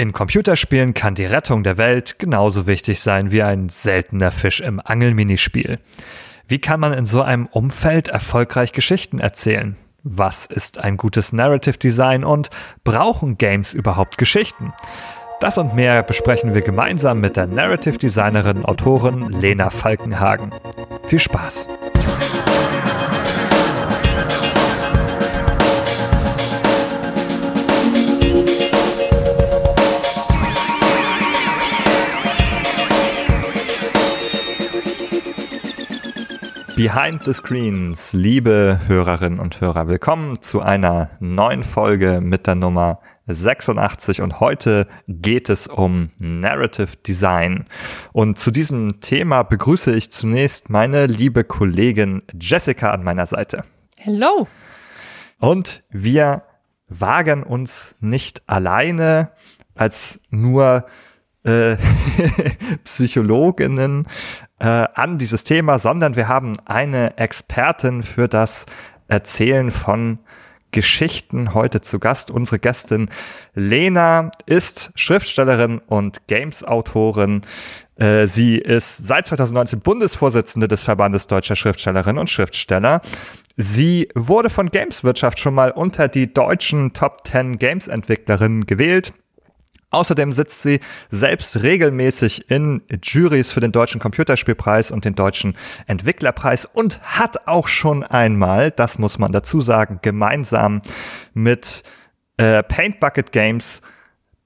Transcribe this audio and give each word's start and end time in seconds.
In 0.00 0.14
Computerspielen 0.14 0.94
kann 0.94 1.14
die 1.14 1.26
Rettung 1.26 1.62
der 1.62 1.76
Welt 1.76 2.18
genauso 2.18 2.66
wichtig 2.66 3.02
sein 3.02 3.32
wie 3.32 3.42
ein 3.42 3.68
seltener 3.68 4.30
Fisch 4.30 4.62
im 4.62 4.80
Angelminispiel. 4.82 5.78
Wie 6.48 6.58
kann 6.58 6.80
man 6.80 6.94
in 6.94 7.04
so 7.04 7.20
einem 7.20 7.44
Umfeld 7.44 8.08
erfolgreich 8.08 8.72
Geschichten 8.72 9.18
erzählen? 9.18 9.76
Was 10.02 10.46
ist 10.46 10.78
ein 10.78 10.96
gutes 10.96 11.34
Narrative 11.34 11.76
Design 11.76 12.24
und 12.24 12.48
brauchen 12.82 13.36
Games 13.36 13.74
überhaupt 13.74 14.16
Geschichten? 14.16 14.72
Das 15.38 15.58
und 15.58 15.74
mehr 15.74 16.02
besprechen 16.02 16.54
wir 16.54 16.62
gemeinsam 16.62 17.20
mit 17.20 17.36
der 17.36 17.46
Narrative 17.46 17.98
Designerin 17.98 18.64
Autorin 18.64 19.28
Lena 19.28 19.68
Falkenhagen. 19.68 20.50
Viel 21.08 21.18
Spaß! 21.18 21.66
Behind 36.82 37.22
the 37.26 37.34
Screens, 37.34 38.14
liebe 38.14 38.80
Hörerinnen 38.86 39.38
und 39.38 39.60
Hörer, 39.60 39.86
willkommen 39.86 40.40
zu 40.40 40.62
einer 40.62 41.10
neuen 41.20 41.62
Folge 41.62 42.22
mit 42.22 42.46
der 42.46 42.54
Nummer 42.54 43.00
86 43.26 44.22
und 44.22 44.40
heute 44.40 44.88
geht 45.06 45.50
es 45.50 45.66
um 45.66 46.08
Narrative 46.18 46.96
Design. 47.06 47.66
Und 48.12 48.38
zu 48.38 48.50
diesem 48.50 48.98
Thema 49.02 49.42
begrüße 49.42 49.94
ich 49.94 50.10
zunächst 50.10 50.70
meine 50.70 51.04
liebe 51.04 51.44
Kollegin 51.44 52.22
Jessica 52.32 52.92
an 52.92 53.04
meiner 53.04 53.26
Seite. 53.26 53.62
Hello. 53.98 54.48
Und 55.38 55.82
wir 55.90 56.44
wagen 56.88 57.42
uns 57.42 57.94
nicht 58.00 58.40
alleine 58.46 59.32
als 59.74 60.18
nur 60.30 60.86
äh, 61.44 61.76
Psychologinnen 62.84 64.06
äh, 64.58 64.66
an 64.66 65.18
dieses 65.18 65.44
Thema, 65.44 65.78
sondern 65.78 66.16
wir 66.16 66.28
haben 66.28 66.52
eine 66.64 67.16
Expertin 67.18 68.02
für 68.02 68.28
das 68.28 68.66
Erzählen 69.08 69.70
von 69.70 70.18
Geschichten 70.72 71.54
heute 71.54 71.80
zu 71.80 71.98
Gast. 71.98 72.30
Unsere 72.30 72.58
Gästin 72.58 73.08
Lena 73.54 74.30
ist 74.46 74.92
Schriftstellerin 74.94 75.80
und 75.86 76.26
Games-Autorin. 76.28 77.42
Äh, 77.96 78.26
sie 78.26 78.56
ist 78.56 78.98
seit 78.98 79.26
2019 79.26 79.80
Bundesvorsitzende 79.80 80.68
des 80.68 80.82
Verbandes 80.82 81.26
Deutscher 81.26 81.56
Schriftstellerinnen 81.56 82.18
und 82.18 82.30
Schriftsteller. 82.30 83.00
Sie 83.56 84.08
wurde 84.14 84.48
von 84.48 84.70
Gameswirtschaft 84.70 85.38
schon 85.38 85.54
mal 85.54 85.72
unter 85.72 86.08
die 86.08 86.32
deutschen 86.32 86.92
Top 86.92 87.26
10 87.26 87.58
Games-Entwicklerinnen 87.58 88.66
gewählt. 88.66 89.12
Außerdem 89.90 90.32
sitzt 90.32 90.62
sie 90.62 90.80
selbst 91.10 91.62
regelmäßig 91.62 92.50
in 92.50 92.82
Juries 93.02 93.50
für 93.50 93.60
den 93.60 93.72
Deutschen 93.72 94.00
Computerspielpreis 94.00 94.90
und 94.90 95.04
den 95.04 95.14
Deutschen 95.14 95.56
Entwicklerpreis 95.86 96.64
und 96.64 97.00
hat 97.02 97.48
auch 97.48 97.66
schon 97.66 98.04
einmal, 98.04 98.70
das 98.70 98.98
muss 98.98 99.18
man 99.18 99.32
dazu 99.32 99.60
sagen, 99.60 99.98
gemeinsam 100.02 100.80
mit 101.34 101.82
äh, 102.36 102.62
Paint 102.62 103.00
Bucket 103.00 103.32
Games 103.32 103.82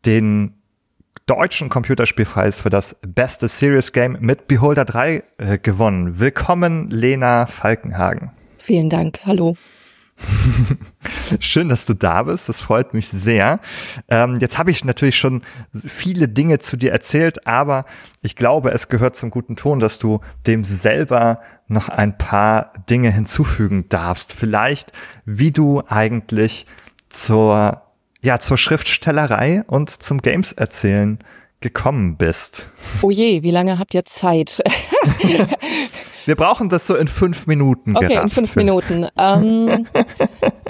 den 0.07 0.55
deutschen 1.27 1.69
Computerspielpreis 1.69 2.59
für 2.59 2.71
das 2.71 2.97
beste 3.03 3.49
Serious 3.49 3.93
Game 3.93 4.19
mit 4.21 4.47
Beholder 4.47 4.85
3 4.85 5.23
äh, 5.39 5.59
gewonnen. 5.59 6.21
Willkommen, 6.21 6.91
Lena 6.91 7.47
Falkenhagen. 7.47 8.31
Vielen 8.59 8.91
Dank. 8.91 9.21
Hallo. 9.25 9.57
Schön, 11.41 11.69
dass 11.69 11.87
du 11.87 11.95
da 11.95 12.23
bist. 12.23 12.49
Das 12.49 12.61
freut 12.61 12.95
mich 12.95 13.09
sehr. 13.09 13.61
Ähm, 14.09 14.39
jetzt 14.41 14.59
habe 14.59 14.71
ich 14.71 14.85
natürlich 14.85 15.19
schon 15.19 15.43
viele 15.73 16.29
Dinge 16.29 16.59
zu 16.59 16.77
dir 16.77 16.93
erzählt, 16.93 17.47
aber 17.47 17.85
ich 18.23 18.37
glaube, 18.37 18.71
es 18.71 18.89
gehört 18.89 19.17
zum 19.17 19.31
guten 19.31 19.57
Ton, 19.57 19.81
dass 19.81 19.99
du 19.99 20.21
dem 20.47 20.65
selber 20.65 21.41
noch 21.67 21.89
ein 21.89 22.17
paar 22.19 22.73
Dinge 22.89 23.11
hinzufügen 23.11 23.89
darfst. 23.89 24.33
Vielleicht, 24.33 24.93
wie 25.25 25.51
du 25.51 25.83
eigentlich 25.89 26.67
zur, 27.09 27.83
ja, 28.23 28.39
zur 28.39 28.59
Schriftstellerei 28.59 29.65
und 29.67 29.91
zum 29.91 30.21
Games 30.21 30.53
erzählen 30.53 31.19
gekommen 31.65 32.17
bist. 32.19 32.69
Oh 33.01 33.11
je, 33.11 33.43
wie 33.43 33.51
lange 33.51 33.79
habt 33.79 33.95
ihr 33.95 34.05
Zeit? 34.05 34.63
Wir 36.27 36.37
brauchen 36.37 36.69
das 36.69 36.87
so 36.87 36.95
in 36.95 37.09
fünf 37.09 37.47
Minuten. 37.47 37.97
Okay, 37.97 38.09
gerafft. 38.09 38.25
in 38.25 38.29
fünf 38.29 38.57
Minuten. 38.57 39.09
Ähm, 39.19 39.87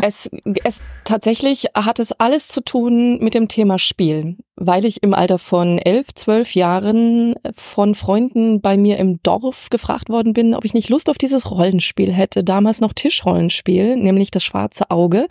es, 0.03 0.31
es 0.65 0.82
tatsächlich 1.05 1.66
hat 1.75 1.99
es 1.99 2.12
alles 2.12 2.49
zu 2.49 2.60
tun 2.60 3.19
mit 3.19 3.34
dem 3.34 3.49
Thema 3.49 3.78
Spiel, 3.78 4.37
weil 4.56 4.84
ich 4.84 5.03
im 5.03 5.15
Alter 5.15 5.38
von 5.38 5.78
elf, 5.78 6.15
zwölf 6.15 6.54
Jahren 6.54 7.34
von 7.53 7.94
Freunden 7.94 8.60
bei 8.60 8.76
mir 8.76 8.98
im 8.98 9.20
Dorf 9.22 9.69
gefragt 9.70 10.09
worden 10.09 10.32
bin, 10.32 10.54
ob 10.54 10.65
ich 10.65 10.75
nicht 10.75 10.88
Lust 10.88 11.10
auf 11.10 11.19
dieses 11.19 11.50
Rollenspiel 11.50 12.12
hätte. 12.12 12.44
Damals 12.44 12.81
noch 12.81 12.93
Tischrollenspiel, 12.93 13.97
nämlich 13.97 14.31
das 14.31 14.44
Schwarze 14.44 14.91
Auge. 14.91 15.26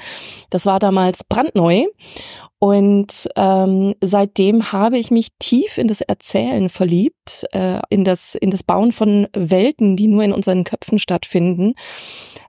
Das 0.50 0.66
war 0.66 0.80
damals 0.80 1.24
brandneu 1.24 1.86
und 2.64 3.28
ähm, 3.36 3.94
seitdem 4.00 4.72
habe 4.72 4.98
ich 4.98 5.12
mich 5.12 5.28
tief 5.38 5.78
in 5.78 5.90
das 5.90 6.00
Erzählen 6.00 6.70
verliebt, 6.70 7.46
äh, 7.52 7.82
in 7.90 8.06
das 8.06 8.36
in 8.36 8.52
das 8.52 8.64
Bauen 8.64 8.94
von 8.94 9.28
Welten, 9.34 9.98
die 9.98 10.08
nur 10.08 10.24
in 10.24 10.32
unseren 10.32 10.64
Köpfen 10.64 10.98
stattfinden. 10.98 11.74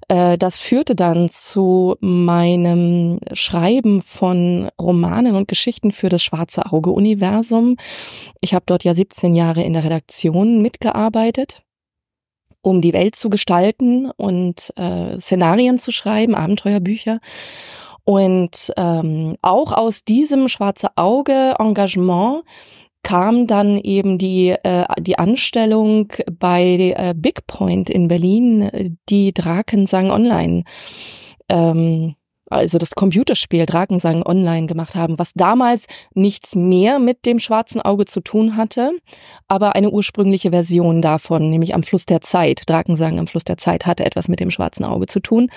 Äh, 0.06 0.38
das 0.38 0.56
führte 0.56 0.94
dann 0.94 1.30
zu 1.30 1.96
meinem 1.98 3.18
Schreiben 3.32 4.02
von 4.02 4.70
Romanen 4.80 5.34
und 5.34 5.48
Geschichten 5.48 5.90
für 5.90 6.10
das 6.10 6.22
Schwarze 6.22 6.63
Auge 6.64 6.90
Universum. 6.90 7.76
Ich 8.40 8.54
habe 8.54 8.64
dort 8.66 8.84
ja 8.84 8.94
17 8.94 9.34
Jahre 9.34 9.62
in 9.62 9.72
der 9.72 9.84
Redaktion 9.84 10.62
mitgearbeitet 10.62 11.64
um 12.64 12.80
die 12.80 12.94
Welt 12.94 13.14
zu 13.14 13.28
gestalten 13.28 14.10
und 14.16 14.72
äh, 14.76 15.18
Szenarien 15.18 15.78
zu 15.78 15.92
schreiben, 15.92 16.34
Abenteuerbücher. 16.34 17.20
Und 18.04 18.72
ähm, 18.76 19.36
auch 19.42 19.72
aus 19.72 20.04
diesem 20.04 20.48
schwarze 20.48 20.88
Auge 20.96 21.54
Engagement 21.58 22.42
kam 23.02 23.46
dann 23.46 23.78
eben 23.78 24.18
die 24.18 24.50
äh, 24.50 24.84
die 24.98 25.18
Anstellung 25.18 26.08
bei 26.38 26.94
äh, 26.96 27.14
Big 27.16 27.46
Point 27.46 27.90
in 27.90 28.08
Berlin, 28.08 28.98
die 29.08 29.32
Drakensang 29.32 30.10
Online, 30.10 30.64
ähm, 31.48 32.14
also 32.54 32.78
das 32.78 32.94
Computerspiel 32.94 33.66
Drakensang 33.66 34.22
Online 34.24 34.66
gemacht 34.66 34.94
haben, 34.94 35.18
was 35.18 35.32
damals 35.34 35.86
nichts 36.14 36.54
mehr 36.54 36.98
mit 36.98 37.26
dem 37.26 37.38
schwarzen 37.38 37.80
Auge 37.80 38.04
zu 38.04 38.20
tun 38.20 38.56
hatte, 38.56 38.92
aber 39.48 39.74
eine 39.74 39.90
ursprüngliche 39.90 40.50
Version 40.50 41.02
davon, 41.02 41.50
nämlich 41.50 41.74
am 41.74 41.82
Fluss 41.82 42.06
der 42.06 42.20
Zeit, 42.20 42.62
Drakensang 42.66 43.18
am 43.18 43.26
Fluss 43.26 43.44
der 43.44 43.56
Zeit 43.56 43.86
hatte 43.86 44.04
etwas 44.04 44.28
mit 44.28 44.40
dem 44.40 44.50
schwarzen 44.50 44.84
Auge 44.84 45.06
zu 45.06 45.20
tun. 45.20 45.50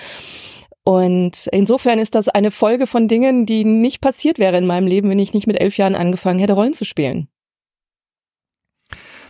Und 0.84 1.48
insofern 1.52 1.98
ist 1.98 2.14
das 2.14 2.28
eine 2.28 2.50
Folge 2.50 2.86
von 2.86 3.08
Dingen, 3.08 3.44
die 3.44 3.64
nicht 3.64 4.00
passiert 4.00 4.38
wäre 4.38 4.56
in 4.56 4.66
meinem 4.66 4.86
Leben, 4.86 5.10
wenn 5.10 5.18
ich 5.18 5.34
nicht 5.34 5.46
mit 5.46 5.60
elf 5.60 5.76
Jahren 5.76 5.94
angefangen 5.94 6.38
hätte, 6.38 6.54
Rollen 6.54 6.72
zu 6.72 6.84
spielen. 6.84 7.28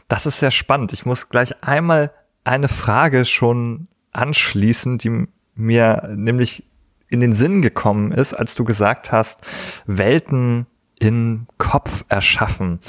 Das 0.06 0.24
ist 0.24 0.38
sehr 0.40 0.52
spannend. 0.52 0.92
Ich 0.92 1.04
muss 1.04 1.28
gleich 1.28 1.62
einmal 1.62 2.12
eine 2.44 2.68
Frage 2.68 3.24
schon 3.24 3.88
anschließen, 4.12 4.98
die 4.98 5.26
mir 5.54 6.14
nämlich 6.16 6.64
in 7.08 7.20
den 7.20 7.32
Sinn 7.32 7.62
gekommen 7.62 8.12
ist, 8.12 8.34
als 8.34 8.54
du 8.54 8.64
gesagt 8.64 9.12
hast, 9.12 9.40
Welten 9.86 10.66
in 10.98 11.46
Kopf 11.58 12.04
erschaffen. 12.08 12.80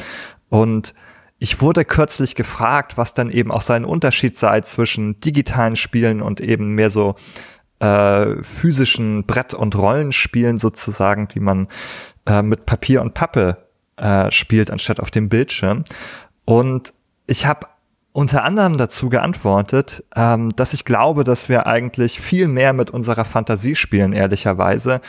Und 0.50 0.94
ich 1.38 1.62
wurde 1.62 1.85
kürzlich 1.85 2.35
gefragt, 2.35 2.97
was 2.97 3.13
dann 3.13 3.29
eben 3.29 3.52
auch 3.52 3.62
so 3.62 3.74
ein 3.74 3.85
Unterschied 3.85 4.35
sei 4.35 4.62
zwischen 4.62 5.19
digitalen 5.22 5.78
Spielen 5.78 6.22
und 6.22 6.41
eben 6.41 6.75
mehr 6.75 6.90
so 6.90 7.16
äh, 7.79 8.44
physischen 8.44 9.25
Brett- 9.25 9.53
und 9.53 9.75
Rollenspielen 9.78 10.58
sozusagen, 10.58 11.29
die 11.29 11.40
man 11.40 11.69
äh, 12.25 12.41
mit 12.41 12.66
Papier 12.66 13.02
und 13.02 13.13
Pappe 13.13 13.58
äh, 13.96 14.29
spielt, 14.31 14.69
anstatt 14.69 15.00
auf 15.00 15.11
dem 15.11 15.29
Bildschirm. 15.29 15.85
Und 16.44 16.94
ich 17.26 17.46
habe 17.46 17.67
unter 18.11 18.44
anderem 18.44 18.78
dazu 18.78 19.09
geantwortet, 19.09 20.03
ähm, 20.16 20.50
dass 20.56 20.73
ich 20.73 20.85
glaube, 20.85 21.23
dass 21.23 21.50
wir 21.50 21.67
eigentlich 21.67 22.20
viel 22.20 22.47
mehr 22.47 22.73
mit 22.73 22.90
unserer 22.90 23.26
Fantasie 23.26 23.76
spielen, 23.76 24.14
ehrlicherweise, 24.14 25.02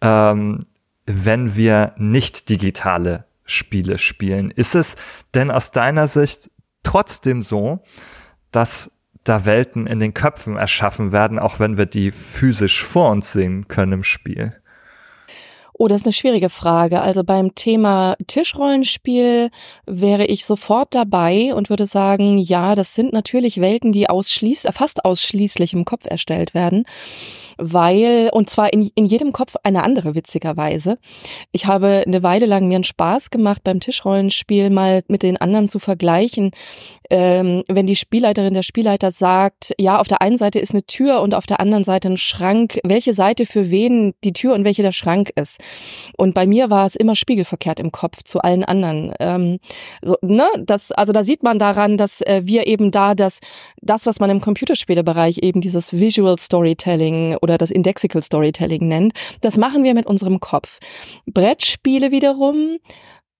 ähm, 0.00 0.58
wenn 1.06 1.56
wir 1.56 1.94
nicht 1.96 2.48
digitale 2.48 3.24
Spiele 3.44 3.98
spielen. 3.98 4.50
Ist 4.50 4.74
es 4.74 4.96
denn 5.34 5.50
aus 5.50 5.70
deiner 5.70 6.06
Sicht 6.06 6.50
trotzdem 6.82 7.42
so, 7.42 7.80
dass 8.50 8.90
da 9.24 9.44
Welten 9.44 9.86
in 9.86 10.00
den 10.00 10.14
Köpfen 10.14 10.56
erschaffen 10.56 11.12
werden, 11.12 11.38
auch 11.38 11.60
wenn 11.60 11.76
wir 11.76 11.86
die 11.86 12.12
physisch 12.12 12.82
vor 12.82 13.10
uns 13.10 13.32
sehen 13.32 13.68
können 13.68 13.92
im 13.92 14.04
Spiel. 14.04 14.54
Oh, 15.80 15.86
das 15.86 16.00
ist 16.00 16.06
eine 16.06 16.12
schwierige 16.12 16.50
Frage. 16.50 17.00
Also 17.00 17.22
beim 17.22 17.54
Thema 17.54 18.16
Tischrollenspiel 18.26 19.50
wäre 19.86 20.24
ich 20.24 20.44
sofort 20.44 20.92
dabei 20.92 21.54
und 21.54 21.70
würde 21.70 21.86
sagen, 21.86 22.38
ja, 22.38 22.74
das 22.74 22.96
sind 22.96 23.12
natürlich 23.12 23.60
Welten, 23.60 23.92
die 23.92 24.10
ausschließ, 24.10 24.66
fast 24.72 25.04
ausschließlich 25.04 25.74
im 25.74 25.84
Kopf 25.84 26.06
erstellt 26.06 26.52
werden 26.52 26.84
weil, 27.58 28.30
und 28.32 28.48
zwar 28.48 28.72
in, 28.72 28.90
in 28.94 29.04
jedem 29.04 29.32
Kopf 29.32 29.56
eine 29.62 29.82
andere, 29.82 30.14
witzigerweise. 30.14 30.98
Ich 31.52 31.66
habe 31.66 32.04
eine 32.06 32.22
Weile 32.22 32.46
lang 32.46 32.68
mir 32.68 32.76
einen 32.76 32.84
Spaß 32.84 33.30
gemacht, 33.30 33.62
beim 33.64 33.80
Tischrollenspiel 33.80 34.70
mal 34.70 35.02
mit 35.08 35.22
den 35.22 35.36
anderen 35.36 35.68
zu 35.68 35.78
vergleichen, 35.78 36.52
ähm, 37.10 37.64
wenn 37.68 37.86
die 37.86 37.96
Spielleiterin, 37.96 38.54
der 38.54 38.62
Spielleiter 38.62 39.10
sagt, 39.10 39.72
ja, 39.78 39.98
auf 39.98 40.08
der 40.08 40.20
einen 40.20 40.36
Seite 40.36 40.58
ist 40.58 40.72
eine 40.72 40.84
Tür 40.84 41.22
und 41.22 41.34
auf 41.34 41.46
der 41.46 41.60
anderen 41.60 41.84
Seite 41.84 42.08
ein 42.08 42.18
Schrank, 42.18 42.78
welche 42.84 43.14
Seite 43.14 43.46
für 43.46 43.70
wen 43.70 44.12
die 44.24 44.32
Tür 44.32 44.54
und 44.54 44.64
welche 44.64 44.82
der 44.82 44.92
Schrank 44.92 45.30
ist. 45.34 45.58
Und 46.16 46.34
bei 46.34 46.46
mir 46.46 46.70
war 46.70 46.86
es 46.86 46.96
immer 46.96 47.16
spiegelverkehrt 47.16 47.80
im 47.80 47.92
Kopf 47.92 48.22
zu 48.24 48.40
allen 48.40 48.64
anderen. 48.64 49.12
Ähm, 49.20 49.58
so, 50.02 50.16
ne, 50.20 50.46
das, 50.58 50.92
also 50.92 51.12
da 51.12 51.24
sieht 51.24 51.42
man 51.42 51.58
daran, 51.58 51.96
dass 51.96 52.20
äh, 52.20 52.42
wir 52.44 52.66
eben 52.66 52.90
da 52.90 53.14
das, 53.14 53.40
das, 53.80 54.04
was 54.06 54.20
man 54.20 54.30
im 54.30 54.40
Computerspielebereich 54.40 55.38
eben 55.38 55.60
dieses 55.60 55.98
Visual 55.98 56.38
Storytelling 56.38 57.36
oder 57.48 57.58
das 57.58 57.70
Indexical 57.70 58.22
Storytelling 58.22 58.86
nennt, 58.86 59.12
das 59.40 59.56
machen 59.56 59.84
wir 59.84 59.94
mit 59.94 60.06
unserem 60.06 60.40
Kopf. 60.40 60.78
Brettspiele 61.26 62.10
wiederum 62.10 62.78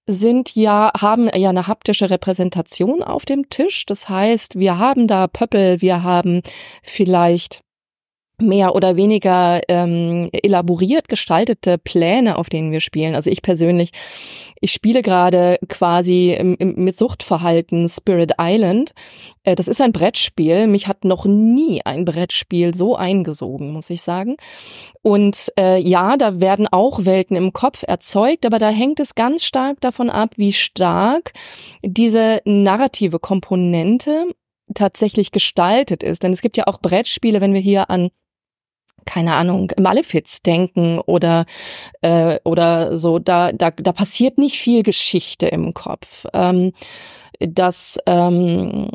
sind 0.07 0.55
ja, 0.55 0.91
haben 0.99 1.29
ja 1.35 1.51
eine 1.51 1.67
haptische 1.67 2.09
Repräsentation 2.09 3.03
auf 3.03 3.27
dem 3.27 3.51
Tisch. 3.51 3.85
Das 3.85 4.09
heißt, 4.09 4.59
wir 4.59 4.79
haben 4.79 5.07
da 5.07 5.27
Pöppel, 5.27 5.83
wir 5.83 6.03
haben 6.03 6.41
vielleicht 6.83 7.61
mehr 8.41 8.75
oder 8.75 8.97
weniger 8.97 9.61
ähm, 9.69 10.31
elaboriert 10.33 11.09
gestaltete 11.09 11.77
Pläne, 11.79 12.39
auf 12.39 12.49
denen 12.49 12.71
wir 12.71 12.81
spielen. 12.81 13.15
Also 13.15 13.31
ich 13.31 13.43
persönlich, 13.43 13.91
ich 14.61 14.73
spiele 14.73 15.03
gerade 15.03 15.59
quasi 15.69 16.33
im, 16.33 16.55
im, 16.57 16.75
mit 16.77 16.97
Suchtverhalten 16.97 17.89
Spirit 17.89 18.35
Island. 18.41 18.93
Äh, 19.43 19.57
das 19.57 19.67
ist 19.67 19.81
ein 19.81 19.93
Brettspiel. 19.93 20.69
Mich 20.69 20.87
hat 20.87 21.05
noch 21.05 21.27
nie 21.27 21.83
ein 21.85 22.05
Brettspiel 22.05 22.75
so 22.75 22.95
eingesogen, 22.95 23.73
muss 23.73 23.91
ich 23.91 24.03
sagen. 24.03 24.37
Und 25.03 25.53
äh, 25.59 25.79
ja, 25.81 26.17
da 26.17 26.41
werden 26.41 26.69
auch 26.71 27.05
Welten 27.05 27.37
im 27.37 27.53
Kopf 27.53 27.83
erzeugt, 27.87 28.47
aber 28.47 28.59
da 28.59 28.69
hängt 28.69 29.01
es 29.01 29.17
ganz 29.17 29.45
stark 29.45 29.81
davon 29.81 30.11
ab, 30.11 30.35
wie 30.37 30.53
stark 30.53 31.33
diese 31.83 32.41
narrative 32.45 33.19
Komponente 33.19 34.27
tatsächlich 34.75 35.33
gestaltet 35.33 36.03
ist. 36.03 36.23
Denn 36.23 36.33
es 36.33 36.43
gibt 36.43 36.57
ja 36.57 36.67
auch 36.67 36.81
Brettspiele, 36.81 37.41
wenn 37.41 37.55
wir 37.55 37.61
hier 37.61 37.91
an 37.91 38.11
keine 39.09 39.33
Ahnung, 39.33 39.73
Malefiz 39.81 40.43
denken 40.43 40.99
oder 40.99 41.47
äh, 42.03 42.39
oder 42.45 42.99
so, 42.99 43.19
da, 43.19 43.53
da, 43.53 43.71
da 43.71 43.93
passiert 43.93 44.37
nicht 44.37 44.59
viel 44.59 44.83
Geschichte 44.83 45.47
im 45.47 45.73
Kopf. 45.73 46.27
Ähm, 46.35 46.73
das 47.41 47.99
ähm, 48.05 48.91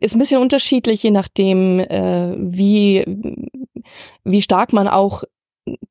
ist 0.00 0.16
ein 0.16 0.18
bisschen 0.18 0.42
unterschiedlich, 0.42 1.04
je 1.04 1.12
nachdem, 1.12 1.78
äh, 1.78 2.34
wie, 2.38 3.04
wie 4.24 4.42
stark 4.42 4.72
man 4.72 4.88
auch 4.88 5.22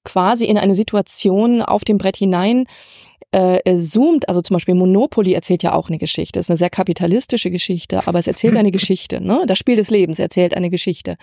quasi 0.03 0.45
in 0.45 0.57
eine 0.57 0.75
Situation 0.75 1.61
auf 1.61 1.85
dem 1.85 1.97
Brett 1.97 2.17
hinein 2.17 2.65
äh, 3.31 3.77
zoomt, 3.79 4.29
also 4.29 4.41
zum 4.41 4.55
Beispiel 4.55 4.75
Monopoly 4.75 5.33
erzählt 5.33 5.63
ja 5.63 5.73
auch 5.73 5.89
eine 5.89 5.97
Geschichte. 5.97 6.39
Das 6.39 6.45
ist 6.45 6.51
eine 6.51 6.57
sehr 6.57 6.69
kapitalistische 6.69 7.51
Geschichte, 7.51 7.99
aber 8.05 8.19
es 8.19 8.27
erzählt 8.27 8.55
eine 8.55 8.71
Geschichte. 8.79 9.21
Ne? 9.21 9.43
Das 9.45 9.57
Spiel 9.57 9.75
des 9.75 9.89
Lebens 9.89 10.19
erzählt 10.19 10.55
eine 10.55 10.69
Geschichte. 10.69 11.17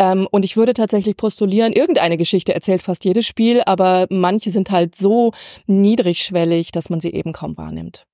Ähm, 0.00 0.26
und 0.30 0.46
ich 0.46 0.56
würde 0.56 0.72
tatsächlich 0.72 1.16
postulieren, 1.18 1.74
irgendeine 1.74 2.16
Geschichte 2.16 2.54
erzählt 2.54 2.82
fast 2.82 3.04
jedes 3.04 3.26
Spiel, 3.26 3.62
aber 3.66 4.06
manche 4.08 4.50
sind 4.50 4.70
halt 4.70 4.94
so 4.94 5.32
niedrigschwellig, 5.66 6.72
dass 6.72 6.88
man 6.88 7.02
sie 7.02 7.12
eben 7.12 7.34
kaum 7.34 7.58
wahrnimmt. 7.58 8.06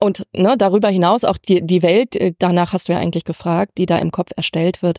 Und 0.00 0.26
ne, 0.34 0.56
darüber 0.56 0.88
hinaus 0.88 1.24
auch 1.24 1.36
die, 1.36 1.60
die 1.60 1.82
Welt, 1.82 2.16
äh, 2.16 2.32
danach 2.38 2.72
hast 2.72 2.88
du 2.88 2.92
ja 2.94 2.98
eigentlich 2.98 3.24
gefragt, 3.24 3.72
die 3.76 3.86
da 3.86 3.98
im 3.98 4.10
Kopf 4.10 4.30
erstellt 4.34 4.82
wird. 4.82 4.98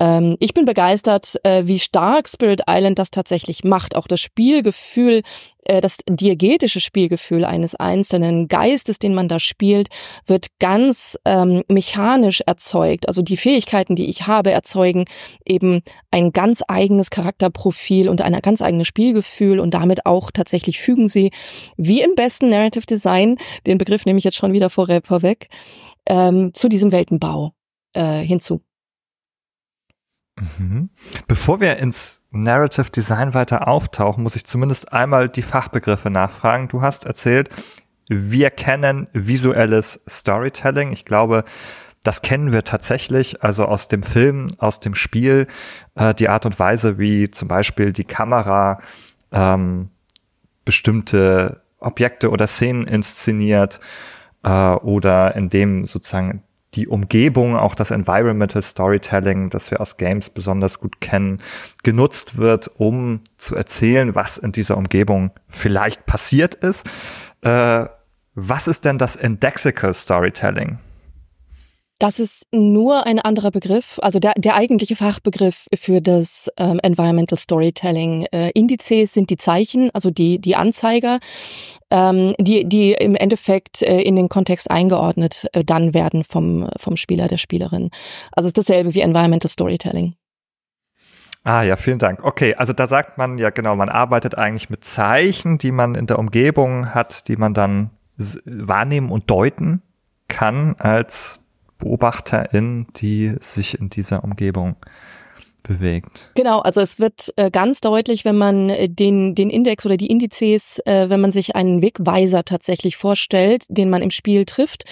Ähm, 0.00 0.36
ich 0.38 0.54
bin 0.54 0.64
begeistert, 0.64 1.34
äh, 1.42 1.66
wie 1.66 1.78
stark 1.78 2.28
Spirit 2.28 2.62
Island 2.68 2.98
das 2.98 3.10
tatsächlich 3.10 3.64
macht. 3.64 3.96
Auch 3.96 4.06
das 4.06 4.20
Spielgefühl, 4.20 5.22
äh, 5.64 5.80
das 5.80 5.98
diegetische 6.08 6.80
Spielgefühl 6.80 7.44
eines 7.44 7.74
einzelnen 7.74 8.46
Geistes, 8.46 9.00
den 9.00 9.14
man 9.14 9.28
da 9.28 9.40
spielt, 9.40 9.88
wird 10.26 10.46
ganz 10.60 11.18
ähm, 11.24 11.64
mechanisch 11.68 12.42
erzeugt. 12.46 13.08
Also 13.08 13.22
die 13.22 13.36
Fähigkeiten, 13.36 13.96
die 13.96 14.06
ich 14.06 14.26
habe, 14.26 14.52
erzeugen 14.52 15.04
eben 15.44 15.82
ein 16.12 16.30
ganz 16.30 16.62
eigenes 16.68 17.10
Charakterprofil 17.10 18.08
und 18.08 18.22
ein 18.22 18.38
ganz 18.40 18.62
eigenes 18.62 18.86
Spielgefühl 18.86 19.58
und 19.58 19.74
damit 19.74 20.06
auch 20.06 20.30
tatsächlich 20.30 20.78
fügen 20.78 21.08
sie, 21.08 21.32
wie 21.76 22.02
im 22.02 22.14
besten 22.14 22.50
Narrative 22.50 22.86
Design, 22.86 23.36
den 23.66 23.78
Begriff 23.78 24.06
nehme 24.06 24.18
ich 24.18 24.24
jetzt 24.24 24.36
schon 24.36 24.52
wieder 24.52 24.70
vor, 24.70 24.86
vorweg, 25.02 25.48
ähm, 26.06 26.54
zu 26.54 26.68
diesem 26.68 26.92
Weltenbau 26.92 27.52
äh, 27.94 28.20
hinzu. 28.20 28.62
Mhm. 30.58 30.90
Bevor 31.26 31.60
wir 31.60 31.76
ins 31.78 32.20
Narrative 32.30 32.90
Design 32.90 33.34
weiter 33.34 33.68
auftauchen, 33.68 34.22
muss 34.22 34.36
ich 34.36 34.44
zumindest 34.44 34.92
einmal 34.92 35.28
die 35.28 35.42
Fachbegriffe 35.42 36.10
nachfragen. 36.10 36.68
Du 36.68 36.82
hast 36.82 37.04
erzählt, 37.04 37.48
wir 38.08 38.50
kennen 38.50 39.08
visuelles 39.12 40.00
Storytelling. 40.08 40.92
Ich 40.92 41.04
glaube, 41.04 41.44
das 42.02 42.22
kennen 42.22 42.52
wir 42.52 42.64
tatsächlich, 42.64 43.42
also 43.42 43.64
aus 43.66 43.88
dem 43.88 44.02
Film, 44.02 44.48
aus 44.58 44.80
dem 44.80 44.94
Spiel, 44.94 45.46
äh, 45.94 46.14
die 46.14 46.28
Art 46.28 46.46
und 46.46 46.58
Weise, 46.58 46.98
wie 46.98 47.30
zum 47.30 47.48
Beispiel 47.48 47.92
die 47.92 48.04
Kamera 48.04 48.80
ähm, 49.32 49.90
bestimmte 50.64 51.62
Objekte 51.80 52.30
oder 52.30 52.46
Szenen 52.46 52.86
inszeniert 52.86 53.80
äh, 54.42 54.50
oder 54.50 55.34
in 55.34 55.48
dem 55.48 55.86
sozusagen 55.86 56.42
die 56.74 56.86
Umgebung, 56.88 57.56
auch 57.56 57.74
das 57.74 57.90
Environmental 57.90 58.62
Storytelling, 58.62 59.50
das 59.50 59.70
wir 59.70 59.80
aus 59.80 59.96
Games 59.96 60.30
besonders 60.30 60.80
gut 60.80 61.00
kennen, 61.00 61.40
genutzt 61.82 62.36
wird, 62.36 62.70
um 62.76 63.20
zu 63.34 63.56
erzählen, 63.56 64.14
was 64.14 64.38
in 64.38 64.52
dieser 64.52 64.76
Umgebung 64.76 65.30
vielleicht 65.48 66.04
passiert 66.06 66.54
ist. 66.54 66.86
Äh, 67.40 67.86
was 68.34 68.68
ist 68.68 68.84
denn 68.84 68.98
das 68.98 69.16
Indexical 69.16 69.94
Storytelling? 69.94 70.78
Das 71.98 72.20
ist 72.20 72.46
nur 72.52 73.06
ein 73.06 73.18
anderer 73.18 73.50
Begriff, 73.50 73.98
also 74.00 74.20
der, 74.20 74.34
der 74.36 74.54
eigentliche 74.54 74.94
Fachbegriff 74.94 75.66
für 75.74 76.00
das 76.00 76.48
ähm, 76.56 76.78
Environmental 76.80 77.36
Storytelling. 77.36 78.26
Äh, 78.30 78.50
Indizes 78.50 79.14
sind 79.14 79.30
die 79.30 79.36
Zeichen, 79.36 79.90
also 79.92 80.12
die, 80.12 80.38
die 80.38 80.54
Anzeiger, 80.54 81.18
ähm, 81.90 82.36
die, 82.38 82.68
die 82.68 82.92
im 82.92 83.16
Endeffekt 83.16 83.82
äh, 83.82 84.00
in 84.00 84.14
den 84.14 84.28
Kontext 84.28 84.70
eingeordnet 84.70 85.46
äh, 85.54 85.64
dann 85.64 85.92
werden 85.92 86.22
vom, 86.22 86.68
vom 86.76 86.96
Spieler, 86.96 87.26
der 87.26 87.36
Spielerin. 87.38 87.90
Also 88.30 88.46
es 88.46 88.50
ist 88.50 88.58
dasselbe 88.58 88.94
wie 88.94 89.00
Environmental 89.00 89.50
Storytelling. 89.50 90.14
Ah 91.42 91.62
ja, 91.62 91.74
vielen 91.74 91.98
Dank. 91.98 92.22
Okay, 92.22 92.54
also 92.54 92.72
da 92.72 92.86
sagt 92.86 93.18
man 93.18 93.38
ja 93.38 93.50
genau, 93.50 93.74
man 93.74 93.88
arbeitet 93.88 94.38
eigentlich 94.38 94.70
mit 94.70 94.84
Zeichen, 94.84 95.58
die 95.58 95.72
man 95.72 95.96
in 95.96 96.06
der 96.06 96.20
Umgebung 96.20 96.94
hat, 96.94 97.26
die 97.26 97.36
man 97.36 97.54
dann 97.54 97.90
wahrnehmen 98.44 99.10
und 99.10 99.28
deuten 99.28 99.82
kann 100.28 100.76
als 100.78 101.42
Beobachterin, 101.78 102.86
die 102.96 103.34
sich 103.40 103.78
in 103.78 103.88
dieser 103.88 104.24
Umgebung 104.24 104.76
bewegt. 105.62 106.30
Genau, 106.34 106.60
also 106.60 106.80
es 106.80 106.98
wird 106.98 107.32
äh, 107.36 107.50
ganz 107.50 107.80
deutlich, 107.80 108.24
wenn 108.24 108.38
man 108.38 108.70
äh, 108.70 108.88
den, 108.88 109.34
den 109.34 109.50
Index 109.50 109.84
oder 109.84 109.96
die 109.96 110.06
Indizes, 110.06 110.80
äh, 110.86 111.08
wenn 111.08 111.20
man 111.20 111.30
sich 111.30 111.56
einen 111.56 111.82
Wegweiser 111.82 112.44
tatsächlich 112.44 112.96
vorstellt, 112.96 113.64
den 113.68 113.90
man 113.90 114.02
im 114.02 114.10
Spiel 114.10 114.44
trifft, 114.44 114.84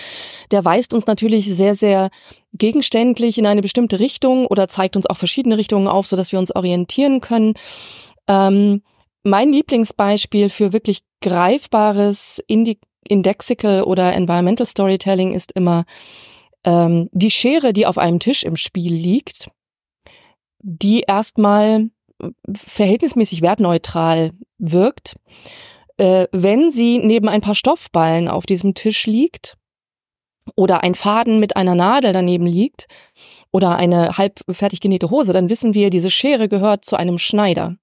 der 0.51 0.65
weist 0.65 0.93
uns 0.93 1.07
natürlich 1.07 1.47
sehr, 1.55 1.75
sehr 1.75 2.11
gegenständlich 2.53 3.39
in 3.39 3.47
eine 3.47 3.63
bestimmte 3.63 3.99
Richtung 4.01 4.47
oder 4.47 4.69
zeigt 4.69 4.97
uns 4.97 5.07
auch 5.07 5.17
verschiedene 5.17 5.57
Richtungen 5.57 5.89
auf, 5.89 6.07
sodass 6.07 6.33
wir 6.33 6.39
uns 6.39 6.55
orientieren 6.55 7.21
können. 7.21 7.55
Ähm, 8.29 8.83
mein 9.23 9.53
Lieblingsbeispiel 9.53 10.51
für 10.51 10.73
wirklich 10.73 11.01
greifbares 11.23 12.43
Indi 12.47 12.79
Indexical 13.09 13.85
oder 13.85 14.13
Environmental 14.15 14.67
Storytelling 14.67 15.33
ist 15.33 15.53
immer 15.53 15.85
ähm, 16.67 17.09
die 17.13 17.31
Schere, 17.31 17.73
die 17.73 17.87
auf 17.87 17.97
einem 17.97 18.19
Tisch 18.19 18.43
im 18.43 18.57
Spiel 18.57 18.93
liegt, 18.93 19.49
die 20.59 21.01
erstmal 21.01 21.89
verhältnismäßig 22.53 23.41
wertneutral 23.41 24.33
wirkt, 24.59 25.17
äh, 25.97 26.27
wenn 26.33 26.71
sie 26.71 26.99
neben 26.99 27.29
ein 27.29 27.41
paar 27.41 27.55
Stoffballen 27.55 28.29
auf 28.29 28.47
diesem 28.47 28.75
Tisch 28.75 29.07
liegt 29.07 29.57
oder 30.55 30.83
ein 30.83 30.95
Faden 30.95 31.41
mit 31.41 31.57
einer 31.57 31.75
Nadel 31.75 32.13
daneben 32.13 32.47
liegt 32.47 32.87
oder 33.53 33.77
eine 33.77 34.19
halb 34.19 34.41
fertig 34.51 34.81
genähte 34.81 35.11
Hose, 35.11 35.33
dann 35.33 35.49
wissen 35.49 35.75
wir, 35.75 35.91
diese 35.91 36.11
Schere 36.11 36.49
gehört 36.49 36.85
zu 36.85 36.97
einem 36.97 37.19
Schneider. 37.19 37.77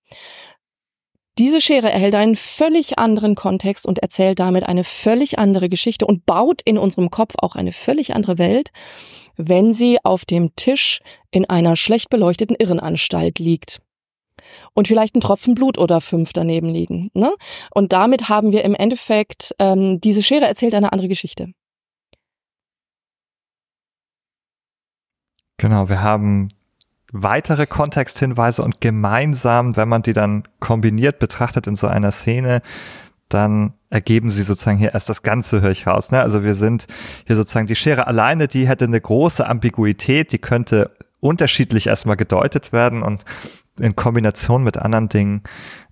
Diese 1.39 1.61
Schere 1.61 1.91
erhält 1.91 2.13
einen 2.13 2.35
völlig 2.35 2.99
anderen 2.99 3.33
Kontext 3.33 3.87
und 3.87 3.99
erzählt 3.99 4.39
damit 4.39 4.63
eine 4.65 4.83
völlig 4.83 5.39
andere 5.39 5.67
Geschichte 5.67 6.05
und 6.05 6.25
baut 6.27 6.61
in 6.63 6.77
unserem 6.77 7.09
Kopf 7.09 7.33
auch 7.37 7.55
eine 7.55 7.71
völlig 7.71 8.13
andere 8.13 8.37
Welt, 8.37 8.69
wenn 9.35 9.73
sie 9.73 9.97
auf 10.03 10.25
dem 10.25 10.55
Tisch 10.55 10.99
in 11.31 11.49
einer 11.49 11.75
schlecht 11.75 12.09
beleuchteten 12.11 12.55
Irrenanstalt 12.55 13.39
liegt. 13.39 13.81
und 14.73 14.87
vielleicht 14.87 15.15
ein 15.15 15.21
Tropfen 15.21 15.55
Blut 15.55 15.77
oder 15.77 16.01
fünf 16.01 16.33
daneben 16.33 16.69
liegen. 16.69 17.09
Ne? 17.13 17.33
Und 17.73 17.93
damit 17.93 18.29
haben 18.29 18.51
wir 18.51 18.63
im 18.63 18.75
Endeffekt, 18.75 19.55
ähm, 19.57 19.99
diese 20.01 20.21
Schere 20.21 20.45
erzählt 20.45 20.75
eine 20.75 20.91
andere 20.91 21.07
Geschichte. 21.07 21.53
Genau, 25.57 25.87
wir 25.87 26.01
haben 26.01 26.49
weitere 27.13 27.67
Kontexthinweise 27.67 28.63
und 28.63 28.81
gemeinsam, 28.81 29.77
wenn 29.77 29.87
man 29.87 30.01
die 30.01 30.13
dann 30.13 30.43
kombiniert 30.59 31.19
betrachtet 31.19 31.67
in 31.67 31.75
so 31.75 31.87
einer 31.87 32.11
Szene, 32.11 32.61
dann 33.29 33.73
ergeben 33.89 34.29
sie 34.29 34.43
sozusagen 34.43 34.77
hier 34.77 34.93
erst 34.93 35.09
das 35.09 35.21
Ganze, 35.21 35.61
höre 35.61 35.71
ich 35.71 35.87
raus. 35.87 36.11
Ne? 36.11 36.21
Also 36.21 36.43
wir 36.43 36.55
sind 36.55 36.87
hier 37.25 37.35
sozusagen, 37.35 37.67
die 37.67 37.75
Schere 37.75 38.07
alleine, 38.07 38.47
die 38.47 38.67
hätte 38.67 38.85
eine 38.85 38.99
große 38.99 39.47
Ambiguität, 39.47 40.31
die 40.31 40.39
könnte 40.39 40.91
unterschiedlich 41.19 41.87
erstmal 41.87 42.17
gedeutet 42.17 42.73
werden 42.73 43.03
und 43.03 43.23
in 43.79 43.95
Kombination 43.95 44.63
mit 44.63 44.77
anderen 44.77 45.09
Dingen 45.09 45.43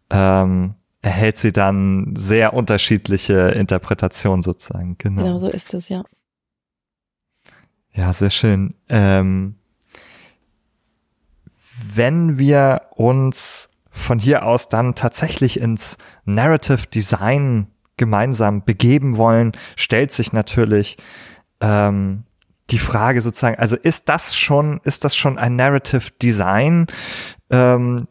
ähm, 0.10 0.76
erhält 1.02 1.38
sie 1.38 1.52
dann 1.52 2.16
sehr 2.16 2.54
unterschiedliche 2.54 3.50
Interpretationen 3.50 4.44
sozusagen. 4.44 4.98
Genau. 4.98 5.24
genau 5.24 5.40
so 5.40 5.48
ist 5.48 5.74
es, 5.74 5.88
ja. 5.90 6.04
Ja, 7.94 8.12
sehr 8.14 8.30
schön. 8.30 8.74
Ähm, 8.90 9.56
wenn 11.96 12.40
wir 12.40 12.84
uns 12.96 13.70
von 13.90 14.20
hier 14.20 14.46
aus 14.46 14.70
dann 14.70 14.96
tatsächlich 14.96 15.60
ins 15.60 15.98
Narrative 16.26 16.88
Design 16.88 17.68
gemeinsam 17.98 18.64
begeben 18.64 19.18
wollen, 19.18 19.52
stellt 19.76 20.12
sich 20.12 20.34
natürlich 20.34 20.98
ähm, 21.60 22.24
die 22.70 22.78
Frage 22.78 23.22
sozusagen, 23.22 23.60
also 23.60 23.76
ist 23.76 24.10
das 24.10 24.36
schon, 24.36 24.80
ist 24.84 25.04
das 25.04 25.16
schon 25.16 25.38
ein 25.38 25.56
Narrative 25.56 26.10
Design, 26.22 26.88
ähm, 27.50 28.08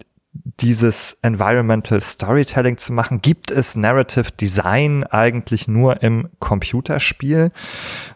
dieses 0.60 1.18
Environmental 1.22 2.00
Storytelling 2.00 2.76
zu 2.76 2.92
machen? 2.92 3.20
Gibt 3.20 3.50
es 3.50 3.74
Narrative 3.74 4.30
Design 4.32 5.04
eigentlich 5.04 5.66
nur 5.66 6.02
im 6.02 6.28
Computerspiel? 6.38 7.50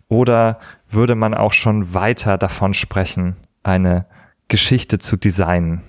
Oder 0.08 0.60
würde 0.88 1.14
man 1.16 1.34
auch 1.34 1.52
schon 1.52 1.92
weiter 1.92 2.38
davon 2.38 2.74
sprechen, 2.74 3.36
eine 3.62 4.06
Geschichte 4.48 4.98
zu 4.98 5.16
designen? 5.16 5.80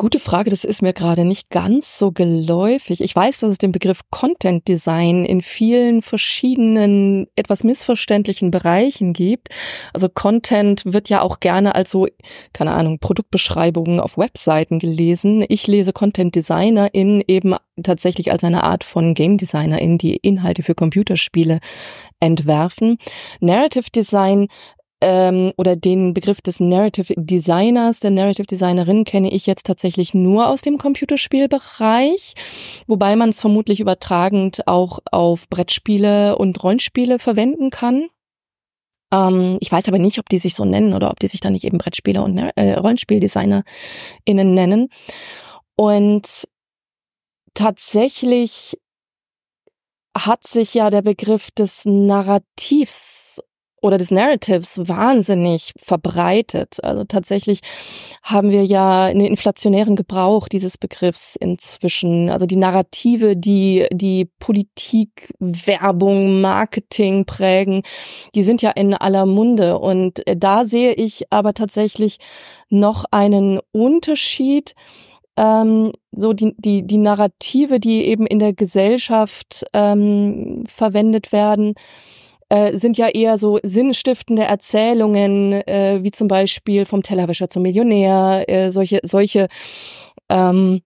Gute 0.00 0.18
Frage, 0.18 0.48
das 0.48 0.64
ist 0.64 0.80
mir 0.80 0.94
gerade 0.94 1.26
nicht 1.26 1.50
ganz 1.50 1.98
so 1.98 2.10
geläufig. 2.10 3.02
Ich 3.02 3.14
weiß, 3.14 3.40
dass 3.40 3.50
es 3.50 3.58
den 3.58 3.70
Begriff 3.70 4.00
Content 4.08 4.66
Design 4.66 5.26
in 5.26 5.42
vielen 5.42 6.00
verschiedenen, 6.00 7.26
etwas 7.36 7.64
missverständlichen 7.64 8.50
Bereichen 8.50 9.12
gibt. 9.12 9.48
Also 9.92 10.08
Content 10.08 10.84
wird 10.86 11.10
ja 11.10 11.20
auch 11.20 11.38
gerne 11.38 11.74
als 11.74 11.90
so, 11.90 12.06
keine 12.54 12.72
Ahnung, 12.72 12.98
Produktbeschreibungen 12.98 14.00
auf 14.00 14.16
Webseiten 14.16 14.78
gelesen. 14.78 15.44
Ich 15.50 15.66
lese 15.66 15.92
Content 15.92 16.34
Designer 16.34 16.94
in 16.94 17.22
eben 17.28 17.56
tatsächlich 17.82 18.32
als 18.32 18.42
eine 18.42 18.64
Art 18.64 18.84
von 18.84 19.12
Game 19.12 19.36
Designer 19.36 19.82
in 19.82 19.98
die 19.98 20.16
Inhalte 20.16 20.62
für 20.62 20.74
Computerspiele 20.74 21.60
entwerfen. 22.20 22.96
Narrative 23.40 23.90
Design 23.94 24.48
ähm, 25.00 25.52
oder 25.56 25.76
den 25.76 26.14
Begriff 26.14 26.40
des 26.40 26.60
Narrative 26.60 27.14
Designers, 27.16 28.00
der 28.00 28.10
Narrative 28.10 28.46
Designerin 28.46 29.04
kenne 29.04 29.30
ich 29.30 29.46
jetzt 29.46 29.66
tatsächlich 29.66 30.14
nur 30.14 30.48
aus 30.48 30.62
dem 30.62 30.78
Computerspielbereich, 30.78 32.34
wobei 32.86 33.16
man 33.16 33.30
es 33.30 33.40
vermutlich 33.40 33.80
übertragend 33.80 34.66
auch 34.66 34.98
auf 35.10 35.48
Brettspiele 35.48 36.36
und 36.36 36.62
Rollenspiele 36.62 37.18
verwenden 37.18 37.70
kann. 37.70 38.08
Ähm, 39.12 39.58
ich 39.60 39.72
weiß 39.72 39.88
aber 39.88 39.98
nicht, 39.98 40.18
ob 40.18 40.28
die 40.28 40.38
sich 40.38 40.54
so 40.54 40.64
nennen 40.64 40.92
oder 40.94 41.10
ob 41.10 41.20
die 41.20 41.28
sich 41.28 41.40
dann 41.40 41.54
nicht 41.54 41.64
eben 41.64 41.78
Brettspieler 41.78 42.22
und 42.24 42.38
äh, 42.38 42.74
RollenspieldesignerInnen 42.74 43.64
nennen. 44.54 44.88
Und 45.76 46.46
tatsächlich 47.54 48.78
hat 50.16 50.46
sich 50.46 50.74
ja 50.74 50.90
der 50.90 51.02
Begriff 51.02 51.50
des 51.52 51.84
Narrativs 51.84 53.40
oder 53.80 53.98
des 53.98 54.10
Narratives 54.10 54.80
wahnsinnig 54.82 55.72
verbreitet. 55.76 56.82
Also 56.82 57.04
tatsächlich 57.04 57.60
haben 58.22 58.50
wir 58.50 58.64
ja 58.64 59.06
einen 59.06 59.26
inflationären 59.26 59.96
Gebrauch 59.96 60.48
dieses 60.48 60.78
Begriffs 60.78 61.36
inzwischen. 61.36 62.30
Also 62.30 62.46
die 62.46 62.56
Narrative, 62.56 63.36
die 63.36 63.86
die 63.92 64.30
Politik, 64.38 65.32
Werbung, 65.38 66.40
Marketing 66.40 67.24
prägen, 67.24 67.82
die 68.34 68.42
sind 68.42 68.62
ja 68.62 68.70
in 68.70 68.94
aller 68.94 69.26
Munde. 69.26 69.78
Und 69.78 70.22
da 70.36 70.64
sehe 70.64 70.92
ich 70.92 71.32
aber 71.32 71.54
tatsächlich 71.54 72.18
noch 72.68 73.04
einen 73.10 73.60
Unterschied 73.72 74.74
ähm, 75.36 75.92
so 76.12 76.32
die, 76.32 76.54
die, 76.58 76.86
die 76.86 76.98
Narrative, 76.98 77.80
die 77.80 78.04
eben 78.04 78.26
in 78.26 78.38
der 78.38 78.52
Gesellschaft 78.52 79.64
ähm, 79.72 80.64
verwendet 80.66 81.32
werden, 81.32 81.74
äh, 82.50 82.76
sind 82.76 82.98
ja 82.98 83.08
eher 83.08 83.38
so 83.38 83.58
sinnstiftende 83.62 84.42
Erzählungen, 84.42 85.52
äh, 85.66 86.00
wie 86.02 86.10
zum 86.10 86.28
Beispiel 86.28 86.84
vom 86.84 87.02
Tellerwäscher 87.02 87.48
zum 87.48 87.62
Millionär, 87.62 88.44
äh, 88.48 88.70
solche, 88.70 89.00
solche 89.04 89.48
ähm, 90.28 90.82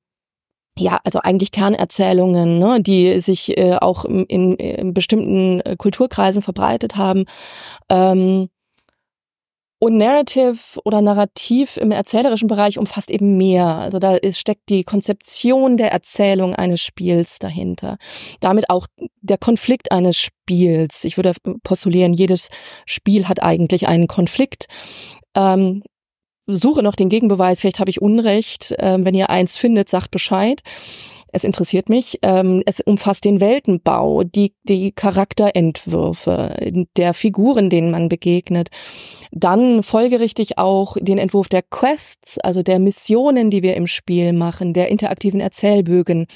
ja, 0.77 0.99
also 1.05 1.21
eigentlich 1.21 1.53
Kernerzählungen, 1.53 2.59
ne, 2.59 2.83
die 2.83 3.21
sich 3.21 3.57
äh, 3.57 3.77
auch 3.77 4.05
in, 4.05 4.25
in 4.57 4.93
bestimmten 4.93 5.61
äh, 5.61 5.77
Kulturkreisen 5.77 6.43
verbreitet 6.43 6.97
haben. 6.97 7.27
Ähm, 7.89 8.49
und 9.85 9.99
Narrative 9.99 10.81
oder 10.85 11.03
Narrativ 11.03 11.77
im 11.77 11.91
erzählerischen 11.91 12.49
Bereich 12.49 12.79
umfasst 12.79 13.11
eben 13.11 13.37
mehr. 13.37 13.67
Also 13.67 13.99
da 13.99 14.15
ist, 14.15 14.39
steckt 14.39 14.71
die 14.71 14.83
Konzeption 14.83 15.77
der 15.77 15.93
Erzählung 15.93 16.55
eines 16.55 16.81
Spiels 16.81 17.39
dahinter. 17.39 17.99
Damit 18.41 18.71
auch 18.71 18.87
der 19.21 19.37
Konflikt 19.37 19.93
eines 19.93 20.17
Spiels. 20.17 21.05
Ich 21.05 21.19
würde 21.19 21.33
postulieren, 21.63 22.15
jedes 22.15 22.49
Spiel 22.87 23.29
hat 23.29 23.43
eigentlich 23.43 23.87
einen 23.87 24.07
Konflikt. 24.07 24.69
Ähm, 25.35 25.83
suche 26.47 26.83
noch 26.83 26.97
den 26.97 27.11
Gegenbeweis, 27.11 27.61
vielleicht 27.61 27.79
habe 27.79 27.91
ich 27.91 28.01
Unrecht. 28.01 28.75
Ähm, 28.79 29.05
wenn 29.05 29.15
ihr 29.15 29.29
eins 29.29 29.59
findet, 29.59 29.91
sagt 29.91 30.11
Bescheid. 30.11 30.63
Es 31.35 31.43
interessiert 31.43 31.89
mich. 31.89 32.21
Ähm, 32.23 32.63
es 32.65 32.81
umfasst 32.81 33.25
den 33.25 33.41
Weltenbau, 33.41 34.23
die, 34.23 34.55
die 34.63 34.93
Charakterentwürfe 34.93 36.55
der 36.97 37.13
Figuren, 37.13 37.71
denen 37.71 37.91
man 37.91 38.09
begegnet. 38.09 38.69
Dann 39.33 39.83
folgerichtig 39.83 40.59
auch 40.59 40.97
den 41.01 41.19
Entwurf 41.19 41.49
der 41.49 41.63
Quests, 41.63 42.39
also 42.39 42.63
der 42.63 42.79
Missionen, 42.79 43.51
die 43.51 43.65
wir 43.65 43.75
im 43.75 43.89
Spiel 43.89 44.33
machen, 44.33 44.75
der 44.75 44.91
interaktiven 44.91 45.41
Erzählbögen, 45.41 46.29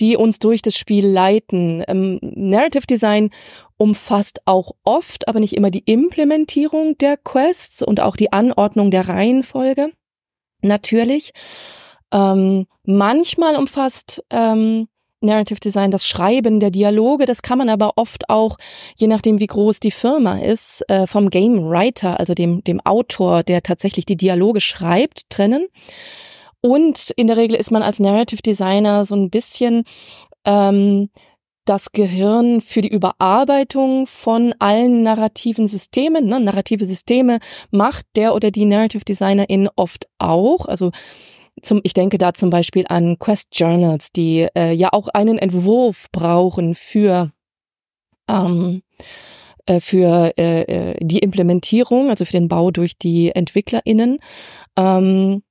die 0.00 0.16
uns 0.16 0.38
durch 0.38 0.62
das 0.62 0.78
Spiel 0.78 1.06
leiten. 1.06 1.84
Ähm, 1.86 2.18
Narrative 2.22 2.86
Design 2.86 3.28
umfasst 3.76 4.40
auch 4.46 4.72
oft, 4.82 5.28
aber 5.28 5.40
nicht 5.40 5.56
immer 5.56 5.70
die 5.70 5.84
Implementierung 5.84 6.96
der 6.96 7.18
Quests 7.18 7.82
und 7.82 8.00
auch 8.00 8.16
die 8.16 8.32
Anordnung 8.32 8.90
der 8.90 9.10
Reihenfolge. 9.10 9.90
Natürlich. 10.62 11.32
Ähm, 12.12 12.66
manchmal 12.84 13.56
umfasst 13.56 14.22
ähm, 14.30 14.88
Narrative 15.20 15.60
Design 15.60 15.90
das 15.90 16.06
Schreiben 16.06 16.60
der 16.60 16.70
Dialoge. 16.70 17.26
Das 17.26 17.42
kann 17.42 17.58
man 17.58 17.68
aber 17.68 17.92
oft 17.96 18.30
auch, 18.30 18.56
je 18.96 19.08
nachdem 19.08 19.40
wie 19.40 19.46
groß 19.46 19.80
die 19.80 19.90
Firma 19.90 20.38
ist, 20.38 20.88
äh, 20.88 21.06
vom 21.06 21.30
Game 21.30 21.68
Writer, 21.68 22.18
also 22.18 22.34
dem, 22.34 22.62
dem 22.64 22.80
Autor, 22.80 23.42
der 23.42 23.62
tatsächlich 23.62 24.06
die 24.06 24.16
Dialoge 24.16 24.60
schreibt, 24.60 25.28
trennen. 25.30 25.66
Und 26.60 27.12
in 27.16 27.26
der 27.26 27.36
Regel 27.36 27.56
ist 27.56 27.70
man 27.70 27.82
als 27.82 28.00
Narrative 28.00 28.42
Designer 28.42 29.06
so 29.06 29.14
ein 29.14 29.30
bisschen 29.30 29.84
ähm, 30.44 31.08
das 31.64 31.92
Gehirn 31.92 32.60
für 32.62 32.80
die 32.80 32.88
Überarbeitung 32.88 34.06
von 34.06 34.54
allen 34.58 35.02
narrativen 35.02 35.66
Systemen. 35.68 36.26
Ne? 36.26 36.40
Narrative 36.40 36.86
Systeme 36.86 37.38
macht 37.70 38.06
der 38.16 38.34
oder 38.34 38.50
die 38.50 38.64
Narrative 38.64 39.04
Designerin 39.04 39.68
oft 39.76 40.06
auch. 40.18 40.66
Also 40.66 40.92
zum, 41.62 41.80
ich 41.82 41.94
denke 41.94 42.18
da 42.18 42.34
zum 42.34 42.50
Beispiel 42.50 42.84
an 42.88 43.18
Quest 43.18 43.48
Journals, 43.52 44.12
die 44.12 44.46
äh, 44.56 44.72
ja 44.72 44.88
auch 44.92 45.08
einen 45.08 45.38
Entwurf 45.38 46.06
brauchen 46.12 46.74
für 46.74 47.32
ähm, 48.28 48.82
äh, 49.66 49.80
für 49.80 50.32
äh, 50.38 50.62
äh, 50.62 50.96
die 51.00 51.18
Implementierung, 51.18 52.10
also 52.10 52.24
für 52.24 52.32
den 52.32 52.48
Bau 52.48 52.70
durch 52.70 52.96
die 52.96 53.30
EntwicklerInnen. 53.34 54.18
Ähm, 54.76 55.42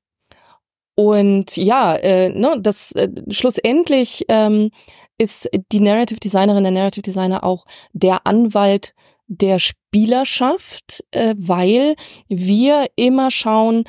und 0.95 1.55
ja, 1.55 1.95
äh, 1.95 2.29
ne, 2.29 2.57
das 2.59 2.91
äh, 2.93 3.09
schlussendlich 3.29 4.25
ähm, 4.29 4.71
ist 5.19 5.47
die 5.71 5.79
Narrative 5.79 6.19
Designerin, 6.19 6.63
der 6.63 6.71
Narrative 6.71 7.03
Designer 7.03 7.43
auch 7.43 7.65
der 7.93 8.25
Anwalt 8.25 8.93
der 9.27 9.59
Spielerschaft, 9.59 11.03
äh, 11.11 11.35
weil 11.37 11.95
wir 12.27 12.87
immer 12.95 13.29
schauen, 13.29 13.83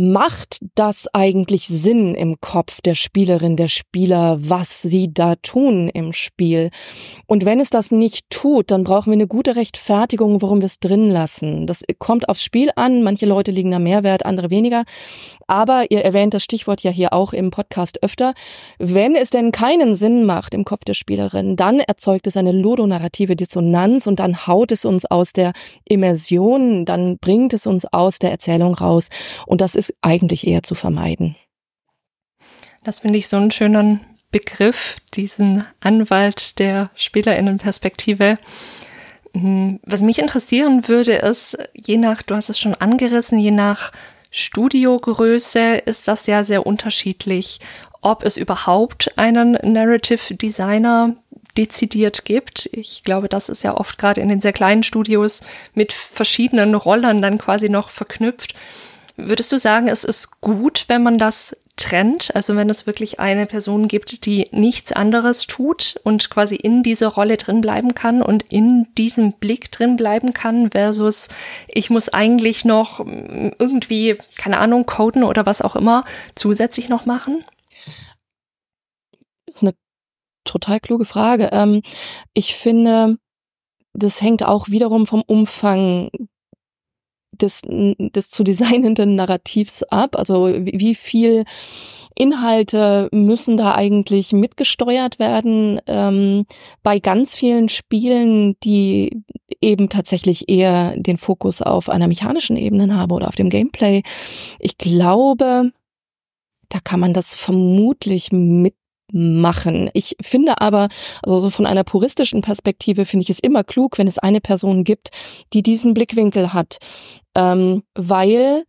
macht 0.00 0.60
das 0.74 1.08
eigentlich 1.12 1.68
Sinn 1.68 2.14
im 2.14 2.40
Kopf 2.40 2.80
der 2.80 2.94
Spielerin, 2.94 3.56
der 3.56 3.68
Spieler, 3.68 4.38
was 4.40 4.80
sie 4.80 5.12
da 5.12 5.34
tun 5.36 5.90
im 5.90 6.14
Spiel? 6.14 6.70
Und 7.26 7.44
wenn 7.44 7.60
es 7.60 7.68
das 7.68 7.90
nicht 7.90 8.30
tut, 8.30 8.70
dann 8.70 8.82
brauchen 8.82 9.10
wir 9.10 9.18
eine 9.18 9.26
gute 9.26 9.56
Rechtfertigung, 9.56 10.40
warum 10.40 10.60
wir 10.60 10.66
es 10.66 10.80
drin 10.80 11.10
lassen. 11.10 11.66
Das 11.66 11.84
kommt 11.98 12.30
aufs 12.30 12.42
Spiel 12.42 12.70
an. 12.76 13.02
Manche 13.02 13.26
Leute 13.26 13.50
liegen 13.50 13.70
da 13.70 13.78
mehr 13.78 14.02
Wert, 14.02 14.24
andere 14.24 14.48
weniger. 14.48 14.84
Aber 15.46 15.90
ihr 15.90 16.02
erwähnt 16.02 16.32
das 16.32 16.44
Stichwort 16.44 16.80
ja 16.82 16.90
hier 16.90 17.12
auch 17.12 17.34
im 17.34 17.50
Podcast 17.50 18.02
öfter. 18.02 18.32
Wenn 18.78 19.14
es 19.16 19.30
denn 19.30 19.52
keinen 19.52 19.94
Sinn 19.94 20.24
macht 20.24 20.54
im 20.54 20.64
Kopf 20.64 20.84
der 20.84 20.94
Spielerin, 20.94 21.56
dann 21.56 21.80
erzeugt 21.80 22.26
es 22.26 22.36
eine 22.36 22.52
ludonarrative 22.52 23.36
Dissonanz 23.36 24.06
und 24.06 24.20
dann 24.20 24.46
haut 24.46 24.72
es 24.72 24.84
uns 24.84 25.04
aus 25.04 25.32
der 25.32 25.52
Immersion, 25.84 26.86
dann 26.86 27.18
bringt 27.18 27.52
es 27.52 27.66
uns 27.66 27.84
aus 27.84 28.18
der 28.18 28.30
Erzählung 28.30 28.74
raus. 28.74 29.10
Und 29.46 29.60
das 29.60 29.74
ist 29.74 29.89
eigentlich 30.00 30.46
eher 30.46 30.62
zu 30.62 30.74
vermeiden. 30.74 31.36
Das 32.84 33.00
finde 33.00 33.18
ich 33.18 33.28
so 33.28 33.36
einen 33.36 33.50
schönen 33.50 34.00
Begriff, 34.30 34.96
diesen 35.14 35.64
Anwalt 35.80 36.58
der 36.58 36.90
Spielerinnenperspektive. 36.94 38.38
Hm, 39.34 39.80
was 39.84 40.00
mich 40.00 40.18
interessieren 40.18 40.88
würde, 40.88 41.14
ist, 41.14 41.58
je 41.74 41.96
nach, 41.96 42.22
du 42.22 42.34
hast 42.34 42.48
es 42.48 42.58
schon 42.58 42.74
angerissen, 42.74 43.38
je 43.38 43.50
nach 43.50 43.92
Studiogröße 44.30 45.82
ist 45.84 46.06
das 46.08 46.26
ja 46.26 46.44
sehr 46.44 46.66
unterschiedlich, 46.66 47.60
ob 48.00 48.24
es 48.24 48.36
überhaupt 48.36 49.18
einen 49.18 49.58
Narrative 49.62 50.34
Designer 50.34 51.16
dezidiert 51.56 52.24
gibt. 52.24 52.70
Ich 52.72 53.02
glaube, 53.02 53.28
das 53.28 53.48
ist 53.48 53.64
ja 53.64 53.76
oft 53.76 53.98
gerade 53.98 54.20
in 54.20 54.28
den 54.28 54.40
sehr 54.40 54.52
kleinen 54.52 54.84
Studios 54.84 55.42
mit 55.74 55.92
verschiedenen 55.92 56.74
Rollen 56.74 57.20
dann 57.20 57.38
quasi 57.38 57.68
noch 57.68 57.90
verknüpft. 57.90 58.54
Würdest 59.28 59.52
du 59.52 59.58
sagen, 59.58 59.88
es 59.88 60.04
ist 60.04 60.40
gut, 60.40 60.84
wenn 60.88 61.02
man 61.02 61.18
das 61.18 61.56
trennt, 61.80 62.34
also 62.34 62.56
wenn 62.56 62.68
es 62.68 62.86
wirklich 62.86 63.20
eine 63.20 63.46
Person 63.46 63.88
gibt, 63.88 64.26
die 64.26 64.48
nichts 64.52 64.92
anderes 64.92 65.46
tut 65.46 65.98
und 66.04 66.28
quasi 66.28 66.54
in 66.54 66.82
dieser 66.82 67.08
Rolle 67.08 67.38
drin 67.38 67.62
bleiben 67.62 67.94
kann 67.94 68.22
und 68.22 68.42
in 68.52 68.86
diesem 68.98 69.32
Blick 69.32 69.72
drin 69.72 69.96
bleiben 69.96 70.34
kann, 70.34 70.70
versus 70.70 71.28
ich 71.68 71.88
muss 71.88 72.10
eigentlich 72.10 72.64
noch 72.64 73.00
irgendwie, 73.00 74.18
keine 74.36 74.58
Ahnung, 74.58 74.84
coden 74.84 75.24
oder 75.24 75.46
was 75.46 75.62
auch 75.62 75.74
immer 75.74 76.04
zusätzlich 76.34 76.88
noch 76.90 77.06
machen? 77.06 77.44
Das 79.46 79.56
ist 79.56 79.62
eine 79.62 79.74
total 80.44 80.80
kluge 80.80 81.06
Frage. 81.06 81.48
Ähm, 81.52 81.82
ich 82.34 82.54
finde, 82.56 83.16
das 83.94 84.20
hängt 84.20 84.44
auch 84.44 84.68
wiederum 84.68 85.06
vom 85.06 85.22
Umfang 85.26 86.10
des, 87.42 87.62
des 87.64 88.30
zu 88.30 88.44
designenden 88.44 89.16
Narrativs 89.16 89.82
ab? 89.84 90.16
Also 90.18 90.46
wie 90.46 90.94
viel 90.94 91.44
Inhalte 92.14 93.08
müssen 93.12 93.56
da 93.56 93.74
eigentlich 93.74 94.32
mitgesteuert 94.32 95.18
werden? 95.18 95.80
Ähm, 95.86 96.46
bei 96.82 96.98
ganz 96.98 97.34
vielen 97.34 97.68
Spielen, 97.68 98.56
die 98.62 99.22
eben 99.60 99.88
tatsächlich 99.88 100.48
eher 100.48 100.96
den 100.96 101.16
Fokus 101.16 101.62
auf 101.62 101.88
einer 101.88 102.08
mechanischen 102.08 102.56
Ebene 102.56 102.94
haben 102.94 103.12
oder 103.12 103.28
auf 103.28 103.36
dem 103.36 103.50
Gameplay. 103.50 104.02
Ich 104.58 104.78
glaube, 104.78 105.72
da 106.68 106.78
kann 106.78 107.00
man 107.00 107.12
das 107.12 107.34
vermutlich 107.34 108.32
mit 108.32 108.74
machen. 109.12 109.90
Ich 109.94 110.16
finde 110.20 110.60
aber, 110.60 110.88
also 111.22 111.38
so 111.38 111.50
von 111.50 111.66
einer 111.66 111.84
puristischen 111.84 112.40
Perspektive 112.40 113.06
finde 113.06 113.24
ich 113.24 113.30
es 113.30 113.40
immer 113.40 113.64
klug, 113.64 113.98
wenn 113.98 114.08
es 114.08 114.18
eine 114.18 114.40
Person 114.40 114.84
gibt, 114.84 115.10
die 115.52 115.62
diesen 115.62 115.94
Blickwinkel 115.94 116.52
hat, 116.52 116.78
ähm, 117.34 117.82
weil 117.94 118.64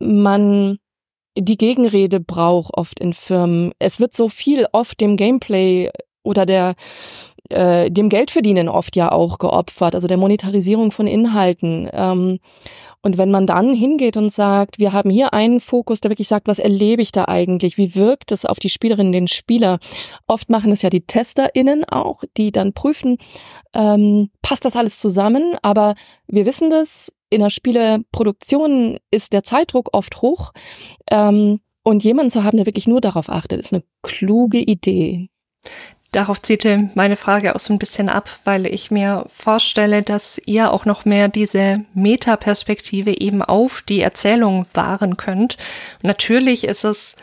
man 0.00 0.78
die 1.38 1.56
Gegenrede 1.56 2.20
braucht 2.20 2.74
oft 2.74 3.00
in 3.00 3.14
Firmen. 3.14 3.72
Es 3.78 4.00
wird 4.00 4.14
so 4.14 4.28
viel 4.28 4.66
oft 4.72 5.00
dem 5.00 5.16
Gameplay 5.16 5.90
oder 6.22 6.44
der 6.44 6.74
äh, 7.50 7.90
dem 7.90 8.08
Geldverdienen 8.08 8.68
oft 8.68 8.96
ja 8.96 9.12
auch 9.12 9.38
geopfert, 9.38 9.94
also 9.94 10.08
der 10.08 10.16
Monetarisierung 10.16 10.90
von 10.90 11.06
Inhalten. 11.06 11.88
Ähm, 11.92 12.38
und 13.02 13.16
wenn 13.16 13.30
man 13.30 13.46
dann 13.46 13.72
hingeht 13.72 14.16
und 14.16 14.30
sagt, 14.30 14.78
wir 14.78 14.92
haben 14.92 15.08
hier 15.10 15.32
einen 15.32 15.60
Fokus, 15.60 16.00
der 16.00 16.10
wirklich 16.10 16.28
sagt, 16.28 16.48
was 16.48 16.58
erlebe 16.58 17.00
ich 17.00 17.12
da 17.12 17.24
eigentlich? 17.26 17.78
Wie 17.78 17.94
wirkt 17.94 18.30
es 18.30 18.44
auf 18.44 18.58
die 18.58 18.68
Spielerinnen, 18.68 19.12
den 19.12 19.28
Spieler? 19.28 19.78
Oft 20.26 20.50
machen 20.50 20.70
es 20.70 20.82
ja 20.82 20.90
die 20.90 21.06
TesterInnen 21.06 21.84
auch, 21.84 22.24
die 22.36 22.52
dann 22.52 22.74
prüfen, 22.74 23.16
ähm, 23.72 24.30
passt 24.42 24.66
das 24.66 24.76
alles 24.76 25.00
zusammen? 25.00 25.56
Aber 25.62 25.94
wir 26.26 26.44
wissen 26.44 26.68
das, 26.68 27.10
in 27.30 27.40
der 27.40 27.50
Spieleproduktion 27.50 28.98
ist 29.10 29.32
der 29.32 29.44
Zeitdruck 29.44 29.88
oft 29.92 30.20
hoch. 30.20 30.52
Ähm, 31.10 31.60
und 31.82 32.04
jemanden 32.04 32.30
zu 32.30 32.44
haben, 32.44 32.58
der 32.58 32.66
wirklich 32.66 32.86
nur 32.86 33.00
darauf 33.00 33.30
achtet, 33.30 33.58
ist 33.58 33.72
eine 33.72 33.82
kluge 34.02 34.58
Idee. 34.58 35.30
Darauf 36.12 36.42
zielte 36.42 36.90
meine 36.94 37.14
Frage 37.14 37.54
auch 37.54 37.60
so 37.60 37.72
ein 37.72 37.78
bisschen 37.78 38.08
ab, 38.08 38.30
weil 38.44 38.66
ich 38.66 38.90
mir 38.90 39.26
vorstelle, 39.32 40.02
dass 40.02 40.40
ihr 40.44 40.72
auch 40.72 40.84
noch 40.84 41.04
mehr 41.04 41.28
diese 41.28 41.84
Metaperspektive 41.94 43.20
eben 43.20 43.42
auf 43.42 43.82
die 43.82 44.00
Erzählung 44.00 44.66
wahren 44.74 45.16
könnt. 45.16 45.56
Und 46.02 46.08
natürlich 46.08 46.64
ist 46.64 46.84
es 46.84 47.16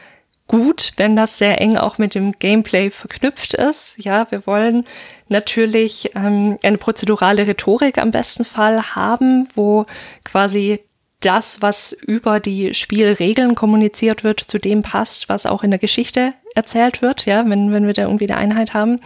gut, 0.47 0.93
wenn 0.95 1.17
das 1.17 1.38
sehr 1.38 1.60
eng 1.60 1.76
auch 1.76 1.97
mit 1.97 2.15
dem 2.15 2.32
Gameplay 2.32 2.89
verknüpft 2.89 3.54
ist. 3.54 3.97
Ja, 3.97 4.28
wir 4.30 4.47
wollen 4.47 4.86
natürlich 5.28 6.12
ähm, 6.15 6.58
eine 6.63 6.78
prozedurale 6.78 7.45
Rhetorik 7.45 7.97
am 7.97 8.12
besten 8.12 8.45
Fall 8.45 8.95
haben, 8.95 9.50
wo 9.56 9.86
quasi 10.23 10.80
das, 11.19 11.62
was 11.62 11.91
über 11.91 12.39
die 12.39 12.73
Spielregeln 12.73 13.56
kommuniziert 13.56 14.23
wird, 14.23 14.39
zu 14.39 14.60
dem 14.60 14.84
passt, 14.84 15.30
was 15.30 15.45
auch 15.45 15.63
in 15.63 15.71
der 15.71 15.80
Geschichte 15.80 16.34
erzählt 16.58 17.02
wird, 17.02 17.26
ja, 17.26 17.48
wenn, 17.48 17.72
wenn 17.72 17.86
wir 17.86 17.93
da 17.93 18.02
irgendwie 18.02 18.30
eine 18.30 18.38
Einheit 18.38 18.74
haben. 18.74 19.00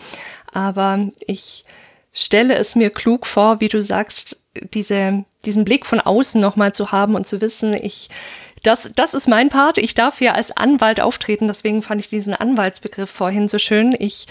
Aber 0.51 1.09
ich 1.27 1.65
stelle 2.13 2.55
es 2.55 2.75
mir 2.75 2.89
klug 2.89 3.27
vor, 3.27 3.59
wie 3.59 3.69
du 3.69 3.81
sagst, 3.81 4.41
diese, 4.73 5.23
diesen 5.45 5.65
Blick 5.65 5.85
von 5.85 5.99
außen 5.99 6.41
nochmal 6.41 6.73
zu 6.73 6.91
haben 6.91 7.15
und 7.15 7.27
zu 7.27 7.39
wissen, 7.41 7.73
ich, 7.73 8.09
das, 8.63 8.91
das 8.95 9.13
ist 9.13 9.27
mein 9.27 9.49
Part. 9.49 9.77
Ich 9.77 9.93
darf 9.93 10.19
hier 10.19 10.35
als 10.35 10.55
Anwalt 10.55 11.01
auftreten. 11.01 11.47
Deswegen 11.47 11.81
fand 11.81 11.99
ich 12.01 12.09
diesen 12.09 12.33
Anwaltsbegriff 12.33 13.09
vorhin 13.09 13.47
so 13.47 13.59
schön. 13.59 13.95
Ich 13.97 14.27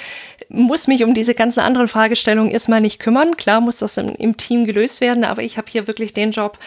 muss 0.49 0.87
mich 0.87 1.05
um 1.05 1.15
diese 1.15 1.35
ganzen 1.35 1.61
anderen 1.61 1.89
Fragestellungen 1.89 2.51
erstmal 2.51 2.81
nicht 2.81 3.01
kümmern. 3.01 3.37
Klar 3.37 3.61
muss 3.61 3.79
das 3.79 3.97
im, 3.97 4.15
im 4.15 4.37
Team 4.37 4.67
gelöst 4.67 5.01
werden, 5.01 5.25
aber 5.25 5.43
ich 5.43 5.59
habe 5.59 5.71
hier 5.71 5.87
wirklich 5.87 6.15
den 6.15 6.31
Job, 6.31 6.59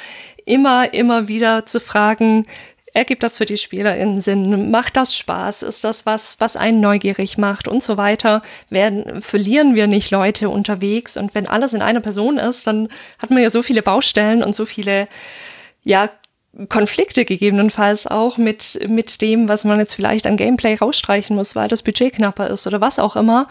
immer, 0.45 0.93
immer 0.93 1.27
wieder 1.27 1.65
zu 1.65 1.79
fragen, 1.79 2.45
ergibt 2.93 3.23
das 3.23 3.37
für 3.37 3.45
die 3.45 3.57
SpielerInnen 3.57 4.21
Sinn? 4.21 4.71
Macht 4.71 4.95
das 4.95 5.15
Spaß? 5.15 5.63
Ist 5.63 5.83
das 5.83 6.05
was, 6.05 6.39
was 6.39 6.55
einen 6.55 6.79
neugierig 6.79 7.37
macht 7.37 7.67
und 7.67 7.83
so 7.83 7.97
weiter? 7.97 8.41
Werden, 8.69 9.21
verlieren 9.21 9.75
wir 9.75 9.87
nicht 9.87 10.11
Leute 10.11 10.49
unterwegs? 10.49 11.17
Und 11.17 11.35
wenn 11.35 11.47
alles 11.47 11.73
in 11.73 11.81
einer 11.81 11.99
Person 11.99 12.37
ist, 12.37 12.65
dann 12.67 12.89
hat 13.19 13.31
man 13.31 13.41
ja 13.41 13.49
so 13.49 13.63
viele 13.63 13.81
Baustellen 13.81 14.43
und 14.43 14.55
so 14.55 14.65
viele, 14.65 15.07
ja, 15.83 16.09
Konflikte 16.69 17.25
gegebenenfalls 17.25 18.05
auch 18.05 18.37
mit, 18.37 18.79
mit 18.87 19.21
dem, 19.21 19.47
was 19.47 19.63
man 19.63 19.79
jetzt 19.79 19.95
vielleicht 19.95 20.27
an 20.27 20.37
Gameplay 20.37 20.75
rausstreichen 20.75 21.35
muss, 21.35 21.55
weil 21.55 21.67
das 21.67 21.81
Budget 21.81 22.13
knapper 22.13 22.47
ist 22.47 22.67
oder 22.67 22.79
was 22.79 22.99
auch 22.99 23.15
immer, 23.15 23.47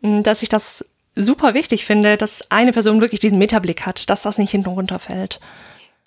dass 0.00 0.42
ich 0.42 0.48
das 0.48 0.86
super 1.14 1.52
wichtig 1.52 1.84
finde, 1.84 2.16
dass 2.16 2.50
eine 2.50 2.72
Person 2.72 3.02
wirklich 3.02 3.20
diesen 3.20 3.38
Metablick 3.38 3.84
hat, 3.84 4.08
dass 4.08 4.22
das 4.22 4.38
nicht 4.38 4.52
hinten 4.52 4.70
runterfällt. 4.70 5.38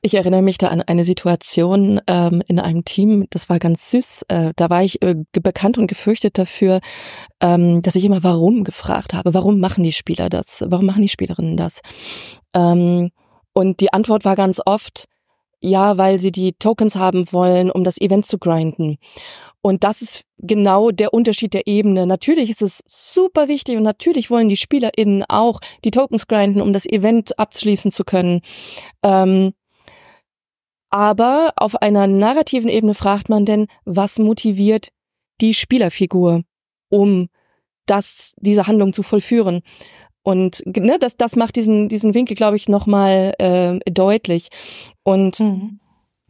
Ich 0.01 0.13
erinnere 0.13 0.41
mich 0.41 0.57
da 0.57 0.69
an 0.69 0.81
eine 0.81 1.03
Situation 1.03 1.99
ähm, 2.07 2.41
in 2.47 2.57
einem 2.57 2.85
Team, 2.85 3.25
das 3.31 3.49
war 3.49 3.59
ganz 3.59 3.89
süß. 3.91 4.23
Äh, 4.29 4.53
da 4.55 4.69
war 4.69 4.81
ich 4.81 5.01
äh, 5.01 5.15
bekannt 5.33 5.77
und 5.77 5.87
gefürchtet 5.87 6.37
dafür, 6.37 6.79
ähm, 7.41 7.81
dass 7.81 7.95
ich 7.95 8.05
immer 8.05 8.23
warum 8.23 8.63
gefragt 8.63 9.13
habe. 9.13 9.33
Warum 9.33 9.59
machen 9.59 9.83
die 9.83 9.91
Spieler 9.91 10.29
das? 10.29 10.63
Warum 10.65 10.85
machen 10.85 11.01
die 11.01 11.09
Spielerinnen 11.09 11.57
das? 11.57 11.81
Ähm, 12.53 13.11
und 13.51 13.81
die 13.81 13.91
Antwort 13.91 14.23
war 14.23 14.37
ganz 14.37 14.61
oft, 14.65 15.03
ja, 15.59 15.97
weil 15.97 16.17
sie 16.17 16.31
die 16.31 16.53
Tokens 16.53 16.95
haben 16.95 17.29
wollen, 17.33 17.69
um 17.69 17.83
das 17.83 17.99
Event 17.99 18.25
zu 18.25 18.37
grinden. 18.37 18.99
Und 19.61 19.83
das 19.83 20.01
ist 20.01 20.23
genau 20.37 20.91
der 20.91 21.13
Unterschied 21.13 21.53
der 21.53 21.67
Ebene. 21.67 22.07
Natürlich 22.07 22.49
ist 22.49 22.61
es 22.61 22.81
super 22.87 23.49
wichtig 23.49 23.75
und 23.75 23.83
natürlich 23.83 24.31
wollen 24.31 24.47
die 24.47 24.55
SpielerInnen 24.55 25.25
auch 25.27 25.59
die 25.83 25.91
Tokens 25.91 26.27
grinden, 26.27 26.61
um 26.61 26.71
das 26.71 26.85
Event 26.85 27.37
abschließen 27.37 27.91
zu 27.91 28.05
können. 28.05 28.39
Ähm, 29.03 29.51
aber 30.89 31.53
auf 31.55 31.75
einer 31.81 32.07
narrativen 32.07 32.69
Ebene 32.69 32.93
fragt 32.93 33.29
man 33.29 33.45
denn, 33.45 33.67
was 33.85 34.19
motiviert 34.19 34.89
die 35.41 35.53
Spielerfigur, 35.53 36.43
um 36.89 37.27
das, 37.85 38.35
diese 38.39 38.67
Handlung 38.67 38.93
zu 38.93 39.03
vollführen? 39.03 39.61
Und 40.23 40.63
ne, 40.65 40.97
das, 40.99 41.17
das 41.17 41.35
macht 41.35 41.55
diesen, 41.55 41.89
diesen 41.89 42.13
Winkel, 42.13 42.35
glaube 42.35 42.57
ich, 42.57 42.67
nochmal 42.67 43.33
äh, 43.39 43.79
deutlich. 43.89 44.49
Und 45.03 45.39
mhm. 45.39 45.79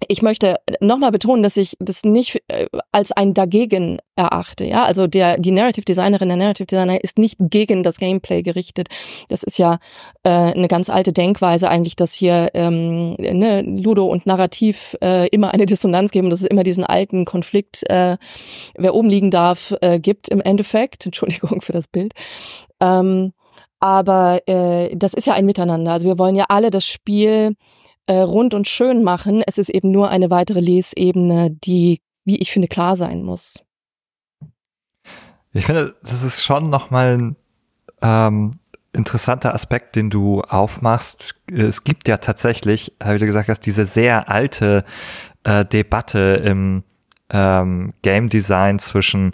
Ich 0.07 0.21
möchte 0.21 0.57
nochmal 0.79 1.12
betonen, 1.12 1.43
dass 1.43 1.57
ich 1.57 1.75
das 1.79 2.03
nicht 2.03 2.41
äh, 2.47 2.67
als 2.91 3.12
ein 3.12 3.33
dagegen 3.33 3.99
erachte. 4.15 4.65
Ja, 4.65 4.83
also 4.83 5.07
der 5.07 5.38
die 5.38 5.51
Narrative 5.51 5.85
Designerin, 5.85 6.29
der 6.29 6.38
Narrative 6.38 6.67
Designer 6.67 7.03
ist 7.03 7.17
nicht 7.17 7.38
gegen 7.39 7.83
das 7.83 7.97
Gameplay 7.97 8.41
gerichtet. 8.41 8.88
Das 9.29 9.43
ist 9.43 9.57
ja 9.57 9.79
äh, 10.23 10.29
eine 10.29 10.67
ganz 10.67 10.89
alte 10.89 11.13
Denkweise 11.13 11.69
eigentlich, 11.69 11.95
dass 11.95 12.13
hier 12.13 12.49
ähm, 12.53 13.15
ne, 13.15 13.62
Ludo 13.62 14.05
und 14.05 14.25
Narrativ 14.25 14.95
äh, 15.01 15.27
immer 15.29 15.53
eine 15.53 15.65
Dissonanz 15.65 16.12
geben, 16.12 16.29
dass 16.29 16.41
es 16.41 16.47
immer 16.47 16.63
diesen 16.63 16.83
alten 16.83 17.25
Konflikt, 17.25 17.89
äh, 17.89 18.17
wer 18.75 18.95
oben 18.95 19.09
liegen 19.09 19.31
darf, 19.31 19.75
äh, 19.81 19.99
gibt 19.99 20.29
im 20.29 20.41
Endeffekt. 20.41 21.05
Entschuldigung 21.05 21.62
für 21.62 21.73
das 21.73 21.88
Bild. 21.88 22.13
Ähm, 22.79 23.33
aber 23.79 24.41
äh, 24.47 24.95
das 24.95 25.13
ist 25.13 25.27
ja 25.27 25.33
ein 25.33 25.45
Miteinander. 25.45 25.93
Also 25.93 26.05
wir 26.05 26.17
wollen 26.17 26.35
ja 26.35 26.45
alle 26.49 26.69
das 26.69 26.85
Spiel 26.85 27.55
äh, 28.09 28.21
rund 28.21 28.55
und 28.55 28.67
schön 28.67 29.03
machen. 29.03 29.43
Es 29.45 29.59
ist 29.59 29.69
eben 29.69 29.91
nur 29.91 30.09
eine 30.09 30.31
weitere 30.31 30.59
Lesebene, 30.59 31.51
die, 31.51 32.01
wie 32.25 32.39
ich 32.39 32.51
finde, 32.51 32.67
klar 32.67 32.95
sein 32.95 33.21
muss. 33.21 33.63
Ich 35.53 35.67
finde, 35.67 35.95
das 36.01 36.23
ist 36.23 36.43
schon 36.43 36.71
nochmal 36.71 37.19
ein 37.19 37.35
ähm, 38.01 38.51
interessanter 38.93 39.53
Aspekt, 39.53 39.95
den 39.95 40.09
du 40.09 40.41
aufmachst. 40.41 41.35
Es 41.51 41.83
gibt 41.83 42.07
ja 42.07 42.17
tatsächlich, 42.17 42.95
wie 42.99 43.19
du 43.19 43.27
gesagt 43.27 43.47
hast, 43.47 43.61
diese 43.67 43.85
sehr 43.85 44.27
alte 44.27 44.85
äh, 45.43 45.63
Debatte 45.63 46.41
im 46.43 46.83
ähm, 47.29 47.93
Game 48.01 48.29
Design 48.29 48.79
zwischen 48.79 49.33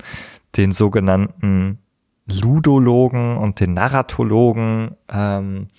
den 0.57 0.73
sogenannten 0.73 1.79
Ludologen 2.27 3.38
und 3.38 3.61
den 3.61 3.73
Narratologen 3.73 4.97
ähm, 5.09 5.69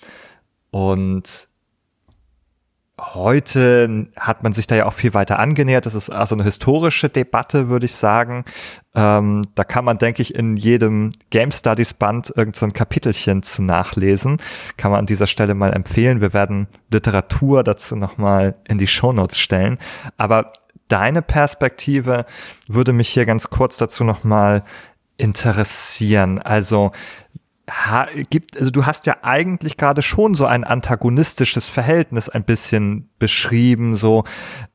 und 0.71 1.46
heute 2.99 4.07
hat 4.17 4.43
man 4.43 4.53
sich 4.53 4.67
da 4.67 4.75
ja 4.75 4.85
auch 4.85 4.93
viel 4.93 5.13
weiter 5.13 5.39
angenähert. 5.39 5.85
Das 5.85 5.93
ist 5.93 6.09
also 6.09 6.35
eine 6.35 6.43
historische 6.43 7.09
Debatte, 7.09 7.69
würde 7.69 7.85
ich 7.85 7.95
sagen. 7.95 8.43
Ähm, 8.95 9.43
da 9.55 9.63
kann 9.63 9.85
man, 9.85 9.97
denke 9.97 10.21
ich, 10.21 10.33
in 10.33 10.57
jedem 10.57 11.11
Game 11.29 11.51
Studies 11.51 11.93
Band 11.93 12.29
irgendein 12.35 12.69
so 12.71 12.73
Kapitelchen 12.73 13.43
zu 13.43 13.61
nachlesen. 13.61 14.37
Kann 14.77 14.91
man 14.91 15.01
an 15.01 15.05
dieser 15.05 15.27
Stelle 15.27 15.53
mal 15.53 15.73
empfehlen. 15.73 16.21
Wir 16.21 16.33
werden 16.33 16.67
Literatur 16.91 17.63
dazu 17.63 17.95
nochmal 17.95 18.55
in 18.67 18.77
die 18.77 18.87
Shownotes 18.87 19.37
stellen. 19.37 19.77
Aber 20.17 20.53
deine 20.87 21.21
Perspektive 21.21 22.25
würde 22.67 22.93
mich 22.93 23.09
hier 23.09 23.25
ganz 23.25 23.49
kurz 23.49 23.77
dazu 23.77 24.03
nochmal 24.03 24.63
interessieren. 25.17 26.39
Also 26.39 26.91
ha, 27.69 28.07
gibt, 28.29 28.57
also 28.57 28.71
du 28.71 28.85
hast 28.85 29.05
ja 29.05 29.17
eigentlich 29.23 29.77
gerade 29.77 30.01
schon 30.01 30.35
so 30.35 30.45
ein 30.45 30.63
antagonistisches 30.63 31.67
Verhältnis 31.67 32.29
ein 32.29 32.43
bisschen 32.43 33.09
beschrieben. 33.19 33.95
So 33.95 34.23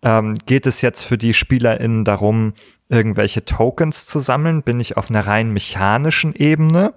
ähm, 0.02 0.36
geht 0.46 0.66
es 0.66 0.82
jetzt 0.82 1.02
für 1.02 1.18
die 1.18 1.34
SpielerInnen 1.34 2.04
darum, 2.04 2.52
irgendwelche 2.88 3.44
Tokens 3.44 4.06
zu 4.06 4.18
sammeln? 4.18 4.62
Bin 4.62 4.80
ich 4.80 4.96
auf 4.96 5.10
einer 5.10 5.26
rein 5.26 5.52
mechanischen 5.52 6.34
Ebene 6.34 6.94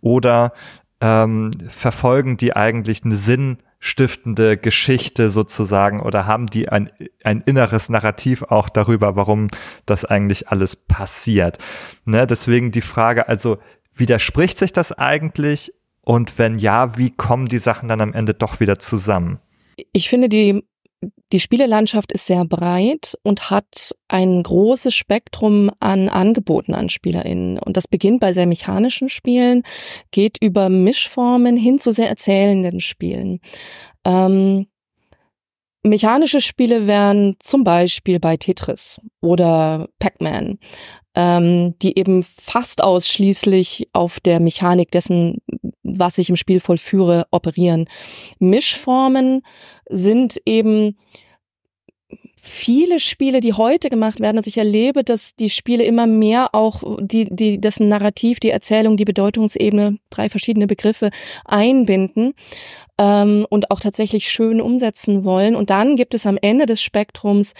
oder 0.00 0.52
ähm, 1.00 1.52
verfolgen 1.68 2.36
die 2.36 2.56
eigentlich 2.56 3.04
eine 3.04 3.16
sinnstiftende 3.16 4.56
Geschichte 4.56 5.30
sozusagen 5.30 6.00
oder 6.00 6.26
haben 6.26 6.48
die 6.48 6.68
ein, 6.68 6.90
ein 7.22 7.42
inneres 7.46 7.88
Narrativ 7.88 8.42
auch 8.42 8.68
darüber, 8.68 9.14
warum 9.14 9.46
das 9.86 10.04
eigentlich 10.04 10.48
alles 10.48 10.74
passiert. 10.74 11.58
Ne? 12.04 12.26
Deswegen 12.26 12.72
die 12.72 12.80
Frage, 12.80 13.28
also 13.28 13.58
Widerspricht 13.98 14.58
sich 14.58 14.72
das 14.72 14.92
eigentlich? 14.92 15.72
Und 16.04 16.38
wenn 16.38 16.58
ja, 16.58 16.96
wie 16.96 17.10
kommen 17.10 17.48
die 17.48 17.58
Sachen 17.58 17.88
dann 17.88 18.00
am 18.00 18.14
Ende 18.14 18.34
doch 18.34 18.60
wieder 18.60 18.78
zusammen? 18.78 19.40
Ich 19.92 20.08
finde, 20.08 20.28
die, 20.28 20.64
die 21.32 21.40
Spielelandschaft 21.40 22.12
ist 22.12 22.26
sehr 22.26 22.44
breit 22.44 23.16
und 23.22 23.50
hat 23.50 23.94
ein 24.08 24.42
großes 24.42 24.94
Spektrum 24.94 25.70
an 25.80 26.08
Angeboten 26.08 26.74
an 26.74 26.88
SpielerInnen. 26.88 27.58
Und 27.58 27.76
das 27.76 27.86
beginnt 27.86 28.20
bei 28.20 28.32
sehr 28.32 28.46
mechanischen 28.46 29.08
Spielen, 29.08 29.62
geht 30.10 30.38
über 30.40 30.68
Mischformen 30.70 31.56
hin 31.56 31.78
zu 31.78 31.92
sehr 31.92 32.08
erzählenden 32.08 32.80
Spielen. 32.80 33.40
Ähm, 34.04 34.66
Mechanische 35.84 36.40
Spiele 36.40 36.86
wären 36.86 37.36
zum 37.38 37.64
Beispiel 37.64 38.18
bei 38.18 38.36
Tetris 38.36 39.00
oder 39.20 39.88
Pac-Man 39.98 40.58
ähm, 41.18 41.74
die 41.82 41.98
eben 41.98 42.22
fast 42.22 42.80
ausschließlich 42.80 43.88
auf 43.92 44.20
der 44.20 44.38
Mechanik 44.38 44.92
dessen, 44.92 45.38
was 45.82 46.16
ich 46.16 46.30
im 46.30 46.36
Spiel 46.36 46.60
vollführe, 46.60 47.26
operieren. 47.32 47.86
Mischformen 48.38 49.42
sind 49.90 50.40
eben 50.46 50.96
viele 52.40 53.00
Spiele, 53.00 53.40
die 53.40 53.52
heute 53.52 53.90
gemacht 53.90 54.20
werden, 54.20 54.36
also 54.36 54.46
ich 54.46 54.58
erlebe, 54.58 55.02
dass 55.02 55.34
die 55.34 55.50
Spiele 55.50 55.82
immer 55.82 56.06
mehr 56.06 56.54
auch 56.54 56.84
die, 57.00 57.26
die, 57.28 57.60
das 57.60 57.80
Narrativ, 57.80 58.38
die 58.38 58.50
Erzählung, 58.50 58.96
die 58.96 59.04
Bedeutungsebene, 59.04 59.98
drei 60.10 60.28
verschiedene 60.28 60.68
Begriffe 60.68 61.10
einbinden 61.44 62.32
ähm, 62.96 63.44
und 63.50 63.72
auch 63.72 63.80
tatsächlich 63.80 64.30
schön 64.30 64.60
umsetzen 64.60 65.24
wollen. 65.24 65.56
Und 65.56 65.70
dann 65.70 65.96
gibt 65.96 66.14
es 66.14 66.26
am 66.26 66.38
Ende 66.40 66.66
des 66.66 66.80
Spektrums 66.80 67.54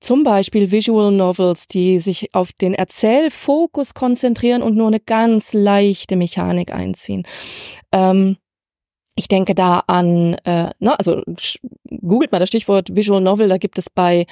zum 0.00 0.24
Beispiel 0.24 0.70
Visual 0.70 1.12
Novels, 1.12 1.66
die 1.66 1.98
sich 1.98 2.34
auf 2.34 2.52
den 2.52 2.74
Erzählfokus 2.74 3.94
konzentrieren 3.94 4.62
und 4.62 4.76
nur 4.76 4.88
eine 4.88 5.00
ganz 5.00 5.52
leichte 5.52 6.16
Mechanik 6.16 6.72
einziehen. 6.72 7.24
Ähm, 7.92 8.36
ich 9.18 9.26
denke 9.26 9.56
da 9.56 9.82
an, 9.88 10.34
äh, 10.44 10.70
ne, 10.78 10.96
also 10.96 11.22
googelt 11.90 12.30
mal 12.30 12.38
das 12.38 12.48
Stichwort 12.48 12.94
Visual 12.94 13.20
Novel, 13.20 13.48
da 13.48 13.58
gibt 13.58 13.76
es 13.76 13.90
bei 13.90 14.26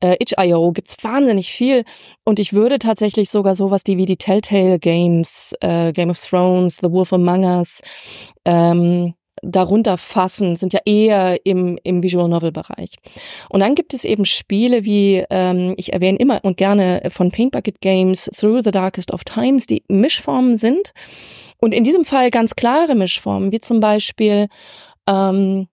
äh, 0.00 0.16
itch.io 0.18 0.72
gibt's 0.72 0.96
wahnsinnig 1.02 1.52
viel 1.52 1.84
und 2.24 2.40
ich 2.40 2.52
würde 2.52 2.80
tatsächlich 2.80 3.30
sogar 3.30 3.54
sowas 3.54 3.84
die 3.84 3.98
wie 3.98 4.06
die 4.06 4.16
Telltale 4.16 4.80
Games, 4.80 5.54
äh, 5.60 5.92
Game 5.92 6.10
of 6.10 6.20
Thrones, 6.20 6.78
The 6.82 6.90
Wolf 6.90 7.12
Among 7.12 7.44
Us, 7.44 7.82
ähm, 8.44 9.14
darunter 9.42 9.98
fassen, 9.98 10.56
sind 10.56 10.72
ja 10.72 10.80
eher 10.84 11.44
im, 11.44 11.78
im 11.82 12.02
Visual 12.02 12.28
Novel 12.28 12.52
Bereich. 12.52 12.96
Und 13.50 13.60
dann 13.60 13.74
gibt 13.74 13.92
es 13.92 14.04
eben 14.04 14.24
Spiele 14.24 14.84
wie, 14.84 15.24
ähm, 15.30 15.74
ich 15.76 15.92
erwähne 15.92 16.18
immer 16.18 16.40
und 16.44 16.56
gerne 16.56 17.02
von 17.10 17.30
Paint 17.30 17.52
Bucket 17.52 17.80
Games, 17.80 18.30
Through 18.36 18.62
the 18.64 18.70
Darkest 18.70 19.12
of 19.12 19.24
Times, 19.24 19.66
die 19.66 19.82
Mischformen 19.88 20.56
sind. 20.56 20.92
Und 21.58 21.74
in 21.74 21.84
diesem 21.84 22.04
Fall 22.04 22.30
ganz 22.30 22.56
klare 22.56 22.94
Mischformen, 22.94 23.52
wie 23.52 23.60
zum 23.60 23.80
Beispiel 23.80 24.48
ähm, 25.08 25.68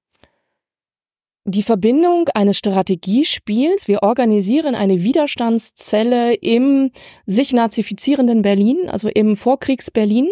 die 1.49 1.63
Verbindung 1.63 2.29
eines 2.33 2.57
Strategiespiels. 2.57 3.87
Wir 3.87 4.03
organisieren 4.03 4.75
eine 4.75 5.01
Widerstandszelle 5.01 6.33
im 6.35 6.91
sich 7.25 7.53
nazifizierenden 7.53 8.41
Berlin, 8.41 8.89
also 8.89 9.07
im 9.07 9.35
Vorkriegs-Berlin 9.35 10.29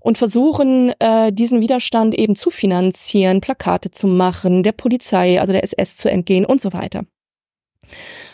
und 0.00 0.18
versuchen, 0.18 0.92
äh, 0.98 1.32
diesen 1.32 1.60
Widerstand 1.60 2.14
eben 2.14 2.36
zu 2.36 2.50
finanzieren, 2.50 3.40
Plakate 3.40 3.90
zu 3.90 4.06
machen, 4.06 4.62
der 4.62 4.72
Polizei, 4.72 5.40
also 5.40 5.52
der 5.52 5.64
SS 5.64 5.96
zu 5.96 6.10
entgehen 6.10 6.44
und 6.44 6.60
so 6.60 6.72
weiter. 6.72 7.04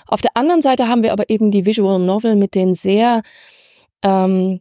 Auf 0.07 0.21
der 0.21 0.37
anderen 0.37 0.63
Seite 0.63 0.89
haben 0.89 1.03
wir 1.03 1.13
aber 1.13 1.31
eben 1.31 1.51
die 1.51 1.67
Visual 1.67 1.99
Novel 1.99 2.37
mit 2.37 2.55
den 2.55 2.75
sehr 2.75 3.23
ähm, 4.03 4.61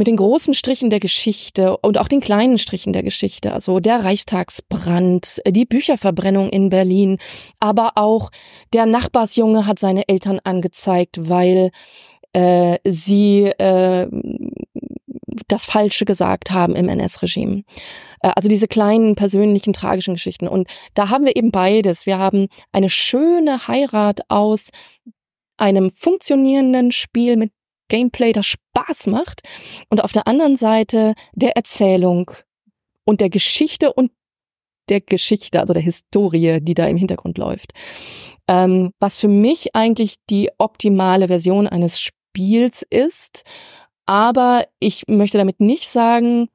mit 0.00 0.06
den 0.06 0.16
großen 0.16 0.54
Strichen 0.54 0.88
der 0.88 0.98
Geschichte 0.98 1.76
und 1.76 1.98
auch 1.98 2.08
den 2.08 2.20
kleinen 2.20 2.56
Strichen 2.56 2.94
der 2.94 3.02
Geschichte, 3.02 3.52
also 3.52 3.80
der 3.80 4.02
Reichstagsbrand, 4.02 5.42
die 5.46 5.66
Bücherverbrennung 5.66 6.48
in 6.48 6.70
Berlin, 6.70 7.18
aber 7.58 7.92
auch 7.96 8.30
der 8.72 8.86
Nachbarsjunge 8.86 9.66
hat 9.66 9.78
seine 9.78 10.08
Eltern 10.08 10.40
angezeigt, 10.42 11.28
weil 11.28 11.70
äh, 12.32 12.78
sie 12.82 13.48
äh, 13.58 14.08
das 15.48 15.66
Falsche 15.66 16.06
gesagt 16.06 16.50
haben 16.50 16.76
im 16.76 16.88
NS-Regime. 16.88 17.64
Äh, 18.22 18.30
also 18.34 18.48
diese 18.48 18.68
kleinen 18.68 19.16
persönlichen 19.16 19.74
tragischen 19.74 20.14
Geschichten. 20.14 20.48
Und 20.48 20.66
da 20.94 21.10
haben 21.10 21.26
wir 21.26 21.36
eben 21.36 21.50
beides. 21.50 22.06
Wir 22.06 22.16
haben 22.16 22.46
eine 22.72 22.88
schöne 22.88 23.68
Heirat 23.68 24.20
aus 24.30 24.70
einem 25.58 25.90
funktionierenden 25.90 26.90
Spiel 26.90 27.36
mit 27.36 27.52
Gameplay, 27.90 28.32
das 28.32 28.46
Spaß 28.46 29.08
macht 29.08 29.42
und 29.90 30.02
auf 30.02 30.12
der 30.12 30.26
anderen 30.26 30.56
Seite 30.56 31.12
der 31.34 31.56
Erzählung 31.56 32.30
und 33.04 33.20
der 33.20 33.28
Geschichte 33.28 33.92
und 33.92 34.10
der 34.88 35.02
Geschichte, 35.02 35.60
also 35.60 35.74
der 35.74 35.82
Historie, 35.82 36.60
die 36.60 36.74
da 36.74 36.86
im 36.86 36.96
Hintergrund 36.96 37.36
läuft. 37.36 37.72
Ähm, 38.48 38.92
was 38.98 39.20
für 39.20 39.28
mich 39.28 39.76
eigentlich 39.76 40.16
die 40.30 40.50
optimale 40.58 41.28
Version 41.28 41.66
eines 41.66 42.00
Spiels 42.00 42.84
ist. 42.88 43.44
Aber 44.06 44.66
ich 44.80 45.04
möchte 45.06 45.38
damit 45.38 45.60
nicht 45.60 45.88
sagen, 45.88 46.48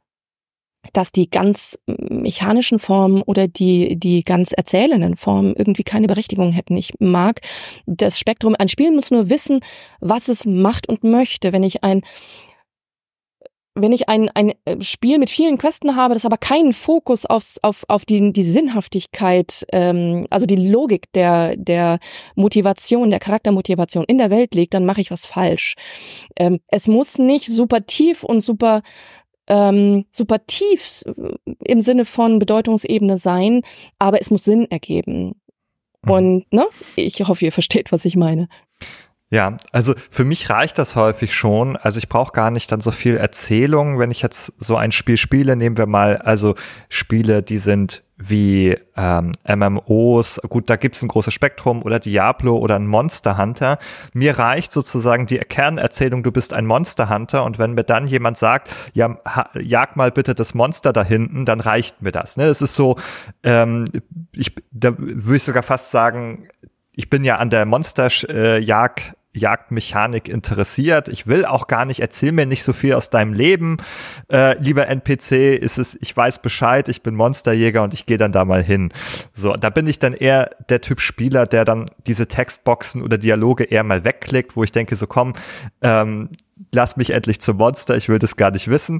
dass 0.93 1.11
die 1.11 1.29
ganz 1.29 1.79
mechanischen 1.87 2.79
Formen 2.79 3.21
oder 3.21 3.47
die, 3.47 3.97
die 3.97 4.23
ganz 4.23 4.53
erzählenden 4.53 5.15
Formen 5.15 5.55
irgendwie 5.55 5.83
keine 5.83 6.07
Berechtigung 6.07 6.51
hätten. 6.51 6.77
Ich 6.77 6.93
mag 6.99 7.41
das 7.85 8.19
Spektrum. 8.19 8.55
Ein 8.57 8.69
Spiel 8.69 8.91
muss 8.91 9.11
nur 9.11 9.29
wissen, 9.29 9.59
was 9.99 10.27
es 10.27 10.45
macht 10.45 10.87
und 10.87 11.03
möchte. 11.03 11.53
Wenn 11.53 11.63
ich 11.63 11.83
ein 11.83 12.01
wenn 13.77 13.91
ich 13.91 14.07
ein, 14.07 14.29
ein 14.33 14.53
Spiel 14.79 15.19
mit 15.19 15.29
vielen 15.29 15.57
Questen 15.57 15.97
habe, 15.97 16.13
das 16.13 16.25
aber 16.25 16.37
keinen 16.37 16.71
Fokus 16.71 17.25
aufs, 17.25 17.59
auf, 17.61 17.83
auf 17.89 18.05
die, 18.05 18.31
die 18.31 18.43
Sinnhaftigkeit, 18.43 19.65
ähm, 19.73 20.27
also 20.29 20.45
die 20.45 20.55
Logik 20.55 21.11
der, 21.11 21.57
der 21.57 21.99
Motivation, 22.35 23.09
der 23.09 23.19
Charaktermotivation 23.19 24.05
in 24.05 24.17
der 24.17 24.29
Welt 24.29 24.55
liegt, 24.55 24.73
dann 24.73 24.85
mache 24.85 25.01
ich 25.01 25.11
was 25.11 25.25
falsch. 25.25 25.75
Ähm, 26.37 26.59
es 26.69 26.87
muss 26.87 27.17
nicht 27.17 27.47
super 27.47 27.85
tief 27.85 28.23
und 28.23 28.39
super 28.39 28.81
ähm, 29.47 30.05
super 30.11 30.45
tief 30.45 31.03
im 31.63 31.81
Sinne 31.81 32.05
von 32.05 32.39
Bedeutungsebene 32.39 33.17
sein, 33.17 33.61
aber 33.99 34.21
es 34.21 34.31
muss 34.31 34.43
Sinn 34.43 34.69
ergeben. 34.69 35.35
Mhm. 36.03 36.11
Und 36.11 36.53
ne, 36.53 36.65
ich 36.95 37.19
hoffe, 37.21 37.45
ihr 37.45 37.51
versteht, 37.51 37.91
was 37.91 38.05
ich 38.05 38.15
meine. 38.15 38.47
Ja, 39.35 39.57
also 39.73 39.95
für 40.11 40.23
mich 40.23 40.49
reicht 40.49 40.77
das 40.77 40.95
häufig 40.95 41.33
schon. 41.33 41.75
Also 41.75 41.97
ich 41.97 42.07
brauche 42.07 42.31
gar 42.31 42.51
nicht 42.51 42.71
dann 42.71 42.79
so 42.79 42.91
viel 42.91 43.17
Erzählung, 43.17 43.99
wenn 43.99 44.09
ich 44.09 44.21
jetzt 44.21 44.53
so 44.59 44.77
ein 44.77 44.93
Spiel 44.93 45.17
spiele. 45.17 45.57
Nehmen 45.57 45.75
wir 45.75 45.87
mal 45.87 46.15
also 46.19 46.55
Spiele, 46.87 47.43
die 47.43 47.57
sind 47.57 48.01
wie 48.15 48.77
ähm, 48.95 49.33
MMOs, 49.45 50.39
gut, 50.47 50.69
da 50.69 50.77
gibt's 50.77 51.01
ein 51.01 51.09
großes 51.09 51.33
Spektrum 51.33 51.83
oder 51.83 51.99
Diablo 51.99 52.55
oder 52.55 52.77
ein 52.77 52.87
Monster 52.87 53.37
Hunter. 53.37 53.77
Mir 54.13 54.39
reicht 54.39 54.71
sozusagen 54.71 55.25
die 55.25 55.39
Kernerzählung, 55.39 56.23
du 56.23 56.31
bist 56.31 56.53
ein 56.53 56.65
Monster 56.65 57.09
Hunter 57.09 57.43
und 57.43 57.59
wenn 57.59 57.73
mir 57.73 57.83
dann 57.83 58.07
jemand 58.07 58.37
sagt, 58.37 58.69
ja, 58.93 59.17
jag 59.61 59.97
mal 59.97 60.11
bitte 60.11 60.33
das 60.33 60.53
Monster 60.53 60.93
da 60.93 61.03
hinten, 61.03 61.43
dann 61.43 61.59
reicht 61.59 62.01
mir 62.01 62.13
das. 62.13 62.37
Ne? 62.37 62.45
Es 62.45 62.61
ist 62.61 62.75
so, 62.75 62.95
ähm, 63.43 63.83
ich, 64.33 64.55
da 64.71 64.97
würde 64.97 65.35
ich 65.35 65.43
sogar 65.43 65.63
fast 65.63 65.91
sagen, 65.91 66.47
ich 66.95 67.09
bin 67.09 67.23
ja 67.23 67.37
an 67.37 67.49
der 67.49 67.65
Monsterjagd 67.65 68.99
äh, 68.99 69.13
Jagdmechanik 69.35 70.27
interessiert. 70.27 71.07
Ich 71.07 71.27
will 71.27 71.45
auch 71.45 71.67
gar 71.67 71.85
nicht, 71.85 71.99
erzähl 71.99 72.31
mir 72.31 72.45
nicht 72.45 72.63
so 72.63 72.73
viel 72.73 72.93
aus 72.93 73.09
deinem 73.09 73.33
Leben. 73.33 73.77
Äh, 74.31 74.57
lieber 74.59 74.87
NPC, 74.87 75.55
ist 75.55 75.77
es, 75.77 75.97
ich 76.01 76.15
weiß 76.15 76.39
Bescheid, 76.39 76.89
ich 76.89 77.03
bin 77.03 77.15
Monsterjäger 77.15 77.83
und 77.83 77.93
ich 77.93 78.05
gehe 78.05 78.17
dann 78.17 78.31
da 78.31 78.45
mal 78.45 78.63
hin. 78.63 78.91
So, 79.33 79.53
da 79.53 79.69
bin 79.69 79.87
ich 79.87 79.99
dann 79.99 80.13
eher 80.13 80.51
der 80.69 80.81
Typ 80.81 80.99
Spieler, 80.99 81.45
der 81.45 81.65
dann 81.65 81.85
diese 82.07 82.27
Textboxen 82.27 83.01
oder 83.01 83.17
Dialoge 83.17 83.65
eher 83.65 83.83
mal 83.83 84.03
wegklickt, 84.03 84.55
wo 84.55 84.63
ich 84.63 84.71
denke, 84.71 84.95
so 84.95 85.07
komm, 85.07 85.33
ähm, 85.81 86.29
lass 86.73 86.97
mich 86.97 87.11
endlich 87.11 87.41
zum 87.41 87.57
Monster, 87.57 87.95
ich 87.95 88.09
will 88.09 88.19
das 88.19 88.35
gar 88.35 88.51
nicht 88.51 88.69
wissen. 88.69 88.99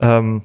Ähm, 0.00 0.42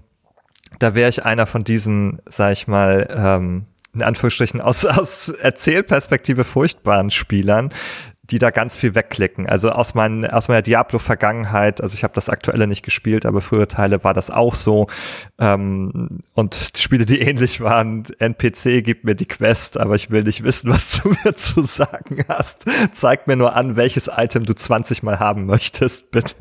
da 0.77 0.95
wäre 0.95 1.09
ich 1.09 1.25
einer 1.25 1.45
von 1.45 1.63
diesen, 1.63 2.21
sag 2.27 2.51
ich 2.53 2.67
mal, 2.67 3.07
ähm, 3.15 3.65
in 3.93 4.03
Anführungsstrichen 4.03 4.61
aus, 4.61 4.85
aus 4.85 5.29
Erzählperspektive 5.29 6.43
furchtbaren 6.43 7.11
Spielern, 7.11 7.69
die 8.31 8.39
da 8.39 8.51
ganz 8.51 8.77
viel 8.77 8.95
wegklicken. 8.95 9.47
Also 9.47 9.71
aus, 9.71 9.93
mein, 9.95 10.29
aus 10.29 10.47
meiner 10.47 10.61
Diablo-Vergangenheit, 10.61 11.81
also 11.81 11.95
ich 11.95 12.03
habe 12.03 12.13
das 12.13 12.29
aktuelle 12.29 12.67
nicht 12.67 12.83
gespielt, 12.83 13.25
aber 13.25 13.41
frühere 13.41 13.67
Teile 13.67 14.03
war 14.03 14.13
das 14.13 14.29
auch 14.29 14.55
so. 14.55 14.87
Ähm, 15.39 16.19
und 16.33 16.71
Spiele, 16.75 17.05
die 17.05 17.19
ähnlich 17.21 17.61
waren, 17.61 18.05
NPC 18.19 18.83
gibt 18.83 19.03
mir 19.03 19.15
die 19.15 19.27
Quest, 19.27 19.79
aber 19.79 19.95
ich 19.95 20.11
will 20.11 20.23
nicht 20.23 20.43
wissen, 20.43 20.69
was 20.69 21.01
du 21.01 21.09
mir 21.23 21.35
zu 21.35 21.61
sagen 21.63 22.23
hast. 22.27 22.65
Zeig 22.91 23.27
mir 23.27 23.35
nur 23.35 23.55
an, 23.55 23.75
welches 23.75 24.09
Item 24.15 24.45
du 24.45 24.53
20 24.53 25.03
Mal 25.03 25.19
haben 25.19 25.45
möchtest, 25.45 26.11
bitte. 26.11 26.35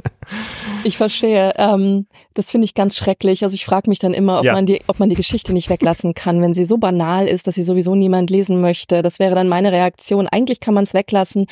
Ich 0.85 0.97
verstehe. 0.97 1.53
Ähm, 1.57 2.07
das 2.35 2.51
finde 2.51 2.65
ich 2.65 2.75
ganz 2.75 2.97
schrecklich. 2.97 3.43
Also 3.45 3.55
ich 3.55 3.65
frage 3.65 3.89
mich 3.89 3.99
dann 3.99 4.15
immer, 4.15 4.39
ob 4.39 4.45
ja. 4.45 4.53
man 4.53 4.67
die, 4.67 4.81
ob 4.87 4.99
man 4.99 5.09
die 5.09 5.17
Geschichte 5.17 5.53
nicht 5.53 5.71
weglassen 5.71 6.15
kann, 6.15 6.41
wenn 6.43 6.55
sie 6.55 6.65
so 6.65 6.79
banal 6.79 7.27
ist, 7.27 7.47
dass 7.47 7.55
sie 7.55 7.63
sowieso 7.63 7.95
niemand 7.95 8.31
lesen 8.31 8.61
möchte. 8.61 9.03
Das 9.03 9.19
wäre 9.19 9.35
dann 9.35 9.49
meine 9.49 9.73
Reaktion. 9.73 10.29
Eigentlich 10.29 10.61
kann 10.61 10.75
man 10.75 10.85
es 10.85 10.95
weglassen. 10.95 11.47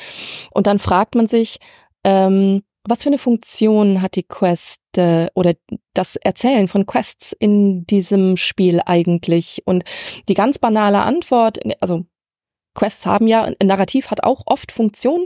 Und 0.51 0.67
dann 0.67 0.79
fragt 0.79 1.15
man 1.15 1.27
sich, 1.27 1.57
ähm, 2.03 2.63
was 2.87 3.03
für 3.03 3.09
eine 3.09 3.17
Funktion 3.17 4.01
hat 4.01 4.15
die 4.15 4.23
Quest 4.23 4.79
äh, 4.95 5.27
oder 5.35 5.53
das 5.93 6.15
Erzählen 6.15 6.67
von 6.67 6.85
Quests 6.85 7.35
in 7.37 7.85
diesem 7.85 8.37
Spiel 8.37 8.81
eigentlich? 8.85 9.61
Und 9.65 9.83
die 10.29 10.33
ganz 10.33 10.57
banale 10.57 10.99
Antwort, 11.01 11.59
also 11.81 12.05
Quests 12.77 13.05
haben 13.05 13.27
ja, 13.27 13.43
ein 13.43 13.67
Narrativ 13.67 14.11
hat 14.11 14.23
auch 14.23 14.43
oft 14.45 14.71
Funktionen. 14.71 15.25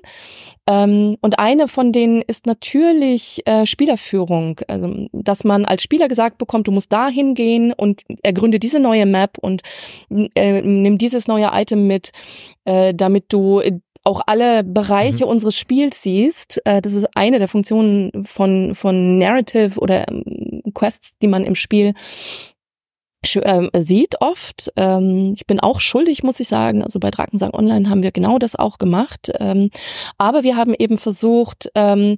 Ähm, 0.67 1.17
und 1.21 1.37
eine 1.37 1.67
von 1.67 1.91
denen 1.91 2.21
ist 2.21 2.47
natürlich 2.47 3.45
äh, 3.45 3.65
Spielerführung. 3.65 4.59
Also, 4.67 5.07
dass 5.11 5.43
man 5.43 5.65
als 5.65 5.83
Spieler 5.83 6.07
gesagt 6.07 6.37
bekommt, 6.37 6.67
du 6.67 6.71
musst 6.71 6.91
da 6.91 7.09
hingehen 7.09 7.73
und 7.73 8.03
ergründe 8.23 8.57
diese 8.57 8.79
neue 8.79 9.05
Map 9.05 9.37
und 9.39 9.61
äh, 10.09 10.61
nimm 10.61 10.97
dieses 10.97 11.27
neue 11.27 11.49
Item 11.53 11.85
mit, 11.87 12.11
äh, 12.65 12.93
damit 12.95 13.25
du 13.29 13.61
auch 14.03 14.21
alle 14.25 14.63
Bereiche 14.63 15.25
mhm. 15.25 15.31
unseres 15.31 15.57
Spiels 15.57 16.01
siehst. 16.01 16.61
Äh, 16.65 16.81
das 16.81 16.93
ist 16.93 17.07
eine 17.15 17.37
der 17.37 17.47
Funktionen 17.47 18.25
von, 18.25 18.75
von 18.75 19.19
Narrative 19.19 19.79
oder 19.79 20.07
ähm, 20.09 20.63
Quests, 20.73 21.17
die 21.21 21.27
man 21.27 21.43
im 21.43 21.55
Spiel 21.55 21.93
ähm, 23.43 23.69
sieht 23.77 24.21
oft. 24.21 24.71
Ähm, 24.75 25.33
ich 25.35 25.45
bin 25.45 25.59
auch 25.59 25.79
schuldig, 25.79 26.23
muss 26.23 26.39
ich 26.39 26.47
sagen. 26.47 26.83
Also 26.83 26.99
bei 26.99 27.11
Drakensang 27.11 27.53
Online 27.53 27.89
haben 27.89 28.03
wir 28.03 28.11
genau 28.11 28.39
das 28.39 28.55
auch 28.55 28.77
gemacht. 28.77 29.31
Ähm, 29.39 29.69
aber 30.17 30.43
wir 30.43 30.55
haben 30.55 30.73
eben 30.77 30.97
versucht, 30.97 31.69
ähm, 31.75 32.17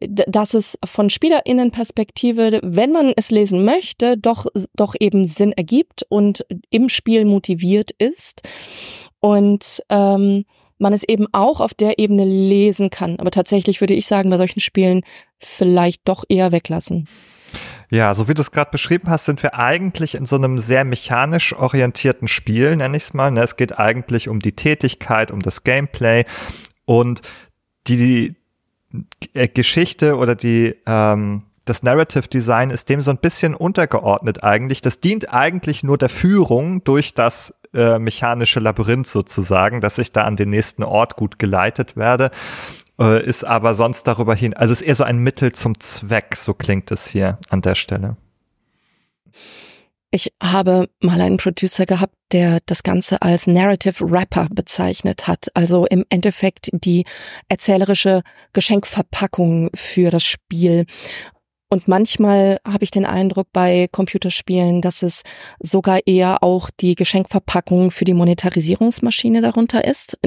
dass 0.00 0.54
es 0.54 0.78
von 0.84 1.10
Spielerinnenperspektive, 1.10 2.60
wenn 2.62 2.90
man 2.90 3.12
es 3.16 3.30
lesen 3.30 3.64
möchte, 3.64 4.16
doch, 4.16 4.46
doch 4.74 4.94
eben 4.98 5.26
Sinn 5.26 5.52
ergibt 5.52 6.04
und 6.08 6.46
im 6.70 6.88
Spiel 6.88 7.24
motiviert 7.26 7.90
ist. 7.98 8.40
Und 9.20 9.82
ähm, 9.90 10.44
man 10.78 10.94
es 10.94 11.04
eben 11.04 11.26
auch 11.32 11.60
auf 11.60 11.74
der 11.74 11.98
Ebene 11.98 12.24
lesen 12.24 12.88
kann. 12.88 13.20
Aber 13.20 13.30
tatsächlich 13.30 13.80
würde 13.80 13.94
ich 13.94 14.06
sagen, 14.06 14.30
bei 14.30 14.38
solchen 14.38 14.60
Spielen 14.60 15.02
vielleicht 15.38 16.08
doch 16.08 16.24
eher 16.28 16.52
weglassen. 16.52 17.06
Ja, 17.90 18.14
so 18.14 18.28
wie 18.28 18.34
du 18.34 18.40
es 18.40 18.52
gerade 18.52 18.70
beschrieben 18.70 19.10
hast, 19.10 19.24
sind 19.24 19.42
wir 19.42 19.58
eigentlich 19.58 20.14
in 20.14 20.24
so 20.24 20.36
einem 20.36 20.60
sehr 20.60 20.84
mechanisch 20.84 21.52
orientierten 21.52 22.28
Spiel, 22.28 22.76
nenne 22.76 22.96
ich 22.96 23.02
es 23.04 23.14
mal. 23.14 23.32
Ne? 23.32 23.42
Es 23.42 23.56
geht 23.56 23.78
eigentlich 23.78 24.28
um 24.28 24.38
die 24.38 24.52
Tätigkeit, 24.52 25.32
um 25.32 25.40
das 25.40 25.64
Gameplay 25.64 26.24
und 26.84 27.20
die 27.88 28.36
äh, 29.34 29.48
Geschichte 29.48 30.16
oder 30.16 30.36
die 30.36 30.76
ähm, 30.86 31.42
das 31.64 31.82
Narrative 31.82 32.26
Design 32.26 32.70
ist 32.70 32.88
dem 32.88 33.00
so 33.00 33.10
ein 33.10 33.18
bisschen 33.18 33.54
untergeordnet 33.54 34.42
eigentlich. 34.42 34.80
Das 34.80 35.00
dient 35.00 35.32
eigentlich 35.32 35.82
nur 35.82 35.98
der 35.98 36.08
Führung 36.08 36.82
durch 36.84 37.14
das 37.14 37.54
äh, 37.74 37.98
mechanische 37.98 38.60
Labyrinth 38.60 39.06
sozusagen, 39.06 39.80
dass 39.80 39.98
ich 39.98 40.10
da 40.10 40.24
an 40.24 40.36
den 40.36 40.50
nächsten 40.50 40.82
Ort 40.82 41.16
gut 41.16 41.38
geleitet 41.38 41.96
werde 41.96 42.30
äh, 43.00 43.24
ist 43.24 43.44
aber 43.44 43.74
sonst 43.74 44.04
darüber 44.04 44.34
hin, 44.34 44.54
also 44.54 44.72
ist 44.72 44.82
eher 44.82 44.94
so 44.94 45.04
ein 45.04 45.18
Mittel 45.18 45.52
zum 45.52 45.80
Zweck, 45.80 46.36
so 46.36 46.54
klingt 46.54 46.90
es 46.90 47.06
hier 47.06 47.38
an 47.48 47.62
der 47.62 47.74
Stelle. 47.74 48.16
Ich 50.12 50.32
habe 50.42 50.88
mal 51.00 51.20
einen 51.20 51.36
Producer 51.36 51.86
gehabt, 51.86 52.14
der 52.32 52.58
das 52.66 52.82
Ganze 52.82 53.22
als 53.22 53.46
Narrative 53.46 54.04
Rapper 54.10 54.48
bezeichnet 54.50 55.28
hat. 55.28 55.48
Also 55.54 55.86
im 55.86 56.04
Endeffekt 56.08 56.68
die 56.72 57.04
erzählerische 57.48 58.22
Geschenkverpackung 58.52 59.70
für 59.74 60.10
das 60.10 60.24
Spiel. 60.24 60.86
Und 61.68 61.86
manchmal 61.86 62.58
habe 62.66 62.82
ich 62.82 62.90
den 62.90 63.06
Eindruck 63.06 63.46
bei 63.52 63.86
Computerspielen, 63.92 64.82
dass 64.82 65.04
es 65.04 65.22
sogar 65.60 66.00
eher 66.04 66.42
auch 66.42 66.70
die 66.80 66.96
Geschenkverpackung 66.96 67.92
für 67.92 68.04
die 68.04 68.14
Monetarisierungsmaschine 68.14 69.40
darunter 69.40 69.84
ist. 69.84 70.18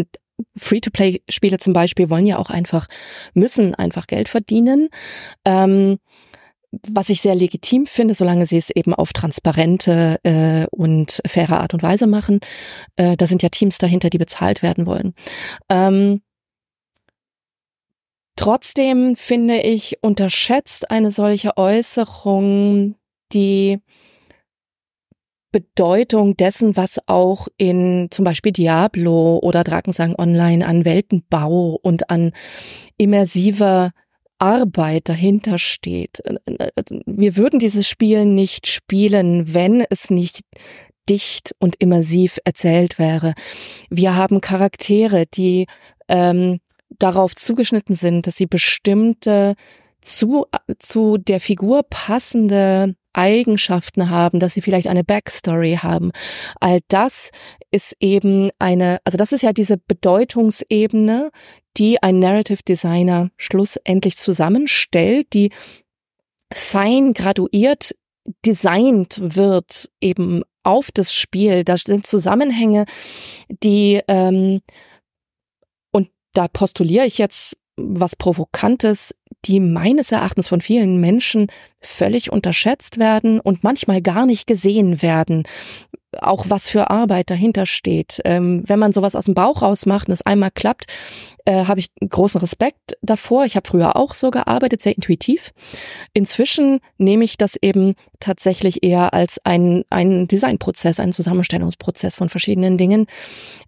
Free-to-Play-Spiele 0.57 1.57
zum 1.57 1.73
Beispiel 1.73 2.09
wollen 2.09 2.25
ja 2.25 2.37
auch 2.37 2.49
einfach, 2.49 2.87
müssen 3.33 3.75
einfach 3.75 4.07
Geld 4.07 4.29
verdienen. 4.29 4.89
Ähm, 5.45 5.99
was 6.87 7.09
ich 7.09 7.21
sehr 7.21 7.35
legitim 7.35 7.85
finde, 7.85 8.15
solange 8.15 8.45
sie 8.45 8.57
es 8.57 8.71
eben 8.71 8.93
auf 8.93 9.13
transparente 9.13 10.19
äh, 10.23 10.65
und 10.71 11.21
faire 11.25 11.59
Art 11.59 11.73
und 11.73 11.83
Weise 11.83 12.07
machen. 12.07 12.39
Äh, 12.95 13.15
da 13.15 13.27
sind 13.27 13.43
ja 13.43 13.49
Teams 13.49 13.77
dahinter, 13.77 14.09
die 14.09 14.17
bezahlt 14.17 14.63
werden 14.63 14.85
wollen. 14.87 15.13
Ähm, 15.69 16.21
trotzdem 18.35 19.15
finde 19.15 19.59
ich, 19.59 19.99
unterschätzt 20.01 20.89
eine 20.89 21.11
solche 21.11 21.57
Äußerung 21.57 22.95
die 23.33 23.79
Bedeutung 25.53 26.35
dessen, 26.35 26.75
was 26.75 26.99
auch 27.07 27.47
in 27.57 28.07
zum 28.11 28.25
Beispiel 28.25 28.51
Diablo 28.51 29.37
oder 29.37 29.63
Drakensang 29.63 30.15
Online 30.17 30.65
an 30.65 30.83
Weltenbau 30.83 31.79
und 31.81 32.09
an 32.09 32.33
immersiver 32.97 33.91
Arbeit 34.39 35.07
dahinter 35.07 35.59
steht. 35.59 36.21
Wir 37.05 37.37
würden 37.37 37.59
dieses 37.59 37.87
Spiel 37.87 38.25
nicht 38.25 38.67
spielen, 38.67 39.53
wenn 39.53 39.85
es 39.89 40.09
nicht 40.09 40.41
dicht 41.09 41.55
und 41.59 41.75
immersiv 41.79 42.39
erzählt 42.43 42.97
wäre. 42.99 43.33
Wir 43.89 44.15
haben 44.15 44.41
Charaktere, 44.41 45.25
die 45.33 45.67
ähm, 46.07 46.59
darauf 46.89 47.35
zugeschnitten 47.35 47.95
sind, 47.95 48.27
dass 48.27 48.37
sie 48.37 48.47
bestimmte 48.47 49.55
zu, 50.01 50.45
zu 50.79 51.17
der 51.17 51.39
Figur 51.39 51.83
passende 51.89 52.95
Eigenschaften 53.13 54.09
haben, 54.09 54.39
dass 54.39 54.53
sie 54.53 54.61
vielleicht 54.61 54.87
eine 54.87 55.03
Backstory 55.03 55.79
haben. 55.81 56.11
All 56.59 56.79
das 56.87 57.31
ist 57.71 57.95
eben 57.99 58.51
eine, 58.59 58.99
also 59.03 59.17
das 59.17 59.31
ist 59.31 59.43
ja 59.43 59.53
diese 59.53 59.77
Bedeutungsebene, 59.77 61.31
die 61.77 62.01
ein 62.01 62.19
Narrative 62.19 62.61
Designer 62.67 63.29
schlussendlich 63.37 64.17
zusammenstellt, 64.17 65.27
die 65.33 65.51
fein 66.53 67.13
graduiert 67.13 67.95
designt 68.45 69.19
wird, 69.21 69.89
eben 69.99 70.43
auf 70.63 70.91
das 70.91 71.13
Spiel. 71.13 71.63
Da 71.63 71.77
sind 71.77 72.05
Zusammenhänge, 72.05 72.85
die 73.49 74.01
ähm, 74.07 74.61
und 75.91 76.09
da 76.33 76.47
postuliere 76.47 77.05
ich 77.05 77.17
jetzt 77.17 77.57
was 77.77 78.15
Provokantes, 78.15 79.15
die 79.45 79.59
meines 79.59 80.11
Erachtens 80.11 80.47
von 80.47 80.61
vielen 80.61 81.01
Menschen 81.01 81.47
völlig 81.81 82.31
unterschätzt 82.31 82.97
werden 82.97 83.39
und 83.39 83.63
manchmal 83.63 84.01
gar 84.01 84.25
nicht 84.25 84.47
gesehen 84.47 85.01
werden 85.01 85.43
auch 86.21 86.45
was 86.49 86.69
für 86.69 86.89
Arbeit 86.89 87.29
dahinter 87.29 87.65
steht. 87.65 88.21
Ähm, 88.25 88.63
wenn 88.67 88.79
man 88.79 88.93
sowas 88.93 89.15
aus 89.15 89.25
dem 89.25 89.33
Bauch 89.33 89.61
rausmacht 89.61 90.07
und 90.07 90.13
es 90.13 90.21
einmal 90.21 90.51
klappt, 90.51 90.85
äh, 91.45 91.65
habe 91.65 91.79
ich 91.79 91.91
großen 92.07 92.39
Respekt 92.39 92.97
davor. 93.01 93.45
Ich 93.45 93.55
habe 93.55 93.67
früher 93.67 93.95
auch 93.95 94.13
so 94.13 94.31
gearbeitet, 94.31 94.81
sehr 94.81 94.95
intuitiv. 94.95 95.51
Inzwischen 96.13 96.79
nehme 96.97 97.23
ich 97.23 97.37
das 97.37 97.57
eben 97.61 97.95
tatsächlich 98.19 98.83
eher 98.83 99.13
als 99.13 99.39
ein, 99.43 99.83
ein 99.89 100.27
Designprozess, 100.27 100.99
einen 100.99 101.13
Zusammenstellungsprozess 101.13 102.15
von 102.15 102.29
verschiedenen 102.29 102.77
Dingen, 102.77 103.07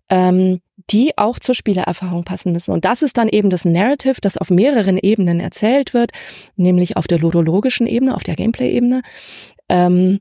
ähm, 0.10 0.62
die 0.90 1.18
auch 1.18 1.40
zur 1.40 1.56
Spielererfahrung 1.56 2.24
passen 2.24 2.52
müssen. 2.52 2.72
Und 2.72 2.86
das 2.86 3.02
ist 3.02 3.18
dann 3.18 3.30
eben 3.30 3.50
das 3.50 3.66
Narrative, 3.66 4.22
das 4.22 4.38
auf 4.38 4.50
mehreren 4.50 4.98
Ebenen 4.98 5.40
erzählt 5.40 5.94
wird, 5.94 6.12
nämlich 6.56 6.98
auf 6.98 7.08
der 7.08 7.20
ludologischen 7.20 7.88
Ebene, 7.88 8.16
auf 8.16 8.24
der 8.24 8.36
Gameplay-Ebene. 8.36 9.02
Ähm, 9.68 10.20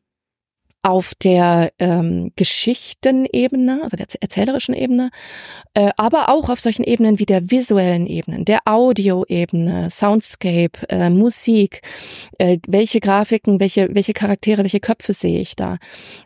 auf 0.85 1.15
der 1.15 1.73
ähm, 1.79 2.31
Geschichtenebene, 2.37 3.81
also 3.83 3.97
der 3.97 4.07
erzählerischen 4.21 4.75
Ebene, 4.75 5.11
äh, 5.73 5.91
aber 5.97 6.29
auch 6.29 6.51
auf 6.51 6.61
solchen 6.61 6.85
Ebenen 6.85 7.19
wie 7.19 7.25
der 7.25 7.51
visuellen 7.51 8.07
Ebene, 8.07 8.45
der 8.45 8.61
Audioebene, 8.67 9.89
Soundscape, 9.91 10.87
äh, 10.91 11.09
Musik, 11.09 11.81
äh, 12.39 12.59
welche 12.69 13.01
Grafiken, 13.01 13.61
welche, 13.61 13.95
welche 13.95 14.13
Charaktere, 14.13 14.63
welche 14.63 14.81
Köpfe 14.81 15.15
sehe 15.15 15.41
ich 15.41 15.57
da. 15.57 15.79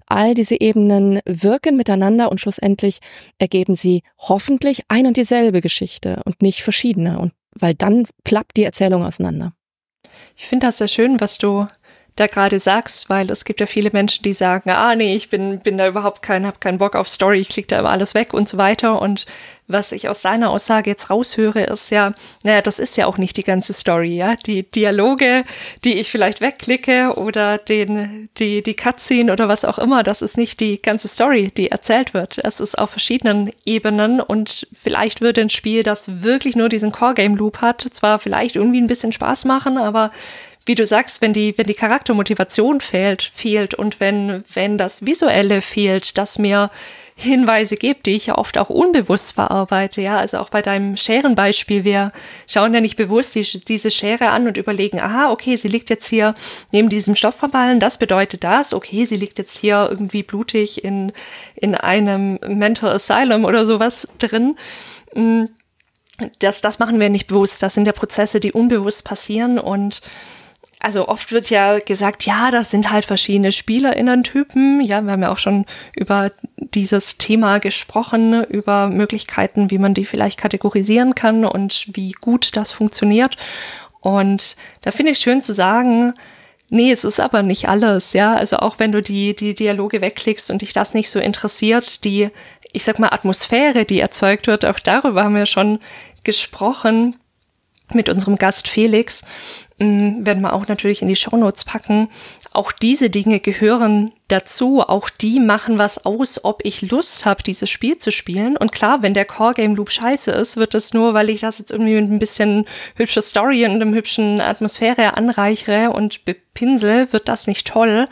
All 0.06 0.34
diese 0.34 0.60
Ebenen 0.60 1.20
wirken 1.24 1.76
miteinander 1.76 2.28
und 2.28 2.40
schlussendlich 2.40 2.98
ergeben 3.38 3.76
sie 3.76 4.02
hoffentlich 4.18 4.82
ein 4.88 5.06
und 5.06 5.16
dieselbe 5.16 5.60
Geschichte 5.60 6.20
und 6.24 6.42
nicht 6.42 6.64
verschiedene. 6.64 7.20
Und 7.20 7.32
weil 7.54 7.74
dann 7.74 8.06
klappt 8.24 8.56
die 8.56 8.64
Erzählung 8.64 9.04
auseinander. 9.04 9.52
Ich 10.36 10.46
finde 10.46 10.66
das 10.66 10.78
sehr 10.78 10.88
schön, 10.88 11.20
was 11.20 11.38
du 11.38 11.66
da 12.18 12.26
gerade 12.26 12.58
sagst, 12.58 13.08
weil 13.08 13.30
es 13.30 13.44
gibt 13.44 13.60
ja 13.60 13.66
viele 13.66 13.90
Menschen, 13.92 14.22
die 14.22 14.32
sagen, 14.32 14.70
ah 14.70 14.94
nee, 14.94 15.14
ich 15.14 15.30
bin 15.30 15.60
bin 15.60 15.78
da 15.78 15.88
überhaupt 15.88 16.22
kein, 16.22 16.46
habe 16.46 16.58
keinen 16.58 16.78
Bock 16.78 16.94
auf 16.94 17.08
Story, 17.08 17.40
ich 17.40 17.48
klicke 17.48 17.68
da 17.68 17.80
immer 17.80 17.90
alles 17.90 18.14
weg 18.14 18.34
und 18.34 18.48
so 18.48 18.56
weiter. 18.58 19.00
Und 19.00 19.26
was 19.68 19.92
ich 19.92 20.08
aus 20.08 20.22
seiner 20.22 20.50
Aussage 20.50 20.88
jetzt 20.88 21.10
raushöre, 21.10 21.64
ist 21.64 21.90
ja, 21.90 22.14
naja, 22.42 22.62
das 22.62 22.78
ist 22.78 22.96
ja 22.96 23.06
auch 23.06 23.18
nicht 23.18 23.36
die 23.36 23.44
ganze 23.44 23.74
Story, 23.74 24.16
ja. 24.16 24.34
Die 24.34 24.62
Dialoge, 24.62 25.44
die 25.84 25.98
ich 25.98 26.10
vielleicht 26.10 26.40
wegklicke 26.40 27.12
oder 27.16 27.58
den, 27.58 28.30
die, 28.38 28.62
die 28.62 28.74
Cutscene 28.74 29.30
oder 29.30 29.46
was 29.46 29.66
auch 29.66 29.78
immer, 29.78 30.02
das 30.02 30.22
ist 30.22 30.38
nicht 30.38 30.60
die 30.60 30.80
ganze 30.80 31.06
Story, 31.06 31.52
die 31.54 31.70
erzählt 31.70 32.14
wird. 32.14 32.38
Es 32.38 32.60
ist 32.60 32.78
auf 32.78 32.90
verschiedenen 32.90 33.52
Ebenen 33.66 34.20
und 34.22 34.66
vielleicht 34.72 35.20
wird 35.20 35.38
ein 35.38 35.50
Spiel, 35.50 35.82
das 35.82 36.22
wirklich 36.22 36.56
nur 36.56 36.70
diesen 36.70 36.90
Core-Game-Loop 36.90 37.58
hat, 37.60 37.82
zwar 37.82 38.18
vielleicht 38.18 38.56
irgendwie 38.56 38.80
ein 38.80 38.86
bisschen 38.86 39.12
Spaß 39.12 39.44
machen, 39.44 39.76
aber 39.76 40.10
wie 40.68 40.74
du 40.74 40.84
sagst, 40.84 41.22
wenn 41.22 41.32
die, 41.32 41.56
wenn 41.56 41.66
die 41.66 41.74
Charaktermotivation 41.74 42.82
fehlt, 42.82 43.22
fehlt 43.34 43.74
und 43.74 44.00
wenn, 44.00 44.44
wenn 44.52 44.76
das 44.76 45.06
Visuelle 45.06 45.62
fehlt, 45.62 46.18
das 46.18 46.38
mir 46.38 46.70
Hinweise 47.16 47.76
gibt, 47.76 48.06
die 48.06 48.14
ich 48.14 48.26
ja 48.26 48.36
oft 48.36 48.58
auch 48.58 48.68
unbewusst 48.68 49.32
verarbeite, 49.32 50.02
ja, 50.02 50.18
also 50.18 50.38
auch 50.38 50.50
bei 50.50 50.60
deinem 50.60 50.96
Scherenbeispiel, 50.96 51.82
wir 51.82 52.12
schauen 52.46 52.74
ja 52.74 52.80
nicht 52.80 52.96
bewusst 52.96 53.34
die, 53.34 53.42
diese 53.42 53.90
Schere 53.90 54.28
an 54.28 54.46
und 54.46 54.58
überlegen, 54.58 55.00
aha, 55.00 55.32
okay, 55.32 55.56
sie 55.56 55.68
liegt 55.68 55.88
jetzt 55.90 56.06
hier 56.06 56.34
neben 56.70 56.90
diesem 56.90 57.16
Stopfverballen, 57.16 57.80
das 57.80 57.98
bedeutet 57.98 58.44
das, 58.44 58.74
okay, 58.74 59.06
sie 59.06 59.16
liegt 59.16 59.38
jetzt 59.38 59.56
hier 59.56 59.88
irgendwie 59.90 60.22
blutig 60.22 60.84
in, 60.84 61.12
in 61.56 61.74
einem 61.74 62.38
Mental 62.46 62.92
Asylum 62.92 63.46
oder 63.46 63.64
sowas 63.64 64.06
drin. 64.18 64.56
Mm, 65.14 65.46
das, 66.40 66.60
das 66.60 66.78
machen 66.78 67.00
wir 67.00 67.08
nicht 67.08 67.26
bewusst, 67.26 67.62
das 67.62 67.74
sind 67.74 67.86
ja 67.86 67.92
Prozesse, 67.92 68.38
die 68.38 68.52
unbewusst 68.52 69.04
passieren 69.04 69.58
und 69.58 70.02
also 70.80 71.08
oft 71.08 71.32
wird 71.32 71.50
ja 71.50 71.80
gesagt, 71.80 72.24
ja, 72.24 72.50
das 72.52 72.70
sind 72.70 72.90
halt 72.90 73.04
verschiedene 73.04 73.50
SpielerInnen-Typen. 73.50 74.80
Ja, 74.80 75.00
wir 75.00 75.12
haben 75.12 75.22
ja 75.22 75.32
auch 75.32 75.38
schon 75.38 75.66
über 75.96 76.30
dieses 76.56 77.18
Thema 77.18 77.58
gesprochen, 77.58 78.44
über 78.44 78.86
Möglichkeiten, 78.88 79.70
wie 79.72 79.78
man 79.78 79.94
die 79.94 80.04
vielleicht 80.04 80.38
kategorisieren 80.38 81.16
kann 81.16 81.44
und 81.44 81.88
wie 81.94 82.12
gut 82.12 82.56
das 82.56 82.70
funktioniert. 82.70 83.36
Und 84.00 84.54
da 84.82 84.92
finde 84.92 85.12
ich 85.12 85.18
schön 85.18 85.42
zu 85.42 85.52
sagen, 85.52 86.14
nee, 86.70 86.92
es 86.92 87.02
ist 87.02 87.18
aber 87.18 87.42
nicht 87.42 87.68
alles, 87.68 88.12
ja. 88.12 88.34
Also 88.34 88.58
auch 88.58 88.78
wenn 88.78 88.92
du 88.92 89.02
die, 89.02 89.34
die 89.34 89.54
Dialoge 89.54 90.00
wegklickst 90.00 90.50
und 90.50 90.62
dich 90.62 90.72
das 90.72 90.94
nicht 90.94 91.10
so 91.10 91.18
interessiert, 91.18 92.04
die, 92.04 92.30
ich 92.72 92.84
sag 92.84 93.00
mal, 93.00 93.08
Atmosphäre, 93.12 93.84
die 93.84 93.98
erzeugt 93.98 94.46
wird, 94.46 94.64
auch 94.64 94.78
darüber 94.78 95.24
haben 95.24 95.34
wir 95.34 95.46
schon 95.46 95.80
gesprochen 96.22 97.16
mit 97.92 98.08
unserem 98.08 98.36
Gast 98.36 98.68
Felix. 98.68 99.24
Mm, 99.80 100.26
werden 100.26 100.42
wir 100.42 100.54
auch 100.54 100.66
natürlich 100.66 101.02
in 101.02 101.08
die 101.08 101.14
Shownotes 101.14 101.64
packen. 101.64 102.08
Auch 102.52 102.72
diese 102.72 103.10
Dinge 103.10 103.38
gehören 103.38 104.10
dazu. 104.26 104.80
Auch 104.80 105.08
die 105.08 105.38
machen 105.38 105.78
was 105.78 106.04
aus, 106.04 106.44
ob 106.44 106.64
ich 106.64 106.90
Lust 106.90 107.24
habe, 107.24 107.44
dieses 107.44 107.70
Spiel 107.70 107.96
zu 107.96 108.10
spielen. 108.10 108.56
Und 108.56 108.72
klar, 108.72 109.02
wenn 109.02 109.14
der 109.14 109.24
Core 109.24 109.54
Game 109.54 109.76
Loop 109.76 109.92
scheiße 109.92 110.32
ist, 110.32 110.56
wird 110.56 110.74
es 110.74 110.94
nur, 110.94 111.14
weil 111.14 111.30
ich 111.30 111.42
das 111.42 111.60
jetzt 111.60 111.70
irgendwie 111.70 111.94
mit 112.00 112.10
ein 112.10 112.18
bisschen 112.18 112.66
hübscher 112.96 113.22
Story 113.22 113.64
und 113.64 113.72
einem 113.72 113.94
hübschen 113.94 114.40
Atmosphäre 114.40 115.16
anreichere 115.16 115.90
und 115.90 116.24
bepinsel, 116.24 117.12
wird 117.12 117.28
das 117.28 117.46
nicht 117.46 117.68
toll. 117.68 118.08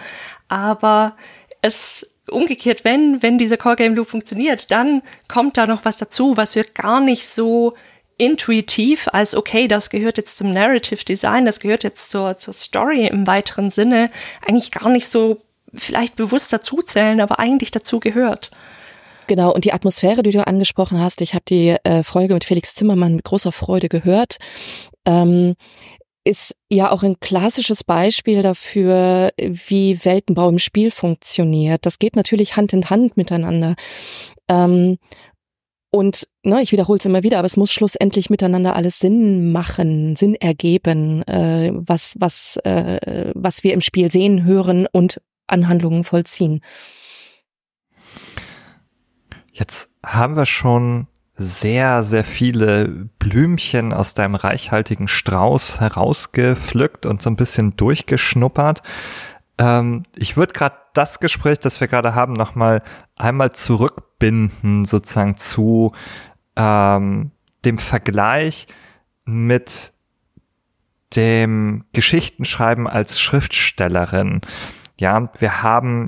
Aber 0.49 1.17
es 1.63 2.07
umgekehrt, 2.31 2.85
wenn, 2.85 3.23
wenn 3.25 3.39
dieser 3.39 3.57
Core 3.57 3.77
Game 3.77 3.95
Loop 3.97 4.09
funktioniert, 4.09 4.71
dann 4.71 5.03
kommt 5.27 5.57
da 5.57 5.67
noch 5.67 5.85
was 5.85 5.97
dazu, 5.97 6.37
was 6.37 6.55
wir 6.55 6.65
gar 6.65 7.01
nicht 7.01 7.27
so 7.27 7.75
intuitiv 8.19 9.09
als, 9.13 9.35
okay, 9.35 9.69
das 9.69 9.91
gehört 9.91 10.19
jetzt 10.19 10.39
zum 10.39 10.53
Narrative 10.53 11.05
Design, 11.05 11.45
das 11.45 11.61
gehört 11.61 11.85
jetzt 11.85 12.11
zur, 12.11 12.37
zur 12.37 12.55
Story 12.55 13.07
im 13.07 13.27
weiteren 13.27 13.71
Sinne, 13.71 14.11
eigentlich 14.47 14.71
gar 14.71 14.89
nicht 14.89 15.09
so 15.09 15.43
vielleicht 15.75 16.17
bewusst 16.17 16.53
dazuzählen, 16.53 17.21
aber 17.21 17.39
eigentlich 17.39 17.71
dazu 17.71 18.01
gehört. 18.01 18.51
Genau, 19.27 19.53
und 19.53 19.65
die 19.65 19.73
Atmosphäre, 19.73 20.23
die 20.23 20.31
du 20.31 20.47
angesprochen 20.47 21.01
hast, 21.01 21.21
ich 21.21 21.35
habe 21.35 21.45
die 21.49 21.77
äh, 21.83 22.03
Folge 22.03 22.35
mit 22.35 22.45
Felix 22.45 22.75
Zimmermann 22.75 23.17
mit 23.17 23.25
großer 23.25 23.53
Freude 23.53 23.89
gehört, 23.89 24.37
ähm, 25.05 25.55
ist 26.25 26.57
ja 26.69 26.91
auch 26.91 27.03
ein 27.03 27.21
klassisches 27.21 27.85
Beispiel 27.85 28.43
dafür, 28.43 29.31
wie 29.39 30.05
Weltenbau 30.05 30.49
im 30.49 30.59
Spiel 30.59 30.91
funktioniert. 30.91 31.87
Das 31.87 31.99
geht 31.99 32.17
natürlich 32.17 32.57
Hand 32.57 32.73
in 32.73 32.91
Hand 32.91 33.17
miteinander. 33.17 33.77
Ähm, 34.49 34.99
und 35.97 36.29
ne, 36.43 36.63
ich 36.63 36.73
wiederhole 36.73 36.99
es 36.99 37.07
immer 37.07 37.23
wieder, 37.23 37.39
aber 37.39 37.47
es 37.47 37.57
muss 37.57 37.73
schlussendlich 37.73 38.29
miteinander 38.31 38.77
alles 38.77 38.99
Sinn 38.99 39.51
machen, 39.51 40.15
Sinn 40.15 40.35
ergeben, 40.35 41.23
äh, 41.27 41.73
was, 41.75 42.15
was, 42.19 42.57
äh, 42.65 43.33
was 43.35 43.65
wir 43.65 43.73
im 43.73 43.81
Spiel 43.81 44.11
sehen, 44.11 44.45
hören 44.45 44.87
und 44.93 45.21
an 45.47 45.69
Handlungen 45.69 46.05
vollziehen. 46.05 46.61
Jetzt 49.53 49.91
haben 50.05 50.37
wir 50.37 50.47
schon 50.47 51.07
sehr, 51.39 52.03
sehr 52.03 52.25
viele 52.25 53.09
Blümchen 53.19 53.93
aus 53.93 54.15
deinem 54.15 54.35
reichhaltigen 54.35 55.09
Strauß 55.09 55.81
herausgepflückt 55.81 57.07
und 57.07 57.23
so 57.23 57.31
ein 57.31 57.37
bisschen 57.37 57.77
durchgeschnuppert. 57.77 58.83
Ähm, 59.59 60.03
ich 60.15 60.37
würde 60.37 60.53
gerade 60.53 60.77
das 60.95 61.21
Gespräch, 61.21 61.59
das 61.59 61.81
wir 61.81 61.89
gerade 61.89 62.15
haben, 62.15 62.33
nochmal 62.33 62.83
einmal 63.17 63.53
zurückbinden, 63.53 64.85
sozusagen 64.85 65.37
zu 65.37 65.93
ähm, 66.57 67.31
dem 67.65 67.79
Vergleich 67.79 68.67
mit 69.25 69.93
dem 71.15 71.85
Geschichtenschreiben 71.93 72.87
als 72.87 73.21
Schriftstellerin. 73.21 74.41
Ja, 74.99 75.31
wir 75.39 75.63
haben 75.63 76.07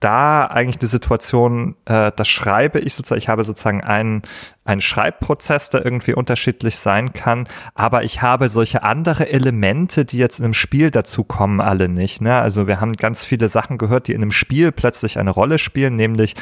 da 0.00 0.46
eigentlich 0.46 0.80
eine 0.80 0.88
Situation, 0.88 1.76
äh, 1.84 2.10
das 2.16 2.26
schreibe 2.26 2.80
ich 2.80 2.94
sozusagen, 2.94 3.18
ich 3.18 3.28
habe 3.28 3.44
sozusagen 3.44 3.82
einen, 3.82 4.22
einen 4.64 4.80
Schreibprozess, 4.80 5.68
der 5.68 5.84
irgendwie 5.84 6.14
unterschiedlich 6.14 6.78
sein 6.78 7.12
kann, 7.12 7.46
aber 7.74 8.02
ich 8.02 8.22
habe 8.22 8.48
solche 8.48 8.82
andere 8.82 9.30
Elemente, 9.30 10.06
die 10.06 10.16
jetzt 10.16 10.38
in 10.38 10.46
einem 10.46 10.54
Spiel 10.54 10.90
dazu 10.90 11.22
kommen, 11.22 11.60
alle 11.60 11.88
nicht. 11.88 12.22
Ne? 12.22 12.34
Also 12.34 12.66
wir 12.66 12.80
haben 12.80 12.94
ganz 12.94 13.26
viele 13.26 13.50
Sachen 13.50 13.76
gehört, 13.76 14.08
die 14.08 14.14
in 14.14 14.22
einem 14.22 14.32
Spiel 14.32 14.72
plötzlich 14.72 15.18
eine 15.18 15.30
Rolle 15.30 15.58
spielen, 15.58 15.96
nämlich 15.96 16.34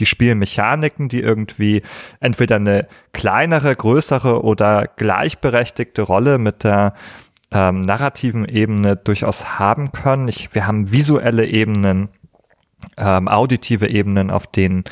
die 0.00 0.06
Spielmechaniken, 0.06 1.08
die 1.08 1.20
irgendwie 1.20 1.82
entweder 2.18 2.56
eine 2.56 2.88
kleinere, 3.12 3.76
größere 3.76 4.42
oder 4.42 4.88
gleichberechtigte 4.96 6.02
Rolle 6.02 6.38
mit 6.38 6.64
der 6.64 6.94
ähm, 7.52 7.80
narrativen 7.82 8.44
Ebene 8.44 8.96
durchaus 8.96 9.60
haben 9.60 9.92
können. 9.92 10.26
Ich, 10.26 10.52
wir 10.54 10.66
haben 10.66 10.90
visuelle 10.90 11.46
Ebenen, 11.46 12.08
ähm, 12.96 13.28
auditive 13.28 13.88
Ebenen, 13.88 14.30
auf 14.30 14.46
denen 14.46 14.84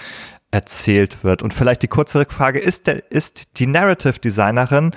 erzählt 0.50 1.24
wird. 1.24 1.42
Und 1.42 1.54
vielleicht 1.54 1.82
die 1.82 1.88
kurze 1.88 2.20
Rückfrage, 2.20 2.58
ist, 2.58 2.86
der, 2.86 3.10
ist 3.10 3.58
die 3.58 3.66
Narrative 3.66 4.18
Designerin 4.18 4.92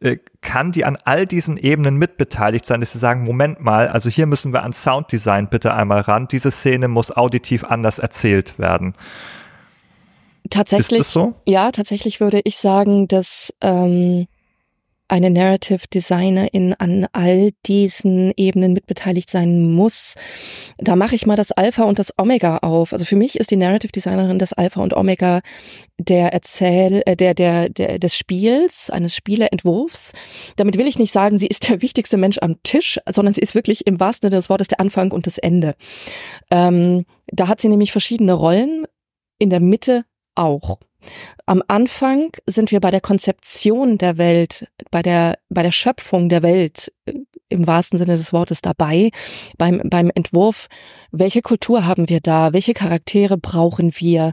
äh, 0.00 0.18
kann 0.42 0.72
die 0.72 0.84
an 0.84 0.98
all 1.04 1.26
diesen 1.26 1.56
Ebenen 1.56 1.96
mitbeteiligt 1.96 2.66
sein, 2.66 2.80
dass 2.80 2.92
sie 2.92 2.98
sagen, 2.98 3.24
Moment 3.24 3.60
mal, 3.60 3.88
also 3.88 4.10
hier 4.10 4.26
müssen 4.26 4.52
wir 4.52 4.62
an 4.62 4.72
Sounddesign 4.72 5.48
bitte 5.48 5.72
einmal 5.72 6.00
ran, 6.02 6.28
diese 6.30 6.50
Szene 6.50 6.88
muss 6.88 7.10
auditiv 7.10 7.64
anders 7.64 7.98
erzählt 7.98 8.58
werden. 8.58 8.94
Tatsächlich, 10.50 11.06
so? 11.06 11.34
ja, 11.46 11.70
tatsächlich 11.72 12.20
würde 12.20 12.40
ich 12.44 12.58
sagen, 12.58 13.08
dass 13.08 13.52
ähm, 13.60 14.26
eine 15.08 15.30
Narrative 15.30 15.86
Designerin 15.92 16.74
an 16.74 17.06
all 17.12 17.50
diesen 17.66 18.32
Ebenen 18.36 18.72
mitbeteiligt 18.72 19.30
sein 19.30 19.72
muss. 19.72 20.14
Da 20.78 20.96
mache 20.96 21.14
ich 21.14 21.26
mal 21.26 21.36
das 21.36 21.52
Alpha 21.52 21.84
und 21.84 21.98
das 21.98 22.12
Omega 22.18 22.58
auf. 22.58 22.92
Also 22.92 23.04
für 23.04 23.16
mich 23.16 23.38
ist 23.38 23.50
die 23.50 23.56
Narrative 23.56 23.92
Designerin 23.92 24.38
das 24.38 24.52
Alpha 24.52 24.82
und 24.82 24.94
Omega 24.94 25.40
der 25.98 26.32
Erzähl, 26.32 27.02
äh, 27.06 27.16
der, 27.16 27.34
der, 27.34 27.68
der, 27.68 27.98
des 27.98 28.16
Spiels, 28.16 28.90
eines 28.90 29.14
Spieleentwurfs. 29.14 30.12
Damit 30.56 30.76
will 30.76 30.86
ich 30.86 30.98
nicht 30.98 31.12
sagen, 31.12 31.38
sie 31.38 31.46
ist 31.46 31.68
der 31.68 31.82
wichtigste 31.82 32.16
Mensch 32.16 32.38
am 32.40 32.62
Tisch, 32.62 32.98
sondern 33.08 33.32
sie 33.32 33.40
ist 33.40 33.54
wirklich 33.54 33.86
im 33.86 33.98
wahrsten 34.00 34.28
Sinne 34.28 34.38
des 34.38 34.50
Wortes 34.50 34.68
der 34.68 34.80
Anfang 34.80 35.12
und 35.12 35.26
das 35.26 35.38
Ende. 35.38 35.74
Ähm, 36.50 37.06
da 37.28 37.48
hat 37.48 37.60
sie 37.60 37.68
nämlich 37.68 37.92
verschiedene 37.92 38.32
Rollen, 38.32 38.86
in 39.38 39.50
der 39.50 39.60
Mitte 39.60 40.04
auch. 40.34 40.78
Am 41.46 41.62
Anfang 41.68 42.30
sind 42.46 42.70
wir 42.70 42.80
bei 42.80 42.90
der 42.90 43.00
Konzeption 43.00 43.98
der 43.98 44.18
Welt, 44.18 44.66
bei 44.90 45.02
der, 45.02 45.38
bei 45.48 45.62
der 45.62 45.72
Schöpfung 45.72 46.28
der 46.28 46.42
Welt 46.42 46.92
äh, 47.06 47.14
im 47.48 47.66
wahrsten 47.66 47.98
Sinne 47.98 48.16
des 48.16 48.32
Wortes 48.32 48.60
dabei, 48.60 49.10
beim, 49.56 49.80
beim 49.84 50.10
Entwurf, 50.14 50.66
welche 51.12 51.42
Kultur 51.42 51.86
haben 51.86 52.08
wir 52.08 52.20
da, 52.20 52.52
welche 52.52 52.74
Charaktere 52.74 53.38
brauchen 53.38 53.92
wir, 53.96 54.32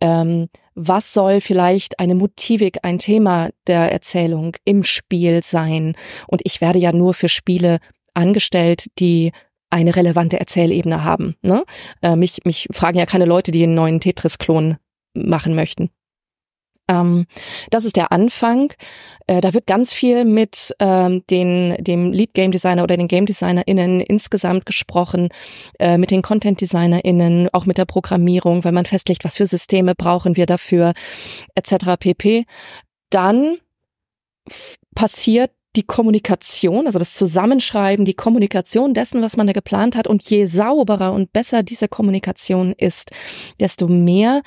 ähm, 0.00 0.48
was 0.74 1.12
soll 1.12 1.40
vielleicht 1.40 1.98
eine 1.98 2.14
Motivik, 2.14 2.78
ein 2.82 2.98
Thema 2.98 3.50
der 3.66 3.92
Erzählung 3.92 4.56
im 4.64 4.84
Spiel 4.84 5.42
sein. 5.42 5.96
Und 6.28 6.40
ich 6.44 6.60
werde 6.60 6.78
ja 6.78 6.92
nur 6.92 7.14
für 7.14 7.28
Spiele 7.28 7.78
angestellt, 8.14 8.86
die 8.98 9.32
eine 9.70 9.96
relevante 9.96 10.38
Erzählebene 10.38 11.02
haben. 11.02 11.34
Ne? 11.42 11.64
Äh, 12.02 12.16
mich, 12.16 12.40
mich 12.44 12.68
fragen 12.70 12.98
ja 12.98 13.06
keine 13.06 13.24
Leute, 13.24 13.50
die 13.50 13.62
einen 13.62 13.74
neuen 13.74 14.00
Tetris-Klon 14.00 14.76
machen 15.14 15.54
möchten. 15.54 15.90
Ähm, 16.88 17.26
das 17.70 17.84
ist 17.84 17.96
der 17.96 18.12
Anfang. 18.12 18.72
Äh, 19.26 19.40
da 19.40 19.54
wird 19.54 19.66
ganz 19.66 19.92
viel 19.92 20.24
mit 20.24 20.74
ähm, 20.78 21.22
den, 21.30 21.76
dem 21.78 22.12
Lead 22.12 22.34
Game 22.34 22.52
Designer 22.52 22.82
oder 22.82 22.96
den 22.96 23.08
Game 23.08 23.26
DesignerInnen 23.26 24.00
insgesamt 24.00 24.66
gesprochen, 24.66 25.28
äh, 25.78 25.98
mit 25.98 26.10
den 26.10 26.22
Content 26.22 26.60
DesignerInnen, 26.60 27.48
auch 27.52 27.66
mit 27.66 27.78
der 27.78 27.84
Programmierung, 27.84 28.64
weil 28.64 28.72
man 28.72 28.86
festlegt, 28.86 29.24
was 29.24 29.36
für 29.36 29.46
Systeme 29.46 29.94
brauchen 29.94 30.36
wir 30.36 30.46
dafür, 30.46 30.92
etc. 31.54 31.96
pp. 31.98 32.44
Dann 33.10 33.56
passiert 34.94 35.50
die 35.76 35.84
Kommunikation, 35.84 36.86
also 36.86 36.98
das 36.98 37.14
Zusammenschreiben, 37.14 38.04
die 38.04 38.14
Kommunikation 38.14 38.92
dessen, 38.92 39.22
was 39.22 39.36
man 39.36 39.46
da 39.46 39.52
geplant 39.54 39.96
hat. 39.96 40.06
Und 40.06 40.22
je 40.22 40.44
sauberer 40.44 41.12
und 41.12 41.32
besser 41.32 41.62
diese 41.62 41.88
Kommunikation 41.88 42.74
ist, 42.76 43.10
desto 43.58 43.88
mehr 43.88 44.42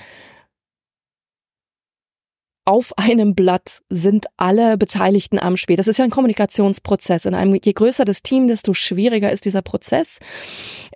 auf 2.65 2.97
einem 2.97 3.35
Blatt 3.35 3.81
sind 3.89 4.25
alle 4.37 4.77
Beteiligten 4.77 5.39
am 5.39 5.55
Spiel. 5.55 5.75
Das 5.75 5.87
ist 5.87 5.99
ja 5.99 6.05
ein 6.05 6.11
Kommunikationsprozess. 6.11 7.25
In 7.25 7.35
einem, 7.35 7.59
je 7.63 7.73
größer 7.73 8.05
das 8.05 8.23
Team, 8.23 8.47
desto 8.47 8.73
schwieriger 8.73 9.31
ist 9.31 9.45
dieser 9.45 9.61
Prozess. 9.61 10.19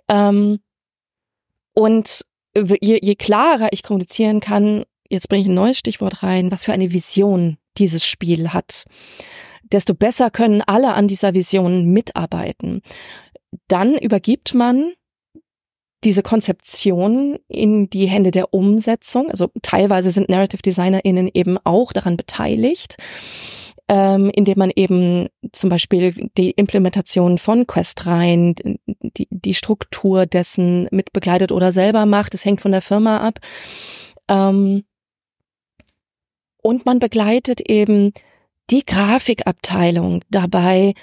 Ähm, 0.08 0.58
und 1.72 2.22
je, 2.56 2.98
je 3.00 3.14
klarer 3.14 3.68
ich 3.70 3.84
kommunizieren 3.84 4.40
kann, 4.40 4.84
jetzt 5.08 5.28
bringe 5.28 5.42
ich 5.42 5.48
ein 5.48 5.54
neues 5.54 5.78
Stichwort 5.78 6.22
rein, 6.24 6.50
was 6.50 6.64
für 6.64 6.72
eine 6.72 6.92
Vision 6.92 7.56
dieses 7.78 8.04
Spiel 8.04 8.52
hat, 8.52 8.84
desto 9.62 9.94
besser 9.94 10.30
können 10.30 10.62
alle 10.62 10.94
an 10.94 11.06
dieser 11.06 11.34
Vision 11.34 11.86
mitarbeiten. 11.86 12.82
Dann 13.68 13.96
übergibt 13.96 14.54
man 14.54 14.92
diese 16.04 16.22
Konzeption 16.22 17.38
in 17.48 17.90
die 17.90 18.06
Hände 18.06 18.30
der 18.30 18.54
Umsetzung. 18.54 19.30
Also 19.30 19.50
teilweise 19.62 20.10
sind 20.10 20.28
Narrative 20.28 20.62
DesignerInnen 20.62 21.30
eben 21.32 21.58
auch 21.64 21.92
daran 21.92 22.16
beteiligt, 22.16 22.96
ähm, 23.88 24.30
indem 24.34 24.58
man 24.58 24.70
eben 24.74 25.28
zum 25.52 25.68
Beispiel 25.68 26.30
die 26.36 26.52
Implementation 26.52 27.38
von 27.38 27.66
Questreihen, 27.66 28.54
die, 28.86 29.28
die 29.30 29.54
Struktur 29.54 30.26
dessen 30.26 30.88
mit 30.90 31.12
begleitet 31.12 31.52
oder 31.52 31.72
selber 31.72 32.06
macht. 32.06 32.34
Das 32.34 32.44
hängt 32.44 32.60
von 32.60 32.72
der 32.72 32.82
Firma 32.82 33.18
ab. 33.18 33.40
Ähm, 34.28 34.84
und 36.62 36.86
man 36.86 36.98
begleitet 36.98 37.60
eben 37.68 38.12
die 38.70 38.84
Grafikabteilung 38.84 40.22
dabei, 40.30 40.94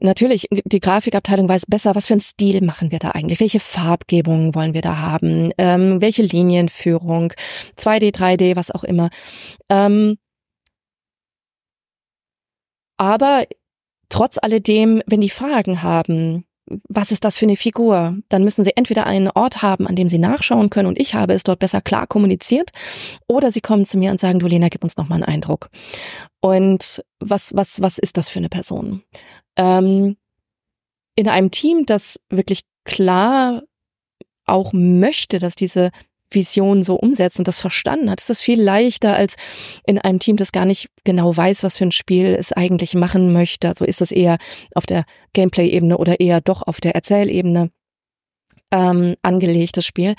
natürlich, 0.00 0.46
die 0.50 0.80
Grafikabteilung 0.80 1.48
weiß 1.48 1.66
besser, 1.66 1.94
was 1.94 2.06
für 2.06 2.14
einen 2.14 2.20
Stil 2.20 2.62
machen 2.62 2.90
wir 2.90 2.98
da 2.98 3.10
eigentlich, 3.10 3.40
welche 3.40 3.60
Farbgebungen 3.60 4.54
wollen 4.54 4.74
wir 4.74 4.82
da 4.82 4.98
haben, 4.98 5.52
ähm, 5.58 6.00
welche 6.00 6.22
Linienführung, 6.22 7.32
2D, 7.76 8.12
3D, 8.14 8.56
was 8.56 8.70
auch 8.70 8.84
immer. 8.84 9.10
Ähm, 9.68 10.16
aber 12.96 13.44
trotz 14.08 14.38
alledem, 14.38 15.02
wenn 15.06 15.20
die 15.20 15.30
Fragen 15.30 15.82
haben, 15.82 16.44
was 16.88 17.10
ist 17.10 17.24
das 17.24 17.38
für 17.38 17.46
eine 17.46 17.56
Figur? 17.56 18.16
Dann 18.28 18.44
müssen 18.44 18.64
sie 18.64 18.76
entweder 18.76 19.06
einen 19.06 19.28
Ort 19.28 19.62
haben, 19.62 19.86
an 19.86 19.96
dem 19.96 20.08
sie 20.08 20.18
nachschauen 20.18 20.70
können 20.70 20.88
und 20.88 21.00
ich 21.00 21.14
habe 21.14 21.34
es 21.34 21.42
dort 21.42 21.58
besser 21.58 21.80
klar 21.80 22.06
kommuniziert, 22.06 22.70
oder 23.28 23.50
sie 23.50 23.60
kommen 23.60 23.84
zu 23.84 23.98
mir 23.98 24.10
und 24.10 24.20
sagen, 24.20 24.38
du 24.38 24.46
Lena, 24.46 24.68
gib 24.68 24.84
uns 24.84 24.96
noch 24.96 25.08
mal 25.08 25.16
einen 25.16 25.24
Eindruck. 25.24 25.68
Und 26.40 27.02
was, 27.18 27.54
was, 27.54 27.82
was 27.82 27.98
ist 27.98 28.16
das 28.16 28.30
für 28.30 28.38
eine 28.38 28.48
Person? 28.48 29.02
ähm, 29.60 30.16
in 31.16 31.28
einem 31.28 31.50
Team, 31.50 31.84
das 31.86 32.18
wirklich 32.30 32.62
klar 32.84 33.62
auch 34.46 34.72
möchte, 34.72 35.38
dass 35.38 35.54
diese 35.54 35.90
Vision 36.30 36.82
so 36.82 36.94
umsetzt 36.94 37.38
und 37.38 37.48
das 37.48 37.60
verstanden 37.60 38.10
hat, 38.10 38.20
ist 38.20 38.30
das 38.30 38.40
viel 38.40 38.60
leichter 38.60 39.14
als 39.14 39.36
in 39.86 39.98
einem 39.98 40.18
Team, 40.18 40.36
das 40.36 40.52
gar 40.52 40.64
nicht 40.64 40.88
genau 41.04 41.36
weiß, 41.36 41.62
was 41.62 41.76
für 41.76 41.84
ein 41.84 41.92
Spiel 41.92 42.36
es 42.38 42.52
eigentlich 42.52 42.94
machen 42.94 43.32
möchte. 43.32 43.68
Also 43.68 43.84
ist 43.84 44.00
das 44.00 44.12
eher 44.12 44.38
auf 44.74 44.86
der 44.86 45.04
Gameplay-Ebene 45.32 45.98
oder 45.98 46.20
eher 46.20 46.40
doch 46.40 46.62
auf 46.62 46.80
der 46.80 46.94
Erzählebene 46.94 47.70
ähm, 48.72 49.16
angelegtes 49.22 49.84
Spiel. 49.84 50.14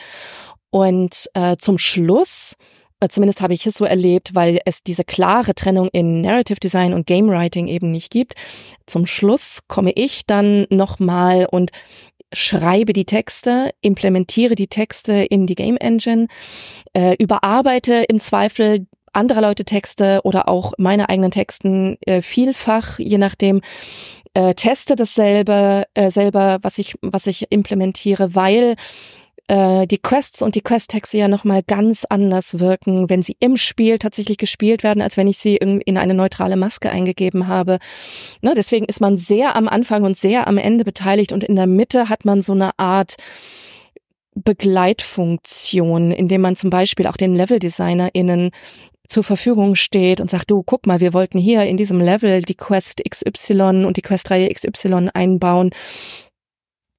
Und 0.70 1.28
äh, 1.34 1.58
zum 1.58 1.78
Schluss 1.78 2.56
äh, 3.02 3.10
zumindest 3.10 3.42
habe 3.42 3.54
ich 3.54 3.66
es 3.66 3.74
so 3.74 3.84
erlebt, 3.84 4.36
weil 4.36 4.60
es 4.66 4.84
diese 4.84 5.04
klare 5.04 5.56
Trennung 5.56 5.90
in 5.92 6.22
Narrative 6.22 6.60
Design 6.60 6.94
und 6.94 7.08
Game 7.08 7.28
Writing 7.28 7.68
eben 7.68 7.92
nicht 7.92 8.12
gibt. 8.12 8.36
Zum 8.86 9.08
Schluss 9.08 9.62
komme 9.68 9.92
ich 9.96 10.26
dann 10.28 10.68
nochmal 10.70 11.48
und 11.50 11.72
schreibe 12.34 12.94
die 12.94 13.06
Texte, 13.06 13.72
implementiere 13.82 14.56
die 14.56 14.68
Texte 14.68 15.14
in 15.14 15.48
die 15.48 15.56
Game 15.56 15.78
Engine, 15.78 16.28
äh, 16.94 17.16
überarbeite 17.20 18.06
im 18.08 18.20
Zweifel 18.20 18.88
andere 19.14 19.42
Leute 19.42 19.66
Texte 19.66 20.22
oder 20.24 20.48
auch 20.48 20.74
meine 20.78 21.10
eigenen 21.10 21.32
Texten 21.32 21.98
äh, 22.06 22.22
vielfach, 22.22 23.00
je 23.00 23.18
nachdem, 23.18 23.62
äh, 24.34 24.54
teste 24.54 24.96
dasselbe 24.96 25.84
äh, 25.94 26.10
selber, 26.10 26.60
was 26.62 26.78
ich 26.78 26.96
was 27.02 27.28
ich 27.28 27.48
implementiere, 27.52 28.36
weil 28.36 28.76
äh, 29.52 29.86
die 29.86 29.98
Quests 29.98 30.42
und 30.42 30.56
die 30.56 30.62
Quest-Texte 30.62 31.18
ja 31.18 31.28
nochmal 31.28 31.62
ganz 31.62 32.06
anders 32.10 32.60
wirken, 32.60 33.10
wenn 33.10 33.22
sie 33.22 33.36
im 33.42 33.58
Spiel 33.58 34.00
tatsächlich 34.00 34.38
gespielt 34.38 34.82
werden, 34.82 35.02
als 35.02 35.18
wenn 35.18 35.28
ich 35.28 35.40
sie 35.40 35.58
in, 35.58 35.82
in 35.82 35.98
eine 35.98 36.14
neutrale 36.14 36.56
Maske 36.56 36.90
eingegeben 36.90 37.48
habe. 37.48 37.80
Ne, 38.42 38.54
deswegen 38.56 38.86
ist 38.86 39.02
man 39.02 39.18
sehr 39.18 39.58
am 39.58 39.68
Anfang 39.68 40.04
und 40.04 40.18
sehr 40.18 40.48
am 40.48 40.58
Ende 40.58 40.86
beteiligt 40.86 41.34
und 41.34 41.44
in 41.44 41.58
der 41.58 41.68
Mitte 41.68 42.08
hat 42.08 42.24
man 42.24 42.42
so 42.42 42.54
eine 42.54 42.72
Art 42.80 43.16
Begleitfunktion, 44.36 46.14
indem 46.14 46.40
man 46.40 46.56
zum 46.56 46.70
Beispiel 46.70 47.08
auch 47.08 47.18
den 47.18 47.36
Level-DesignerInnen 47.36 48.52
zur 49.10 49.26
Verfügung 49.26 49.76
steht 49.76 50.22
und 50.22 50.30
sagt, 50.30 50.50
du, 50.50 50.64
guck 50.64 50.88
mal, 50.88 51.02
wir 51.02 51.14
wollten 51.14 51.38
hier 51.38 51.64
in 51.64 51.76
diesem 51.76 52.00
Level 52.00 52.42
die 52.42 52.56
Quest 52.56 53.02
XY 53.04 53.84
und 53.84 53.98
die 53.98 54.02
Questreihe 54.02 54.50
XY 54.50 55.10
einbauen 55.14 55.72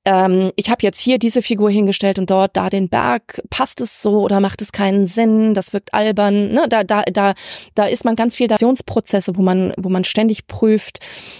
ähm, 0.04 0.52
ich 0.56 0.68
habe 0.68 0.82
jetzt 0.82 1.00
hier 1.00 1.18
diese 1.18 1.42
Figur 1.42 1.70
hingestellt 1.70 2.18
und 2.18 2.28
dort 2.28 2.56
da 2.56 2.68
den 2.70 2.88
Berg. 2.88 3.40
Passt 3.50 3.80
es 3.80 4.02
so 4.02 4.22
oder 4.22 4.40
macht 4.40 4.60
es 4.60 4.72
keinen 4.72 5.06
Sinn? 5.06 5.54
Das 5.54 5.72
wirkt 5.72 5.94
albern. 5.94 6.52
Ne? 6.52 6.66
Da, 6.68 6.82
da, 6.82 7.02
da, 7.02 7.34
da 7.74 7.86
ist 7.86 8.04
man 8.04 8.16
ganz 8.16 8.34
viel 8.34 8.50
Aktionsprozesse, 8.50 9.36
wo 9.36 9.42
man, 9.42 9.72
wo 9.76 9.88
man 9.88 10.02
ständig 10.02 10.48
prüft, 10.48 10.98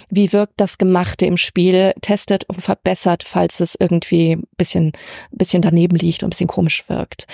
wie 0.09 0.31
wirkt 0.31 0.53
das 0.57 0.77
Gemachte 0.77 1.25
im 1.25 1.35
Spiel, 1.35 1.93
testet 2.01 2.45
und 2.45 2.61
verbessert, 2.61 3.23
falls 3.25 3.59
es 3.59 3.75
irgendwie 3.77 4.37
bisschen, 4.55 4.93
bisschen 5.31 5.61
daneben 5.61 5.97
liegt 5.97 6.23
und 6.23 6.29
bisschen 6.29 6.47
komisch 6.47 6.87
wirkt. 6.87 7.27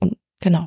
Und, 0.00 0.16
genau. 0.40 0.66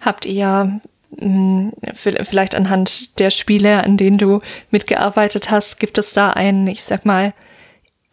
Habt 0.00 0.24
ihr 0.24 0.80
hm, 1.18 1.72
vielleicht 1.94 2.54
anhand 2.54 3.18
der 3.18 3.28
Spiele, 3.28 3.84
an 3.84 3.98
denen 3.98 4.16
du 4.16 4.40
mitgearbeitet 4.70 5.50
hast, 5.50 5.78
gibt 5.78 5.98
es 5.98 6.14
da 6.14 6.30
einen, 6.30 6.66
ich 6.68 6.84
sag 6.84 7.04
mal, 7.04 7.34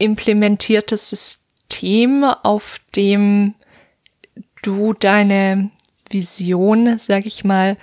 implementiertes 0.03 1.09
System, 1.09 2.23
auf 2.23 2.79
dem 2.95 3.55
du 4.61 4.93
deine 4.93 5.71
Vision, 6.09 6.99
sag 6.99 7.25
ich 7.25 7.43
mal, 7.43 7.77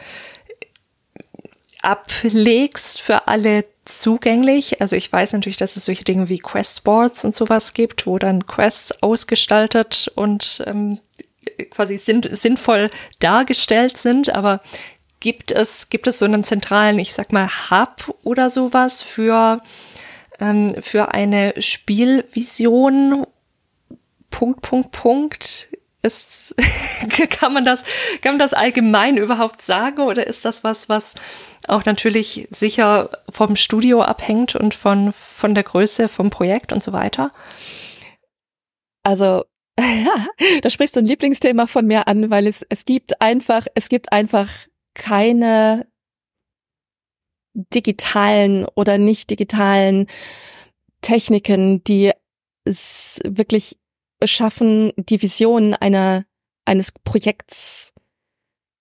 ablegst 1.82 3.00
für 3.00 3.26
alle 3.26 3.64
zugänglich. 3.84 4.80
Also 4.80 4.96
ich 4.96 5.10
weiß 5.10 5.32
natürlich, 5.32 5.56
dass 5.56 5.76
es 5.76 5.86
solche 5.86 6.04
Dinge 6.04 6.28
wie 6.28 6.38
Questboards 6.38 7.24
und 7.24 7.34
sowas 7.34 7.72
gibt, 7.74 8.06
wo 8.06 8.18
dann 8.18 8.46
Quests 8.46 9.02
ausgestaltet 9.02 10.10
und 10.14 10.62
ähm, 10.66 10.98
quasi 11.70 11.98
sinn 11.98 12.22
sinnvoll 12.30 12.90
dargestellt 13.18 13.96
sind, 13.96 14.34
aber 14.34 14.60
gibt 15.20 15.52
es, 15.52 15.90
gibt 15.90 16.06
es 16.06 16.18
so 16.18 16.24
einen 16.24 16.44
zentralen, 16.44 16.98
ich 16.98 17.12
sag 17.12 17.32
mal, 17.32 17.48
Hub 17.70 18.14
oder 18.22 18.50
sowas 18.50 19.02
für, 19.02 19.62
ähm, 20.41 20.74
für 20.80 21.12
eine 21.12 21.55
Spielvision? 21.59 23.26
Punkt, 24.30 24.62
Punkt, 24.62 24.93
Punkt. 24.93 25.68
Ist, 26.03 26.55
kann 27.30 27.53
man 27.53 27.64
das, 27.66 27.84
kann 28.22 28.32
man 28.32 28.38
das 28.38 28.55
allgemein 28.55 29.18
überhaupt 29.18 29.61
sagen 29.61 30.01
oder 30.01 30.26
ist 30.26 30.47
das 30.47 30.64
was, 30.64 30.88
was 30.88 31.14
auch 31.68 31.84
natürlich 31.84 32.49
sicher 32.51 33.11
vom 33.28 33.55
Studio 33.55 34.01
abhängt 34.03 34.57
und 34.57 34.72
von, 34.74 35.12
von 35.12 35.55
der 35.55 35.64
Größe 35.64 36.09
vom 36.09 36.30
Projekt 36.30 36.72
und 36.72 36.82
so 36.82 36.93
weiter? 36.93 37.32
Also, 39.03 39.45
da 40.62 40.70
sprichst 40.70 40.97
du 40.97 41.01
ein 41.01 41.07
Lieblingsthema 41.07 41.66
von 41.66 41.86
mir 41.86 42.09
an, 42.09 42.30
weil 42.30 42.47
es, 42.47 42.64
es 42.68 42.86
gibt 42.86 43.20
einfach, 43.20 43.66
es 43.74 43.91
gibt 43.91 44.12
einfach 44.12 44.49
keine 44.95 45.86
digitalen 47.55 48.66
oder 48.74 48.98
nicht 48.98 49.30
digitalen 49.30 50.07
Techniken, 51.01 51.82
die 51.84 52.12
es 52.64 53.20
wirklich 53.24 53.78
schaffen, 54.24 54.92
die 54.96 55.22
Vision 55.22 55.74
einer, 55.74 56.24
eines 56.64 56.92
Projekts 56.92 57.89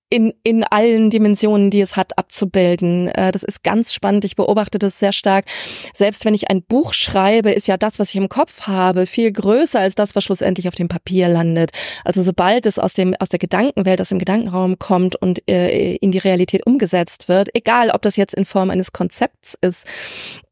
in, 0.10 0.34
in 0.44 0.64
allen 0.64 1.12
Dimensionen, 1.12 1.70
die 1.70 1.82
es 1.82 1.96
hat, 1.96 2.18
abzubilden. 2.18 3.10
Äh, 3.10 3.32
das 3.32 3.44
ist 3.44 3.64
ganz 3.64 3.94
spannend. 3.94 4.26
Ich 4.26 4.36
beobachte 4.36 4.80
das 4.80 5.00
sehr 5.00 5.12
stark. 5.12 5.46
Selbst 5.94 6.26
wenn 6.26 6.34
ich 6.34 6.50
ein 6.50 6.64
Buch 6.64 6.94
schreibe, 6.94 7.52
ist 7.52 7.68
ja 7.68 7.78
das, 7.78 8.00
was 8.00 8.10
ich 8.10 8.16
im 8.16 8.30
Kopf 8.30 8.62
habe, 8.62 9.06
viel 9.06 9.32
größer 9.32 9.80
als 9.80 9.96
das, 9.96 10.16
was 10.16 10.24
schlussendlich 10.24 10.68
auf 10.68 10.76
dem 10.76 10.88
Papier 10.88 11.28
landet. 11.28 11.72
Also 12.04 12.24
sobald 12.24 12.66
es 12.66 12.80
aus 12.80 12.94
dem, 12.94 13.16
aus 13.20 13.30
der 13.30 13.40
Gedankenwelt, 13.40 14.02
aus 14.02 14.10
dem 14.10 14.20
Gedankenraum 14.20 14.80
kommt 14.80 15.16
und 15.16 15.48
äh, 15.50 15.96
in 15.96 16.12
die 16.12 16.18
Realität 16.18 16.66
umgesetzt 16.66 17.28
wird, 17.28 17.50
egal 17.54 17.92
ob 17.92 18.02
das 18.02 18.16
jetzt 18.16 18.34
in 18.34 18.46
Form 18.46 18.72
eines 18.72 18.92
Konzepts 18.94 19.58
ist 19.62 19.86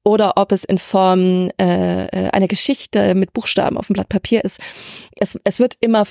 oder 0.03 0.33
ob 0.37 0.51
es 0.51 0.63
in 0.63 0.77
Form 0.77 1.49
äh, 1.59 2.05
äh 2.05 2.29
einer 2.29 2.47
Geschichte 2.47 3.15
mit 3.15 3.33
Buchstaben 3.33 3.77
auf 3.77 3.87
dem 3.87 3.93
Blatt 3.93 4.09
Papier 4.09 4.45
ist. 4.45 4.59
Es, 5.15 5.39
es 5.43 5.59
wird 5.59 5.75
immer 5.81 6.05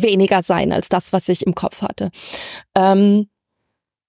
weniger 0.00 0.42
sein 0.42 0.72
als 0.72 0.88
das, 0.88 1.12
was 1.12 1.28
ich 1.28 1.46
im 1.46 1.54
Kopf 1.54 1.82
hatte. 1.82 2.10
Ähm, 2.76 3.26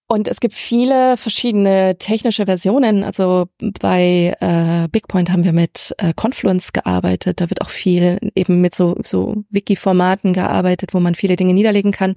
und 0.07 0.27
es 0.27 0.39
gibt 0.39 0.53
viele 0.53 1.17
verschiedene 1.17 1.97
technische 1.97 2.45
Versionen. 2.45 3.03
Also 3.03 3.47
bei 3.79 4.35
äh, 4.39 4.87
BigPoint 4.89 5.31
haben 5.31 5.43
wir 5.43 5.53
mit 5.53 5.95
äh, 5.97 6.13
Confluence 6.13 6.71
gearbeitet. 6.71 7.41
Da 7.41 7.49
wird 7.49 7.61
auch 7.61 7.69
viel 7.69 8.19
eben 8.35 8.61
mit 8.61 8.75
so, 8.75 8.95
so 9.03 9.43
Wiki-Formaten 9.49 10.33
gearbeitet, 10.33 10.93
wo 10.93 10.99
man 10.99 11.15
viele 11.15 11.35
Dinge 11.35 11.53
niederlegen 11.53 11.91
kann. 11.91 12.13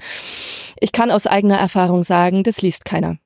Ich 0.78 0.92
kann 0.92 1.10
aus 1.10 1.26
eigener 1.26 1.56
Erfahrung 1.56 2.04
sagen, 2.04 2.42
das 2.42 2.60
liest 2.60 2.84
keiner. 2.84 3.16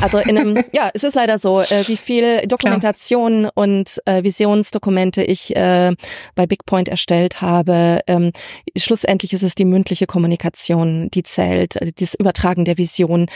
Also 0.00 0.18
in 0.18 0.38
einem, 0.38 0.64
ja, 0.72 0.90
es 0.94 1.02
ist 1.02 1.14
leider 1.14 1.38
so, 1.38 1.60
äh, 1.60 1.86
wie 1.86 1.96
viel 1.96 2.46
Dokumentation 2.46 3.40
Klar. 3.40 3.52
und 3.54 4.00
äh, 4.04 4.22
Visionsdokumente 4.22 5.22
ich 5.22 5.54
äh, 5.56 5.94
bei 6.34 6.46
BigPoint 6.46 6.88
erstellt 6.88 7.40
habe. 7.40 8.00
Ähm, 8.06 8.32
schlussendlich 8.76 9.32
ist 9.32 9.42
es 9.42 9.54
die 9.54 9.64
mündliche 9.64 10.06
Kommunikation, 10.06 11.10
die 11.10 11.22
zählt, 11.22 11.76
äh, 11.76 11.92
das 11.98 12.14
Übertragen 12.14 12.64
der 12.64 12.78
Vision 12.78 13.26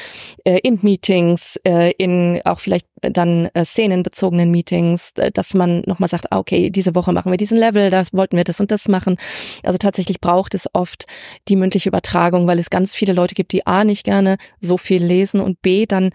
äh, 0.44 0.58
in 0.62 0.78
Meetings, 0.82 1.58
äh, 1.64 1.92
in 1.92 2.40
auch 2.44 2.60
vielleicht 2.60 2.86
dann 3.10 3.48
äh, 3.54 3.64
szenenbezogenen 3.64 4.50
Meetings, 4.50 5.12
äh, 5.16 5.30
dass 5.30 5.54
man 5.54 5.82
nochmal 5.86 6.08
sagt, 6.08 6.30
ah, 6.30 6.38
okay, 6.38 6.70
diese 6.70 6.94
Woche 6.94 7.12
machen 7.12 7.32
wir 7.32 7.36
diesen 7.36 7.58
Level, 7.58 7.90
da 7.90 8.02
wollten 8.12 8.36
wir 8.36 8.44
das 8.44 8.60
und 8.60 8.70
das 8.70 8.88
machen. 8.88 9.16
Also 9.62 9.78
tatsächlich 9.78 10.20
braucht 10.20 10.54
es 10.54 10.68
oft 10.72 11.06
die 11.48 11.56
mündliche 11.56 11.88
Übertragung, 11.88 12.46
weil 12.46 12.58
es 12.58 12.70
ganz 12.70 12.94
viele 12.94 13.12
Leute 13.12 13.34
gibt, 13.34 13.52
die 13.52 13.66
A 13.66 13.84
nicht 13.84 14.04
gerne 14.04 14.36
so 14.60 14.76
viel 14.76 15.04
lesen 15.04 15.40
und 15.40 15.62
B 15.62 15.86
dann 15.86 16.10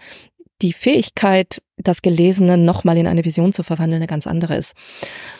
die 0.62 0.72
Fähigkeit, 0.72 1.62
das 1.76 2.02
Gelesene 2.02 2.58
nochmal 2.58 2.96
in 2.96 3.06
eine 3.06 3.24
Vision 3.24 3.52
zu 3.52 3.62
verwandeln, 3.62 4.02
eine 4.02 4.08
ganz 4.08 4.26
andere 4.26 4.56
ist. 4.56 4.74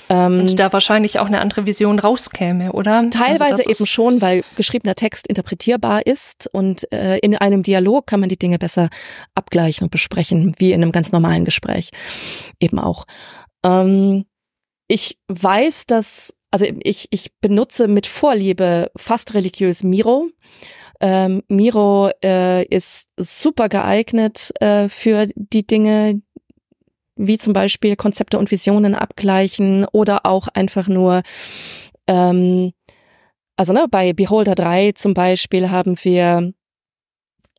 Ähm, 0.09 0.41
und 0.41 0.59
da 0.59 0.73
wahrscheinlich 0.73 1.19
auch 1.19 1.27
eine 1.27 1.41
andere 1.41 1.67
Vision 1.67 1.99
rauskäme, 1.99 2.73
oder? 2.73 2.99
Also 2.99 3.11
teilweise 3.11 3.67
also 3.67 3.71
eben 3.71 3.87
schon, 3.87 4.21
weil 4.21 4.45
geschriebener 4.57 4.95
Text 4.95 5.27
interpretierbar 5.27 6.07
ist 6.07 6.49
und 6.53 6.91
äh, 6.93 7.19
in 7.19 7.37
einem 7.37 7.63
Dialog 7.63 8.07
kann 8.07 8.21
man 8.21 8.29
die 8.29 8.39
Dinge 8.39 8.59
besser 8.59 8.89
abgleichen 9.35 9.85
und 9.85 9.91
besprechen, 9.91 10.55
wie 10.59 10.73
in 10.73 10.83
einem 10.83 10.93
ganz 10.93 11.11
normalen 11.11 11.45
Gespräch 11.45 11.91
eben 12.61 12.79
auch. 12.79 13.05
Ähm, 13.65 14.25
ich 14.87 15.19
weiß, 15.29 15.87
dass, 15.87 16.37
also 16.51 16.67
ich, 16.83 17.09
ich 17.11 17.33
benutze 17.41 17.89
mit 17.89 18.07
Vorliebe 18.07 18.91
fast 18.97 19.35
religiös 19.35 19.83
Miro 19.83 20.29
ähm, 21.01 21.43
Miro 21.49 22.11
äh, 22.25 22.65
ist 22.65 23.11
super 23.17 23.69
geeignet 23.69 24.53
äh, 24.61 24.89
für 24.89 25.27
die 25.35 25.67
Dinge, 25.67 26.23
wie 27.17 27.39
zum 27.39 27.53
Beispiel 27.53 27.97
Konzepte 27.97 28.39
und 28.39 28.51
Visionen 28.51 28.95
abgleichen 28.95 29.87
oder 29.93 30.27
auch 30.27 30.49
einfach 30.49 30.89
nur 30.89 31.23
ähm, 32.07 32.73
also 33.59 33.73
ne, 33.73 33.87
bei 33.91 34.13
Beholder 34.13 34.55
3 34.55 34.93
zum 34.93 35.15
Beispiel 35.15 35.71
haben 35.71 35.97
wir 36.03 36.53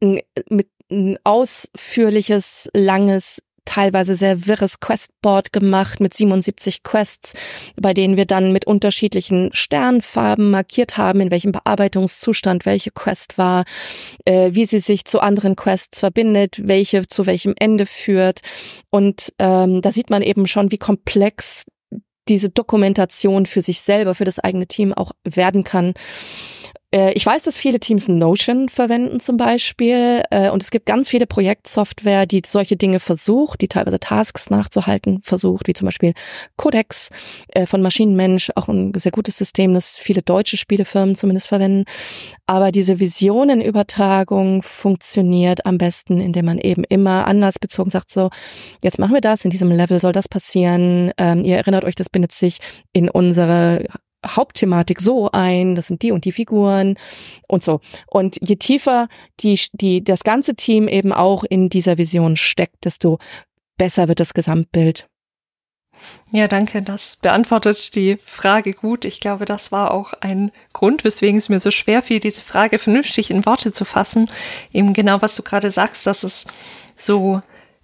ein, 0.01 0.21
mit 0.49 0.69
ein 0.89 1.17
ausführliches, 1.23 2.69
langes 2.73 3.43
teilweise 3.69 4.15
sehr 4.15 4.47
wirres 4.47 4.79
Questboard 4.79 5.53
gemacht 5.53 5.99
mit 5.99 6.15
77 6.15 6.81
Quests, 6.81 7.33
bei 7.75 7.93
denen 7.93 8.17
wir 8.17 8.25
dann 8.25 8.51
mit 8.51 8.65
unterschiedlichen 8.65 9.51
Sternfarben 9.53 10.49
markiert 10.49 10.97
haben, 10.97 11.21
in 11.21 11.29
welchem 11.29 11.51
Bearbeitungszustand 11.51 12.65
welche 12.65 12.89
Quest 12.89 13.37
war, 13.37 13.65
äh, 14.25 14.49
wie 14.53 14.65
sie 14.65 14.79
sich 14.79 15.05
zu 15.05 15.19
anderen 15.19 15.55
Quests 15.55 15.99
verbindet, 15.99 16.67
welche 16.67 17.07
zu 17.07 17.27
welchem 17.27 17.53
Ende 17.59 17.85
führt. 17.85 18.39
Und 18.89 19.33
ähm, 19.37 19.83
da 19.83 19.91
sieht 19.91 20.09
man 20.09 20.23
eben 20.23 20.47
schon, 20.47 20.71
wie 20.71 20.79
komplex 20.79 21.65
diese 22.27 22.49
Dokumentation 22.49 23.45
für 23.45 23.61
sich 23.61 23.81
selber, 23.81 24.15
für 24.15 24.25
das 24.25 24.39
eigene 24.39 24.65
Team 24.65 24.93
auch 24.93 25.11
werden 25.23 25.63
kann. 25.63 25.93
Äh, 26.91 27.13
ich 27.13 27.25
weiß, 27.25 27.43
dass 27.43 27.57
viele 27.57 27.79
Teams 27.79 28.07
Notion 28.07 28.67
verwenden 28.67 29.19
zum 29.19 29.37
Beispiel 29.37 30.23
äh, 30.31 30.49
und 30.49 30.63
es 30.63 30.71
gibt 30.71 30.85
ganz 30.85 31.07
viele 31.07 31.27
Projektsoftware, 31.27 32.25
die 32.25 32.41
solche 32.45 32.77
Dinge 32.77 32.99
versucht, 32.99 33.61
die 33.61 33.67
teilweise 33.67 33.99
Tasks 33.99 34.49
nachzuhalten 34.49 35.21
versucht, 35.23 35.67
wie 35.67 35.73
zum 35.73 35.85
Beispiel 35.85 36.13
Codex 36.57 37.09
äh, 37.49 37.65
von 37.65 37.81
Maschinenmensch, 37.81 38.51
auch 38.55 38.67
ein 38.67 38.93
sehr 38.95 39.11
gutes 39.11 39.37
System, 39.37 39.73
das 39.73 39.99
viele 39.99 40.21
deutsche 40.23 40.57
Spielefirmen 40.57 41.15
zumindest 41.15 41.47
verwenden. 41.47 41.85
Aber 42.47 42.71
diese 42.71 42.99
Visionenübertragung 42.99 44.63
funktioniert 44.63 45.65
am 45.67 45.77
besten, 45.77 46.19
indem 46.19 46.45
man 46.45 46.57
eben 46.57 46.83
immer 46.83 47.27
anlassbezogen 47.27 47.91
sagt, 47.91 48.09
so, 48.09 48.29
jetzt 48.83 48.97
machen 48.97 49.13
wir 49.13 49.21
das, 49.21 49.45
in 49.45 49.51
diesem 49.51 49.71
Level 49.71 49.99
soll 49.99 50.13
das 50.13 50.27
passieren. 50.27 51.11
Ähm, 51.17 51.43
ihr 51.43 51.57
erinnert 51.57 51.85
euch, 51.85 51.95
das 51.95 52.09
bindet 52.09 52.31
sich 52.31 52.57
in 52.93 53.09
unsere 53.09 53.85
Hauptthematik 54.25 55.01
so 55.01 55.29
ein, 55.31 55.75
das 55.75 55.87
sind 55.87 56.01
die 56.01 56.11
und 56.11 56.25
die 56.25 56.31
Figuren 56.31 56.97
und 57.47 57.63
so. 57.63 57.79
Und 58.07 58.37
je 58.41 58.57
tiefer 58.57 59.07
die, 59.39 59.59
die, 59.73 60.03
das 60.03 60.23
ganze 60.23 60.55
Team 60.55 60.87
eben 60.87 61.13
auch 61.13 61.43
in 61.43 61.69
dieser 61.69 61.97
Vision 61.97 62.35
steckt, 62.35 62.85
desto 62.85 63.19
besser 63.77 64.07
wird 64.07 64.19
das 64.19 64.33
Gesamtbild. 64.33 65.07
Ja, 66.31 66.47
danke. 66.47 66.81
Das 66.81 67.17
beantwortet 67.17 67.95
die 67.95 68.19
Frage 68.23 68.73
gut. 68.73 69.03
Ich 69.03 69.19
glaube, 69.19 69.45
das 69.45 69.71
war 69.71 69.91
auch 69.91 70.13
ein 70.13 70.51
Grund, 70.73 71.03
weswegen 71.03 71.37
es 71.37 71.49
mir 71.49 71.59
so 71.59 71.71
schwer 71.71 72.01
fiel, 72.01 72.19
diese 72.19 72.41
Frage 72.41 72.77
vernünftig 72.77 73.31
in 73.31 73.45
Worte 73.45 73.71
zu 73.71 73.85
fassen. 73.85 74.29
Eben 74.73 74.93
genau, 74.93 75.21
was 75.21 75.35
du 75.35 75.43
gerade 75.43 75.71
sagst, 75.71 76.05
dass 76.07 76.23
es 76.23 76.45
so 76.95 77.41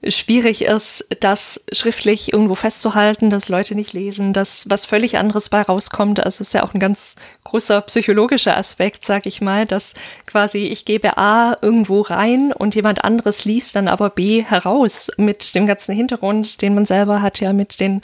schwierig 0.08 0.64
ist, 0.64 1.06
das 1.20 1.64
schriftlich 1.72 2.34
irgendwo 2.34 2.56
festzuhalten, 2.56 3.30
dass 3.30 3.50
Leute 3.50 3.76
nicht 3.76 3.94
lesen, 3.94 4.34
dass 4.34 4.70
was 4.70 4.86
völlig 4.86 5.18
anderes 5.18 5.50
bei 5.50 5.62
rauskommt. 5.62 6.20
Also 6.20 6.42
es 6.42 6.50
ist 6.50 6.54
ja 6.54 6.64
auch 6.64 6.74
ein 6.74 6.80
ganz 6.80 7.16
großer 7.44 7.82
psychologischer 7.82 8.58
Aspekt, 8.58 9.06
sag 9.06 9.26
ich 9.26 9.42
mal, 9.42 9.66
dass 9.66 9.94
quasi 10.26 10.60
ich 10.60 10.86
gebe 10.86 11.18
A 11.18 11.56
irgendwo 11.62 12.02
rein 12.02 12.52
und 12.54 12.76
jemand 12.76 13.04
anderes 13.04 13.46
liest 13.46 13.76
dann 13.76 13.88
aber 13.88 14.10
B 14.10 14.44
heraus 14.44 15.12
mit 15.18 15.56
dem 15.56 15.66
ganzen 15.66 15.96
Hintergrund, 15.96 16.62
den 16.62 16.76
man 16.76 16.86
selber 16.86 17.22
hat, 17.22 17.40
ja, 17.40 17.54
mit 17.54 17.80
den 17.80 18.02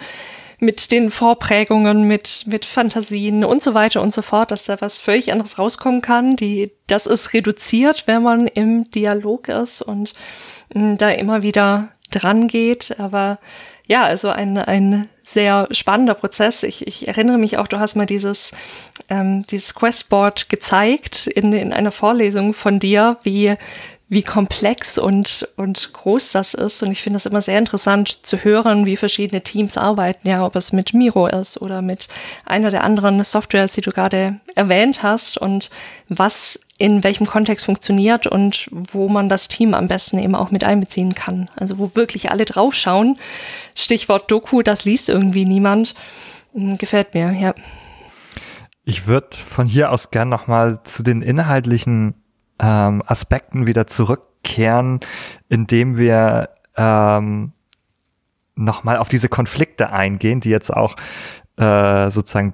mit 0.64 0.92
den 0.92 1.10
Vorprägungen, 1.10 2.08
mit, 2.08 2.44
mit 2.46 2.66
Fantasien 2.66 3.44
und 3.44 3.64
so 3.64 3.74
weiter 3.74 4.00
und 4.00 4.14
so 4.14 4.22
fort, 4.22 4.52
dass 4.52 4.66
da 4.66 4.80
was 4.80 5.00
völlig 5.00 5.32
anderes 5.32 5.58
rauskommen 5.58 6.02
kann. 6.02 6.36
Die, 6.36 6.72
das 6.86 7.08
ist 7.08 7.34
reduziert, 7.34 8.04
wenn 8.06 8.22
man 8.22 8.46
im 8.46 8.90
Dialog 8.92 9.48
ist 9.48 9.82
und 9.82 10.14
da 10.74 11.10
immer 11.10 11.44
wieder 11.44 11.90
dran 12.12 12.48
geht. 12.48 13.00
Aber 13.00 13.40
ja, 13.88 14.04
also 14.04 14.30
ein, 14.30 14.58
ein 14.58 15.08
sehr 15.24 15.68
spannender 15.72 16.14
Prozess. 16.14 16.64
Ich, 16.64 16.88
ich 16.88 17.08
erinnere 17.08 17.38
mich 17.38 17.58
auch, 17.58 17.68
du 17.68 17.80
hast 17.80 17.96
mal 17.96 18.06
dieses, 18.06 18.52
ähm, 19.10 19.44
dieses 19.44 19.74
Questboard 19.76 20.50
gezeigt 20.50 21.28
in, 21.28 21.54
in 21.54 21.74
einer 21.74 21.92
Vorlesung 21.92 22.54
von 22.54 22.80
dir, 22.80 23.18
wie 23.24 23.56
wie 24.12 24.24
komplex 24.24 24.98
und, 24.98 25.48
und 25.56 25.94
groß 25.94 26.34
das 26.34 26.54
ist. 26.54 26.84
Und 26.84 26.92
ich 26.92 27.02
finde 27.02 27.16
das 27.16 27.26
immer 27.26 27.42
sehr 27.42 27.58
interessant 27.58 28.26
zu 28.26 28.44
hören, 28.44 28.86
wie 28.86 28.98
verschiedene 28.98 29.42
Teams 29.42 29.78
arbeiten. 29.78 30.28
Ja, 30.28 30.46
ob 30.46 30.58
es 30.58 30.74
mit 30.74 30.94
Miro 30.94 31.28
ist 31.28 31.62
oder 31.62 31.82
mit 31.82 32.10
einer 32.44 32.72
der 32.72 32.84
anderen 32.84 33.24
Softwares, 33.24 33.72
die 33.72 33.80
du 33.80 33.92
gerade 33.92 34.42
erwähnt 34.54 35.02
hast 35.02 35.38
und 35.38 35.70
was 36.10 36.60
in 36.78 37.06
welchem 37.06 37.26
Kontext 37.26 37.64
funktioniert 37.64 38.28
und 38.28 38.68
wo 38.70 39.08
man 39.08 39.30
das 39.30 39.48
Team 39.48 39.74
am 39.74 39.88
besten 39.88 40.20
eben 40.20 40.36
auch 40.36 40.52
mit 40.52 40.66
einbeziehen 40.66 41.16
kann. 41.16 41.50
Also 41.56 41.80
wo 41.80 41.96
wirklich 41.96 42.32
alle 42.32 42.44
draufschauen. 42.44 43.18
Stichwort 43.76 44.30
Doku, 44.30 44.62
das 44.62 44.84
liest 44.84 45.08
irgendwie 45.08 45.46
niemand. 45.46 45.96
Hm, 46.54 46.78
gefällt 46.78 47.14
mir, 47.14 47.32
ja. 47.32 47.56
Ich 48.84 49.08
würde 49.08 49.38
von 49.38 49.68
hier 49.68 49.90
aus 49.90 50.12
gern 50.12 50.28
nochmal 50.28 50.84
zu 50.84 51.02
den 51.02 51.22
inhaltlichen 51.22 52.21
ähm, 52.62 53.04
Aspekten 53.06 53.68
wieder 53.68 53.88
zurückkehren, 53.88 55.00
indem 55.50 55.98
wir 55.98 56.50
ähm, 56.78 57.52
nochmal 58.56 58.98
auf 58.98 59.10
diese 59.10 59.28
Konflikte 59.28 59.92
eingehen, 59.92 60.40
die 60.40 60.50
jetzt 60.50 60.72
auch 60.72 60.96
äh, 61.58 62.10
sozusagen 62.12 62.54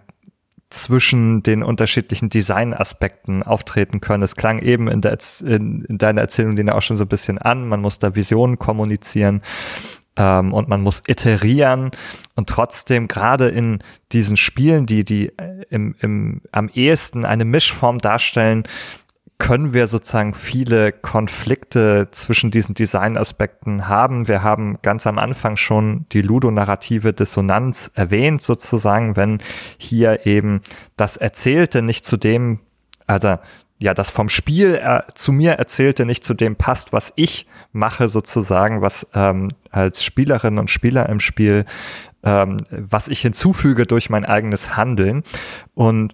zwischen 0.69 1.43
den 1.43 1.63
unterschiedlichen 1.63 2.29
Designaspekten 2.29 3.41
auftreten 3.43 4.01
können. 4.01 4.23
Es 4.23 4.35
klang 4.35 4.59
eben 4.59 4.89
in, 4.89 5.01
der, 5.01 5.17
in, 5.45 5.85
in 5.85 5.97
deiner 5.97 6.21
Erzählung 6.21 6.55
Lena 6.57 6.75
auch 6.75 6.81
schon 6.81 6.97
so 6.97 7.05
ein 7.05 7.09
bisschen 7.09 7.37
an. 7.37 7.67
Man 7.67 7.79
muss 7.79 7.99
da 7.99 8.15
Visionen 8.15 8.59
kommunizieren 8.59 9.41
ähm, 10.17 10.53
und 10.53 10.67
man 10.67 10.81
muss 10.81 11.03
iterieren 11.07 11.91
und 12.35 12.49
trotzdem 12.49 13.07
gerade 13.07 13.47
in 13.47 13.79
diesen 14.11 14.35
Spielen, 14.35 14.85
die 14.85 15.05
die 15.05 15.29
äh, 15.37 15.63
im, 15.69 15.95
im, 16.01 16.41
am 16.51 16.69
ehesten 16.69 17.23
eine 17.23 17.45
Mischform 17.45 17.99
darstellen, 17.99 18.63
können 19.39 19.73
wir 19.73 19.85
sozusagen 19.87 20.33
viele 20.33 20.91
Konflikte 20.91 22.07
zwischen 22.11 22.49
diesen 22.49 22.73
Designaspekten 22.73 23.87
haben. 23.87 24.27
Wir 24.27 24.41
haben 24.41 24.77
ganz 24.81 25.05
am 25.05 25.19
Anfang 25.19 25.57
schon 25.57 26.05
die 26.11 26.21
ludonarrative 26.21 27.13
Dissonanz 27.13 27.91
erwähnt, 27.93 28.41
sozusagen, 28.41 29.15
wenn 29.15 29.39
hier 29.77 30.25
eben 30.25 30.61
das 30.95 31.17
Erzählte 31.17 31.81
nicht 31.83 32.03
zu 32.03 32.17
dem, 32.17 32.59
also 33.05 33.37
ja, 33.79 33.93
das 33.93 34.09
vom 34.09 34.27
Spiel 34.27 34.79
äh, 34.81 35.01
zu 35.13 35.31
mir 35.31 35.53
Erzählte 35.53 36.05
nicht 36.05 36.23
zu 36.23 36.33
dem 36.33 36.55
passt, 36.55 36.93
was 36.93 37.13
ich 37.15 37.45
mache, 37.71 38.07
sozusagen, 38.07 38.81
was 38.81 39.07
ähm, 39.13 39.49
als 39.69 40.03
Spielerin 40.03 40.57
und 40.57 40.71
Spieler 40.71 41.07
im 41.09 41.19
Spiel, 41.19 41.65
ähm, 42.23 42.65
was 42.71 43.07
ich 43.07 43.21
hinzufüge 43.21 43.85
durch 43.85 44.09
mein 44.09 44.25
eigenes 44.25 44.75
Handeln. 44.75 45.23
Und 45.75 46.13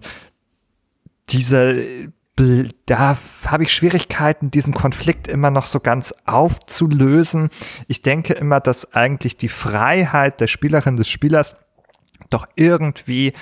diese 1.30 2.12
da 2.36 3.16
habe 3.46 3.62
ich 3.62 3.72
Schwierigkeiten, 3.72 4.50
diesen 4.50 4.74
Konflikt 4.74 5.28
immer 5.28 5.50
noch 5.50 5.66
so 5.66 5.78
ganz 5.78 6.12
aufzulösen. 6.26 7.48
Ich 7.86 8.02
denke 8.02 8.32
immer, 8.32 8.60
dass 8.60 8.92
eigentlich 8.92 9.36
die 9.36 9.48
Freiheit 9.48 10.40
der 10.40 10.48
Spielerin 10.48 10.96
des 10.96 11.08
Spielers 11.08 11.54
doch 12.30 12.46
irgendwie 12.56 13.34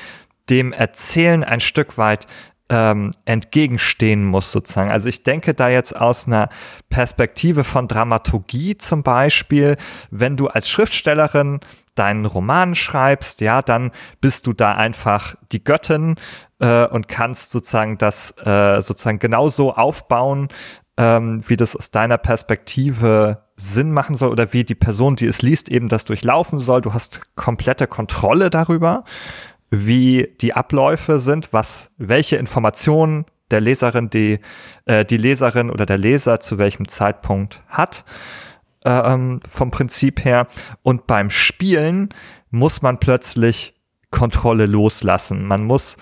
dem 0.51 0.73
Erzählen 0.73 1.43
ein 1.45 1.61
Stück 1.61 1.97
weit 1.97 2.27
ähm, 2.69 3.13
entgegenstehen 3.25 4.25
muss, 4.25 4.53
sozusagen. 4.53 4.91
Also 4.91 5.09
ich 5.09 5.23
denke 5.23 5.55
da 5.55 5.69
jetzt 5.69 5.97
aus 5.97 6.27
einer 6.27 6.49
Perspektive 6.91 7.65
von 7.65 7.89
Dramaturgie 7.89 8.77
zum 8.77 9.03
Beispiel, 9.03 9.77
wenn 10.11 10.37
du 10.37 10.49
als 10.49 10.69
Schriftstellerin 10.69 11.61
deinen 11.95 12.25
Roman 12.25 12.75
schreibst, 12.75 13.41
ja, 13.41 13.61
dann 13.63 13.91
bist 14.21 14.47
du 14.47 14.53
da 14.53 14.73
einfach 14.73 15.35
die 15.53 15.63
Göttin 15.63 16.17
äh, 16.63 16.87
und 16.87 17.09
kannst 17.09 17.51
sozusagen 17.51 17.99
das 17.99 18.35
äh, 18.39 18.81
sozusagen 18.81 19.19
genauso 19.19 19.75
aufbauen, 19.75 20.49
ähm, 20.97 21.43
wie 21.47 21.57
das 21.57 21.77
aus 21.77 21.91
deiner 21.91 22.19
Perspektive 22.19 23.45
Sinn 23.57 23.93
machen 23.93 24.15
soll 24.15 24.31
oder 24.31 24.53
wie 24.53 24.65
die 24.65 24.75
Person, 24.75 25.17
die 25.17 25.27
es 25.27 25.43
liest, 25.43 25.69
eben 25.69 25.89
das 25.89 26.05
durchlaufen 26.05 26.59
soll. 26.59 26.81
Du 26.81 26.95
hast 26.95 27.35
komplette 27.35 27.87
Kontrolle 27.87 28.49
darüber, 28.49 29.05
wie 29.71 30.35
die 30.41 30.55
Abläufe 30.55 31.19
sind, 31.19 31.53
was, 31.53 31.91
welche 31.99 32.37
Informationen 32.37 33.27
der 33.51 33.61
Leserin, 33.61 34.09
die, 34.09 34.39
äh, 34.85 35.05
die 35.05 35.17
Leserin 35.17 35.71
oder 35.71 35.85
der 35.85 35.99
Leser 35.99 36.41
zu 36.41 36.59
welchem 36.59 36.89
Zeitpunkt 36.89 37.63
hat 37.69 38.05
ähm, 38.85 39.41
vom 39.49 39.71
Prinzip 39.71 40.25
her. 40.25 40.47
Und 40.83 41.07
beim 41.07 41.29
Spielen 41.29 42.11
muss 42.51 42.83
man 42.83 42.99
plötzlich 42.99 43.75
Kontrolle 44.11 44.67
loslassen. 44.67 45.47
Man 45.47 45.65
muss 45.65 45.97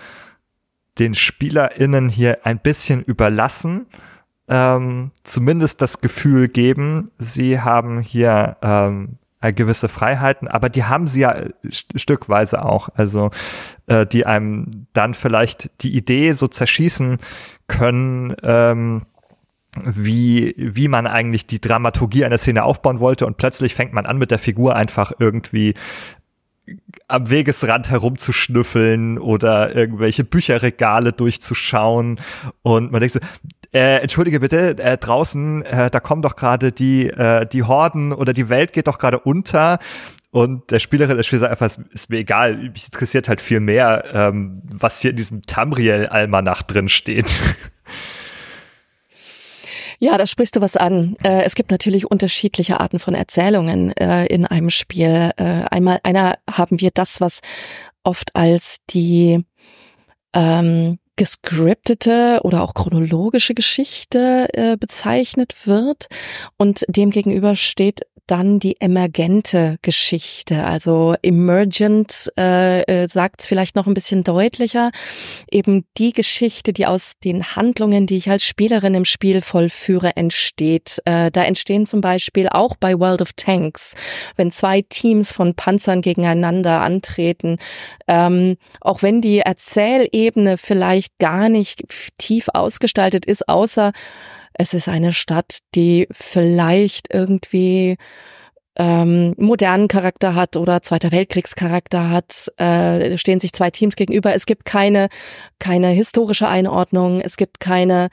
den 0.98 1.14
SpielerInnen 1.14 2.08
hier 2.08 2.44
ein 2.44 2.58
bisschen 2.58 3.02
überlassen, 3.02 3.86
ähm, 4.48 5.12
zumindest 5.22 5.80
das 5.80 6.00
Gefühl 6.00 6.48
geben, 6.48 7.10
sie 7.18 7.60
haben 7.60 8.00
hier 8.00 8.56
ähm, 8.62 9.18
gewisse 9.40 9.88
Freiheiten, 9.88 10.48
aber 10.48 10.68
die 10.68 10.84
haben 10.84 11.06
sie 11.06 11.20
ja 11.20 11.34
st 11.70 11.98
stückweise 11.98 12.62
auch, 12.64 12.90
also 12.94 13.30
äh, 13.86 14.06
die 14.06 14.26
einem 14.26 14.86
dann 14.92 15.14
vielleicht 15.14 15.70
die 15.82 15.96
Idee 15.96 16.32
so 16.32 16.46
zerschießen 16.48 17.18
können, 17.68 18.34
ähm, 18.42 19.02
wie, 19.76 20.54
wie 20.58 20.88
man 20.88 21.06
eigentlich 21.06 21.46
die 21.46 21.60
Dramaturgie 21.60 22.24
einer 22.24 22.38
Szene 22.38 22.64
aufbauen 22.64 23.00
wollte 23.00 23.24
und 23.26 23.36
plötzlich 23.36 23.74
fängt 23.74 23.92
man 23.92 24.04
an 24.04 24.18
mit 24.18 24.30
der 24.30 24.40
Figur 24.40 24.74
einfach 24.74 25.12
irgendwie 25.18 25.74
am 27.08 27.30
Wegesrand 27.30 27.90
herumzuschnüffeln 27.90 29.18
oder 29.18 29.74
irgendwelche 29.74 30.24
Bücherregale 30.24 31.12
durchzuschauen 31.12 32.20
und 32.62 32.92
man 32.92 33.00
denkt 33.00 33.14
so, 33.14 33.20
äh, 33.72 33.98
entschuldige 33.98 34.40
bitte, 34.40 34.78
äh, 34.78 34.98
draußen, 34.98 35.62
äh, 35.62 35.90
da 35.90 36.00
kommen 36.00 36.22
doch 36.22 36.36
gerade 36.36 36.72
die, 36.72 37.08
äh, 37.08 37.46
die 37.46 37.62
Horden 37.62 38.12
oder 38.12 38.32
die 38.32 38.48
Welt 38.48 38.72
geht 38.72 38.88
doch 38.88 38.98
gerade 38.98 39.18
unter 39.18 39.78
und 40.32 40.70
der 40.70 40.78
Spielerin 40.78 41.16
der 41.16 41.24
Spieler 41.24 41.40
sagt 41.40 41.60
einfach, 41.60 41.84
ist 41.92 42.08
mir 42.08 42.18
egal, 42.18 42.56
mich 42.56 42.86
interessiert 42.86 43.28
halt 43.28 43.40
viel 43.40 43.60
mehr, 43.60 44.04
ähm, 44.12 44.62
was 44.72 45.00
hier 45.00 45.10
in 45.10 45.16
diesem 45.16 45.42
Tamriel-Almanach 45.42 46.62
drin 46.62 46.88
steht. 46.88 47.26
Ja, 50.02 50.16
da 50.16 50.26
sprichst 50.26 50.56
du 50.56 50.62
was 50.62 50.78
an. 50.78 51.14
Äh, 51.22 51.42
es 51.42 51.54
gibt 51.54 51.70
natürlich 51.70 52.10
unterschiedliche 52.10 52.80
Arten 52.80 52.98
von 52.98 53.14
Erzählungen 53.14 53.94
äh, 53.98 54.24
in 54.26 54.46
einem 54.46 54.70
Spiel. 54.70 55.30
Äh, 55.36 55.42
einmal, 55.70 56.00
einer 56.02 56.38
haben 56.50 56.80
wir 56.80 56.90
das, 56.92 57.20
was 57.20 57.40
oft 58.02 58.34
als 58.34 58.78
die 58.88 59.44
ähm, 60.34 60.98
gescriptete 61.16 62.40
oder 62.44 62.62
auch 62.62 62.72
chronologische 62.72 63.52
Geschichte 63.52 64.48
äh, 64.54 64.78
bezeichnet 64.78 65.66
wird 65.66 66.06
und 66.56 66.86
demgegenüber 66.88 67.56
steht 67.56 68.06
dann 68.30 68.60
die 68.60 68.80
emergente 68.80 69.78
Geschichte, 69.82 70.64
also 70.64 71.14
emergent 71.22 72.30
äh, 72.38 72.82
äh, 72.82 73.08
sagt 73.08 73.40
es 73.40 73.46
vielleicht 73.46 73.74
noch 73.74 73.88
ein 73.88 73.94
bisschen 73.94 74.22
deutlicher, 74.22 74.90
eben 75.50 75.84
die 75.98 76.12
Geschichte, 76.12 76.72
die 76.72 76.86
aus 76.86 77.14
den 77.24 77.56
Handlungen, 77.56 78.06
die 78.06 78.16
ich 78.16 78.30
als 78.30 78.44
Spielerin 78.44 78.94
im 78.94 79.04
Spiel 79.04 79.40
vollführe, 79.40 80.16
entsteht. 80.16 80.98
Äh, 81.06 81.30
da 81.32 81.42
entstehen 81.42 81.86
zum 81.86 82.00
Beispiel 82.00 82.48
auch 82.48 82.76
bei 82.76 82.98
World 82.98 83.20
of 83.20 83.32
Tanks, 83.32 83.94
wenn 84.36 84.52
zwei 84.52 84.82
Teams 84.82 85.32
von 85.32 85.54
Panzern 85.54 86.00
gegeneinander 86.00 86.82
antreten, 86.82 87.56
ähm, 88.06 88.56
auch 88.80 89.02
wenn 89.02 89.20
die 89.20 89.40
Erzählebene 89.40 90.56
vielleicht 90.56 91.18
gar 91.18 91.48
nicht 91.48 91.82
tief 92.16 92.48
ausgestaltet 92.54 93.24
ist, 93.24 93.48
außer 93.48 93.92
es 94.54 94.74
ist 94.74 94.88
eine 94.88 95.12
Stadt, 95.12 95.58
die 95.74 96.06
vielleicht 96.10 97.12
irgendwie 97.12 97.96
ähm, 98.80 99.34
modernen 99.36 99.88
Charakter 99.88 100.34
hat 100.34 100.56
oder 100.56 100.80
Zweiter 100.80 101.12
Weltkriegscharakter 101.12 102.08
hat, 102.08 102.50
äh, 102.56 103.18
stehen 103.18 103.38
sich 103.38 103.52
zwei 103.52 103.70
Teams 103.70 103.94
gegenüber. 103.94 104.34
Es 104.34 104.46
gibt 104.46 104.64
keine, 104.64 105.10
keine 105.58 105.88
historische 105.88 106.48
Einordnung, 106.48 107.20
es 107.20 107.36
gibt 107.36 107.60
keine, 107.60 108.08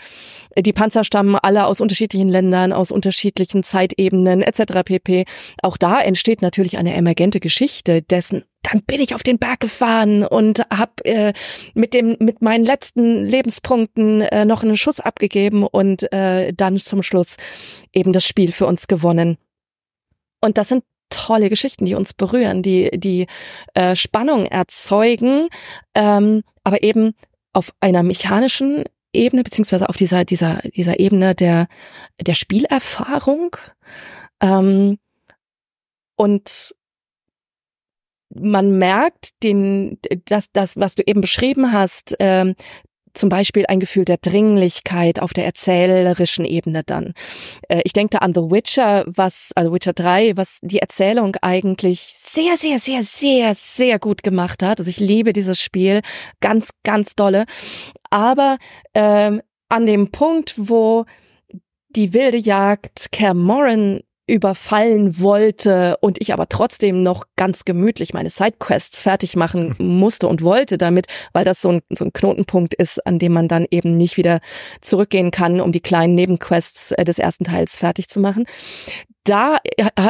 die 0.58 0.74
Panzer 0.74 1.06
stammen 1.06 1.38
alle 1.42 1.68
aus 1.68 1.80
unterschiedlichen 1.80 2.28
Ländern, 2.28 2.74
aus 2.74 2.92
unterschiedlichen 2.92 3.64
Zeitebenen 3.64 4.42
etc. 4.42 4.84
pp. 4.84 5.24
Auch 5.64 5.78
da 5.78 6.02
entsteht 6.02 6.42
natürlich 6.42 6.78
eine 6.78 6.96
emergente 6.96 7.40
Geschichte 7.40 8.02
dessen, 8.02 8.44
dann 8.64 8.82
bin 8.82 9.00
ich 9.00 9.16
auf 9.16 9.24
den 9.24 9.40
Berg 9.40 9.62
gefahren 9.62 10.26
und 10.26 10.66
habe 10.70 11.06
äh, 11.06 11.32
mit 11.76 11.94
dem 11.94 12.18
mit 12.20 12.42
meinen 12.42 12.66
letzten 12.66 13.24
Lebenspunkten 13.26 14.20
äh, 14.20 14.44
noch 14.44 14.64
einen 14.64 14.76
Schuss 14.76 15.00
abgegeben 15.00 15.66
und 15.66 16.12
äh, 16.12 16.52
dann 16.52 16.78
zum 16.78 17.04
Schluss 17.04 17.38
eben 17.94 18.12
das 18.12 18.26
Spiel 18.26 18.52
für 18.52 18.66
uns 18.66 18.88
gewonnen. 18.88 19.38
Und 20.42 20.58
das 20.58 20.70
sind 20.70 20.84
tolle 21.10 21.50
Geschichten, 21.50 21.86
die 21.86 21.96
uns 21.96 22.14
berühren, 22.14 22.64
die 22.64 22.92
die 22.94 23.28
äh, 23.74 23.96
Spannung 23.96 24.46
erzeugen, 24.46 25.48
ähm, 25.96 26.44
aber 26.64 26.84
eben 26.84 27.14
auf 27.54 27.72
einer 27.80 28.04
mechanischen 28.04 28.84
Ebene 29.14 29.44
beziehungsweise 29.44 29.90
auf 29.90 29.96
dieser 29.96 30.26
dieser 30.26 30.60
dieser 30.76 31.00
Ebene 31.00 31.34
der 31.34 31.68
der 32.20 32.34
Spielerfahrung 32.34 33.56
ähm, 34.42 35.00
und 36.16 36.76
man 38.30 38.78
merkt 38.78 39.42
den, 39.44 40.00
das, 40.26 40.52
das, 40.52 40.78
was 40.78 40.96
du 40.96 41.04
eben 41.06 41.22
beschrieben 41.22 41.72
hast, 41.72 42.16
ähm, 42.20 42.56
zum 43.18 43.30
Beispiel 43.30 43.66
ein 43.68 43.80
Gefühl 43.80 44.06
der 44.06 44.18
Dringlichkeit 44.18 45.22
auf 45.22 45.34
der 45.34 45.46
erzählerischen 45.46 46.46
Ebene 46.46 46.84
dann. 46.84 47.14
Äh, 47.68 47.82
ich 47.84 47.94
denke 47.94 48.12
da 48.12 48.20
an 48.20 48.34
The 48.34 48.42
Witcher, 48.42 49.04
was, 49.08 49.52
also 49.56 49.74
Witcher 49.74 49.94
3, 49.94 50.38
was 50.38 50.60
die 50.62 50.80
Erzählung 50.80 51.36
eigentlich 51.42 52.02
sehr, 52.02 52.58
sehr, 52.58 52.80
sehr, 52.80 53.04
sehr, 53.04 53.56
sehr 53.56 54.00
gut 54.00 54.24
gemacht 54.24 54.64
hat. 54.64 54.80
Also 54.80 54.90
ich 54.90 55.00
liebe 55.00 55.34
dieses 55.34 55.62
Spiel 55.62 56.02
ganz, 56.40 56.72
ganz 56.84 57.16
dolle. 57.16 57.46
Aber 58.10 58.58
ähm, 58.94 59.42
an 59.70 59.86
dem 59.86 60.12
Punkt, 60.12 60.54
wo 60.58 61.06
die 61.90 62.14
wilde 62.14 62.38
Jagd 62.38 63.12
Kermoran 63.12 64.02
überfallen 64.28 65.20
wollte 65.20 65.98
und 66.02 66.22
ich 66.22 66.34
aber 66.34 66.50
trotzdem 66.50 67.02
noch 67.02 67.24
ganz 67.38 67.66
gemütlich 67.66 68.14
meine 68.14 68.30
Sidequests 68.30 69.02
fertig 69.02 69.36
machen 69.36 69.76
musste 69.80 70.28
und 70.28 70.42
wollte 70.44 70.78
damit, 70.78 71.08
weil 71.34 71.46
das 71.46 71.62
so 71.62 71.70
ein, 71.70 71.82
so 71.90 72.06
ein 72.06 72.14
Knotenpunkt 72.14 72.74
ist, 72.76 73.06
an 73.08 73.20
dem 73.20 73.34
man 73.34 73.48
dann 73.48 73.66
eben 73.72 73.98
nicht 73.98 74.18
wieder 74.18 74.40
zurückgehen 74.82 75.32
kann, 75.32 75.62
um 75.62 75.72
die 75.72 75.80
kleinen 75.80 76.16
Nebenquests 76.16 76.92
äh, 76.92 77.06
des 77.06 77.20
ersten 77.20 77.46
Teils 77.46 77.78
fertig 77.78 78.10
zu 78.10 78.20
machen. 78.20 78.46
Da 79.24 79.58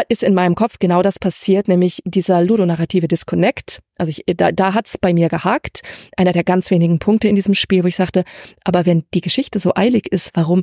ist 0.09 0.21
in 0.21 0.35
meinem 0.35 0.53
Kopf 0.53 0.77
genau 0.77 1.01
das 1.01 1.17
passiert, 1.17 1.67
nämlich 1.67 2.03
dieser 2.05 2.43
ludonarrative 2.43 3.07
Disconnect. 3.07 3.79
Also 3.97 4.11
ich, 4.11 4.23
da, 4.37 4.51
da 4.51 4.75
hat's 4.75 4.99
bei 4.99 5.11
mir 5.11 5.27
gehakt. 5.27 5.81
Einer 6.15 6.33
der 6.33 6.43
ganz 6.43 6.69
wenigen 6.69 6.99
Punkte 6.99 7.27
in 7.27 7.35
diesem 7.35 7.55
Spiel, 7.55 7.83
wo 7.83 7.87
ich 7.87 7.95
sagte, 7.95 8.25
aber 8.63 8.85
wenn 8.85 9.05
die 9.15 9.21
Geschichte 9.21 9.59
so 9.59 9.73
eilig 9.73 10.11
ist, 10.11 10.29
warum 10.35 10.61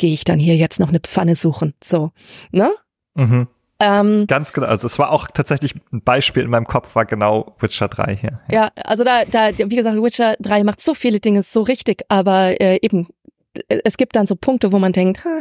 gehe 0.00 0.14
ich 0.14 0.24
dann 0.24 0.38
hier 0.38 0.56
jetzt 0.56 0.80
noch 0.80 0.88
eine 0.88 0.98
Pfanne 0.98 1.36
suchen. 1.36 1.74
So, 1.84 2.10
ne? 2.50 2.72
Mhm. 3.14 3.48
Ähm, 3.78 4.26
Ganz 4.26 4.52
genau. 4.54 4.66
Also 4.66 4.86
es 4.86 4.98
war 4.98 5.10
auch 5.10 5.28
tatsächlich 5.28 5.74
ein 5.92 6.02
Beispiel 6.02 6.42
in 6.42 6.50
meinem 6.50 6.66
Kopf, 6.66 6.94
war 6.94 7.04
genau 7.04 7.54
Witcher 7.60 7.88
3 7.88 8.16
hier. 8.16 8.40
Ja, 8.50 8.64
ja 8.64 8.70
also 8.84 9.04
da, 9.04 9.24
da, 9.30 9.50
wie 9.56 9.76
gesagt, 9.76 10.02
Witcher 10.02 10.36
3 10.40 10.64
macht 10.64 10.80
so 10.80 10.94
viele 10.94 11.20
Dinge 11.20 11.42
so 11.42 11.60
richtig, 11.60 12.02
aber 12.08 12.60
äh, 12.60 12.78
eben 12.80 13.08
es 13.68 13.96
gibt 13.96 14.16
dann 14.16 14.26
so 14.26 14.36
Punkte, 14.36 14.72
wo 14.72 14.78
man 14.78 14.92
denkt, 14.92 15.24
ha, 15.24 15.40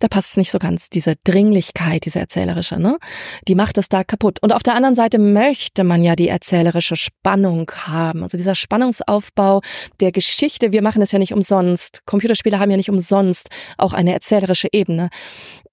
da 0.00 0.08
passt 0.08 0.30
es 0.30 0.36
nicht 0.36 0.50
so 0.50 0.58
ganz. 0.58 0.90
Diese 0.90 1.14
Dringlichkeit, 1.24 2.04
diese 2.04 2.18
erzählerische, 2.18 2.78
ne? 2.78 2.98
Die 3.46 3.54
macht 3.54 3.78
es 3.78 3.88
da 3.88 4.02
kaputt. 4.02 4.38
Und 4.42 4.52
auf 4.52 4.62
der 4.62 4.74
anderen 4.74 4.96
Seite 4.96 5.18
möchte 5.18 5.84
man 5.84 6.02
ja 6.02 6.16
die 6.16 6.28
erzählerische 6.28 6.96
Spannung 6.96 7.70
haben. 7.86 8.22
Also 8.22 8.36
dieser 8.36 8.54
Spannungsaufbau 8.54 9.60
der 10.00 10.10
Geschichte. 10.10 10.72
Wir 10.72 10.82
machen 10.82 11.02
es 11.02 11.12
ja 11.12 11.18
nicht 11.18 11.32
umsonst. 11.32 12.04
Computerspiele 12.06 12.58
haben 12.58 12.70
ja 12.70 12.76
nicht 12.76 12.90
umsonst 12.90 13.48
auch 13.78 13.92
eine 13.92 14.12
erzählerische 14.12 14.68
Ebene. 14.72 15.10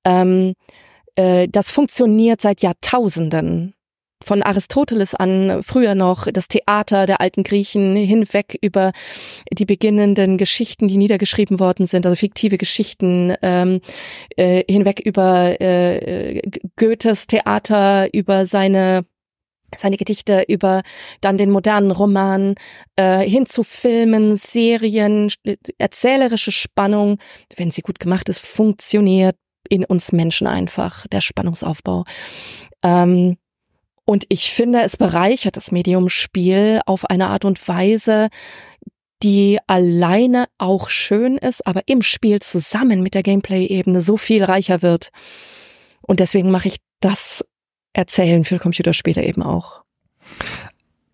Ähm, 0.06 0.54
äh, 1.16 1.48
das 1.50 1.72
funktioniert 1.72 2.42
seit 2.42 2.62
Jahrtausenden 2.62 3.74
von 4.24 4.44
Aristoteles 4.44 5.16
an, 5.16 5.62
früher 5.64 5.96
noch 5.96 6.28
das 6.32 6.48
Theater 6.48 7.06
der 7.06 7.22
alten 7.22 7.44
Griechen 7.44 7.96
hinweg 7.96 8.58
über 8.62 8.92
die 9.52 9.66
beginnenden 9.66 10.38
Geschichten, 10.38 10.88
die 10.88 10.98
niedergeschrieben 10.98 11.60
worden 11.60 11.88
sind, 11.88 12.06
also 12.06 12.16
fiktive 12.16 12.58
Geschichten, 12.58 13.34
ähm, 13.42 13.82
äh, 14.38 14.64
hinweg 14.70 15.00
über 15.00 15.60
äh, 15.60 16.42
Goethes 16.76 17.28
Theater, 17.28 18.14
über 18.14 18.46
seine 18.46 19.06
seine 19.76 19.98
Gedichte 19.98 20.44
über 20.50 20.82
dann 21.22 21.38
den 21.38 21.50
modernen 21.50 21.92
Roman 21.92 22.56
äh, 22.98 23.20
hin 23.20 23.46
zu 23.46 23.64
Filmen, 23.64 24.36
Serien, 24.36 25.32
erzählerische 25.78 26.52
Spannung, 26.52 27.20
wenn 27.56 27.72
sie 27.72 27.82
gut 27.82 28.00
gemacht 28.00 28.28
ist, 28.28 28.46
funktioniert 28.46 29.38
in 29.70 29.86
uns 29.86 30.12
Menschen 30.12 30.48
einfach 30.48 31.08
der 31.08 31.22
Spannungsaufbau. 31.22 32.04
Ähm, 32.84 33.38
und 34.12 34.26
ich 34.28 34.52
finde, 34.52 34.82
es 34.82 34.98
bereichert 34.98 35.56
das 35.56 35.72
Mediumspiel 35.72 36.82
auf 36.86 37.10
eine 37.10 37.28
Art 37.28 37.46
und 37.46 37.66
Weise, 37.66 38.28
die 39.24 39.58
alleine 39.68 40.48
auch 40.58 40.90
schön 40.90 41.38
ist, 41.38 41.66
aber 41.66 41.84
im 41.86 42.02
Spiel 42.02 42.42
zusammen 42.42 43.04
mit 43.04 43.14
der 43.14 43.24
Gameplay-Ebene 43.24 44.02
so 44.02 44.18
viel 44.18 44.44
reicher 44.44 44.82
wird. 44.82 45.12
Und 46.02 46.20
deswegen 46.20 46.52
mache 46.52 46.68
ich 46.68 46.76
das 47.00 47.46
Erzählen 47.94 48.44
für 48.44 48.60
Computerspiele 48.60 49.24
eben 49.24 49.44
auch. 49.44 49.82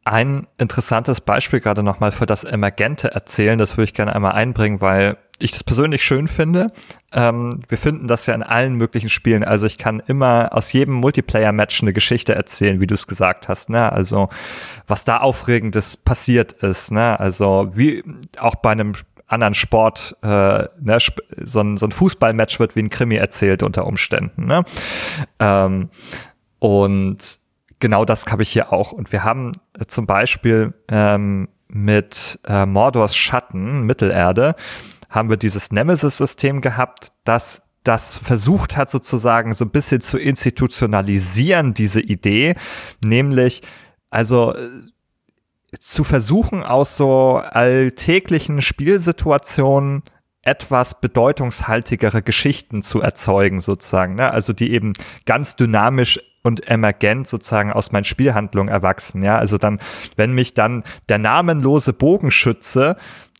Ein 0.09 0.47
interessantes 0.57 1.19
Beispiel 1.19 1.59
gerade 1.59 1.83
nochmal 1.83 2.13
für 2.13 2.25
das 2.25 2.45
emergente 2.45 3.11
Erzählen, 3.11 3.59
das 3.59 3.75
würde 3.75 3.83
ich 3.83 3.93
gerne 3.93 4.15
einmal 4.15 4.31
einbringen, 4.31 4.79
weil 4.79 5.17
ich 5.37 5.51
das 5.51 5.65
persönlich 5.65 6.01
schön 6.01 6.29
finde. 6.29 6.67
Ähm, 7.11 7.59
wir 7.67 7.77
finden 7.77 8.07
das 8.07 8.25
ja 8.25 8.33
in 8.33 8.41
allen 8.41 8.75
möglichen 8.75 9.09
Spielen. 9.09 9.43
Also 9.43 9.65
ich 9.65 9.77
kann 9.77 10.01
immer 10.07 10.51
aus 10.53 10.71
jedem 10.71 10.93
Multiplayer-Match 10.93 11.81
eine 11.81 11.91
Geschichte 11.91 12.33
erzählen, 12.33 12.79
wie 12.79 12.87
du 12.87 12.95
es 12.95 13.05
gesagt 13.05 13.49
hast. 13.49 13.69
Ne? 13.69 13.91
Also 13.91 14.29
was 14.87 15.03
da 15.03 15.17
Aufregendes 15.17 15.97
passiert 15.97 16.53
ist. 16.53 16.89
Ne? 16.93 17.19
Also 17.19 17.71
wie 17.73 18.01
auch 18.39 18.55
bei 18.55 18.71
einem 18.71 18.93
anderen 19.27 19.55
Sport, 19.55 20.15
äh, 20.23 20.27
ne, 20.79 20.99
so 21.43 21.59
ein, 21.59 21.75
so 21.75 21.85
ein 21.85 21.91
Fußballmatch 21.91 22.61
wird 22.61 22.77
wie 22.77 22.83
ein 22.83 22.89
Krimi 22.89 23.15
erzählt 23.15 23.61
unter 23.61 23.85
Umständen. 23.85 24.45
Ne? 24.45 24.63
Ähm, 25.41 25.89
und 26.59 27.39
genau 27.79 28.05
das 28.05 28.25
habe 28.27 28.43
ich 28.43 28.49
hier 28.49 28.73
auch. 28.73 28.91
Und 28.91 29.11
wir 29.11 29.23
haben 29.23 29.51
äh, 29.79 29.85
zum 29.85 30.05
Beispiel 30.05 30.73
ähm, 30.89 31.49
mit 31.67 32.39
äh, 32.45 32.65
Mordors 32.65 33.15
Schatten, 33.15 33.81
Mittelerde, 33.81 34.55
haben 35.09 35.29
wir 35.29 35.37
dieses 35.37 35.71
Nemesis-System 35.71 36.61
gehabt, 36.61 37.11
das 37.23 37.61
das 37.83 38.17
versucht 38.17 38.75
hat 38.75 38.89
sozusagen 38.89 39.53
so 39.53 39.63
ein 39.63 39.71
bisschen 39.71 40.01
zu 40.01 40.17
institutionalisieren, 40.17 41.73
diese 41.73 42.01
Idee, 42.01 42.55
nämlich 43.05 43.61
also 44.09 44.53
äh, 44.53 44.59
zu 45.79 46.03
versuchen 46.03 46.63
aus 46.63 46.97
so 46.97 47.37
alltäglichen 47.37 48.61
Spielsituationen 48.61 50.03
etwas 50.41 51.01
bedeutungshaltigere 51.01 52.21
Geschichten 52.21 52.81
zu 52.81 53.01
erzeugen, 53.01 53.59
sozusagen. 53.59 54.15
Ne? 54.15 54.31
Also 54.31 54.53
die 54.53 54.71
eben 54.71 54.93
ganz 55.25 55.55
dynamisch 55.55 56.19
und 56.47 56.67
emergent 56.67 57.27
sozusagen 57.27 57.73
aus 57.73 57.91
meinen 57.91 58.05
Spielhandlungen 58.05 58.73
erwachsen. 58.73 59.21
Ja, 59.21 59.37
also 59.37 59.57
dann, 59.57 59.79
wenn 60.15 60.31
mich 60.31 60.53
dann 60.53 60.83
der 61.09 61.17
namenlose 61.17 61.91
Bogenschütze 61.91 62.95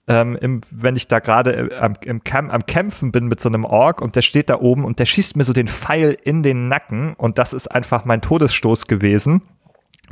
ähm, 0.10 0.38
im, 0.39 0.62
wenn 0.72 0.95
ich 0.95 1.08
da 1.08 1.20
gerade 1.20 1.72
äh, 1.72 1.76
am, 1.78 2.24
Camp, 2.24 2.53
am 2.53 2.66
Kämpfen 2.66 3.12
bin 3.12 3.28
mit 3.28 3.39
so 3.39 3.49
einem 3.49 3.66
Ork 3.66 4.01
und 4.01 4.16
der 4.16 4.22
steht 4.22 4.49
da 4.49 4.60
oben 4.60 4.86
und 4.86 4.99
der 4.99 5.05
schießt 5.05 5.38
mir 5.38 5.43
so 5.43 5.53
den 5.53 5.68
Pfeil 5.68 6.18
in 6.22 6.43
den 6.43 6.68
Nacken 6.68 7.14
und 7.14 7.38
das 7.38 7.53
ist 7.53 7.68
einfach 7.68 8.05
mein 8.05 8.22
Todesstoß 8.22 8.88
gewesen 8.88 9.41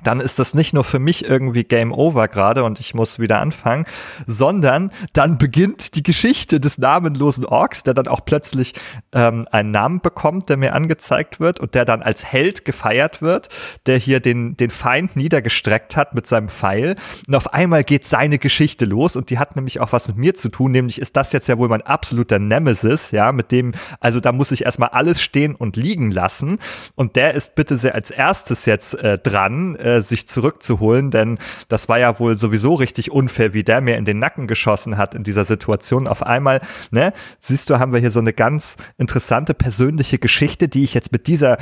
dann 0.03 0.19
ist 0.19 0.39
das 0.39 0.53
nicht 0.53 0.73
nur 0.73 0.83
für 0.83 0.99
mich 0.99 1.27
irgendwie 1.27 1.63
Game 1.63 1.91
Over 1.91 2.27
gerade 2.27 2.63
und 2.63 2.79
ich 2.79 2.93
muss 2.93 3.19
wieder 3.19 3.39
anfangen, 3.39 3.85
sondern 4.27 4.91
dann 5.13 5.37
beginnt 5.37 5.95
die 5.95 6.03
Geschichte 6.03 6.59
des 6.59 6.77
namenlosen 6.77 7.45
Orks, 7.45 7.83
der 7.83 7.93
dann 7.93 8.07
auch 8.07 8.23
plötzlich 8.25 8.73
ähm, 9.13 9.47
einen 9.51 9.71
Namen 9.71 10.01
bekommt, 10.01 10.49
der 10.49 10.57
mir 10.57 10.73
angezeigt 10.73 11.39
wird 11.39 11.59
und 11.59 11.75
der 11.75 11.85
dann 11.85 12.03
als 12.03 12.25
Held 12.25 12.65
gefeiert 12.65 13.21
wird, 13.21 13.49
der 13.85 13.97
hier 13.97 14.19
den, 14.19 14.57
den 14.57 14.69
Feind 14.69 15.15
niedergestreckt 15.15 15.95
hat 15.95 16.13
mit 16.13 16.27
seinem 16.27 16.49
Pfeil. 16.49 16.95
Und 17.27 17.35
auf 17.35 17.53
einmal 17.53 17.83
geht 17.83 18.05
seine 18.05 18.37
Geschichte 18.37 18.85
los 18.85 19.15
und 19.15 19.29
die 19.29 19.39
hat 19.39 19.55
nämlich 19.55 19.79
auch 19.79 19.91
was 19.91 20.07
mit 20.07 20.17
mir 20.17 20.35
zu 20.35 20.49
tun, 20.49 20.71
nämlich 20.71 20.99
ist 20.99 21.15
das 21.15 21.31
jetzt 21.31 21.47
ja 21.47 21.57
wohl 21.57 21.69
mein 21.69 21.81
absoluter 21.81 22.39
Nemesis, 22.39 23.11
ja, 23.11 23.31
mit 23.31 23.51
dem, 23.51 23.71
also 23.99 24.19
da 24.19 24.31
muss 24.31 24.51
ich 24.51 24.65
erstmal 24.65 24.89
alles 24.89 25.21
stehen 25.21 25.55
und 25.55 25.77
liegen 25.77 26.11
lassen 26.11 26.59
und 26.95 27.15
der 27.15 27.33
ist 27.33 27.55
bitte 27.55 27.77
sehr 27.77 27.95
als 27.95 28.11
erstes 28.11 28.65
jetzt 28.65 28.95
äh, 28.95 29.17
dran, 29.17 29.75
äh, 29.85 30.01
sich 30.01 30.27
zurückzuholen, 30.27 31.11
denn 31.11 31.37
das 31.67 31.87
war 31.87 31.99
ja 31.99 32.19
wohl 32.19 32.35
sowieso 32.35 32.73
richtig 32.73 33.11
unfair, 33.11 33.53
wie 33.53 33.63
der 33.63 33.81
mir 33.81 33.97
in 33.97 34.05
den 34.05 34.19
Nacken 34.19 34.47
geschossen 34.47 34.97
hat 34.97 35.13
in 35.13 35.23
dieser 35.23 35.45
Situation. 35.45 36.07
Auf 36.07 36.23
einmal, 36.23 36.59
ne, 36.91 37.13
siehst 37.39 37.69
du, 37.69 37.79
haben 37.79 37.93
wir 37.93 37.99
hier 37.99 38.11
so 38.11 38.19
eine 38.19 38.33
ganz 38.33 38.77
interessante 38.97 39.53
persönliche 39.53 40.17
Geschichte, 40.17 40.67
die 40.67 40.83
ich 40.83 40.93
jetzt 40.93 41.11
mit 41.11 41.27
dieser 41.27 41.57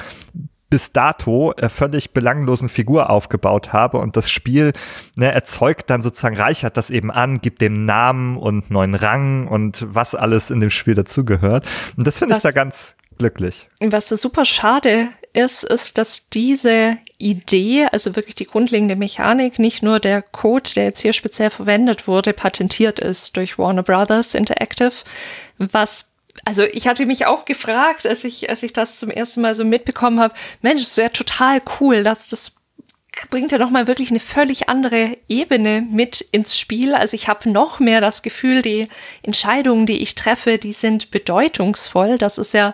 bis 0.70 0.92
dato 0.92 1.54
äh, 1.58 1.70
völlig 1.70 2.14
belanglosen 2.14 2.68
Figur 2.68 3.12
aufgebaut 3.12 3.74
habe 3.74 4.00
und 4.00 4.18
das 4.18 4.32
Spiel 4.32 4.74
ne, 5.16 5.32
erzeugt 5.32 5.92
dann 5.92 6.02
sozusagen, 6.02 6.36
reichert 6.36 6.78
das 6.78 6.90
eben 6.90 7.12
an, 7.12 7.42
gibt 7.42 7.62
dem 7.62 7.86
Namen 7.86 8.38
und 8.38 8.72
neuen 8.72 8.96
Rang 8.96 9.48
und 9.48 9.86
was 9.88 10.16
alles 10.16 10.50
in 10.50 10.62
dem 10.62 10.72
Spiel 10.72 10.96
dazugehört. 10.96 11.68
Und 11.96 12.08
das 12.08 12.18
finde 12.18 12.36
ich 12.36 12.42
da 12.42 12.50
ganz 12.50 12.96
glücklich. 13.18 13.68
Was 13.80 14.10
so 14.10 14.16
super 14.16 14.46
schade 14.46 15.10
ist, 15.34 15.64
ist, 15.64 15.98
dass 15.98 16.30
diese 16.30 16.98
Idee, 17.18 17.88
also 17.92 18.16
wirklich 18.16 18.36
die 18.36 18.46
grundlegende 18.46 18.96
Mechanik, 18.96 19.60
nicht 19.60 19.82
nur 19.82 20.00
der 20.00 20.22
Code, 20.22 20.70
der 20.76 20.86
jetzt 20.86 21.02
hier 21.02 21.14
speziell 21.14 21.50
verwendet 21.50 22.08
wurde, 22.08 22.34
patentiert 22.34 23.00
ist 23.00 23.36
durch 23.36 23.58
Warner 23.58 23.84
Brothers 23.84 24.36
Interactive, 24.36 24.94
was 25.58 26.10
also 26.46 26.64
ich 26.64 26.88
hatte 26.88 27.06
mich 27.06 27.28
auch 27.28 27.46
gefragt, 27.46 28.08
als 28.08 28.24
ich, 28.24 28.50
als 28.50 28.64
ich 28.64 28.74
das 28.74 28.98
zum 28.98 29.12
ersten 29.12 29.42
Mal 29.42 29.54
so 29.54 29.64
mitbekommen 29.64 30.20
habe, 30.20 30.34
Mensch, 30.62 30.82
es 30.82 30.98
wäre 30.98 31.12
total 31.12 31.62
cool, 31.80 32.04
dass 32.04 32.30
das 32.30 32.54
bringt 33.30 33.52
ja 33.52 33.58
nochmal 33.58 33.88
wirklich 33.88 34.10
eine 34.10 34.20
völlig 34.20 34.70
andere 34.70 35.18
Ebene 35.28 35.82
mit 35.82 36.22
ins 36.32 36.60
Spiel. 36.60 36.96
Also 36.96 37.16
ich 37.16 37.28
habe 37.28 37.50
noch 37.50 37.80
mehr 37.80 38.02
das 38.02 38.22
Gefühl, 38.22 38.62
die 38.62 38.88
Entscheidungen, 39.22 39.86
die 39.86 40.02
ich 40.02 40.16
treffe, 40.16 40.58
die 40.58 40.74
sind 40.74 41.12
bedeutungsvoll. 41.12 42.18
Das 42.18 42.38
ist 42.38 42.54
ja 42.54 42.74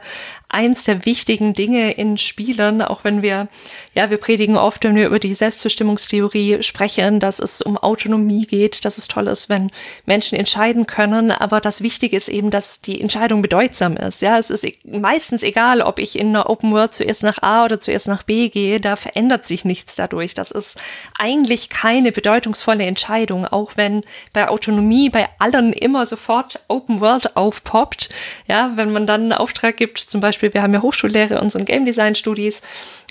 eins 0.50 0.84
der 0.84 1.06
wichtigen 1.06 1.54
Dinge 1.54 1.92
in 1.92 2.18
Spielen, 2.18 2.82
auch 2.82 3.04
wenn 3.04 3.22
wir, 3.22 3.48
ja, 3.94 4.10
wir 4.10 4.18
predigen 4.18 4.58
oft, 4.58 4.84
wenn 4.84 4.96
wir 4.96 5.06
über 5.06 5.20
die 5.20 5.36
Selbstbestimmungstheorie 5.36 6.64
sprechen, 6.64 7.20
dass 7.20 7.40
es 7.40 7.62
um 7.62 7.78
Autonomie 7.78 8.48
geht, 8.48 8.84
dass 8.84 8.98
es 8.98 9.08
toll 9.08 9.28
ist, 9.28 9.50
wenn 9.50 9.72
Menschen 10.06 10.38
entscheiden 10.38 10.88
können. 10.88 11.32
Aber 11.32 11.62
das 11.62 11.82
Wichtige 11.84 12.18
ist 12.18 12.30
eben, 12.30 12.50
dass 12.50 12.82
die 12.82 13.00
Entscheidung 13.00 13.44
bedeutsam 13.44 13.96
ist. 13.96 14.24
Ja, 14.24 14.40
es 14.40 14.50
ist 14.50 14.64
e-, 14.66 14.76
meistens 14.84 15.44
egal, 15.44 15.82
ob 15.82 16.00
ich 16.00 16.18
in 16.18 16.30
einer 16.30 16.50
Open 16.50 16.72
World 16.72 16.96
zuerst 16.96 17.22
nach 17.22 17.44
A 17.44 17.66
oder 17.66 17.80
zuerst 17.80 18.08
nach 18.08 18.24
B 18.24 18.50
gehe, 18.50 18.80
da 18.80 18.96
verändert 18.96 19.46
sich 19.46 19.66
nichts 19.66 19.96
dadurch. 19.96 20.34
Das 20.34 20.50
ist 20.50 20.80
eigentlich 21.20 21.70
keine 21.70 22.12
bedeutungsvolle 22.12 22.86
Entscheidung, 22.86 23.46
auch 23.46 23.74
wenn 23.76 24.04
bei 24.34 24.48
Autonomie 24.48 25.10
bei 25.10 25.28
allen 25.38 25.74
immer 25.74 26.08
sofort 26.08 26.64
Open 26.68 27.02
World 27.02 27.36
aufpoppt. 27.36 28.10
Ja, 28.48 28.72
wenn 28.76 28.92
man 28.92 29.06
dann 29.06 29.22
einen 29.22 29.34
Auftrag 29.34 29.78
gibt, 29.78 30.00
zum 30.00 30.22
Beispiel, 30.22 30.39
wir 30.42 30.62
haben 30.62 30.74
ja 30.74 30.82
Hochschullehre 30.82 31.36
in 31.36 31.42
unseren 31.42 31.66
Game 31.66 31.86
Design 31.86 32.16
Studis 32.16 32.62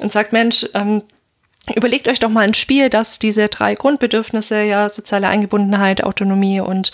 und 0.01 0.12
sagt, 0.12 0.33
Mensch, 0.33 0.66
ähm, 0.74 1.03
Überlegt 1.74 2.09
euch 2.09 2.18
doch 2.18 2.31
mal 2.31 2.47
ein 2.47 2.55
Spiel, 2.55 2.89
das 2.89 3.18
diese 3.18 3.49
drei 3.49 3.74
Grundbedürfnisse, 3.74 4.62
ja, 4.62 4.89
soziale 4.89 5.29
Eingebundenheit, 5.29 6.03
Autonomie 6.03 6.61
und 6.61 6.93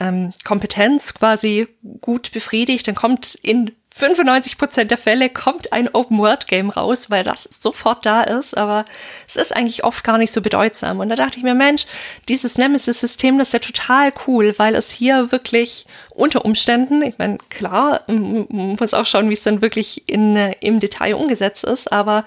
ähm, 0.00 0.32
Kompetenz 0.44 1.14
quasi 1.14 1.68
gut 2.00 2.32
befriedigt, 2.32 2.88
dann 2.88 2.94
kommt 2.94 3.34
in 3.36 3.72
95 3.94 4.58
Prozent 4.58 4.90
der 4.92 4.98
Fälle 4.98 5.28
kommt 5.28 5.72
ein 5.72 5.88
Open-World-Game 5.92 6.70
raus, 6.70 7.10
weil 7.10 7.24
das 7.24 7.42
sofort 7.44 8.06
da 8.06 8.22
ist, 8.22 8.56
aber 8.56 8.84
es 9.26 9.34
ist 9.34 9.54
eigentlich 9.54 9.82
oft 9.82 10.04
gar 10.04 10.18
nicht 10.18 10.30
so 10.30 10.40
bedeutsam. 10.40 11.00
Und 11.00 11.08
da 11.08 11.16
dachte 11.16 11.38
ich 11.38 11.42
mir, 11.42 11.54
Mensch, 11.54 11.84
dieses 12.28 12.58
Nemesis-System, 12.58 13.38
das 13.38 13.48
ist 13.48 13.54
ja 13.54 13.58
total 13.58 14.12
cool, 14.26 14.54
weil 14.56 14.76
es 14.76 14.92
hier 14.92 15.32
wirklich 15.32 15.86
unter 16.18 16.44
Umständen, 16.44 17.02
ich 17.02 17.16
meine, 17.18 17.38
klar, 17.48 18.02
muss 18.08 18.92
auch 18.92 19.06
schauen, 19.06 19.30
wie 19.30 19.34
es 19.34 19.44
dann 19.44 19.62
wirklich 19.62 20.08
in, 20.08 20.36
im 20.60 20.80
Detail 20.80 21.14
umgesetzt 21.14 21.62
ist, 21.62 21.92
aber 21.92 22.24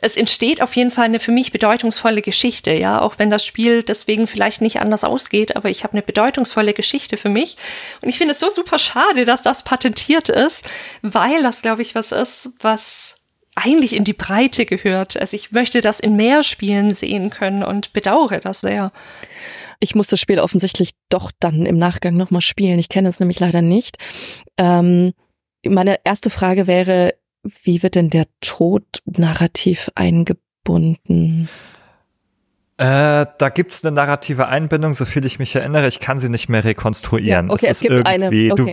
es 0.00 0.16
entsteht 0.16 0.62
auf 0.62 0.74
jeden 0.74 0.90
Fall 0.90 1.04
eine 1.04 1.20
für 1.20 1.30
mich 1.30 1.52
bedeutungsvolle 1.52 2.22
Geschichte, 2.22 2.72
ja, 2.72 3.00
auch 3.02 3.18
wenn 3.18 3.30
das 3.30 3.44
Spiel 3.44 3.82
deswegen 3.82 4.26
vielleicht 4.26 4.62
nicht 4.62 4.80
anders 4.80 5.04
ausgeht, 5.04 5.56
aber 5.56 5.68
ich 5.68 5.84
habe 5.84 5.92
eine 5.92 6.02
bedeutungsvolle 6.02 6.72
Geschichte 6.72 7.18
für 7.18 7.28
mich. 7.28 7.58
Und 8.00 8.08
ich 8.08 8.16
finde 8.16 8.32
es 8.32 8.40
so 8.40 8.48
super 8.48 8.78
schade, 8.78 9.26
dass 9.26 9.42
das 9.42 9.62
patentiert 9.62 10.30
ist, 10.30 10.64
weil 11.02 11.42
das, 11.42 11.60
glaube 11.60 11.82
ich, 11.82 11.94
was 11.94 12.12
ist, 12.12 12.50
was 12.60 13.16
eigentlich 13.56 13.94
in 13.94 14.04
die 14.04 14.14
Breite 14.14 14.64
gehört. 14.64 15.16
Also 15.16 15.36
ich 15.36 15.52
möchte 15.52 15.80
das 15.80 16.00
in 16.00 16.16
mehr 16.16 16.42
Spielen 16.42 16.92
sehen 16.92 17.30
können 17.30 17.62
und 17.62 17.92
bedauere 17.92 18.40
das 18.40 18.62
sehr. 18.62 18.90
Ich 19.80 19.94
muss 19.94 20.08
das 20.08 20.20
Spiel 20.20 20.38
offensichtlich 20.38 20.90
doch 21.08 21.30
dann 21.40 21.66
im 21.66 21.78
Nachgang 21.78 22.16
nochmal 22.16 22.40
spielen. 22.40 22.78
Ich 22.78 22.88
kenne 22.88 23.08
es 23.08 23.20
nämlich 23.20 23.40
leider 23.40 23.62
nicht. 23.62 23.96
Ähm, 24.58 25.12
meine 25.66 25.98
erste 26.04 26.30
Frage 26.30 26.66
wäre, 26.66 27.14
wie 27.42 27.82
wird 27.82 27.94
denn 27.94 28.10
der 28.10 28.26
Tod 28.40 28.84
narrativ 29.04 29.90
eingebunden? 29.94 31.48
Äh, 32.76 33.26
da 33.38 33.48
gibt's 33.50 33.84
eine 33.84 33.94
narrative 33.94 34.48
Einbindung, 34.48 34.94
so 34.94 35.04
viel 35.04 35.24
ich 35.24 35.38
mich 35.38 35.54
erinnere. 35.54 35.86
Ich 35.86 36.00
kann 36.00 36.18
sie 36.18 36.28
nicht 36.28 36.48
mehr 36.48 36.64
rekonstruieren. 36.64 37.46
Ja, 37.48 37.52
okay, 37.52 37.66
es, 37.66 37.82
es 37.82 37.88
gibt 37.88 38.06
eine. 38.06 38.26
Okay. 38.26 38.48
Du, 38.48 38.72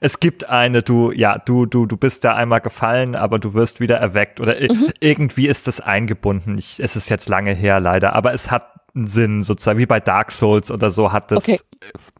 es 0.00 0.20
gibt 0.20 0.48
eine, 0.48 0.82
du, 0.82 1.12
ja, 1.12 1.38
du, 1.38 1.66
du, 1.66 1.86
du 1.86 1.96
bist 1.96 2.24
da 2.24 2.34
einmal 2.34 2.60
gefallen, 2.60 3.14
aber 3.14 3.38
du 3.38 3.52
wirst 3.54 3.78
wieder 3.78 3.96
erweckt 3.96 4.40
oder 4.40 4.54
mhm. 4.54 4.88
irgendwie 5.00 5.48
ist 5.48 5.66
das 5.66 5.80
eingebunden. 5.80 6.58
Ich, 6.58 6.80
es 6.80 6.96
ist 6.96 7.10
jetzt 7.10 7.28
lange 7.28 7.52
her 7.52 7.78
leider, 7.78 8.14
aber 8.14 8.32
es 8.32 8.50
hat 8.50 8.75
einen 8.96 9.08
Sinn, 9.08 9.42
sozusagen, 9.42 9.78
wie 9.78 9.86
bei 9.86 10.00
Dark 10.00 10.32
Souls 10.32 10.70
oder 10.70 10.90
so, 10.90 11.12
hat 11.12 11.30
das 11.30 11.48
okay. 11.48 11.58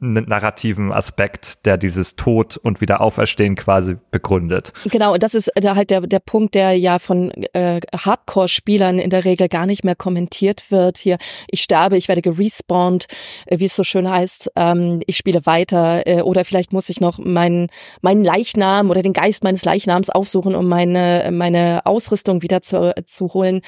einen 0.01 0.29
narrativen 0.29 0.93
Aspekt, 0.93 1.65
der 1.65 1.79
dieses 1.79 2.17
Tod 2.17 2.59
und 2.59 2.81
Wiederauferstehen 2.81 3.57
quasi 3.57 3.97
begründet. 4.11 4.73
Genau, 4.85 5.15
und 5.15 5.23
das 5.23 5.35
ist 5.35 5.51
da 5.55 5.75
halt 5.75 5.91
der, 5.91 6.03
der 6.03 6.21
Punkt, 6.21 6.55
der 6.55 6.79
ja 6.79 6.99
von 6.99 7.31
äh, 7.55 7.81
Hardcore-Spielern 7.97 8.99
in 8.99 9.11
der 9.11 9.25
Regel 9.25 9.49
gar 9.49 9.67
nicht 9.67 9.85
mehr 9.85 9.97
kommentiert 9.97 10.71
wird. 10.71 10.99
Hier, 10.99 11.17
ich 11.49 11.63
sterbe, 11.63 11.97
ich 11.97 12.09
werde 12.09 12.23
gerespawnt, 12.23 13.07
äh, 13.47 13.59
wie 13.59 13.67
es 13.67 13.77
so 13.77 13.83
schön 13.83 14.09
heißt, 14.09 14.53
ähm, 14.57 15.01
ich 15.07 15.17
spiele 15.17 15.47
weiter 15.47 16.07
äh, 16.07 16.21
oder 16.21 16.45
vielleicht 16.45 16.73
muss 16.73 16.91
ich 16.91 17.01
noch 17.01 17.19
meinen, 17.19 17.69
meinen 18.03 18.23
Leichnam 18.23 18.91
oder 18.91 19.03
den 19.03 19.15
Geist 19.15 19.43
meines 19.45 19.65
Leichnams 19.65 20.11
aufsuchen, 20.11 20.55
um 20.55 20.69
meine, 20.69 21.31
meine 21.33 21.87
Ausrüstung 21.87 22.43
wieder 22.43 22.61
zu, 22.61 22.95
zu 23.07 23.33
holen. 23.33 23.63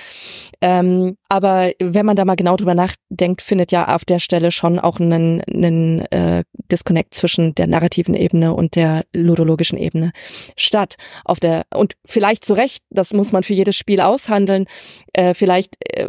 Ähm, 0.60 1.16
aber 1.28 1.70
wenn 1.80 2.06
man 2.06 2.16
da 2.16 2.24
mal 2.24 2.36
genau 2.36 2.56
drüber 2.56 2.74
denkt, 3.10 3.40
findet 3.40 3.72
ja 3.72 3.94
auf 3.94 4.04
der 4.04 4.18
Stelle 4.18 4.52
schon 4.52 4.78
auch 4.78 5.00
einen, 5.00 5.42
einen 5.42 6.00
äh, 6.12 6.44
Disconnect 6.70 7.14
zwischen 7.14 7.54
der 7.54 7.66
narrativen 7.66 8.14
Ebene 8.14 8.52
und 8.52 8.76
der 8.76 9.04
ludologischen 9.14 9.78
Ebene 9.78 10.12
statt. 10.56 10.96
Auf 11.24 11.40
der 11.40 11.64
und 11.74 11.94
vielleicht 12.04 12.44
zu 12.44 12.54
Recht, 12.54 12.82
das 12.90 13.12
muss 13.12 13.32
man 13.32 13.42
für 13.42 13.54
jedes 13.54 13.76
Spiel 13.76 14.00
aushandeln. 14.00 14.66
Äh, 15.14 15.34
vielleicht 15.34 15.76
äh, 15.80 16.08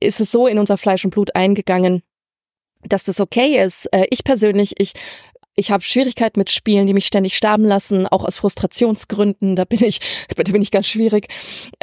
ist 0.00 0.20
es 0.20 0.32
so 0.32 0.46
in 0.46 0.58
unser 0.58 0.76
Fleisch 0.76 1.04
und 1.04 1.12
Blut 1.12 1.34
eingegangen, 1.36 2.02
dass 2.82 3.04
das 3.04 3.20
okay 3.20 3.62
ist. 3.64 3.86
Äh, 3.92 4.06
ich 4.10 4.24
persönlich, 4.24 4.74
ich 4.78 4.94
ich 5.56 5.70
habe 5.70 5.82
Schwierigkeiten 5.82 6.40
mit 6.40 6.50
Spielen, 6.50 6.86
die 6.86 6.94
mich 6.94 7.06
ständig 7.06 7.36
sterben 7.36 7.64
lassen, 7.64 8.06
auch 8.06 8.24
aus 8.24 8.38
Frustrationsgründen. 8.38 9.56
Da 9.56 9.64
bin 9.64 9.84
ich, 9.84 10.00
da 10.36 10.42
bin 10.42 10.62
ich 10.62 10.70
ganz 10.70 10.86
schwierig. 10.86 11.28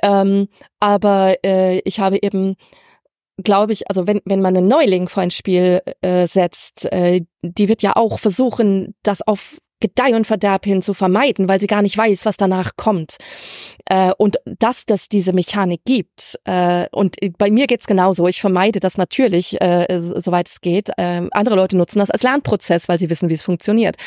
Ähm, 0.02 0.48
aber 0.80 1.36
äh, 1.46 1.80
ich 1.80 2.00
habe 2.00 2.18
eben 2.22 2.56
glaube 3.44 3.74
ich, 3.74 3.90
also 3.90 4.08
wenn, 4.08 4.22
wenn 4.26 4.42
man 4.42 4.58
einen 4.58 4.68
Neuling 4.68 5.08
vor 5.08 5.24
ein 5.24 5.32
Spiel 5.32 5.82
äh, 6.02 6.28
setzt, 6.28 6.92
äh, 6.92 7.22
die 7.42 7.70
wird 7.70 7.82
ja 7.82 7.96
auch 7.96 8.20
versuchen, 8.20 8.96
das 9.04 9.22
auf 9.22 9.58
Gedeih 9.80 10.16
und 10.16 10.26
Verderb 10.26 10.66
hin 10.66 10.82
zu 10.82 10.94
vermeiden, 10.94 11.48
weil 11.48 11.60
sie 11.60 11.68
gar 11.68 11.82
nicht 11.82 11.98
weiß, 11.98 12.26
was 12.26 12.38
danach 12.38 12.72
kommt. 12.78 13.18
Äh, 13.86 14.12
und 14.18 14.38
dass 14.60 14.86
das 14.86 15.08
diese 15.08 15.34
Mechanik 15.34 15.82
gibt. 15.86 16.40
Äh, 16.46 16.88
und 16.92 17.16
bei 17.38 17.52
mir 17.52 17.68
geht's 17.68 17.88
genauso. 17.88 18.28
Ich 18.28 18.42
vermeide 18.42 18.80
das 18.80 18.98
natürlich, 18.98 19.62
äh, 19.62 19.86
soweit 20.00 20.50
es 20.50 20.62
geht. 20.62 20.90
Äh, 20.98 21.28
andere 21.32 21.56
Leute 21.56 21.78
nutzen 21.78 22.00
das 22.00 22.12
als 22.12 22.24
Lernprozess, 22.24 22.90
weil 22.90 23.00
sie 23.00 23.10
wissen, 23.10 23.30
wie 23.30 23.34
es 23.36 23.44
funktioniert. 23.44 23.98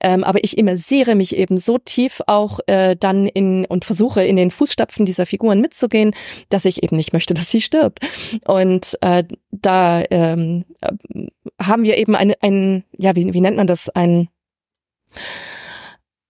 Ähm, 0.00 0.24
aber 0.24 0.42
ich 0.42 0.56
immersiere 0.56 1.14
mich 1.14 1.36
eben 1.36 1.58
so 1.58 1.78
tief 1.78 2.22
auch 2.26 2.60
äh, 2.66 2.96
dann 2.98 3.26
in 3.26 3.66
und 3.66 3.84
versuche 3.84 4.24
in 4.24 4.36
den 4.36 4.50
Fußstapfen 4.50 5.06
dieser 5.06 5.26
Figuren 5.26 5.60
mitzugehen, 5.60 6.14
dass 6.48 6.64
ich 6.64 6.82
eben 6.82 6.96
nicht 6.96 7.12
möchte, 7.12 7.34
dass 7.40 7.50
sie 7.50 7.60
stirbt. 7.60 8.00
Und 8.46 8.96
äh, 9.02 9.24
da 9.50 10.02
ähm, 10.10 10.64
äh, 10.80 11.26
haben 11.60 11.82
wir 11.82 11.98
eben 11.98 12.14
ein, 12.14 12.32
ein 12.40 12.84
ja, 12.96 13.16
wie, 13.16 13.32
wie 13.34 13.40
nennt 13.40 13.56
man 13.56 13.66
das, 13.66 13.88
ein 13.90 14.28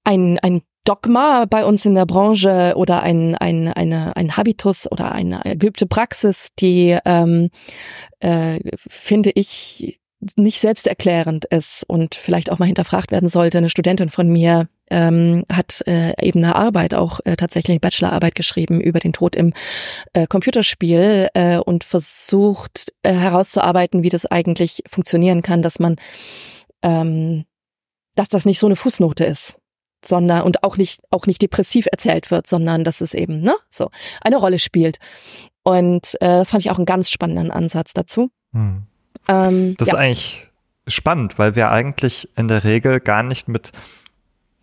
ein, 0.04 0.38
ein 0.40 0.62
Dogma 0.84 1.44
bei 1.48 1.64
uns 1.64 1.84
in 1.84 1.94
der 1.94 2.06
Branche 2.06 2.72
oder 2.76 3.02
ein, 3.02 3.34
ein, 3.36 3.68
eine, 3.68 4.16
ein 4.16 4.36
Habitus 4.36 4.90
oder 4.90 5.12
eine 5.12 5.56
geübte 5.56 5.86
Praxis, 5.86 6.48
die, 6.58 6.98
ähm, 7.04 7.50
äh, 8.20 8.60
finde 8.88 9.30
ich, 9.34 10.00
nicht 10.36 10.60
selbsterklärend 10.60 11.46
ist 11.46 11.84
und 11.86 12.14
vielleicht 12.14 12.52
auch 12.52 12.58
mal 12.58 12.66
hinterfragt 12.66 13.10
werden 13.10 13.28
sollte. 13.28 13.58
Eine 13.58 13.70
Studentin 13.70 14.10
von 14.10 14.28
mir 14.28 14.68
ähm, 14.90 15.44
hat 15.50 15.82
äh, 15.86 16.12
eben 16.20 16.44
eine 16.44 16.56
Arbeit, 16.56 16.94
auch 16.94 17.20
äh, 17.24 17.36
tatsächlich 17.36 17.74
eine 17.74 17.80
Bachelorarbeit 17.80 18.34
geschrieben 18.34 18.80
über 18.80 19.00
den 19.00 19.12
Tod 19.12 19.34
im 19.34 19.54
äh, 20.12 20.26
Computerspiel 20.26 21.28
äh, 21.34 21.56
und 21.58 21.84
versucht 21.84 22.92
äh, 23.02 23.14
herauszuarbeiten, 23.14 24.02
wie 24.02 24.10
das 24.10 24.26
eigentlich 24.26 24.82
funktionieren 24.86 25.42
kann, 25.42 25.62
dass 25.62 25.78
man 25.78 25.96
ähm, 26.82 27.44
dass 28.20 28.28
das 28.28 28.44
nicht 28.44 28.58
so 28.58 28.66
eine 28.66 28.76
Fußnote 28.76 29.24
ist, 29.24 29.56
sondern 30.04 30.42
und 30.42 30.62
auch 30.62 30.76
nicht 30.76 31.00
auch 31.10 31.26
nicht 31.26 31.40
depressiv 31.40 31.86
erzählt 31.90 32.30
wird, 32.30 32.46
sondern 32.46 32.84
dass 32.84 33.00
es 33.00 33.14
eben 33.14 33.40
ne 33.40 33.54
so 33.70 33.90
eine 34.20 34.36
Rolle 34.36 34.58
spielt. 34.58 34.98
Und 35.62 36.16
äh, 36.20 36.26
das 36.26 36.50
fand 36.50 36.62
ich 36.62 36.70
auch 36.70 36.76
einen 36.76 36.84
ganz 36.84 37.10
spannenden 37.10 37.50
Ansatz 37.50 37.94
dazu. 37.94 38.30
Hm. 38.52 38.82
Ähm, 39.26 39.74
das 39.78 39.88
ja. 39.88 39.94
ist 39.94 39.98
eigentlich 39.98 40.48
spannend, 40.86 41.38
weil 41.38 41.56
wir 41.56 41.70
eigentlich 41.70 42.28
in 42.36 42.48
der 42.48 42.64
Regel 42.64 43.00
gar 43.00 43.22
nicht 43.22 43.48
mit 43.48 43.70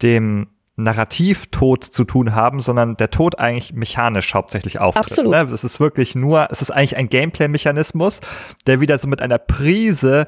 dem 0.03 0.49
Narrativtod 0.75 1.83
zu 1.83 2.03
tun 2.03 2.35
haben, 2.35 2.59
sondern 2.59 2.95
der 2.95 3.09
Tod 3.09 3.39
eigentlich 3.39 3.73
mechanisch 3.73 4.35
hauptsächlich 4.35 4.77
auftritt. 4.77 5.05
Absolut. 5.05 5.31
Ne? 5.31 5.51
Es 5.51 5.63
ist 5.63 5.79
wirklich 5.79 6.13
nur, 6.13 6.49
es 6.51 6.61
ist 6.61 6.69
eigentlich 6.69 6.95
ein 6.95 7.09
Gameplay-Mechanismus, 7.09 8.19
der 8.67 8.79
wieder 8.81 8.99
so 8.99 9.07
mit 9.07 9.23
einer 9.23 9.39
Prise 9.39 10.27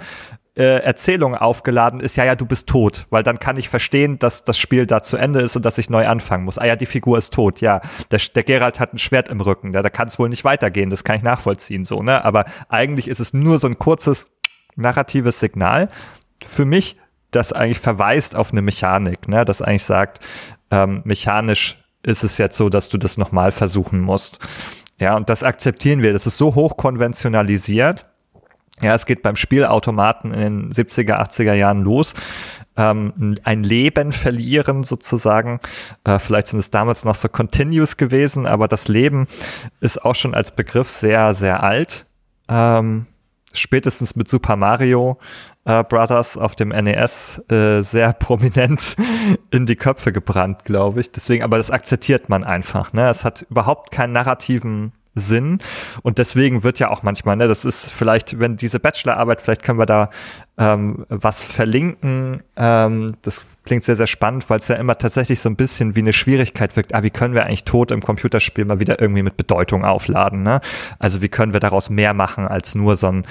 äh, 0.55 0.79
Erzählung 0.79 1.35
aufgeladen 1.35 1.99
ist, 1.99 2.17
ja, 2.17 2.25
ja, 2.25 2.35
du 2.35 2.45
bist 2.45 2.67
tot, 2.67 3.07
weil 3.09 3.23
dann 3.23 3.39
kann 3.39 3.57
ich 3.57 3.69
verstehen, 3.69 4.19
dass 4.19 4.43
das 4.43 4.57
Spiel 4.57 4.85
da 4.85 5.01
zu 5.01 5.17
Ende 5.17 5.41
ist 5.41 5.55
und 5.55 5.63
dass 5.63 5.77
ich 5.77 5.89
neu 5.89 6.07
anfangen 6.07 6.43
muss. 6.43 6.57
Ah 6.57 6.65
ja, 6.65 6.75
die 6.75 6.85
Figur 6.85 7.17
ist 7.17 7.33
tot, 7.33 7.61
ja. 7.61 7.81
Der, 8.11 8.19
der 8.35 8.43
Geralt 8.43 8.79
hat 8.79 8.93
ein 8.93 8.97
Schwert 8.97 9.29
im 9.29 9.41
Rücken, 9.41 9.73
ja, 9.73 9.81
da 9.81 9.89
kann 9.89 10.07
es 10.07 10.19
wohl 10.19 10.29
nicht 10.29 10.43
weitergehen, 10.43 10.89
das 10.89 11.03
kann 11.03 11.15
ich 11.15 11.23
nachvollziehen, 11.23 11.85
so, 11.85 12.01
ne? 12.01 12.25
Aber 12.25 12.45
eigentlich 12.67 13.07
ist 13.07 13.19
es 13.19 13.33
nur 13.33 13.59
so 13.59 13.67
ein 13.67 13.79
kurzes 13.79 14.27
narratives 14.75 15.39
Signal. 15.39 15.89
Für 16.45 16.65
mich, 16.65 16.97
das 17.31 17.53
eigentlich 17.53 17.79
verweist 17.79 18.35
auf 18.35 18.51
eine 18.51 18.61
Mechanik, 18.61 19.27
ne? 19.27 19.45
Das 19.45 19.61
eigentlich 19.61 19.83
sagt, 19.83 20.25
ähm, 20.71 21.01
mechanisch 21.05 21.77
ist 22.03 22.23
es 22.23 22.37
jetzt 22.37 22.57
so, 22.57 22.69
dass 22.69 22.89
du 22.89 22.97
das 22.97 23.17
nochmal 23.17 23.51
versuchen 23.51 23.99
musst. 23.99 24.39
Ja, 24.99 25.15
und 25.15 25.29
das 25.29 25.43
akzeptieren 25.43 26.01
wir. 26.01 26.11
Das 26.11 26.27
ist 26.27 26.37
so 26.37 26.55
hoch 26.55 26.75
konventionalisiert, 26.75 28.08
Ja, 28.81 28.95
es 28.95 29.05
geht 29.05 29.21
beim 29.21 29.35
Spielautomaten 29.35 30.33
in 30.33 30.69
den 30.69 30.71
70er, 30.71 31.19
80er 31.19 31.53
Jahren 31.53 31.81
los. 31.81 32.13
Ähm, 32.77 33.35
ein 33.43 33.63
Leben 33.63 34.13
verlieren 34.13 34.83
sozusagen. 34.83 35.59
Äh, 36.05 36.19
vielleicht 36.19 36.47
sind 36.47 36.59
es 36.59 36.71
damals 36.71 37.03
noch 37.03 37.15
so 37.15 37.27
Continuous 37.27 37.97
gewesen, 37.97 38.45
aber 38.45 38.67
das 38.67 38.87
Leben 38.87 39.27
ist 39.81 40.03
auch 40.03 40.15
schon 40.15 40.33
als 40.33 40.51
Begriff 40.51 40.89
sehr, 40.89 41.33
sehr 41.33 41.61
alt. 41.61 42.05
Ähm, 42.47 43.07
spätestens 43.51 44.15
mit 44.15 44.29
Super 44.29 44.55
Mario 44.55 45.17
äh, 45.65 45.83
Brothers 45.83 46.37
auf 46.37 46.55
dem 46.55 46.69
NES 46.69 47.43
äh, 47.49 47.81
sehr 47.81 48.13
prominent 48.19 48.95
in 49.51 49.65
die 49.65 49.75
Köpfe 49.75 50.11
gebrannt, 50.11 50.63
glaube 50.65 51.01
ich. 51.01 51.11
Deswegen, 51.11 51.43
aber 51.43 51.57
das 51.57 51.71
akzeptiert 51.71 52.29
man 52.29 52.43
einfach. 52.43 52.93
Ne? 52.93 53.09
Es 53.09 53.25
hat 53.25 53.45
überhaupt 53.49 53.91
keinen 53.91 54.13
narrativen 54.13 54.93
Sinn. 55.15 55.59
Und 56.01 56.17
deswegen 56.17 56.63
wird 56.63 56.79
ja 56.79 56.89
auch 56.89 57.03
manchmal, 57.03 57.35
ne, 57.35 57.47
das 57.47 57.65
ist 57.65 57.91
vielleicht, 57.91 58.39
wenn 58.39 58.55
diese 58.55 58.79
Bachelorarbeit, 58.79 59.41
vielleicht 59.41 59.63
können 59.63 59.79
wir 59.79 59.85
da 59.85 60.09
ähm, 60.59 61.05
was 61.07 61.43
verlinken. 61.43 62.43
Ähm, 62.57 63.15
das 63.21 63.43
klingt 63.63 63.85
sehr, 63.85 63.95
sehr 63.95 64.07
spannend, 64.07 64.49
weil 64.49 64.59
es 64.59 64.67
ja 64.67 64.75
immer 64.75 64.97
tatsächlich 64.97 65.39
so 65.39 65.49
ein 65.49 65.55
bisschen 65.55 65.95
wie 65.95 66.01
eine 66.01 66.11
Schwierigkeit 66.11 66.75
wirkt. 66.75 66.93
Ah, 66.93 67.01
wie 67.01 67.11
können 67.11 67.33
wir 67.33 67.45
eigentlich 67.45 67.63
Tod 67.63 67.91
im 67.91 68.01
Computerspiel 68.01 68.65
mal 68.65 68.79
wieder 68.79 68.99
irgendwie 68.99 69.23
mit 69.23 69.37
Bedeutung 69.37 69.85
aufladen? 69.85 70.43
Ne? 70.43 70.59
Also 70.97 71.21
wie 71.21 71.29
können 71.29 71.53
wir 71.53 71.61
daraus 71.61 71.89
mehr 71.89 72.13
machen 72.13 72.45
als 72.47 72.75
nur 72.75 72.97
so 72.97 73.07
ein 73.07 73.25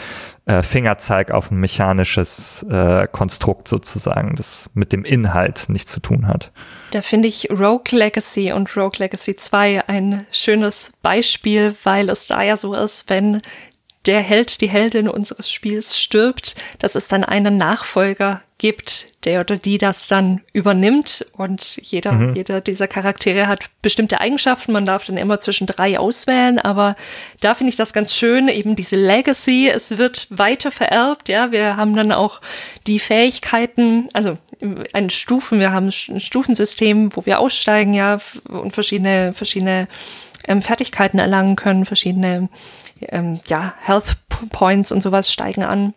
äh, 0.46 0.62
Fingerzeig 0.62 1.30
auf 1.30 1.50
ein 1.50 1.60
mechanisches 1.60 2.64
äh, 2.70 3.06
Konstrukt 3.12 3.68
sozusagen, 3.68 4.34
das 4.36 4.70
mit 4.72 4.92
dem 4.92 5.04
Inhalt 5.04 5.66
nichts 5.68 5.92
zu 5.92 6.00
tun 6.00 6.26
hat. 6.26 6.50
Da 6.92 7.02
finde 7.02 7.28
ich 7.28 7.50
Rogue 7.50 7.90
Legacy 7.90 8.52
und 8.52 8.74
Rogue 8.74 8.98
Legacy 8.98 9.36
2 9.36 9.88
ein 9.88 10.24
schönes 10.32 10.92
Beispiel, 11.02 11.74
weil 11.84 12.08
es 12.08 12.28
da 12.28 12.42
ja 12.42 12.56
so 12.56 12.74
ist, 12.74 13.10
wenn 13.10 13.42
der 14.08 14.22
Held, 14.22 14.62
die 14.62 14.68
Heldin 14.68 15.08
unseres 15.08 15.52
Spiels 15.52 15.98
stirbt, 15.98 16.56
dass 16.78 16.94
es 16.94 17.08
dann 17.08 17.24
einen 17.24 17.58
Nachfolger 17.58 18.42
gibt, 18.56 19.24
der 19.24 19.40
oder 19.40 19.56
die 19.56 19.76
das 19.76 20.08
dann 20.08 20.40
übernimmt. 20.54 21.26
Und 21.34 21.76
jeder, 21.76 22.12
mhm. 22.12 22.34
jeder 22.34 22.62
dieser 22.62 22.88
Charaktere 22.88 23.46
hat 23.46 23.66
bestimmte 23.82 24.20
Eigenschaften. 24.20 24.72
Man 24.72 24.86
darf 24.86 25.04
dann 25.04 25.18
immer 25.18 25.40
zwischen 25.40 25.66
drei 25.66 25.98
auswählen. 25.98 26.58
Aber 26.58 26.96
da 27.40 27.54
finde 27.54 27.70
ich 27.70 27.76
das 27.76 27.92
ganz 27.92 28.14
schön, 28.14 28.48
eben 28.48 28.74
diese 28.74 28.96
Legacy. 28.96 29.68
Es 29.68 29.98
wird 29.98 30.26
weiter 30.30 30.70
vererbt. 30.70 31.28
Ja, 31.28 31.52
wir 31.52 31.76
haben 31.76 31.94
dann 31.94 32.10
auch 32.10 32.40
die 32.86 32.98
Fähigkeiten, 32.98 34.08
also 34.14 34.38
ein 34.92 35.10
Stufen, 35.10 35.60
wir 35.60 35.70
haben 35.70 35.90
ein 36.08 36.20
Stufensystem, 36.20 37.14
wo 37.14 37.26
wir 37.26 37.38
aussteigen, 37.38 37.92
ja, 37.92 38.18
und 38.48 38.72
verschiedene, 38.72 39.34
verschiedene 39.34 39.86
ähm, 40.48 40.62
Fertigkeiten 40.62 41.18
erlangen 41.18 41.54
können, 41.54 41.84
verschiedene 41.84 42.48
ähm, 43.08 43.40
ja, 43.46 43.74
Health 43.80 44.16
Points 44.50 44.92
und 44.92 45.02
sowas 45.02 45.32
steigen 45.32 45.64
an. 45.64 45.94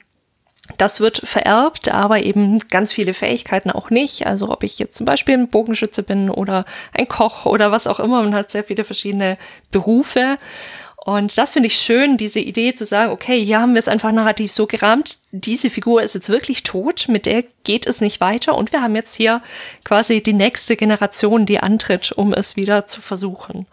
Das 0.77 0.99
wird 0.99 1.21
vererbt, 1.23 1.91
aber 1.91 2.23
eben 2.23 2.59
ganz 2.69 2.93
viele 2.93 3.13
Fähigkeiten 3.13 3.71
auch 3.71 3.89
nicht. 3.89 4.25
Also 4.25 4.49
ob 4.49 4.63
ich 4.63 4.79
jetzt 4.79 4.95
zum 4.95 5.05
Beispiel 5.05 5.35
ein 5.35 5.49
Bogenschütze 5.49 6.03
bin 6.03 6.29
oder 6.29 6.65
ein 6.93 7.07
Koch 7.07 7.45
oder 7.45 7.71
was 7.71 7.87
auch 7.87 7.99
immer. 7.99 8.21
Man 8.21 8.35
hat 8.35 8.51
sehr 8.51 8.63
viele 8.63 8.83
verschiedene 8.83 9.37
Berufe. 9.71 10.37
Und 11.03 11.35
das 11.37 11.53
finde 11.53 11.67
ich 11.67 11.79
schön, 11.79 12.15
diese 12.15 12.39
Idee 12.39 12.75
zu 12.75 12.85
sagen, 12.85 13.11
okay, 13.11 13.43
hier 13.43 13.59
haben 13.59 13.73
wir 13.73 13.79
es 13.79 13.87
einfach 13.87 14.11
narrativ 14.11 14.51
so 14.51 14.67
gerahmt, 14.67 15.17
diese 15.31 15.71
Figur 15.71 16.03
ist 16.03 16.13
jetzt 16.13 16.29
wirklich 16.29 16.61
tot, 16.61 17.07
mit 17.07 17.25
der 17.25 17.43
geht 17.63 17.87
es 17.87 18.01
nicht 18.01 18.21
weiter 18.21 18.55
und 18.55 18.71
wir 18.71 18.83
haben 18.83 18.95
jetzt 18.95 19.15
hier 19.15 19.41
quasi 19.83 20.21
die 20.21 20.33
nächste 20.33 20.75
Generation, 20.75 21.47
die 21.47 21.59
antritt, 21.59 22.11
um 22.11 22.33
es 22.33 22.55
wieder 22.55 22.85
zu 22.85 23.01
versuchen. 23.01 23.65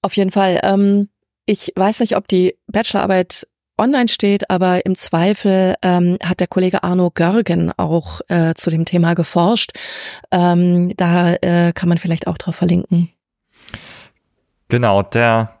Auf 0.00 0.16
jeden 0.16 0.30
Fall. 0.30 0.60
Ähm, 0.62 1.08
ich 1.46 1.72
weiß 1.76 2.00
nicht, 2.00 2.16
ob 2.16 2.28
die 2.28 2.56
Bachelorarbeit 2.66 3.46
online 3.78 4.08
steht, 4.08 4.50
aber 4.50 4.86
im 4.86 4.96
Zweifel 4.96 5.74
ähm, 5.82 6.18
hat 6.24 6.40
der 6.40 6.46
Kollege 6.46 6.82
Arno 6.82 7.10
Görgen 7.10 7.72
auch 7.76 8.20
äh, 8.28 8.54
zu 8.54 8.70
dem 8.70 8.84
Thema 8.84 9.14
geforscht. 9.14 9.72
Ähm, 10.30 10.94
da 10.96 11.34
äh, 11.34 11.72
kann 11.72 11.88
man 11.88 11.98
vielleicht 11.98 12.26
auch 12.26 12.38
drauf 12.38 12.56
verlinken. 12.56 13.10
Genau, 14.68 15.02
der 15.02 15.58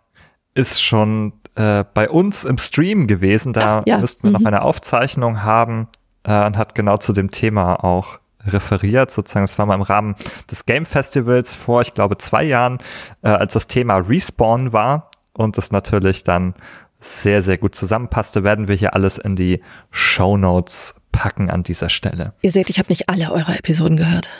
ist 0.54 0.82
schon 0.82 1.32
äh, 1.56 1.84
bei 1.94 2.08
uns 2.08 2.44
im 2.44 2.58
Stream 2.58 3.06
gewesen. 3.06 3.52
Da 3.52 3.80
Ach, 3.80 3.86
ja. 3.86 3.98
müssten 3.98 4.24
wir 4.24 4.30
mhm. 4.30 4.44
noch 4.44 4.46
eine 4.46 4.62
Aufzeichnung 4.62 5.42
haben 5.42 5.88
äh, 6.24 6.46
und 6.46 6.56
hat 6.56 6.74
genau 6.74 6.98
zu 6.98 7.12
dem 7.12 7.30
Thema 7.30 7.82
auch 7.82 8.18
referiert, 8.46 9.10
sozusagen. 9.10 9.44
Das 9.44 9.58
war 9.58 9.66
mal 9.66 9.74
im 9.74 9.82
Rahmen 9.82 10.16
des 10.50 10.66
Game 10.66 10.84
Festivals 10.84 11.54
vor, 11.54 11.80
ich 11.80 11.94
glaube, 11.94 12.18
zwei 12.18 12.42
Jahren, 12.44 12.78
äh, 13.22 13.28
als 13.28 13.54
das 13.54 13.66
Thema 13.66 13.96
Respawn 13.96 14.72
war 14.72 15.11
und 15.34 15.58
es 15.58 15.72
natürlich 15.72 16.24
dann 16.24 16.54
sehr, 17.00 17.42
sehr 17.42 17.58
gut 17.58 17.74
zusammenpasste, 17.74 18.44
werden 18.44 18.68
wir 18.68 18.76
hier 18.76 18.94
alles 18.94 19.18
in 19.18 19.36
die 19.36 19.60
Show 19.90 20.36
Notes 20.36 20.94
packen 21.10 21.50
an 21.50 21.62
dieser 21.62 21.88
Stelle. 21.88 22.32
Ihr 22.42 22.52
seht, 22.52 22.70
ich 22.70 22.78
habe 22.78 22.88
nicht 22.90 23.08
alle 23.08 23.30
eure 23.32 23.56
Episoden 23.58 23.96
gehört. 23.96 24.30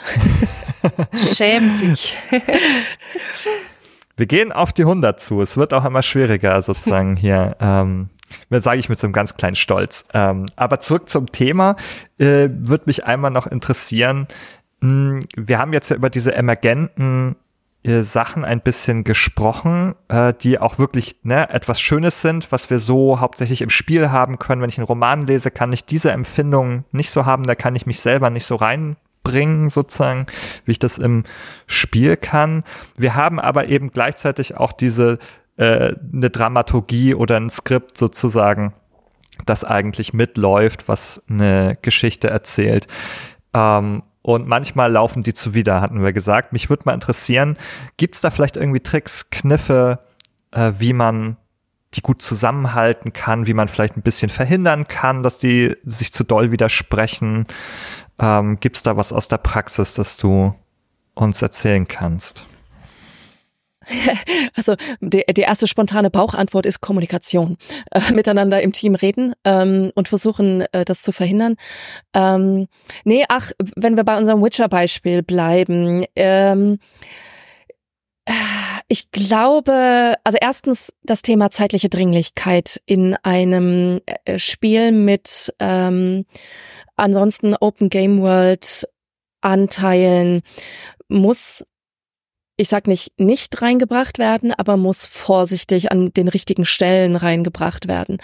Schäm 1.35 1.77
dich. 1.77 2.17
wir 4.17 4.25
gehen 4.25 4.51
auf 4.51 4.73
die 4.73 4.83
100 4.83 5.19
zu. 5.19 5.41
Es 5.41 5.57
wird 5.57 5.73
auch 5.73 5.85
immer 5.85 6.03
schwieriger 6.03 6.61
sozusagen 6.61 7.15
hier. 7.17 7.55
Ähm, 7.59 8.09
sage 8.49 8.79
ich 8.79 8.89
mit 8.89 8.97
so 8.97 9.07
einem 9.07 9.13
ganz 9.13 9.35
kleinen 9.35 9.55
Stolz. 9.55 10.05
Ähm, 10.13 10.47
aber 10.55 10.79
zurück 10.79 11.09
zum 11.09 11.27
Thema. 11.27 11.75
Äh, 12.17 12.49
Würde 12.49 12.83
mich 12.87 13.05
einmal 13.05 13.31
noch 13.31 13.45
interessieren. 13.45 14.27
Mh, 14.79 14.89
hm, 14.89 15.19
wir 15.35 15.59
haben 15.59 15.73
jetzt 15.73 15.89
ja 15.89 15.95
über 15.95 16.09
diese 16.09 16.33
emergenten 16.33 17.35
Sachen 17.85 18.45
ein 18.45 18.61
bisschen 18.61 19.03
gesprochen, 19.03 19.95
äh, 20.07 20.33
die 20.33 20.57
auch 20.59 20.79
wirklich 20.79 21.17
ne, 21.23 21.49
etwas 21.49 21.81
Schönes 21.81 22.21
sind, 22.21 22.51
was 22.51 22.69
wir 22.69 22.79
so 22.79 23.19
hauptsächlich 23.19 23.61
im 23.61 23.69
Spiel 23.69 24.09
haben 24.09 24.39
können. 24.39 24.61
Wenn 24.61 24.69
ich 24.69 24.77
einen 24.77 24.87
Roman 24.87 25.27
lese, 25.27 25.51
kann 25.51 25.73
ich 25.73 25.83
diese 25.83 26.11
Empfindung 26.11 26.85
nicht 26.91 27.11
so 27.11 27.25
haben, 27.25 27.45
da 27.45 27.55
kann 27.55 27.75
ich 27.75 27.85
mich 27.85 27.99
selber 27.99 28.29
nicht 28.29 28.45
so 28.45 28.55
reinbringen, 28.55 29.69
sozusagen, 29.69 30.27
wie 30.63 30.71
ich 30.71 30.79
das 30.79 30.97
im 30.97 31.23
Spiel 31.67 32.15
kann. 32.15 32.63
Wir 32.95 33.15
haben 33.15 33.39
aber 33.39 33.67
eben 33.67 33.91
gleichzeitig 33.91 34.55
auch 34.55 34.71
diese 34.71 35.19
äh, 35.57 35.93
eine 36.13 36.29
Dramaturgie 36.29 37.15
oder 37.15 37.35
ein 37.35 37.49
Skript 37.49 37.97
sozusagen, 37.97 38.73
das 39.45 39.65
eigentlich 39.65 40.13
mitläuft, 40.13 40.87
was 40.87 41.21
eine 41.29 41.77
Geschichte 41.81 42.29
erzählt. 42.29 42.87
Ähm, 43.53 44.03
und 44.23 44.47
manchmal 44.47 44.91
laufen 44.91 45.21
die 45.21 45.33
zuwider, 45.33 45.81
hatten 45.81 46.01
wir 46.01 46.13
gesagt. 46.13 46.53
Mich 46.53 46.69
würde 46.69 46.83
mal 46.85 46.93
interessieren, 46.93 47.57
gibt 47.97 48.15
es 48.15 48.21
da 48.21 48.31
vielleicht 48.31 48.55
irgendwie 48.55 48.79
Tricks, 48.79 49.29
Kniffe, 49.29 49.99
äh, 50.51 50.71
wie 50.79 50.93
man 50.93 51.37
die 51.93 52.01
gut 52.01 52.21
zusammenhalten 52.21 53.13
kann, 53.13 53.45
wie 53.45 53.53
man 53.53 53.67
vielleicht 53.67 53.97
ein 53.97 54.01
bisschen 54.01 54.31
verhindern 54.31 54.87
kann, 54.87 55.21
dass 55.21 55.37
die 55.37 55.75
sich 55.83 56.11
zu 56.11 56.23
doll 56.23 56.51
widersprechen? 56.51 57.45
Ähm, 58.17 58.59
gibt 58.59 58.77
es 58.77 58.83
da 58.83 58.97
was 58.97 59.13
aus 59.13 59.27
der 59.27 59.37
Praxis, 59.37 59.93
das 59.93 60.17
du 60.17 60.55
uns 61.13 61.41
erzählen 61.41 61.87
kannst? 61.87 62.45
Also 64.55 64.75
die, 65.01 65.23
die 65.35 65.41
erste 65.41 65.67
spontane 65.67 66.09
Bauchantwort 66.09 66.65
ist 66.65 66.81
Kommunikation. 66.81 67.57
Äh, 67.91 68.13
miteinander 68.13 68.61
im 68.61 68.73
Team 68.73 68.95
reden 68.95 69.33
ähm, 69.43 69.91
und 69.95 70.07
versuchen, 70.07 70.61
äh, 70.71 70.85
das 70.85 71.01
zu 71.01 71.11
verhindern. 71.11 71.55
Ähm, 72.13 72.67
nee, 73.03 73.25
ach, 73.29 73.51
wenn 73.75 73.95
wir 73.95 74.03
bei 74.03 74.17
unserem 74.17 74.43
Witcher-Beispiel 74.43 75.23
bleiben. 75.23 76.05
Ähm, 76.15 76.79
ich 78.87 79.11
glaube, 79.11 80.15
also 80.23 80.37
erstens 80.39 80.93
das 81.03 81.21
Thema 81.21 81.49
zeitliche 81.51 81.89
Dringlichkeit 81.89 82.81
in 82.85 83.15
einem 83.23 83.99
äh, 84.05 84.39
Spiel 84.39 84.91
mit 84.91 85.53
ähm, 85.59 86.25
ansonsten 86.95 87.55
Open 87.55 87.89
Game 87.89 88.21
World 88.21 88.87
Anteilen 89.41 90.41
muss 91.09 91.65
ich 92.57 92.69
sag 92.69 92.87
nicht 92.87 93.19
nicht 93.19 93.61
reingebracht 93.61 94.19
werden, 94.19 94.53
aber 94.53 94.77
muss 94.77 95.05
vorsichtig 95.05 95.91
an 95.91 96.11
den 96.13 96.27
richtigen 96.27 96.65
Stellen 96.65 97.15
reingebracht 97.15 97.87
werden. 97.87 98.17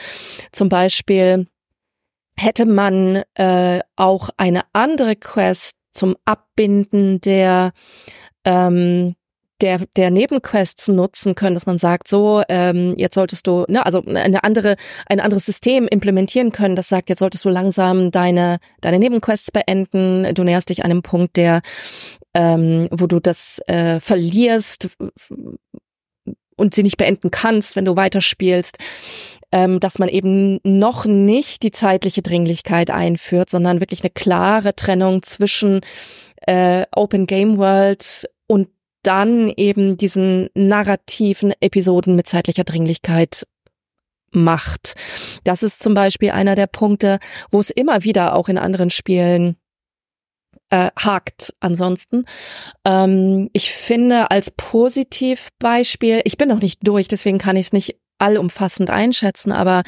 Zum 0.52 0.70
Beispiel 0.70 1.48
hätte 2.38 2.66
man 2.66 3.24
äh, 3.36 3.82
auch 3.96 4.30
eine 4.38 4.62
andere 4.74 5.16
Quest 5.16 5.76
zum 5.92 6.16
Abbinden 6.26 7.20
der 7.22 7.72
ähm, 8.46 9.16
der, 9.62 9.80
der 9.96 10.10
Nebenquests 10.10 10.88
nutzen 10.88 11.36
können, 11.36 11.54
dass 11.54 11.66
man 11.66 11.78
sagt, 11.78 12.08
so, 12.08 12.42
ähm, 12.48 12.94
jetzt 12.96 13.16
solltest 13.16 13.46
du, 13.46 13.66
ne, 13.68 13.86
also 13.86 14.04
eine 14.06 14.44
andere, 14.44 14.78
ein 15.06 15.20
anderes 15.20 15.46
System 15.46 15.88
implementieren 15.88 16.52
können, 16.52 16.76
das 16.76 16.88
sagt, 16.88 17.10
jetzt 17.10 17.20
solltest 17.20 17.44
du 17.44 17.50
langsam 17.50 18.12
deine, 18.12 18.60
deine 18.82 19.00
Nebenquests 19.00 19.52
beenden, 19.52 20.34
du 20.34 20.44
näherst 20.44 20.70
dich 20.70 20.86
einem 20.86 21.02
Punkt, 21.02 21.36
der, 21.36 21.62
ähm, 22.34 22.88
wo 22.92 23.08
du 23.08 23.20
das 23.20 23.60
äh, 23.68 24.00
verlierst 24.00 24.90
und 26.56 26.74
sie 26.74 26.84
nicht 26.84 26.98
beenden 26.98 27.32
kannst, 27.32 27.76
wenn 27.76 27.86
du 27.86 27.96
weiterspielst, 27.96 28.78
ähm, 29.52 29.80
dass 29.80 29.98
man 29.98 30.10
eben 30.10 30.60
noch 30.64 31.06
nicht 31.06 31.64
die 31.64 31.72
zeitliche 31.72 32.22
Dringlichkeit 32.22 32.92
einführt, 32.92 33.50
sondern 33.50 33.80
wirklich 33.80 34.02
eine 34.04 34.12
klare 34.12 34.76
Trennung 34.76 35.24
zwischen 35.24 35.82
äh, 36.46 36.86
Open 36.96 37.26
Game 37.26 37.58
World 37.58 38.30
und 38.48 38.70
dann 39.04 39.50
eben 39.56 39.98
diesen 39.98 40.50
narrativen 40.54 41.54
Episoden 41.62 42.16
mit 42.16 42.28
zeitlicher 42.28 42.66
Dringlichkeit 42.66 43.48
macht. 44.32 44.96
Das 45.44 45.64
ist 45.64 45.82
zum 45.82 45.94
Beispiel 45.94 46.32
einer 46.32 46.56
der 46.56 46.68
Punkte, 46.68 47.20
wo 47.50 47.60
es 47.60 47.70
immer 47.70 48.04
wieder 48.04 48.36
auch 48.36 48.50
in 48.50 48.58
anderen 48.58 48.90
Spielen 48.90 49.56
äh, 50.70 50.89
hakt 50.97 51.53
ansonsten. 51.59 52.26
Ähm, 52.86 53.49
ich 53.53 53.72
finde 53.72 54.32
als 54.32 54.51
Positivbeispiel, 54.51 56.22
ich 56.24 56.38
bin 56.38 56.49
noch 56.49 56.61
nicht 56.61 56.86
durch, 56.88 57.07
deswegen 57.07 57.38
kann 57.38 57.55
ich 57.55 57.67
es 57.67 57.74
nicht 57.74 57.97
allumfassend 58.20 58.89
einschätzen, 58.89 59.51
aber 59.51 59.84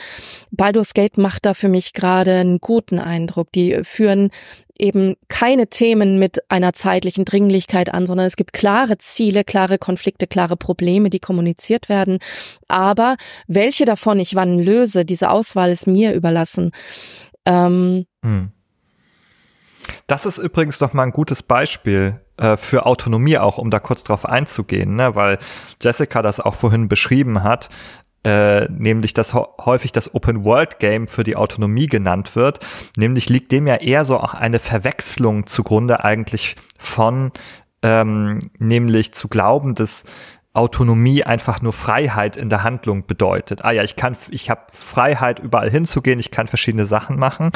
Baldur's 0.52 0.94
Gate 0.94 1.18
macht 1.18 1.46
da 1.46 1.54
für 1.54 1.68
mich 1.68 1.94
gerade 1.94 2.36
einen 2.36 2.60
guten 2.60 2.98
Eindruck. 2.98 3.52
Die 3.52 3.84
führen 3.84 4.30
eben 4.80 5.16
keine 5.28 5.68
Themen 5.68 6.18
mit 6.18 6.50
einer 6.50 6.74
zeitlichen 6.74 7.26
Dringlichkeit 7.26 7.94
an, 7.94 8.08
sondern 8.08 8.26
es 8.26 8.36
gibt 8.36 8.54
klare 8.54 8.98
Ziele, 8.98 9.44
klare 9.44 9.78
Konflikte, 9.78 10.28
klare 10.28 10.58
Probleme, 10.58 11.10
die 11.10 11.20
kommuniziert 11.20 11.88
werden. 11.88 12.18
Aber 12.68 13.16
welche 13.48 13.86
davon 13.86 14.20
ich 14.20 14.34
wann 14.36 14.58
löse, 14.58 15.06
diese 15.06 15.30
Auswahl 15.30 15.72
ist 15.72 15.86
mir 15.86 16.14
überlassen. 16.14 16.72
Ähm, 17.46 18.06
hm. 18.24 18.52
Das 20.08 20.26
ist 20.26 20.38
übrigens 20.38 20.80
noch 20.80 20.94
mal 20.94 21.04
ein 21.04 21.12
gutes 21.12 21.44
Beispiel 21.44 22.20
äh, 22.38 22.58
für 22.58 22.86
Autonomie 22.86 23.38
auch, 23.38 23.58
um 23.58 23.70
da 23.70 23.80
kurz 23.80 24.04
drauf 24.04 24.26
einzugehen, 24.26 24.96
ne? 24.96 25.16
weil 25.16 25.38
Jessica 25.82 26.22
das 26.22 26.40
auch 26.40 26.56
vorhin 26.56 26.88
beschrieben 26.88 27.44
hat. 27.44 27.70
Äh, 28.24 28.68
nämlich 28.70 29.16
dass 29.16 29.34
häufig 29.34 29.94
das 29.94 30.14
Open 30.14 30.46
World 30.46 30.78
Game 30.78 31.08
für 31.08 31.24
die 31.24 31.36
Autonomie 31.36 31.88
genannt 31.88 32.36
wird. 32.36 32.60
Nämlich 32.96 33.30
liegt 33.30 33.52
dem 33.52 33.66
ja 33.66 33.78
eher 33.78 34.06
so 34.06 34.20
auch 34.20 34.36
eine 34.36 34.60
Verwechslung 34.60 35.48
zugrunde 35.48 36.04
eigentlich 36.04 36.56
von, 36.78 37.32
ähm, 37.82 38.52
nämlich 38.60 39.16
zu 39.16 39.28
glauben, 39.28 39.74
dass 39.74 40.04
Autonomie 40.54 41.24
einfach 41.24 41.62
nur 41.62 41.72
Freiheit 41.72 42.36
in 42.36 42.50
der 42.50 42.64
Handlung 42.64 43.06
bedeutet. 43.06 43.64
Ah 43.64 43.72
ja, 43.72 43.84
ich 43.84 43.96
kann, 43.96 44.18
ich 44.30 44.50
habe 44.50 44.62
Freiheit 44.74 45.40
überall 45.40 45.70
hinzugehen, 45.70 46.20
ich 46.20 46.32
kann 46.32 46.48
verschiedene 46.48 46.86
Sachen 46.86 47.18
machen. 47.18 47.52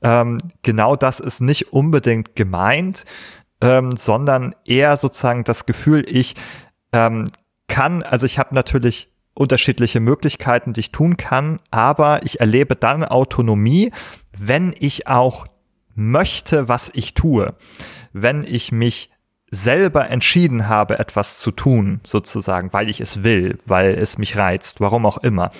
Ähm, 0.00 0.38
genau 0.62 0.96
das 0.96 1.20
ist 1.20 1.40
nicht 1.40 1.72
unbedingt 1.72 2.36
gemeint, 2.36 3.04
ähm, 3.60 3.90
sondern 3.94 4.54
eher 4.66 4.96
sozusagen 4.96 5.44
das 5.44 5.66
Gefühl, 5.66 6.04
ich 6.08 6.34
ähm, 6.92 7.26
kann, 7.68 8.02
also 8.02 8.24
ich 8.24 8.38
habe 8.38 8.54
natürlich 8.54 9.12
unterschiedliche 9.34 10.00
Möglichkeiten, 10.00 10.72
die 10.72 10.80
ich 10.80 10.92
tun 10.92 11.16
kann, 11.16 11.60
aber 11.70 12.24
ich 12.24 12.40
erlebe 12.40 12.74
dann 12.74 13.04
Autonomie, 13.04 13.92
wenn 14.36 14.74
ich 14.78 15.06
auch 15.06 15.46
möchte, 15.94 16.68
was 16.68 16.90
ich 16.94 17.14
tue. 17.14 17.54
Wenn 18.12 18.44
ich 18.44 18.72
mich 18.72 19.10
selber 19.50 20.08
entschieden 20.08 20.68
habe, 20.68 20.98
etwas 20.98 21.38
zu 21.38 21.50
tun, 21.50 22.00
sozusagen, 22.04 22.72
weil 22.72 22.88
ich 22.88 23.00
es 23.00 23.24
will, 23.24 23.58
weil 23.66 23.94
es 23.94 24.18
mich 24.18 24.36
reizt, 24.36 24.80
warum 24.80 25.06
auch 25.06 25.18
immer. 25.18 25.50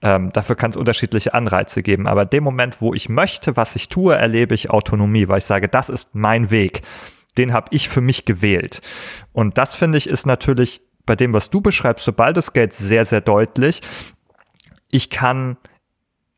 Ähm, 0.00 0.30
dafür 0.32 0.54
kann 0.54 0.70
es 0.70 0.76
unterschiedliche 0.76 1.34
Anreize 1.34 1.82
geben. 1.82 2.06
Aber 2.06 2.24
dem 2.24 2.44
Moment, 2.44 2.80
wo 2.80 2.94
ich 2.94 3.08
möchte, 3.08 3.56
was 3.56 3.74
ich 3.74 3.88
tue, 3.88 4.14
erlebe 4.14 4.54
ich 4.54 4.70
Autonomie, 4.70 5.28
weil 5.28 5.38
ich 5.38 5.44
sage, 5.44 5.68
das 5.68 5.88
ist 5.88 6.14
mein 6.14 6.50
Weg. 6.50 6.82
Den 7.36 7.52
habe 7.52 7.68
ich 7.70 7.88
für 7.88 8.00
mich 8.00 8.24
gewählt. 8.24 8.80
Und 9.32 9.58
das 9.58 9.74
finde 9.74 9.98
ich 9.98 10.08
ist 10.08 10.26
natürlich 10.26 10.82
bei 11.06 11.16
dem, 11.16 11.32
was 11.32 11.50
du 11.50 11.60
beschreibst, 11.60 12.04
sobald 12.04 12.36
es 12.36 12.52
geht, 12.52 12.74
sehr, 12.74 13.04
sehr 13.06 13.22
deutlich. 13.22 13.80
Ich 14.90 15.10
kann 15.10 15.56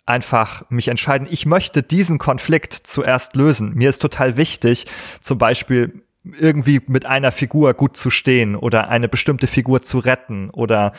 einfach 0.06 0.62
mich 0.70 0.88
entscheiden, 0.88 1.26
ich 1.30 1.44
möchte 1.44 1.82
diesen 1.82 2.18
Konflikt 2.18 2.72
zuerst 2.72 3.36
lösen. 3.36 3.74
Mir 3.74 3.90
ist 3.90 4.00
total 4.00 4.36
wichtig, 4.36 4.86
zum 5.20 5.38
Beispiel 5.38 6.02
irgendwie 6.22 6.82
mit 6.86 7.06
einer 7.06 7.32
Figur 7.32 7.72
gut 7.72 7.96
zu 7.96 8.10
stehen 8.10 8.54
oder 8.54 8.88
eine 8.88 9.08
bestimmte 9.08 9.46
Figur 9.46 9.82
zu 9.82 9.98
retten 9.98 10.50
oder 10.50 10.92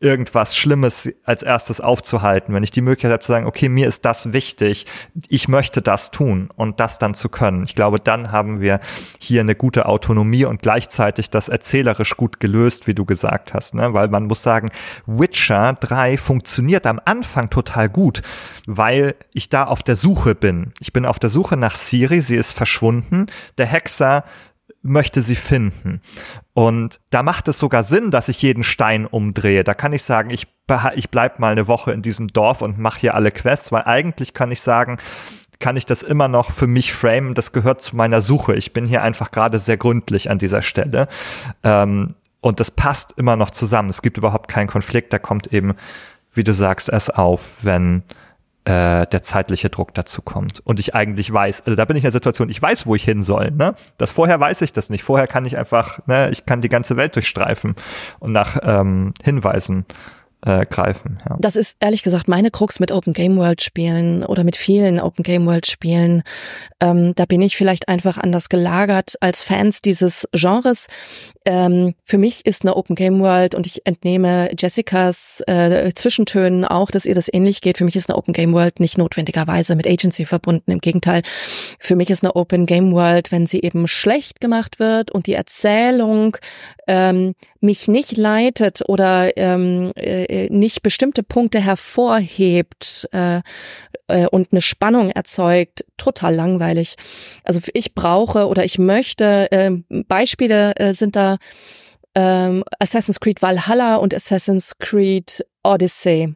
irgendwas 0.00 0.56
Schlimmes 0.56 1.12
als 1.24 1.42
erstes 1.42 1.80
aufzuhalten, 1.80 2.54
wenn 2.54 2.62
ich 2.62 2.70
die 2.70 2.82
Möglichkeit 2.82 3.10
habe 3.10 3.20
zu 3.20 3.32
sagen, 3.32 3.46
okay, 3.46 3.68
mir 3.68 3.88
ist 3.88 4.04
das 4.04 4.32
wichtig, 4.32 4.86
ich 5.28 5.48
möchte 5.48 5.82
das 5.82 6.12
tun 6.12 6.50
und 6.54 6.78
das 6.78 7.00
dann 7.00 7.14
zu 7.14 7.28
können. 7.28 7.64
Ich 7.64 7.74
glaube, 7.74 7.98
dann 7.98 8.30
haben 8.30 8.60
wir 8.60 8.78
hier 9.18 9.40
eine 9.40 9.56
gute 9.56 9.86
Autonomie 9.86 10.44
und 10.44 10.62
gleichzeitig 10.62 11.30
das 11.30 11.48
erzählerisch 11.48 12.16
gut 12.16 12.38
gelöst, 12.38 12.86
wie 12.86 12.94
du 12.94 13.04
gesagt 13.04 13.54
hast, 13.54 13.74
ne? 13.74 13.92
weil 13.92 14.06
man 14.06 14.26
muss 14.26 14.44
sagen, 14.44 14.70
Witcher 15.06 15.72
3 15.72 16.16
funktioniert 16.16 16.86
am 16.86 17.00
Anfang 17.04 17.50
total 17.50 17.88
gut, 17.88 18.22
weil 18.66 19.16
ich 19.34 19.48
da 19.48 19.64
auf 19.64 19.82
der 19.82 19.96
Suche 19.96 20.36
bin. 20.36 20.72
Ich 20.78 20.92
bin 20.92 21.06
auf 21.06 21.18
der 21.18 21.30
Suche 21.30 21.56
nach 21.56 21.74
Siri, 21.74 22.20
sie 22.20 22.36
ist 22.36 22.52
verschwunden, 22.52 23.26
der 23.58 23.66
Hexer 23.66 24.22
möchte 24.88 25.22
sie 25.22 25.36
finden. 25.36 26.00
Und 26.54 27.00
da 27.10 27.22
macht 27.22 27.48
es 27.48 27.58
sogar 27.58 27.82
Sinn, 27.82 28.10
dass 28.10 28.28
ich 28.28 28.42
jeden 28.42 28.64
Stein 28.64 29.06
umdrehe. 29.06 29.64
Da 29.64 29.74
kann 29.74 29.92
ich 29.92 30.02
sagen, 30.02 30.30
ich, 30.30 30.46
ich 30.94 31.10
bleib 31.10 31.38
mal 31.38 31.52
eine 31.52 31.68
Woche 31.68 31.92
in 31.92 32.02
diesem 32.02 32.28
Dorf 32.28 32.62
und 32.62 32.78
mache 32.78 33.00
hier 33.00 33.14
alle 33.14 33.30
Quests, 33.30 33.72
weil 33.72 33.84
eigentlich 33.84 34.34
kann 34.34 34.50
ich 34.50 34.60
sagen, 34.60 34.98
kann 35.58 35.76
ich 35.76 35.86
das 35.86 36.02
immer 36.02 36.28
noch 36.28 36.52
für 36.52 36.66
mich 36.66 36.92
framen. 36.92 37.34
Das 37.34 37.52
gehört 37.52 37.82
zu 37.82 37.96
meiner 37.96 38.20
Suche. 38.20 38.54
Ich 38.54 38.72
bin 38.72 38.86
hier 38.86 39.02
einfach 39.02 39.30
gerade 39.30 39.58
sehr 39.58 39.76
gründlich 39.76 40.30
an 40.30 40.38
dieser 40.38 40.62
Stelle. 40.62 41.08
Ähm, 41.64 42.08
und 42.40 42.60
das 42.60 42.70
passt 42.70 43.12
immer 43.16 43.36
noch 43.36 43.50
zusammen. 43.50 43.88
Es 43.88 44.02
gibt 44.02 44.16
überhaupt 44.16 44.48
keinen 44.48 44.68
Konflikt. 44.68 45.12
Da 45.12 45.18
kommt 45.18 45.52
eben, 45.52 45.74
wie 46.32 46.44
du 46.44 46.54
sagst, 46.54 46.88
erst 46.88 47.16
auf, 47.16 47.58
wenn 47.62 48.04
äh, 48.68 49.06
der 49.06 49.22
zeitliche 49.22 49.70
Druck 49.70 49.94
dazu 49.94 50.20
kommt. 50.20 50.60
Und 50.60 50.78
ich 50.78 50.94
eigentlich 50.94 51.32
weiß, 51.32 51.62
also 51.64 51.74
da 51.74 51.86
bin 51.86 51.96
ich 51.96 52.02
in 52.02 52.08
der 52.08 52.12
Situation, 52.12 52.50
ich 52.50 52.60
weiß, 52.60 52.86
wo 52.86 52.94
ich 52.94 53.02
hin 53.02 53.22
soll. 53.22 53.50
Ne? 53.50 53.74
Das 53.96 54.10
vorher 54.10 54.38
weiß 54.38 54.60
ich 54.60 54.74
das 54.74 54.90
nicht. 54.90 55.02
Vorher 55.02 55.26
kann 55.26 55.46
ich 55.46 55.56
einfach, 55.56 56.00
ne, 56.06 56.28
ich 56.30 56.44
kann 56.44 56.60
die 56.60 56.68
ganze 56.68 56.98
Welt 56.98 57.16
durchstreifen 57.16 57.74
und 58.18 58.32
nach 58.32 58.58
ähm, 58.62 59.14
Hinweisen 59.24 59.86
äh, 60.46 60.66
greifen. 60.66 61.18
Ja. 61.28 61.36
Das 61.40 61.56
ist 61.56 61.76
ehrlich 61.80 62.02
gesagt 62.02 62.28
meine 62.28 62.50
Krux 62.50 62.78
mit 62.78 62.92
Open 62.92 63.12
Game 63.12 63.36
World 63.36 63.62
Spielen 63.62 64.24
oder 64.24 64.44
mit 64.44 64.56
vielen 64.56 65.00
Open 65.00 65.22
Game 65.22 65.46
World 65.46 65.66
Spielen. 65.66 66.22
Ähm, 66.80 67.14
da 67.16 67.26
bin 67.26 67.42
ich 67.42 67.56
vielleicht 67.56 67.88
einfach 67.88 68.18
anders 68.18 68.48
gelagert 68.48 69.14
als 69.20 69.42
Fans 69.42 69.82
dieses 69.82 70.28
Genres. 70.32 70.86
Ähm, 71.44 71.94
für 72.04 72.18
mich 72.18 72.46
ist 72.46 72.62
eine 72.62 72.76
Open 72.76 72.94
Game 72.94 73.20
World 73.20 73.54
und 73.54 73.66
ich 73.66 73.84
entnehme 73.86 74.50
Jessicas 74.56 75.42
äh, 75.46 75.92
Zwischentönen 75.94 76.64
auch, 76.64 76.90
dass 76.90 77.06
ihr 77.06 77.14
das 77.14 77.32
ähnlich 77.32 77.60
geht. 77.60 77.78
Für 77.78 77.84
mich 77.84 77.96
ist 77.96 78.08
eine 78.08 78.16
Open 78.16 78.34
Game 78.34 78.52
World 78.52 78.80
nicht 78.80 78.98
notwendigerweise 78.98 79.74
mit 79.74 79.86
Agency 79.86 80.24
verbunden. 80.24 80.70
Im 80.70 80.80
Gegenteil, 80.80 81.22
für 81.80 81.96
mich 81.96 82.10
ist 82.10 82.22
eine 82.22 82.36
Open 82.36 82.66
Game 82.66 82.92
World, 82.92 83.32
wenn 83.32 83.46
sie 83.46 83.60
eben 83.60 83.88
schlecht 83.88 84.40
gemacht 84.40 84.78
wird 84.78 85.10
und 85.10 85.26
die 85.26 85.34
Erzählung 85.34 86.36
ähm, 86.86 87.34
mich 87.60 87.88
nicht 87.88 88.16
leitet 88.16 88.82
oder 88.88 89.36
ähm, 89.36 89.92
äh, 89.96 90.48
nicht 90.50 90.82
bestimmte 90.82 91.22
Punkte 91.22 91.60
hervorhebt 91.60 93.08
äh, 93.12 93.40
äh, 94.08 94.26
und 94.26 94.52
eine 94.52 94.60
Spannung 94.60 95.10
erzeugt, 95.10 95.84
total 95.96 96.34
langweilig. 96.34 96.96
Also 97.44 97.60
ich 97.72 97.94
brauche 97.94 98.48
oder 98.48 98.64
ich 98.64 98.78
möchte, 98.78 99.50
äh, 99.50 99.70
Beispiele 99.88 100.76
äh, 100.76 100.94
sind 100.94 101.16
da 101.16 101.36
ähm, 102.14 102.64
Assassin's 102.78 103.20
Creed 103.20 103.42
Valhalla 103.42 103.96
und 103.96 104.14
Assassin's 104.14 104.78
Creed 104.78 105.44
Odyssey. 105.62 106.34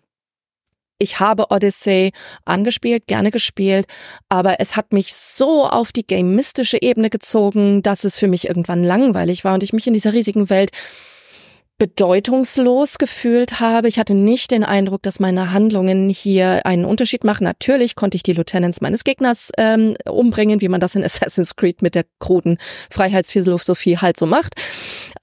Ich 0.98 1.18
habe 1.18 1.50
Odyssey 1.50 2.12
angespielt, 2.44 3.08
gerne 3.08 3.32
gespielt, 3.32 3.86
aber 4.28 4.60
es 4.60 4.76
hat 4.76 4.92
mich 4.92 5.12
so 5.12 5.66
auf 5.66 5.90
die 5.90 6.06
gamistische 6.06 6.80
Ebene 6.80 7.10
gezogen, 7.10 7.82
dass 7.82 8.04
es 8.04 8.18
für 8.18 8.28
mich 8.28 8.46
irgendwann 8.46 8.84
langweilig 8.84 9.42
war 9.42 9.54
und 9.54 9.64
ich 9.64 9.72
mich 9.72 9.88
in 9.88 9.94
dieser 9.94 10.12
riesigen 10.12 10.48
Welt 10.48 10.70
bedeutungslos 11.82 12.96
gefühlt 12.98 13.58
habe. 13.58 13.88
Ich 13.88 13.98
hatte 13.98 14.14
nicht 14.14 14.52
den 14.52 14.62
Eindruck, 14.62 15.02
dass 15.02 15.18
meine 15.18 15.52
Handlungen 15.52 16.10
hier 16.10 16.64
einen 16.64 16.84
Unterschied 16.84 17.24
machen. 17.24 17.42
Natürlich 17.42 17.96
konnte 17.96 18.14
ich 18.14 18.22
die 18.22 18.34
Lieutenants 18.34 18.80
meines 18.80 19.02
Gegners 19.02 19.50
ähm, 19.58 19.96
umbringen, 20.08 20.60
wie 20.60 20.68
man 20.68 20.80
das 20.80 20.94
in 20.94 21.02
Assassin's 21.04 21.56
Creed 21.56 21.82
mit 21.82 21.96
der 21.96 22.04
kruden 22.20 22.58
Freiheitsphilosophie 22.88 23.98
halt 23.98 24.16
so 24.16 24.26
macht. 24.26 24.54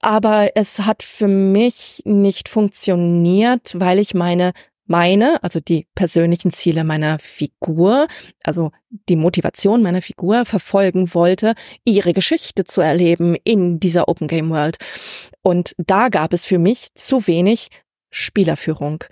Aber 0.02 0.50
es 0.54 0.80
hat 0.80 1.02
für 1.02 1.28
mich 1.28 2.02
nicht 2.04 2.50
funktioniert, 2.50 3.80
weil 3.80 3.98
ich 3.98 4.12
meine 4.12 4.52
meine, 4.90 5.42
also 5.42 5.60
die 5.60 5.86
persönlichen 5.94 6.50
Ziele 6.50 6.84
meiner 6.84 7.18
Figur, 7.18 8.08
also 8.42 8.72
die 9.08 9.16
Motivation 9.16 9.82
meiner 9.82 10.02
Figur 10.02 10.44
verfolgen 10.44 11.14
wollte, 11.14 11.54
ihre 11.84 12.12
Geschichte 12.12 12.64
zu 12.64 12.80
erleben 12.80 13.36
in 13.44 13.78
dieser 13.80 14.08
Open 14.08 14.26
Game 14.26 14.50
World. 14.50 14.76
Und 15.42 15.74
da 15.78 16.08
gab 16.08 16.32
es 16.32 16.44
für 16.44 16.58
mich 16.58 16.88
zu 16.94 17.26
wenig 17.26 17.68
Spielerführung. 18.10 19.04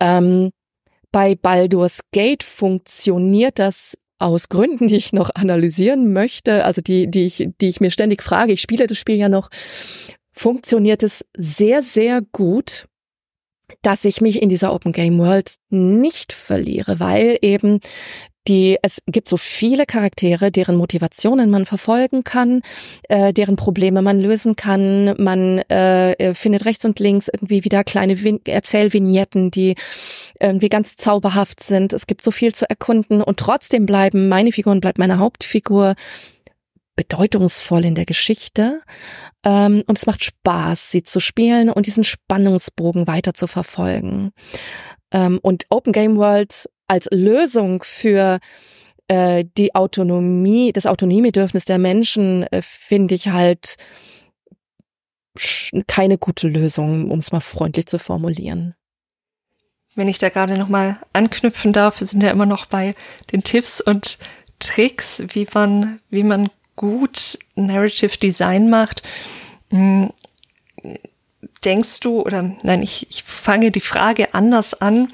Ähm, 0.00 0.50
bei 1.12 1.36
Baldur's 1.36 2.00
Gate 2.10 2.42
funktioniert 2.42 3.58
das 3.58 3.96
aus 4.18 4.48
Gründen, 4.48 4.88
die 4.88 4.96
ich 4.96 5.12
noch 5.12 5.30
analysieren 5.34 6.12
möchte, 6.12 6.64
also 6.64 6.80
die, 6.80 7.10
die 7.10 7.26
ich, 7.26 7.48
die 7.60 7.68
ich 7.68 7.80
mir 7.80 7.90
ständig 7.90 8.22
frage. 8.22 8.52
Ich 8.52 8.60
spiele 8.60 8.86
das 8.86 8.98
Spiel 8.98 9.16
ja 9.16 9.28
noch. 9.28 9.50
Funktioniert 10.32 11.02
es 11.02 11.24
sehr, 11.36 11.82
sehr 11.82 12.22
gut 12.32 12.86
dass 13.82 14.04
ich 14.04 14.20
mich 14.20 14.42
in 14.42 14.48
dieser 14.48 14.72
Open 14.72 14.92
Game 14.92 15.18
World 15.18 15.56
nicht 15.70 16.32
verliere, 16.32 17.00
weil 17.00 17.38
eben 17.42 17.80
die 18.48 18.76
es 18.82 19.02
gibt 19.06 19.28
so 19.28 19.36
viele 19.36 19.86
Charaktere, 19.86 20.50
deren 20.50 20.76
Motivationen 20.76 21.50
man 21.50 21.64
verfolgen 21.64 22.24
kann, 22.24 22.62
äh, 23.08 23.32
deren 23.32 23.56
Probleme 23.56 24.02
man 24.02 24.20
lösen 24.20 24.56
kann. 24.56 25.14
Man 25.18 25.58
äh, 25.58 26.34
findet 26.34 26.64
rechts 26.64 26.84
und 26.84 26.98
links 26.98 27.28
irgendwie 27.28 27.64
wieder 27.64 27.84
kleine 27.84 28.22
Vin 28.22 28.40
Erzählvignetten, 28.44 29.50
die 29.50 29.76
irgendwie 30.40 30.68
ganz 30.68 30.96
zauberhaft 30.96 31.62
sind. 31.62 31.92
Es 31.92 32.06
gibt 32.06 32.24
so 32.24 32.30
viel 32.30 32.52
zu 32.52 32.68
erkunden 32.68 33.22
und 33.22 33.38
trotzdem 33.38 33.86
bleiben 33.86 34.28
meine 34.28 34.50
Figuren, 34.50 34.80
bleibt 34.80 34.98
meine 34.98 35.18
Hauptfigur 35.18 35.94
bedeutungsvoll 36.96 37.84
in 37.84 37.94
der 37.94 38.04
Geschichte. 38.04 38.82
Ähm, 39.44 39.82
und 39.86 39.98
es 39.98 40.06
macht 40.06 40.24
Spaß, 40.24 40.90
sie 40.90 41.02
zu 41.02 41.20
spielen 41.20 41.70
und 41.70 41.86
diesen 41.86 42.04
Spannungsbogen 42.04 43.06
weiter 43.06 43.34
zu 43.34 43.46
verfolgen. 43.46 44.32
Ähm, 45.10 45.38
und 45.42 45.66
Open 45.70 45.92
Game 45.92 46.16
World 46.16 46.68
als 46.86 47.08
Lösung 47.10 47.82
für 47.82 48.38
äh, 49.08 49.44
die 49.56 49.74
Autonomie, 49.74 50.72
das 50.72 50.86
Autonomiebedürfnis 50.86 51.64
der 51.64 51.78
Menschen 51.78 52.44
äh, 52.44 52.62
finde 52.62 53.14
ich 53.14 53.28
halt 53.28 53.76
keine 55.86 56.18
gute 56.18 56.46
Lösung, 56.46 57.10
um 57.10 57.18
es 57.18 57.32
mal 57.32 57.40
freundlich 57.40 57.86
zu 57.86 57.98
formulieren. 57.98 58.74
Wenn 59.94 60.08
ich 60.08 60.18
da 60.18 60.28
gerade 60.28 60.58
noch 60.58 60.68
mal 60.68 60.98
anknüpfen 61.12 61.72
darf, 61.72 62.00
wir 62.00 62.06
sind 62.06 62.22
ja 62.22 62.30
immer 62.30 62.46
noch 62.46 62.66
bei 62.66 62.94
den 63.32 63.42
Tipps 63.42 63.80
und 63.80 64.18
Tricks, 64.58 65.22
wie 65.28 65.46
man, 65.52 66.00
wie 66.10 66.22
man 66.22 66.50
gut 66.76 67.38
Narrative 67.54 68.18
Design 68.18 68.70
macht. 68.70 69.02
Hm, 69.70 70.12
denkst 71.64 72.00
du, 72.00 72.22
oder 72.22 72.54
nein, 72.62 72.82
ich, 72.82 73.06
ich 73.10 73.22
fange 73.22 73.70
die 73.70 73.80
Frage 73.80 74.34
anders 74.34 74.74
an. 74.80 75.12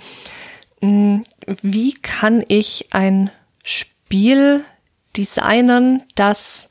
Hm, 0.80 1.24
wie 1.62 1.94
kann 1.94 2.44
ich 2.48 2.88
ein 2.90 3.30
Spiel 3.62 4.64
designen, 5.16 6.02
das 6.14 6.70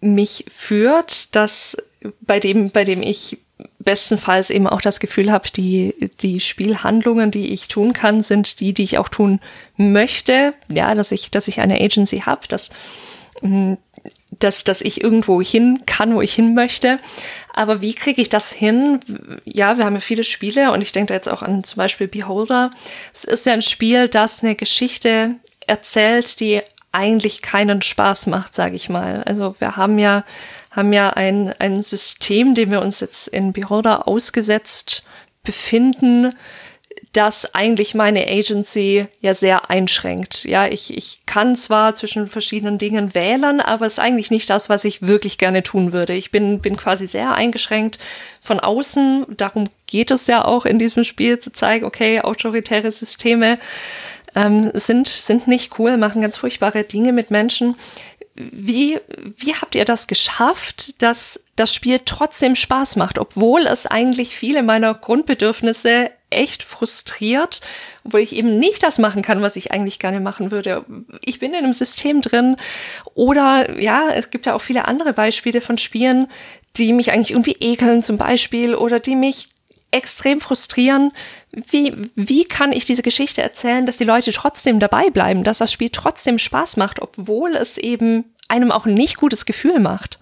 mich 0.00 0.44
führt, 0.48 1.34
das 1.34 1.76
bei 2.20 2.40
dem, 2.40 2.70
bei 2.70 2.84
dem 2.84 3.02
ich 3.02 3.38
bestenfalls 3.78 4.50
eben 4.50 4.66
auch 4.66 4.80
das 4.80 5.00
Gefühl 5.00 5.32
habe, 5.32 5.48
die, 5.50 6.10
die 6.20 6.40
Spielhandlungen, 6.40 7.30
die 7.30 7.52
ich 7.52 7.68
tun 7.68 7.92
kann, 7.92 8.20
sind 8.20 8.60
die, 8.60 8.74
die 8.74 8.82
ich 8.82 8.98
auch 8.98 9.08
tun 9.08 9.40
möchte. 9.76 10.52
Ja, 10.68 10.94
dass 10.94 11.12
ich, 11.12 11.30
dass 11.30 11.48
ich 11.48 11.60
eine 11.60 11.80
Agency 11.80 12.20
habe, 12.20 12.46
dass, 12.48 12.70
dass, 14.38 14.64
dass 14.64 14.80
ich 14.80 15.02
irgendwo 15.02 15.40
hin 15.40 15.82
kann, 15.86 16.14
wo 16.14 16.20
ich 16.20 16.34
hin 16.34 16.54
möchte. 16.54 16.98
Aber 17.52 17.80
wie 17.80 17.94
kriege 17.94 18.20
ich 18.20 18.28
das 18.28 18.52
hin? 18.52 19.00
Ja, 19.44 19.78
wir 19.78 19.84
haben 19.84 19.94
ja 19.94 20.00
viele 20.00 20.24
Spiele 20.24 20.72
und 20.72 20.82
ich 20.82 20.92
denke 20.92 21.08
da 21.08 21.14
jetzt 21.14 21.28
auch 21.28 21.42
an 21.42 21.64
zum 21.64 21.78
Beispiel 21.78 22.08
Beholder. 22.08 22.70
Es 23.14 23.24
ist 23.24 23.46
ja 23.46 23.52
ein 23.52 23.62
Spiel, 23.62 24.08
das 24.08 24.42
eine 24.42 24.54
Geschichte 24.54 25.36
erzählt, 25.66 26.40
die 26.40 26.60
eigentlich 26.92 27.42
keinen 27.42 27.82
Spaß 27.82 28.26
macht, 28.26 28.54
sage 28.54 28.76
ich 28.76 28.88
mal. 28.88 29.22
Also 29.24 29.54
wir 29.58 29.76
haben 29.76 29.98
ja 29.98 30.24
haben 30.76 30.92
ja 30.92 31.10
ein, 31.10 31.54
ein 31.58 31.82
System, 31.82 32.54
dem 32.54 32.70
wir 32.70 32.82
uns 32.82 33.00
jetzt 33.00 33.28
in 33.28 33.54
Beholder 33.54 34.06
ausgesetzt 34.06 35.04
befinden, 35.42 36.34
das 37.16 37.54
eigentlich 37.54 37.94
meine 37.94 38.26
Agency 38.28 39.06
ja 39.20 39.34
sehr 39.34 39.70
einschränkt. 39.70 40.44
Ja, 40.44 40.66
ich, 40.66 40.96
ich 40.96 41.20
kann 41.24 41.56
zwar 41.56 41.94
zwischen 41.94 42.28
verschiedenen 42.28 42.78
Dingen 42.78 43.14
wählen, 43.14 43.60
aber 43.60 43.86
es 43.86 43.94
ist 43.94 43.98
eigentlich 43.98 44.30
nicht 44.30 44.50
das, 44.50 44.68
was 44.68 44.84
ich 44.84 45.02
wirklich 45.02 45.38
gerne 45.38 45.62
tun 45.62 45.92
würde. 45.92 46.14
Ich 46.14 46.30
bin, 46.30 46.60
bin 46.60 46.76
quasi 46.76 47.06
sehr 47.06 47.32
eingeschränkt 47.32 47.98
von 48.40 48.60
außen. 48.60 49.26
Darum 49.36 49.64
geht 49.86 50.10
es 50.10 50.26
ja 50.26 50.44
auch 50.44 50.66
in 50.66 50.78
diesem 50.78 51.04
Spiel 51.04 51.38
zu 51.38 51.52
zeigen, 51.52 51.86
okay, 51.86 52.20
autoritäre 52.20 52.90
Systeme 52.90 53.58
ähm, 54.34 54.70
sind, 54.74 55.08
sind 55.08 55.48
nicht 55.48 55.78
cool, 55.78 55.96
machen 55.96 56.22
ganz 56.22 56.36
furchtbare 56.36 56.84
Dinge 56.84 57.12
mit 57.12 57.30
Menschen. 57.30 57.76
Wie, 58.34 59.00
wie 59.38 59.54
habt 59.54 59.74
ihr 59.74 59.86
das 59.86 60.06
geschafft, 60.06 61.00
dass 61.02 61.42
das 61.56 61.74
Spiel 61.74 62.00
trotzdem 62.04 62.54
Spaß 62.54 62.96
macht, 62.96 63.18
obwohl 63.18 63.62
es 63.66 63.86
eigentlich 63.86 64.36
viele 64.36 64.62
meiner 64.62 64.92
Grundbedürfnisse 64.92 66.10
echt 66.30 66.62
frustriert, 66.62 67.60
obwohl 68.04 68.20
ich 68.20 68.34
eben 68.34 68.58
nicht 68.58 68.82
das 68.82 68.98
machen 68.98 69.22
kann, 69.22 69.42
was 69.42 69.56
ich 69.56 69.72
eigentlich 69.72 69.98
gerne 69.98 70.20
machen 70.20 70.50
würde. 70.50 70.84
Ich 71.24 71.38
bin 71.38 71.52
in 71.52 71.58
einem 71.58 71.72
System 71.72 72.20
drin 72.20 72.56
oder 73.14 73.78
ja, 73.80 74.08
es 74.10 74.30
gibt 74.30 74.46
ja 74.46 74.54
auch 74.54 74.60
viele 74.60 74.86
andere 74.86 75.12
Beispiele 75.12 75.60
von 75.60 75.78
Spielen, 75.78 76.28
die 76.76 76.92
mich 76.92 77.12
eigentlich 77.12 77.30
irgendwie 77.30 77.56
ekeln 77.60 78.02
zum 78.02 78.18
Beispiel 78.18 78.74
oder 78.74 79.00
die 79.00 79.16
mich 79.16 79.50
extrem 79.92 80.40
frustrieren. 80.40 81.12
Wie, 81.52 81.94
wie 82.16 82.44
kann 82.44 82.72
ich 82.72 82.84
diese 82.84 83.02
Geschichte 83.02 83.40
erzählen, 83.40 83.86
dass 83.86 83.96
die 83.96 84.04
Leute 84.04 84.32
trotzdem 84.32 84.80
dabei 84.80 85.10
bleiben, 85.10 85.44
dass 85.44 85.58
das 85.58 85.72
Spiel 85.72 85.90
trotzdem 85.90 86.38
Spaß 86.38 86.76
macht, 86.76 87.00
obwohl 87.00 87.54
es 87.54 87.78
eben 87.78 88.34
einem 88.48 88.72
auch 88.72 88.86
ein 88.86 88.94
nicht 88.94 89.16
gutes 89.16 89.46
Gefühl 89.46 89.80
macht? 89.80 90.18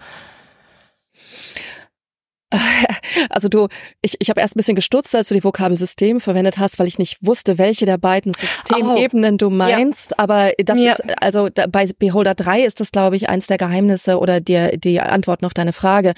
Also 3.31 3.49
du, 3.49 3.69
ich, 4.03 4.17
ich 4.19 4.31
habe 4.31 4.41
erst 4.41 4.57
ein 4.57 4.59
bisschen 4.59 4.75
gestutzt, 4.75 5.15
als 5.15 5.29
du 5.29 5.35
die 5.35 5.45
Vokabel 5.45 5.77
System 5.77 6.21
verwendet 6.21 6.59
hast, 6.59 6.79
weil 6.79 6.87
ich 6.87 6.99
nicht 6.99 7.19
wusste, 7.25 7.59
welche 7.59 7.87
der 7.87 7.99
beiden 7.99 8.33
Systemebenen 8.33 9.35
oh. 9.35 9.39
du 9.39 9.51
meinst. 9.51 10.13
Ja. 10.13 10.19
Aber 10.19 10.53
das 10.59 10.79
ja. 10.79 10.93
ist, 10.93 11.03
also 11.23 11.49
bei 11.71 11.89
Beholder 11.99 12.35
3 12.35 12.65
ist 12.65 12.81
das, 12.81 12.91
glaube 12.91 13.17
ich, 13.17 13.29
eins 13.29 13.47
der 13.47 13.59
Geheimnisse 13.59 14.19
oder 14.19 14.41
die, 14.41 14.79
die 14.79 15.01
Antworten 15.01 15.45
auf 15.45 15.55
deine 15.55 15.73
Frage. 15.73 16.15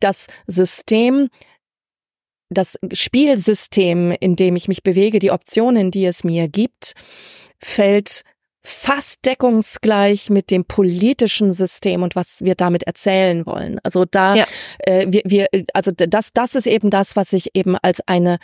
Das 0.00 0.26
System 0.46 1.28
das 2.48 2.78
Spielsystem, 2.92 4.14
in 4.20 4.36
dem 4.36 4.54
ich 4.54 4.68
mich 4.68 4.84
bewege, 4.84 5.18
die 5.18 5.32
Optionen, 5.32 5.90
die 5.90 6.04
es 6.04 6.22
mir 6.22 6.48
gibt, 6.48 6.92
fällt 7.58 8.22
fast 8.68 9.24
deckungsgleich 9.24 10.28
mit 10.28 10.50
dem 10.50 10.64
politischen 10.64 11.52
System 11.52 12.02
und 12.02 12.16
was 12.16 12.42
wir 12.42 12.56
damit 12.56 12.82
erzählen 12.82 13.46
wollen. 13.46 13.78
Also 13.84 14.04
da 14.04 14.34
ja. 14.34 14.46
äh, 14.78 15.06
wir, 15.08 15.22
wir 15.24 15.46
also 15.72 15.92
das 15.92 16.32
das 16.32 16.56
ist 16.56 16.66
eben 16.66 16.90
das, 16.90 17.14
was 17.14 17.32
ich 17.32 17.54
eben 17.54 17.76
als 17.76 18.00
eine 18.08 18.38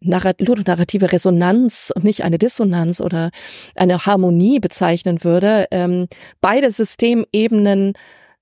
narrative 0.00 1.10
Resonanz 1.10 1.92
und 1.94 2.04
nicht 2.04 2.22
eine 2.22 2.38
Dissonanz 2.38 3.00
oder 3.00 3.30
eine 3.74 4.06
Harmonie 4.06 4.60
bezeichnen 4.60 5.24
würde. 5.24 5.66
Ähm, 5.72 6.06
beide 6.40 6.70
Systemebenen 6.70 7.94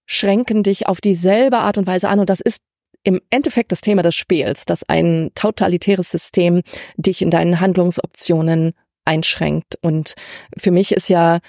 schränken 0.04 0.62
dich 0.62 0.88
auf 0.88 1.00
dieselbe 1.00 1.58
Art 1.58 1.78
und 1.78 1.86
Weise 1.86 2.10
an 2.10 2.20
und 2.20 2.28
das 2.28 2.42
ist 2.42 2.60
im 3.02 3.20
Endeffekt 3.30 3.72
das 3.72 3.80
Thema 3.80 4.02
des 4.02 4.14
Spiels, 4.14 4.66
dass 4.66 4.82
ein 4.88 5.30
totalitäres 5.34 6.10
System 6.10 6.60
dich 6.96 7.22
in 7.22 7.30
deinen 7.30 7.60
Handlungsoptionen 7.60 8.72
einschränkt. 9.04 9.78
Und 9.82 10.14
für 10.56 10.70
mich 10.70 10.92
ist 10.92 11.08
ja 11.08 11.40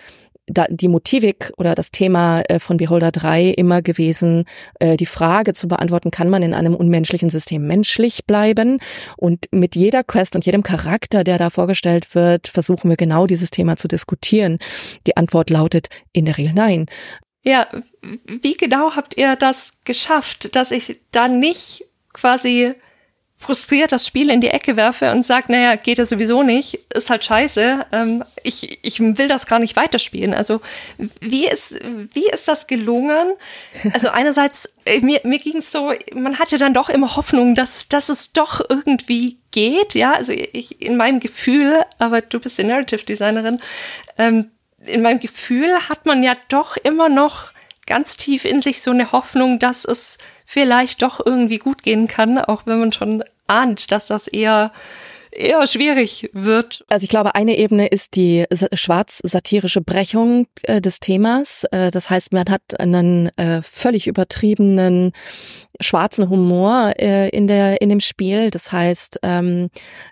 da 0.47 0.65
die 0.69 0.87
Motivik 0.87 1.51
oder 1.57 1.73
das 1.75 1.91
Thema 1.91 2.41
äh, 2.41 2.59
von 2.59 2.77
Beholder 2.77 3.11
3 3.11 3.49
immer 3.49 3.81
gewesen, 3.81 4.45
äh, 4.79 4.95
die 4.95 5.05
Frage 5.05 5.53
zu 5.53 5.67
beantworten, 5.67 6.11
kann 6.11 6.29
man 6.29 6.43
in 6.43 6.53
einem 6.53 6.75
unmenschlichen 6.75 7.29
System 7.29 7.65
menschlich 7.65 8.25
bleiben? 8.25 8.79
Und 9.17 9.47
mit 9.51 9.75
jeder 9.75 10.03
Quest 10.03 10.35
und 10.35 10.45
jedem 10.45 10.63
Charakter, 10.63 11.23
der 11.23 11.37
da 11.37 11.49
vorgestellt 11.49 12.13
wird, 12.13 12.47
versuchen 12.47 12.89
wir 12.89 12.97
genau 12.97 13.25
dieses 13.25 13.49
Thema 13.49 13.75
zu 13.75 13.87
diskutieren. 13.87 14.59
Die 15.07 15.17
Antwort 15.17 15.49
lautet 15.49 15.87
in 16.13 16.25
der 16.25 16.37
Regel 16.37 16.53
nein. 16.53 16.85
Ja, 17.43 17.67
wie 18.25 18.55
genau 18.55 18.95
habt 18.95 19.17
ihr 19.17 19.35
das 19.35 19.73
geschafft, 19.85 20.55
dass 20.55 20.71
ich 20.71 20.99
da 21.11 21.27
nicht 21.27 21.85
quasi 22.13 22.73
frustriert 23.37 23.91
das 23.91 24.07
Spiel 24.07 24.29
in 24.29 24.41
die 24.41 24.49
Ecke 24.49 24.77
werfe 24.77 25.11
und 25.11 25.25
sage, 25.25 25.51
naja, 25.51 25.75
geht 25.75 25.97
ja 25.97 26.05
sowieso 26.05 26.41
nicht, 26.41 26.79
ist 26.93 27.09
halt 27.09 27.25
scheiße, 27.25 27.85
ähm, 27.91 28.23
ich, 28.43 28.79
ich 28.83 28.99
will 28.99 29.27
das 29.27 29.45
gar 29.45 29.59
nicht 29.59 29.75
weiterspielen. 29.75 30.33
Also 30.33 30.61
wie 31.19 31.45
ist, 31.45 31.75
wie 32.13 32.27
ist 32.27 32.47
das 32.47 32.67
gelungen? 32.67 33.27
Also 33.93 34.07
einerseits, 34.07 34.73
äh, 34.85 35.01
mir, 35.01 35.19
mir 35.23 35.37
ging 35.37 35.57
es 35.57 35.71
so, 35.71 35.93
man 36.13 36.39
hatte 36.39 36.57
dann 36.57 36.73
doch 36.73 36.89
immer 36.89 37.15
Hoffnung, 37.17 37.55
dass, 37.55 37.89
dass 37.89 38.09
es 38.09 38.31
doch 38.31 38.61
irgendwie 38.69 39.37
geht, 39.51 39.95
ja, 39.95 40.13
also 40.13 40.33
ich 40.33 40.81
in 40.81 40.97
meinem 40.97 41.19
Gefühl, 41.19 41.83
aber 41.99 42.21
du 42.21 42.39
bist 42.39 42.57
die 42.57 42.63
Narrative 42.63 43.03
Designerin, 43.03 43.59
ähm, 44.17 44.51
in 44.85 45.01
meinem 45.01 45.19
Gefühl 45.19 45.73
hat 45.89 46.05
man 46.05 46.23
ja 46.23 46.35
doch 46.47 46.77
immer 46.77 47.09
noch 47.09 47.51
ganz 47.85 48.17
tief 48.17 48.45
in 48.45 48.61
sich 48.61 48.81
so 48.81 48.91
eine 48.91 49.11
Hoffnung, 49.11 49.59
dass 49.59 49.85
es 49.85 50.17
vielleicht 50.45 51.01
doch 51.01 51.23
irgendwie 51.25 51.57
gut 51.57 51.83
gehen 51.83 52.07
kann, 52.07 52.37
auch 52.37 52.65
wenn 52.65 52.79
man 52.79 52.91
schon 52.91 53.23
ahnt, 53.47 53.91
dass 53.91 54.07
das 54.07 54.27
eher 54.27 54.71
eher 55.35 55.67
schwierig 55.67 56.29
wird. 56.33 56.85
Also 56.87 57.03
ich 57.03 57.09
glaube, 57.09 57.35
eine 57.35 57.57
Ebene 57.57 57.87
ist 57.87 58.15
die 58.15 58.45
schwarz-satirische 58.73 59.81
Brechung 59.81 60.47
äh, 60.63 60.81
des 60.81 60.99
Themas. 60.99 61.65
Äh, 61.71 61.91
das 61.91 62.09
heißt, 62.09 62.33
man 62.33 62.45
hat 62.49 62.79
einen 62.79 63.29
äh, 63.37 63.61
völlig 63.61 64.07
übertriebenen 64.07 65.11
schwarzen 65.81 66.29
Humor 66.29 66.93
äh, 66.97 67.29
in 67.29 67.47
der 67.47 67.81
in 67.81 67.89
dem 67.89 67.99
Spiel. 67.99 68.49
Das 68.49 68.71
heißt, 68.71 69.19
ähm, 69.23 69.69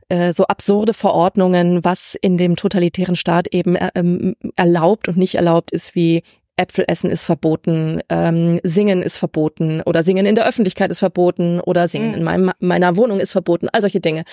äh, 0.10 0.34
so 0.34 0.46
absurde 0.46 0.94
Verordnungen, 0.94 1.84
was 1.84 2.16
in 2.22 2.38
dem 2.38 2.56
totalitären 2.56 3.16
Staat 3.16 3.48
eben 3.54 3.76
äh, 3.76 3.92
ähm, 3.96 4.36
erlaubt 4.56 5.08
und 5.08 5.18
nicht 5.18 5.36
erlaubt 5.36 5.72
ist, 5.72 5.96
wie 5.96 6.24
Äpfel 6.56 6.86
essen 6.88 7.10
ist 7.10 7.26
verboten, 7.26 8.02
ähm, 8.10 8.60
singen 8.64 9.02
ist 9.02 9.18
verboten 9.18 9.82
oder 9.82 10.04
singen 10.04 10.26
in 10.26 10.36
der 10.36 10.48
Öffentlichkeit 10.48 10.92
ist 10.92 11.00
verboten 11.00 11.60
oder 11.60 11.88
singen 11.88 12.10
mhm. 12.10 12.16
in 12.16 12.24
meinem, 12.24 12.52
meiner 12.60 12.96
Wohnung 12.96 13.20
ist 13.20 13.32
verboten, 13.32 13.70
all 13.70 13.82
solche 13.82 14.00
Dinge. 14.00 14.24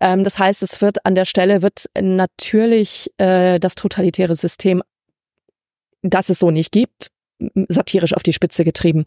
Ähm, 0.00 0.24
das 0.24 0.38
heißt, 0.38 0.62
es 0.62 0.80
wird 0.80 1.06
an 1.06 1.14
der 1.14 1.24
Stelle 1.24 1.62
wird 1.62 1.84
natürlich 1.98 3.12
äh, 3.18 3.60
das 3.60 3.76
totalitäre 3.76 4.34
System, 4.34 4.82
das 6.02 6.28
es 6.28 6.40
so 6.40 6.50
nicht 6.50 6.72
gibt, 6.72 7.10
satirisch 7.68 8.14
auf 8.14 8.22
die 8.22 8.32
Spitze 8.32 8.64
getrieben. 8.64 9.04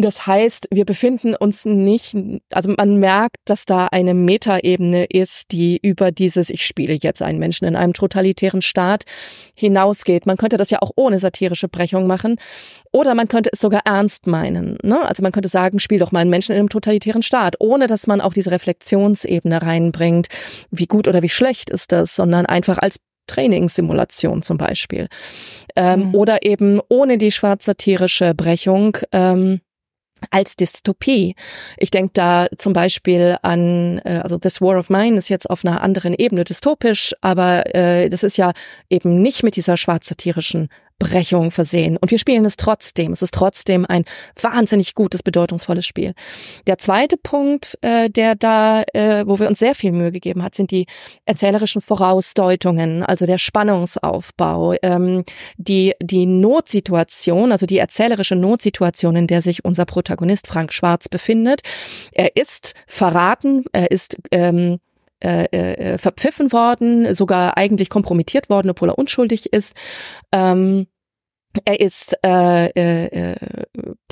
Das 0.00 0.26
heißt, 0.26 0.68
wir 0.70 0.84
befinden 0.84 1.34
uns 1.34 1.64
nicht, 1.64 2.16
also 2.52 2.74
man 2.76 2.96
merkt, 2.96 3.36
dass 3.44 3.64
da 3.64 3.86
eine 3.86 4.14
Metaebene 4.14 5.04
ist, 5.04 5.52
die 5.52 5.78
über 5.82 6.10
dieses, 6.12 6.50
ich 6.50 6.64
spiele 6.64 6.94
jetzt 6.94 7.22
einen 7.22 7.38
Menschen 7.38 7.66
in 7.66 7.76
einem 7.76 7.92
totalitären 7.92 8.62
Staat 8.62 9.04
hinausgeht. 9.54 10.26
Man 10.26 10.36
könnte 10.36 10.56
das 10.56 10.70
ja 10.70 10.78
auch 10.80 10.92
ohne 10.96 11.18
satirische 11.18 11.68
Brechung 11.68 12.06
machen. 12.06 12.36
Oder 12.92 13.14
man 13.14 13.28
könnte 13.28 13.50
es 13.52 13.60
sogar 13.60 13.82
ernst 13.84 14.26
meinen. 14.26 14.78
Ne? 14.82 15.06
Also 15.06 15.22
man 15.22 15.32
könnte 15.32 15.48
sagen, 15.48 15.78
spiel 15.78 15.98
doch 15.98 16.12
mal 16.12 16.20
einen 16.20 16.30
Menschen 16.30 16.52
in 16.52 16.58
einem 16.58 16.68
totalitären 16.68 17.22
Staat, 17.22 17.56
ohne 17.58 17.86
dass 17.86 18.06
man 18.06 18.20
auch 18.20 18.32
diese 18.32 18.50
Reflexionsebene 18.50 19.62
reinbringt. 19.62 20.28
Wie 20.70 20.86
gut 20.86 21.08
oder 21.08 21.22
wie 21.22 21.28
schlecht 21.28 21.70
ist 21.70 21.92
das, 21.92 22.16
sondern 22.16 22.46
einfach 22.46 22.78
als 22.78 22.96
Trainingssimulation 23.26 24.42
zum 24.42 24.58
Beispiel. 24.58 25.08
Ähm, 25.76 26.08
mhm. 26.08 26.14
Oder 26.14 26.44
eben 26.44 26.80
ohne 26.88 27.16
die 27.16 27.30
schwarz-satirische 27.30 28.34
Brechung. 28.34 28.96
Ähm, 29.12 29.60
als 30.30 30.56
Dystopie. 30.56 31.34
Ich 31.76 31.90
denke 31.90 32.10
da 32.14 32.46
zum 32.56 32.72
Beispiel 32.72 33.36
an, 33.42 34.00
äh, 34.04 34.20
also 34.22 34.38
This 34.38 34.60
War 34.60 34.78
of 34.78 34.90
Mine 34.90 35.16
ist 35.16 35.28
jetzt 35.28 35.48
auf 35.48 35.64
einer 35.64 35.82
anderen 35.82 36.14
Ebene 36.14 36.44
dystopisch, 36.44 37.14
aber 37.20 37.74
äh, 37.74 38.08
das 38.08 38.22
ist 38.22 38.36
ja 38.36 38.52
eben 38.88 39.22
nicht 39.22 39.42
mit 39.42 39.56
dieser 39.56 39.76
schwarz-satirischen 39.76 40.68
Brechung 41.00 41.50
versehen. 41.50 41.96
Und 41.96 42.12
wir 42.12 42.18
spielen 42.18 42.44
es 42.44 42.54
trotzdem. 42.56 43.10
Es 43.10 43.22
ist 43.22 43.34
trotzdem 43.34 43.84
ein 43.84 44.04
wahnsinnig 44.40 44.94
gutes, 44.94 45.24
bedeutungsvolles 45.24 45.84
Spiel. 45.84 46.12
Der 46.68 46.78
zweite 46.78 47.16
Punkt, 47.16 47.76
äh, 47.80 48.08
der 48.08 48.36
da, 48.36 48.84
äh, 48.92 49.24
wo 49.26 49.40
wir 49.40 49.48
uns 49.48 49.58
sehr 49.58 49.74
viel 49.74 49.90
Mühe 49.90 50.12
gegeben 50.12 50.44
hat, 50.44 50.54
sind 50.54 50.70
die 50.70 50.86
erzählerischen 51.24 51.80
Vorausdeutungen, 51.80 53.02
also 53.02 53.26
der 53.26 53.38
Spannungsaufbau, 53.38 54.74
ähm, 54.82 55.24
die, 55.56 55.94
die 56.00 56.26
Notsituation, 56.26 57.50
also 57.50 57.66
die 57.66 57.78
erzählerische 57.78 58.36
Notsituation, 58.36 59.16
in 59.16 59.26
der 59.26 59.42
sich 59.42 59.64
unser 59.64 59.86
Protagonist 59.86 60.46
Frank 60.46 60.72
Schwarz 60.72 61.08
befindet. 61.08 61.62
Er 62.12 62.36
ist 62.36 62.74
verraten, 62.86 63.64
er 63.72 63.90
ist 63.90 64.18
ähm, 64.30 64.78
äh, 65.20 65.44
äh, 65.44 65.98
verpfiffen 65.98 66.52
worden, 66.52 67.14
sogar 67.14 67.56
eigentlich 67.56 67.90
kompromittiert 67.90 68.50
worden, 68.50 68.70
obwohl 68.70 68.90
er 68.90 68.98
unschuldig 68.98 69.52
ist. 69.52 69.74
Ähm, 70.32 70.86
er 71.64 71.80
ist 71.80 72.16
äh, 72.24 72.66
äh, 72.68 73.34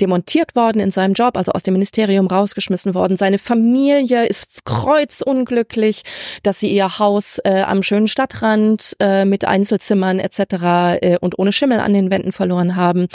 demontiert 0.01 0.55
worden 0.55 0.81
in 0.81 0.91
seinem 0.91 1.13
Job, 1.13 1.37
also 1.37 1.53
aus 1.53 1.63
dem 1.63 1.73
Ministerium 1.73 2.27
rausgeschmissen 2.27 2.93
worden. 2.93 3.15
Seine 3.15 3.37
Familie 3.37 4.25
ist 4.25 4.65
kreuzunglücklich, 4.65 6.03
dass 6.43 6.59
sie 6.59 6.69
ihr 6.69 6.99
Haus 6.99 7.39
äh, 7.45 7.61
am 7.61 7.81
schönen 7.81 8.09
Stadtrand 8.09 8.97
äh, 8.99 9.23
mit 9.23 9.45
Einzelzimmern 9.45 10.19
etc. 10.19 10.99
Äh, 11.01 11.17
und 11.21 11.39
ohne 11.39 11.53
Schimmel 11.53 11.79
an 11.79 11.93
den 11.93 12.11
Wänden 12.11 12.33
verloren 12.33 12.75
haben. 12.75 13.07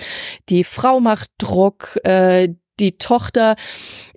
Die 0.48 0.64
Frau 0.64 1.00
macht 1.00 1.30
Druck. 1.38 1.98
Äh, 2.04 2.54
die 2.80 2.98
Tochter 2.98 3.56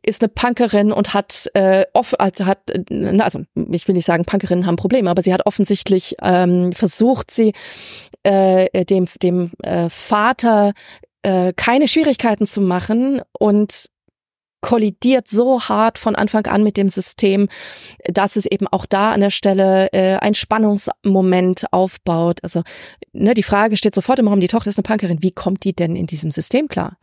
ist 0.02 0.22
eine 0.22 0.30
Punkerin 0.30 0.92
und 0.92 1.14
hat 1.14 1.50
äh, 1.54 1.86
off 1.94 2.16
also 2.20 2.46
hat 2.46 2.60
also 3.20 3.42
ich 3.72 3.88
will 3.88 3.96
nicht 3.96 4.06
sagen 4.06 4.26
Punkerinnen 4.26 4.66
haben 4.66 4.76
Probleme, 4.76 5.10
aber 5.10 5.22
sie 5.22 5.34
hat 5.34 5.46
offensichtlich 5.46 6.16
ähm, 6.22 6.74
versucht 6.74 7.32
sie 7.32 7.54
äh, 8.24 8.86
dem 8.86 9.06
dem 9.22 9.52
äh, 9.64 9.90
Vater 9.90 10.74
äh, 11.24 11.54
keine 11.56 11.88
Schwierigkeiten 11.88 12.48
zu 12.48 12.62
machen 12.62 13.22
und 13.38 13.90
kollidiert 14.62 15.28
so 15.28 15.62
hart 15.62 15.98
von 15.98 16.16
Anfang 16.16 16.46
an 16.48 16.64
mit 16.64 16.78
dem 16.78 16.90
System, 16.90 17.48
dass 18.06 18.36
es 18.36 18.46
eben 18.46 18.68
auch 18.68 18.86
da 18.86 19.12
an 19.12 19.22
der 19.22 19.30
Stelle 19.30 19.92
äh, 19.94 20.18
ein 20.18 20.34
Spannungsmoment 20.34 21.66
aufbaut. 21.72 22.40
Also 22.44 22.64
ne, 23.14 23.34
die 23.34 23.44
Frage 23.44 23.78
steht 23.78 23.96
sofort 23.96 24.20
im 24.20 24.28
Raum, 24.28 24.40
die 24.40 24.48
Tochter 24.48 24.70
ist 24.70 24.78
eine 24.78 24.84
Punkerin, 24.84 25.22
wie 25.22 25.32
kommt 25.32 25.64
die 25.64 25.74
denn 25.74 25.96
in 25.96 26.08
diesem 26.08 26.32
System 26.32 26.68
klar? 26.68 26.98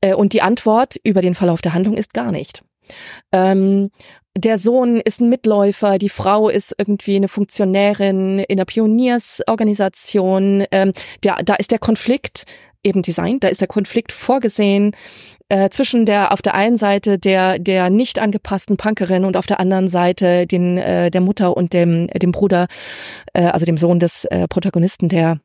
Äh, 0.00 0.14
und 0.14 0.32
die 0.32 0.42
Antwort 0.42 0.96
über 1.04 1.20
den 1.20 1.34
Verlauf 1.34 1.60
der 1.62 1.74
Handlung 1.74 1.96
ist 1.96 2.14
gar 2.14 2.32
nicht. 2.32 2.62
Ähm, 3.32 3.90
der 4.36 4.58
Sohn 4.58 5.00
ist 5.00 5.20
ein 5.20 5.30
Mitläufer, 5.30 5.98
die 5.98 6.10
Frau 6.10 6.48
ist 6.48 6.74
irgendwie 6.76 7.16
eine 7.16 7.28
Funktionärin 7.28 8.40
in 8.40 8.56
der 8.58 8.66
Pioniersorganisation. 8.66 10.64
Ähm, 10.70 10.92
der, 11.24 11.36
da 11.42 11.54
ist 11.54 11.70
der 11.70 11.78
Konflikt 11.78 12.44
eben 12.82 13.02
Design, 13.02 13.40
da 13.40 13.48
ist 13.48 13.62
der 13.62 13.68
Konflikt 13.68 14.12
vorgesehen 14.12 14.92
äh, 15.48 15.70
zwischen 15.70 16.06
der 16.06 16.32
auf 16.32 16.42
der 16.42 16.54
einen 16.54 16.76
Seite 16.76 17.18
der 17.18 17.58
der 17.58 17.90
nicht 17.90 18.18
angepassten 18.18 18.76
Punkerin 18.76 19.24
und 19.24 19.36
auf 19.36 19.46
der 19.46 19.60
anderen 19.60 19.88
Seite 19.88 20.46
den 20.46 20.78
äh, 20.78 21.10
der 21.10 21.20
Mutter 21.20 21.56
und 21.56 21.72
dem 21.72 22.08
dem 22.08 22.32
Bruder, 22.32 22.66
äh, 23.32 23.46
also 23.46 23.66
dem 23.66 23.78
Sohn 23.78 23.98
des 23.98 24.24
äh, 24.26 24.48
Protagonisten, 24.48 25.08
der 25.08 25.40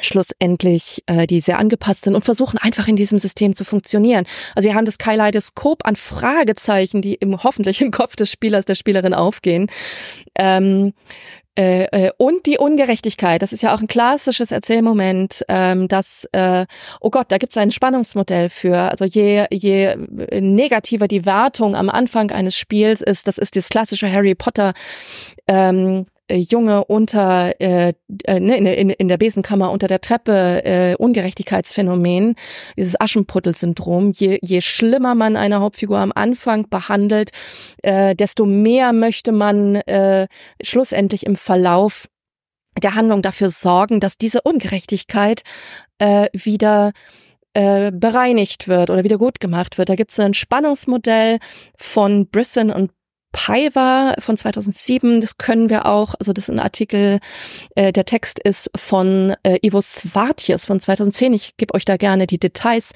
schlussendlich 0.00 1.02
äh, 1.06 1.26
die 1.26 1.40
sehr 1.40 1.58
angepasst 1.58 2.04
sind 2.04 2.14
und 2.14 2.24
versuchen 2.24 2.58
einfach 2.58 2.88
in 2.88 2.96
diesem 2.96 3.18
System 3.18 3.54
zu 3.54 3.64
funktionieren. 3.64 4.24
Also 4.54 4.68
wir 4.68 4.74
haben 4.74 4.84
das 4.84 4.98
Kaleidoskop 4.98 5.86
an 5.86 5.96
Fragezeichen, 5.96 7.02
die 7.02 7.14
im 7.14 7.42
hoffentlich 7.42 7.80
im 7.80 7.90
Kopf 7.90 8.16
des 8.16 8.30
Spielers, 8.30 8.64
der 8.64 8.74
Spielerin 8.74 9.14
aufgehen. 9.14 9.70
Ähm, 10.36 10.92
äh, 11.60 12.06
äh, 12.06 12.10
und 12.16 12.46
die 12.46 12.56
Ungerechtigkeit, 12.56 13.42
das 13.42 13.52
ist 13.52 13.62
ja 13.62 13.74
auch 13.74 13.82
ein 13.82 13.86
klassisches 13.86 14.50
Erzählmoment, 14.50 15.44
ähm, 15.48 15.88
dass, 15.88 16.26
äh, 16.32 16.64
oh 17.00 17.10
Gott, 17.10 17.26
da 17.28 17.36
gibt 17.36 17.52
es 17.52 17.58
ein 17.58 17.70
Spannungsmodell 17.70 18.48
für. 18.48 18.78
Also 18.78 19.04
je, 19.04 19.44
je 19.50 19.94
negativer 20.40 21.06
die 21.06 21.26
Wertung 21.26 21.76
am 21.76 21.90
Anfang 21.90 22.30
eines 22.30 22.56
Spiels 22.56 23.02
ist, 23.02 23.28
das 23.28 23.36
ist 23.36 23.56
das 23.56 23.68
klassische 23.68 24.10
Harry 24.10 24.34
Potter 24.34 24.72
ähm, 25.48 26.06
äh, 26.06 26.19
Junge 26.36 26.84
unter 26.84 27.60
äh, 27.60 27.92
äh 28.24 28.40
ne, 28.40 28.56
in, 28.56 28.66
in, 28.66 28.90
in 28.90 29.08
der 29.08 29.16
Besenkammer 29.16 29.70
unter 29.70 29.88
der 29.88 30.00
Treppe 30.00 30.64
äh, 30.64 30.94
Ungerechtigkeitsphänomen, 30.96 32.34
dieses 32.76 33.00
Aschenputtel-Syndrom. 33.00 34.12
Je, 34.12 34.38
je 34.42 34.60
schlimmer 34.60 35.14
man 35.14 35.36
eine 35.36 35.60
Hauptfigur 35.60 35.98
am 35.98 36.12
Anfang 36.14 36.68
behandelt, 36.68 37.30
äh, 37.82 38.14
desto 38.14 38.46
mehr 38.46 38.92
möchte 38.92 39.32
man 39.32 39.76
äh, 39.76 40.26
schlussendlich 40.62 41.26
im 41.26 41.36
Verlauf 41.36 42.06
der 42.82 42.94
Handlung 42.94 43.22
dafür 43.22 43.50
sorgen, 43.50 44.00
dass 44.00 44.16
diese 44.16 44.42
Ungerechtigkeit 44.42 45.42
äh, 45.98 46.28
wieder 46.32 46.92
äh, 47.54 47.90
bereinigt 47.92 48.68
wird 48.68 48.90
oder 48.90 49.04
wieder 49.04 49.18
gut 49.18 49.40
gemacht 49.40 49.76
wird. 49.76 49.88
Da 49.88 49.96
gibt 49.96 50.12
es 50.12 50.20
ein 50.20 50.34
Spannungsmodell 50.34 51.38
von 51.76 52.28
Brisson 52.28 52.70
und 52.70 52.92
Paiva 53.32 54.14
von 54.18 54.36
2007, 54.36 55.20
das 55.20 55.38
können 55.38 55.70
wir 55.70 55.86
auch, 55.86 56.14
also 56.18 56.32
das 56.32 56.44
ist 56.44 56.50
ein 56.50 56.58
Artikel, 56.58 57.20
äh, 57.74 57.92
der 57.92 58.04
Text 58.04 58.40
ist 58.40 58.70
von 58.76 59.34
äh, 59.42 59.58
Ivo 59.62 59.80
Svartjes 59.82 60.66
von 60.66 60.80
2010, 60.80 61.32
ich 61.34 61.56
gebe 61.56 61.74
euch 61.74 61.84
da 61.84 61.96
gerne 61.96 62.26
die 62.26 62.38
Details, 62.38 62.92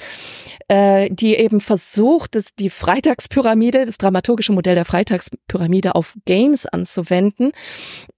äh, 0.68 1.08
die 1.10 1.34
eben 1.36 1.60
versucht, 1.60 2.34
das, 2.34 2.54
die 2.54 2.70
Freitagspyramide, 2.70 3.86
das 3.86 3.98
dramaturgische 3.98 4.52
Modell 4.52 4.74
der 4.74 4.84
Freitagspyramide 4.84 5.94
auf 5.94 6.14
Games 6.24 6.66
anzuwenden. 6.66 7.52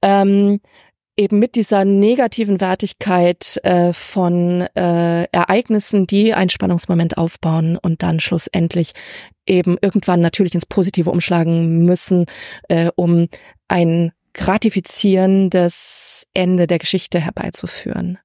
Ähm, 0.02 0.60
eben 1.16 1.38
mit 1.38 1.54
dieser 1.54 1.84
negativen 1.84 2.60
Wertigkeit 2.60 3.58
äh, 3.62 3.92
von 3.92 4.62
äh, 4.74 5.24
Ereignissen, 5.24 6.06
die 6.06 6.34
einen 6.34 6.50
Spannungsmoment 6.50 7.16
aufbauen 7.16 7.78
und 7.80 8.02
dann 8.02 8.20
schlussendlich 8.20 8.92
eben 9.46 9.78
irgendwann 9.80 10.20
natürlich 10.20 10.54
ins 10.54 10.66
Positive 10.66 11.10
umschlagen 11.10 11.84
müssen, 11.84 12.26
äh, 12.68 12.90
um 12.96 13.28
ein 13.68 14.12
gratifizierendes 14.34 16.26
Ende 16.34 16.66
der 16.66 16.78
Geschichte 16.78 17.18
herbeizuführen. 17.18 18.18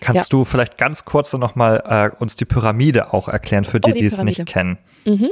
Kannst 0.00 0.32
ja. 0.32 0.38
du 0.38 0.44
vielleicht 0.44 0.78
ganz 0.78 1.04
kurz 1.04 1.32
noch 1.32 1.54
mal 1.54 2.12
äh, 2.16 2.16
uns 2.20 2.36
die 2.36 2.44
Pyramide 2.44 3.12
auch 3.12 3.28
erklären 3.28 3.64
für 3.64 3.80
die, 3.80 3.90
oh, 3.90 3.94
die, 3.94 4.00
die 4.00 4.06
es 4.06 4.22
nicht 4.22 4.46
kennen? 4.46 4.78
Mhm. 5.04 5.30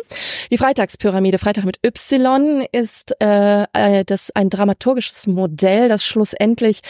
Die 0.50 0.58
Freitagspyramide, 0.58 1.38
Freitag 1.38 1.64
mit 1.64 1.78
Y, 1.84 2.66
ist 2.72 3.14
äh, 3.20 3.64
äh, 3.72 4.04
das 4.04 4.30
ein 4.34 4.50
dramaturgisches 4.50 5.26
Modell, 5.26 5.88
das 5.88 6.04
schlussendlich 6.04 6.80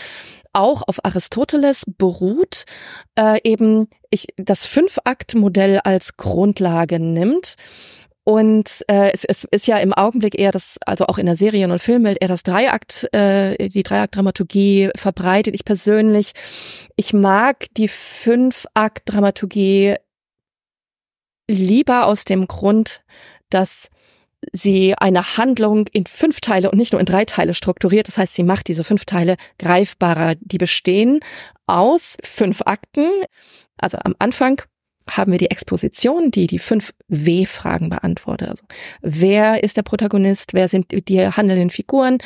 auch 0.52 0.82
auf 0.86 1.04
Aristoteles 1.04 1.84
beruht, 1.98 2.64
äh, 3.18 3.38
eben 3.44 3.88
ich 4.10 4.28
das 4.36 4.66
Fünf-Akt-Modell 4.66 5.80
als 5.80 6.16
Grundlage 6.16 6.98
nimmt 6.98 7.56
und 8.28 8.84
äh, 8.88 9.12
es, 9.12 9.24
es 9.24 9.44
ist 9.52 9.68
ja 9.68 9.78
im 9.78 9.92
Augenblick 9.92 10.36
eher 10.36 10.50
das, 10.50 10.78
also 10.84 11.06
auch 11.06 11.18
in 11.18 11.26
der 11.26 11.36
Serien- 11.36 11.70
und 11.70 11.78
Filmwelt 11.78 12.18
eher 12.20 12.26
das 12.26 12.42
Dreiakt, 12.42 13.06
äh, 13.14 13.68
die 13.68 13.84
Dreiakt-Dramaturgie 13.84 14.90
verbreitet. 14.96 15.54
Ich 15.54 15.64
persönlich, 15.64 16.32
ich 16.96 17.12
mag 17.12 17.66
die 17.76 17.86
Fünf-Akt-Dramaturgie 17.86 19.94
lieber 21.48 22.06
aus 22.06 22.24
dem 22.24 22.48
Grund, 22.48 23.04
dass 23.48 23.90
sie 24.52 24.96
eine 24.98 25.36
Handlung 25.36 25.86
in 25.92 26.06
fünf 26.06 26.40
Teile 26.40 26.72
und 26.72 26.78
nicht 26.78 26.94
nur 26.94 27.00
in 27.00 27.06
drei 27.06 27.26
Teile 27.26 27.54
strukturiert. 27.54 28.08
Das 28.08 28.18
heißt, 28.18 28.34
sie 28.34 28.42
macht 28.42 28.66
diese 28.66 28.82
fünf 28.82 29.04
Teile 29.04 29.36
greifbarer. 29.60 30.34
Die 30.40 30.58
bestehen 30.58 31.20
aus 31.66 32.16
fünf 32.24 32.62
Akten. 32.62 33.08
Also 33.76 33.98
am 34.02 34.16
Anfang 34.18 34.62
haben 35.08 35.32
wir 35.32 35.38
die 35.38 35.50
Exposition, 35.50 36.30
die 36.30 36.46
die 36.46 36.58
fünf 36.58 36.92
W-Fragen 37.08 37.88
beantwortet. 37.88 38.48
Also, 38.48 38.64
wer 39.02 39.62
ist 39.62 39.76
der 39.76 39.82
Protagonist? 39.82 40.54
Wer 40.54 40.68
sind 40.68 40.86
die 41.08 41.26
handelnden 41.28 41.70
Figuren? 41.70 42.18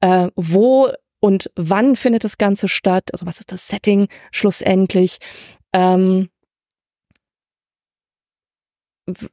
Äh, 0.00 0.28
wo 0.36 0.90
und 1.20 1.50
wann 1.56 1.96
findet 1.96 2.24
das 2.24 2.36
Ganze 2.36 2.68
statt? 2.68 3.04
Also 3.12 3.24
was 3.24 3.40
ist 3.40 3.50
das 3.50 3.66
Setting 3.66 4.08
schlussendlich? 4.30 5.16
Ähm, 5.72 6.28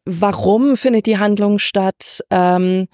warum 0.06 0.78
findet 0.78 1.06
die 1.06 1.18
Handlung 1.18 1.60
statt 1.60 2.24
ähm, 2.30 2.88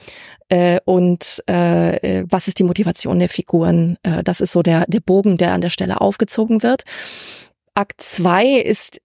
äh, 0.50 0.80
und 0.86 1.44
äh, 1.48 2.24
was 2.30 2.48
ist 2.48 2.60
die 2.60 2.64
Motivation 2.64 3.20
der 3.20 3.30
Figuren. 3.30 3.98
Äh, 4.04 4.24
das 4.24 4.42
ist 4.42 4.52
so 4.52 4.62
der, 4.62 4.86
der 4.88 5.00
Bogen, 5.00 5.38
der 5.38 5.54
an 5.54 5.62
der 5.62 5.70
Stelle 5.70 6.02
aufgezogen 6.02 6.64
wird. 6.64 6.84
Akt 7.74 8.02
zwei 8.02 8.48
ist 8.48 9.00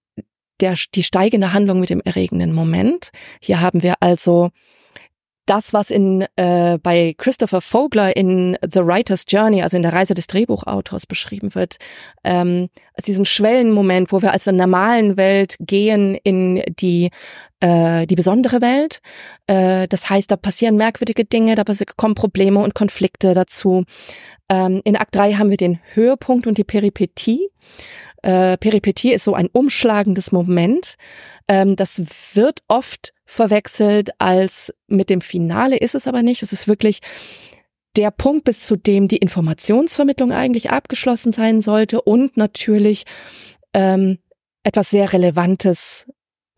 der, 0.62 0.74
die 0.94 1.02
steigende 1.02 1.52
Handlung 1.52 1.80
mit 1.80 1.90
dem 1.90 2.00
erregenden 2.00 2.52
Moment. 2.54 3.10
Hier 3.40 3.60
haben 3.60 3.82
wir 3.82 3.94
also 4.00 4.50
das, 5.46 5.72
was 5.72 5.90
in 5.90 6.24
äh, 6.36 6.78
bei 6.80 7.14
Christopher 7.18 7.60
Vogler 7.60 8.16
in 8.16 8.56
The 8.62 8.84
Writer's 8.84 9.24
Journey, 9.26 9.62
also 9.62 9.76
in 9.76 9.82
der 9.82 9.92
Reise 9.92 10.14
des 10.14 10.28
Drehbuchautors 10.28 11.06
beschrieben 11.06 11.54
wird, 11.54 11.76
ähm, 12.22 12.68
als 12.94 13.06
diesen 13.06 13.24
Schwellenmoment, 13.24 14.12
wo 14.12 14.22
wir 14.22 14.32
als 14.32 14.44
der 14.44 14.52
normalen 14.52 15.16
Welt 15.16 15.56
gehen 15.58 16.14
in 16.22 16.62
die 16.78 17.10
äh, 17.60 18.06
die 18.06 18.14
besondere 18.14 18.60
Welt. 18.60 19.00
Äh, 19.46 19.88
das 19.88 20.08
heißt, 20.08 20.30
da 20.30 20.36
passieren 20.36 20.76
merkwürdige 20.76 21.24
Dinge, 21.24 21.56
da 21.56 21.64
kommen 21.96 22.14
Probleme 22.14 22.60
und 22.60 22.74
Konflikte 22.74 23.34
dazu. 23.34 23.84
Ähm, 24.48 24.80
in 24.84 24.96
Akt 24.96 25.14
3 25.14 25.34
haben 25.34 25.50
wir 25.50 25.56
den 25.56 25.80
Höhepunkt 25.94 26.46
und 26.46 26.56
die 26.56 26.64
Peripetie. 26.64 27.48
Äh, 28.22 28.56
Peripetie 28.56 29.12
ist 29.12 29.24
so 29.24 29.34
ein 29.34 29.48
umschlagendes 29.52 30.32
Moment. 30.32 30.94
Ähm, 31.48 31.76
das 31.76 32.02
wird 32.34 32.60
oft 32.68 33.12
verwechselt 33.24 34.10
als 34.18 34.72
mit 34.86 35.10
dem 35.10 35.20
Finale, 35.20 35.76
ist 35.76 35.94
es 35.94 36.06
aber 36.06 36.22
nicht. 36.22 36.42
Es 36.42 36.52
ist 36.52 36.68
wirklich 36.68 37.00
der 37.96 38.10
Punkt, 38.10 38.44
bis 38.44 38.66
zu 38.66 38.76
dem 38.76 39.08
die 39.08 39.18
Informationsvermittlung 39.18 40.32
eigentlich 40.32 40.70
abgeschlossen 40.70 41.32
sein 41.32 41.60
sollte 41.60 42.00
und 42.00 42.36
natürlich 42.36 43.04
ähm, 43.74 44.18
etwas 44.62 44.90
sehr 44.90 45.12
Relevantes, 45.12 46.06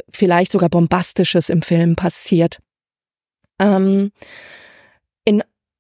vielleicht 0.09 0.53
sogar 0.53 0.69
Bombastisches 0.69 1.49
im 1.49 1.63
Film 1.63 1.97
passiert. 1.97 2.59
Ähm, 3.59 4.13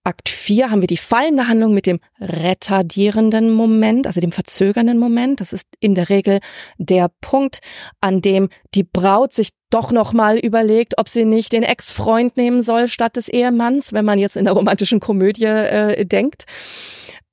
Akt 0.04 0.28
4 0.28 0.70
haben 0.70 0.82
wir 0.82 0.86
die 0.86 0.98
fallende 0.98 1.48
Handlung 1.48 1.72
mit 1.72 1.86
dem 1.86 1.98
retardierenden 2.20 3.50
Moment, 3.50 4.06
also 4.06 4.20
dem 4.20 4.32
verzögernden 4.32 4.98
Moment. 4.98 5.40
Das 5.40 5.54
ist 5.54 5.66
in 5.80 5.94
der 5.94 6.10
Regel 6.10 6.40
der 6.76 7.10
Punkt, 7.22 7.60
an 8.02 8.20
dem 8.20 8.50
die 8.74 8.84
Braut 8.84 9.32
sich 9.32 9.50
doch 9.70 9.90
nochmal 9.90 10.36
überlegt, 10.36 10.98
ob 10.98 11.08
sie 11.08 11.24
nicht 11.24 11.54
den 11.54 11.62
Ex-Freund 11.62 12.36
nehmen 12.36 12.60
soll 12.60 12.86
statt 12.86 13.16
des 13.16 13.28
Ehemanns, 13.28 13.94
wenn 13.94 14.04
man 14.04 14.18
jetzt 14.18 14.36
in 14.36 14.44
der 14.44 14.52
romantischen 14.52 15.00
Komödie 15.00 15.44
äh, 15.44 16.04
denkt. 16.04 16.44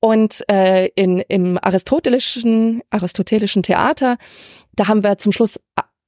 Und 0.00 0.42
äh, 0.50 0.88
in, 0.96 1.18
im 1.28 1.58
aristotelischen, 1.62 2.82
aristotelischen 2.90 3.62
Theater, 3.62 4.16
da 4.74 4.88
haben 4.88 5.04
wir 5.04 5.18
zum 5.18 5.30
Schluss 5.30 5.60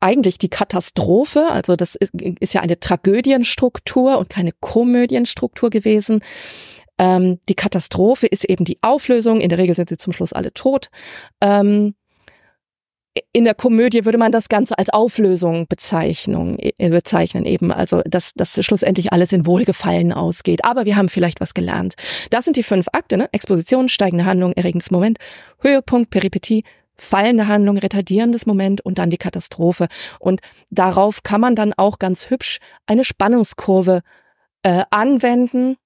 eigentlich 0.05 0.37
die 0.37 0.51
Katastrophe. 0.51 1.49
Also 1.51 1.77
das 1.77 1.97
ist, 1.97 2.55
ja 2.55 2.61
eine 2.61 2.79
Tragödienstruktur 2.79 4.19
und 4.19 4.29
keine 4.29 4.53
Komödienstruktur 4.53 5.71
gewesen. 5.71 6.21
Ähm, 6.99 7.41
die 7.49 7.55
Katastrophe 7.55 8.27
ist 8.27 8.45
eben 8.45 8.65
die 8.65 8.79
Auflösung. 8.83 9.41
In 9.41 9.49
der 9.49 9.59
Regel 9.59 9.75
sind 9.75 9.89
sie 9.89 9.97
zum 9.97 10.13
Schluss 10.13 10.35
alle 10.35 10.53
tot. 10.53 10.91
Ähm, 11.41 11.95
in 13.33 13.45
der 13.45 13.55
Komödie 13.55 14.05
würde 14.05 14.19
man 14.19 14.33
das 14.33 14.49
Ganze 14.49 14.77
als 14.77 14.91
Auflösung 14.91 15.67
Bezeichnung, 15.69 16.59
äh, 16.59 16.89
bezeichnen 16.91 17.47
eben, 17.47 17.73
also 17.73 18.03
dass, 18.05 18.35
dass 18.35 18.63
schlussendlich 18.65 19.13
alles 19.13 19.33
in 19.33 19.47
Wohlgefallen 19.47 20.13
ausgeht. 20.13 20.65
Aber 20.65 20.85
wir 20.85 20.97
haben 20.97 21.09
vielleicht 21.09 21.41
was 21.41 21.55
gelernt. 21.55 21.95
Das 22.31 22.45
sind 22.45 22.57
die 22.57 22.63
fünf 22.63 22.89
Akte, 22.93 23.17
ne? 23.17 23.29
Exposition, 23.33 23.89
steigende 23.89 24.27
Handlung, 24.27 24.53
erregendes 24.53 24.91
Moment, 24.91 25.19
Höhepunkt, 25.61 26.11
Peripetie, 26.11 26.65
fallende 26.97 27.49
Handlung, 27.49 27.79
retardierendes 27.79 28.47
Moment 28.47 28.81
und 28.81 28.99
dann 28.99 29.11
die 29.11 29.19
Katastrophe. 29.19 29.87
Und 30.19 30.41
darauf 30.71 31.23
kann 31.23 31.41
man 31.41 31.57
dann 31.57 31.73
auch 31.77 31.99
ganz 31.99 32.31
hübsch 32.31 32.59
eine 32.87 33.05
Spannungskurve 33.05 34.01
äh, 34.63 34.85
anwenden 34.91 35.77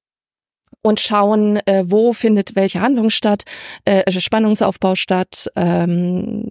und 0.83 1.01
schauen, 1.01 1.59
äh, 1.67 1.85
wo 1.87 2.13
findet 2.13 2.57
welche 2.57 2.81
Handlung 2.81 3.11
statt, 3.11 3.43
äh, 3.85 4.11
Spannungsaufbau 4.11 4.95
statt, 4.95 5.51
ähm, 5.57 6.49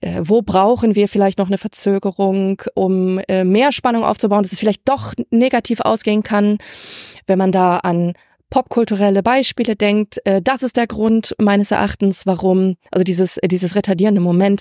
äh, 0.00 0.20
wo 0.22 0.42
brauchen 0.42 0.94
wir 0.94 1.08
vielleicht 1.08 1.38
noch 1.38 1.48
eine 1.48 1.58
Verzögerung, 1.58 2.62
um 2.74 3.18
äh, 3.28 3.44
mehr 3.44 3.72
Spannung 3.72 4.04
aufzubauen, 4.04 4.42
dass 4.42 4.52
es 4.52 4.58
vielleicht 4.58 4.88
doch 4.88 5.14
negativ 5.30 5.80
ausgehen 5.80 6.22
kann, 6.22 6.58
wenn 7.26 7.38
man 7.38 7.52
da 7.52 7.78
an 7.78 8.14
popkulturelle 8.52 9.22
Beispiele 9.22 9.76
denkt, 9.76 10.20
äh, 10.26 10.42
das 10.42 10.62
ist 10.62 10.76
der 10.76 10.86
Grund 10.86 11.34
meines 11.38 11.70
Erachtens, 11.70 12.26
warum, 12.26 12.76
also 12.90 13.02
dieses, 13.02 13.38
dieses 13.42 13.74
retardierende 13.74 14.20
Moment, 14.20 14.60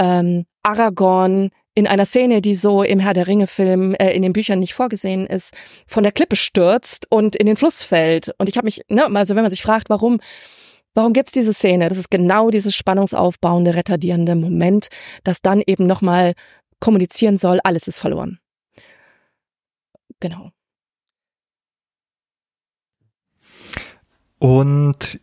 ähm, 0.00 0.46
Aragorn 0.64 1.50
in 1.76 1.86
einer 1.86 2.06
Szene, 2.06 2.42
die 2.42 2.56
so 2.56 2.82
im 2.82 2.98
Herr 2.98 3.14
der 3.14 3.28
Ringe-Film 3.28 3.94
äh, 3.94 4.10
in 4.10 4.22
den 4.22 4.32
Büchern 4.32 4.58
nicht 4.58 4.74
vorgesehen 4.74 5.28
ist, 5.28 5.54
von 5.86 6.02
der 6.02 6.10
Klippe 6.10 6.34
stürzt 6.34 7.06
und 7.08 7.36
in 7.36 7.46
den 7.46 7.56
Fluss 7.56 7.84
fällt. 7.84 8.34
Und 8.38 8.48
ich 8.48 8.56
habe 8.56 8.64
mich, 8.64 8.80
ne, 8.88 9.06
also 9.06 9.36
wenn 9.36 9.44
man 9.44 9.50
sich 9.52 9.62
fragt, 9.62 9.90
warum, 9.90 10.18
warum 10.94 11.12
gibt's 11.12 11.30
diese 11.30 11.54
Szene? 11.54 11.88
Das 11.88 11.98
ist 11.98 12.10
genau 12.10 12.50
dieses 12.50 12.74
spannungsaufbauende, 12.74 13.76
retardierende 13.76 14.34
Moment, 14.34 14.88
das 15.22 15.40
dann 15.40 15.62
eben 15.64 15.86
nochmal 15.86 16.34
kommunizieren 16.80 17.38
soll, 17.38 17.60
alles 17.62 17.86
ist 17.86 18.00
verloren. 18.00 18.40
Genau. 20.18 20.50
Und 24.44 25.20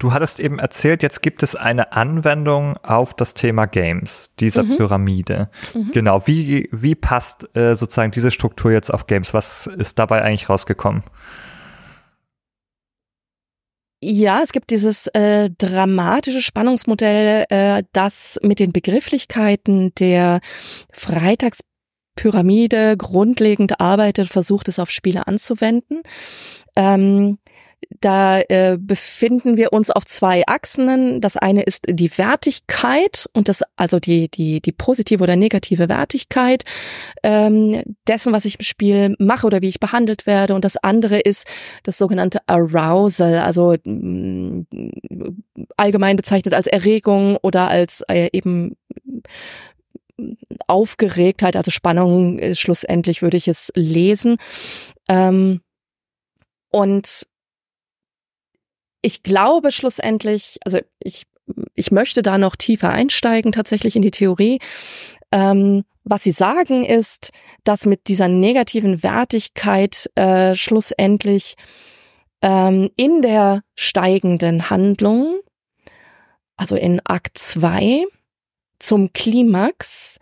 du 0.00 0.12
hattest 0.12 0.40
eben 0.40 0.58
erzählt, 0.58 1.04
jetzt 1.04 1.22
gibt 1.22 1.44
es 1.44 1.54
eine 1.54 1.92
Anwendung 1.92 2.76
auf 2.78 3.14
das 3.14 3.34
Thema 3.34 3.66
Games, 3.66 4.34
dieser 4.40 4.64
mhm. 4.64 4.78
Pyramide. 4.78 5.48
Mhm. 5.74 5.92
Genau, 5.92 6.26
wie, 6.26 6.68
wie 6.72 6.96
passt 6.96 7.54
äh, 7.54 7.76
sozusagen 7.76 8.10
diese 8.10 8.32
Struktur 8.32 8.72
jetzt 8.72 8.92
auf 8.92 9.06
Games? 9.06 9.32
Was 9.32 9.68
ist 9.68 10.00
dabei 10.00 10.22
eigentlich 10.22 10.48
rausgekommen? 10.48 11.04
Ja, 14.02 14.40
es 14.42 14.50
gibt 14.50 14.70
dieses 14.70 15.06
äh, 15.06 15.50
dramatische 15.56 16.42
Spannungsmodell, 16.42 17.44
äh, 17.50 17.84
das 17.92 18.40
mit 18.42 18.58
den 18.58 18.72
Begrifflichkeiten 18.72 19.92
der 20.00 20.40
Freitagspyramide 20.92 22.96
grundlegend 22.96 23.80
arbeitet, 23.80 24.26
versucht 24.26 24.66
es 24.66 24.80
auf 24.80 24.90
Spiele 24.90 25.28
anzuwenden. 25.28 26.02
Ähm, 26.74 27.38
da 28.00 28.40
äh, 28.40 28.76
befinden 28.78 29.56
wir 29.56 29.72
uns 29.72 29.90
auf 29.90 30.04
zwei 30.04 30.44
Achsen. 30.46 31.20
Das 31.20 31.36
eine 31.36 31.62
ist 31.62 31.84
die 31.88 32.16
Wertigkeit 32.16 33.26
und 33.32 33.48
das 33.48 33.62
also 33.76 33.98
die 33.98 34.28
die 34.28 34.60
die 34.60 34.72
positive 34.72 35.22
oder 35.22 35.36
negative 35.36 35.88
Wertigkeit 35.88 36.64
ähm, 37.22 37.82
dessen, 38.06 38.32
was 38.32 38.44
ich 38.44 38.58
im 38.58 38.64
Spiel 38.64 39.16
mache 39.18 39.46
oder 39.46 39.62
wie 39.62 39.68
ich 39.68 39.80
behandelt 39.80 40.26
werde. 40.26 40.54
Und 40.54 40.64
das 40.64 40.76
andere 40.76 41.18
ist 41.18 41.46
das 41.82 41.98
sogenannte 41.98 42.40
Arousal, 42.46 43.38
also 43.38 43.74
mh, 43.84 44.64
mm, 44.70 45.42
allgemein 45.76 46.16
bezeichnet 46.16 46.54
als 46.54 46.66
Erregung 46.66 47.36
oder 47.42 47.68
als 47.68 48.02
äh, 48.08 48.28
eben 48.32 48.76
Aufgeregtheit, 50.66 51.56
also 51.56 51.70
Spannung. 51.70 52.38
Äh, 52.38 52.54
schlussendlich 52.54 53.22
würde 53.22 53.36
ich 53.36 53.48
es 53.48 53.72
lesen. 53.74 54.36
Ähm, 55.08 55.60
und 56.70 57.26
ich 59.02 59.22
glaube 59.22 59.70
schlussendlich, 59.70 60.58
also 60.64 60.78
ich, 61.00 61.24
ich 61.74 61.90
möchte 61.90 62.22
da 62.22 62.38
noch 62.38 62.56
tiefer 62.56 62.90
einsteigen, 62.90 63.52
tatsächlich 63.52 63.96
in 63.96 64.02
die 64.02 64.10
Theorie. 64.10 64.58
Ähm, 65.32 65.84
was 66.04 66.22
sie 66.22 66.30
sagen 66.30 66.84
ist, 66.84 67.30
dass 67.64 67.84
mit 67.84 68.08
dieser 68.08 68.28
negativen 68.28 69.02
Wertigkeit 69.02 70.10
äh, 70.14 70.54
schlussendlich 70.54 71.54
ähm, 72.40 72.90
in 72.96 73.20
der 73.20 73.62
steigenden 73.74 74.70
Handlung, 74.70 75.40
also 76.56 76.76
in 76.76 77.00
Akt 77.04 77.36
2, 77.36 78.04
zum 78.78 79.12
Klimax 79.12 80.18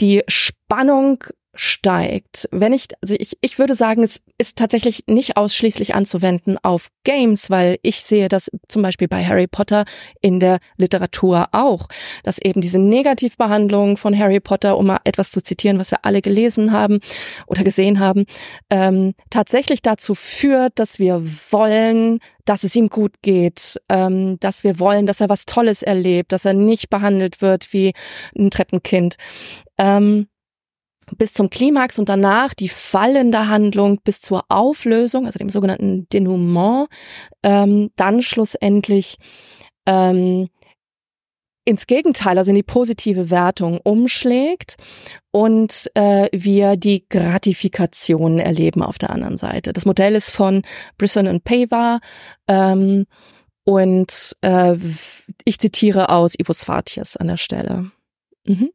die 0.00 0.22
Spannung 0.28 1.24
steigt. 1.54 2.48
Wenn 2.50 2.72
ich, 2.72 2.86
also 3.02 3.14
ich, 3.18 3.38
ich 3.40 3.58
würde 3.58 3.74
sagen, 3.74 4.02
es 4.02 4.20
ist 4.38 4.58
tatsächlich 4.58 5.04
nicht 5.06 5.36
ausschließlich 5.36 5.94
anzuwenden 5.94 6.58
auf 6.62 6.88
Games, 7.04 7.50
weil 7.50 7.78
ich 7.82 8.02
sehe 8.02 8.28
das 8.28 8.50
zum 8.68 8.82
Beispiel 8.82 9.08
bei 9.08 9.24
Harry 9.24 9.46
Potter 9.46 9.84
in 10.20 10.40
der 10.40 10.58
Literatur 10.76 11.48
auch, 11.52 11.88
dass 12.22 12.38
eben 12.38 12.60
diese 12.60 12.78
Negativbehandlung 12.78 13.96
von 13.96 14.18
Harry 14.18 14.40
Potter, 14.40 14.76
um 14.76 14.86
mal 14.86 15.00
etwas 15.04 15.30
zu 15.30 15.42
zitieren, 15.42 15.78
was 15.78 15.90
wir 15.90 16.04
alle 16.04 16.22
gelesen 16.22 16.72
haben 16.72 17.00
oder 17.46 17.62
gesehen 17.62 18.00
haben, 18.00 18.24
ähm, 18.70 19.14
tatsächlich 19.30 19.82
dazu 19.82 20.14
führt, 20.14 20.78
dass 20.78 20.98
wir 20.98 21.22
wollen, 21.50 22.18
dass 22.44 22.64
es 22.64 22.74
ihm 22.76 22.88
gut 22.88 23.22
geht, 23.22 23.80
ähm, 23.88 24.38
dass 24.40 24.64
wir 24.64 24.78
wollen, 24.78 25.06
dass 25.06 25.20
er 25.20 25.28
was 25.28 25.46
Tolles 25.46 25.82
erlebt, 25.82 26.32
dass 26.32 26.44
er 26.44 26.54
nicht 26.54 26.90
behandelt 26.90 27.40
wird 27.40 27.72
wie 27.72 27.92
ein 28.36 28.50
Treppenkind. 28.50 29.16
Ähm, 29.78 30.28
bis 31.16 31.34
zum 31.34 31.50
Klimax 31.50 31.98
und 31.98 32.08
danach 32.08 32.54
die 32.54 32.68
fallende 32.68 33.48
Handlung 33.48 34.00
bis 34.02 34.20
zur 34.20 34.44
Auflösung, 34.48 35.26
also 35.26 35.38
dem 35.38 35.50
sogenannten 35.50 36.08
Denouement, 36.12 36.88
ähm, 37.42 37.90
dann 37.96 38.22
schlussendlich 38.22 39.16
ähm, 39.86 40.48
ins 41.64 41.86
Gegenteil, 41.86 42.36
also 42.38 42.50
in 42.50 42.56
die 42.56 42.62
positive 42.62 43.30
Wertung 43.30 43.80
umschlägt 43.82 44.76
und 45.30 45.90
äh, 45.94 46.28
wir 46.32 46.76
die 46.76 47.08
Gratifikation 47.08 48.38
erleben 48.38 48.82
auf 48.82 48.98
der 48.98 49.10
anderen 49.10 49.38
Seite. 49.38 49.72
Das 49.72 49.86
Modell 49.86 50.14
ist 50.14 50.30
von 50.30 50.62
Brisson 50.98 51.26
und 51.26 51.44
Pava 51.44 52.00
ähm, 52.48 53.06
und 53.64 54.36
äh, 54.42 54.76
ich 55.44 55.58
zitiere 55.58 56.10
aus 56.10 56.34
Ivo 56.38 56.52
Svatjes 56.52 57.16
an 57.16 57.28
der 57.28 57.38
Stelle. 57.38 57.90
Mhm. 58.46 58.70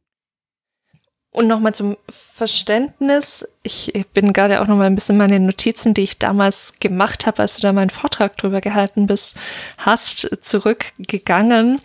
Und 1.32 1.46
nochmal 1.46 1.74
zum 1.74 1.96
Verständnis. 2.08 3.46
Ich 3.62 3.92
bin 4.12 4.32
gerade 4.32 4.60
auch 4.60 4.66
nochmal 4.66 4.86
ein 4.86 4.96
bisschen 4.96 5.16
meine 5.16 5.38
Notizen, 5.38 5.94
die 5.94 6.02
ich 6.02 6.18
damals 6.18 6.74
gemacht 6.80 7.24
habe, 7.24 7.42
als 7.42 7.56
du 7.56 7.62
da 7.62 7.72
meinen 7.72 7.90
Vortrag 7.90 8.36
drüber 8.36 8.60
gehalten 8.60 9.06
bist, 9.06 9.36
hast, 9.78 10.28
zurückgegangen. 10.42 11.80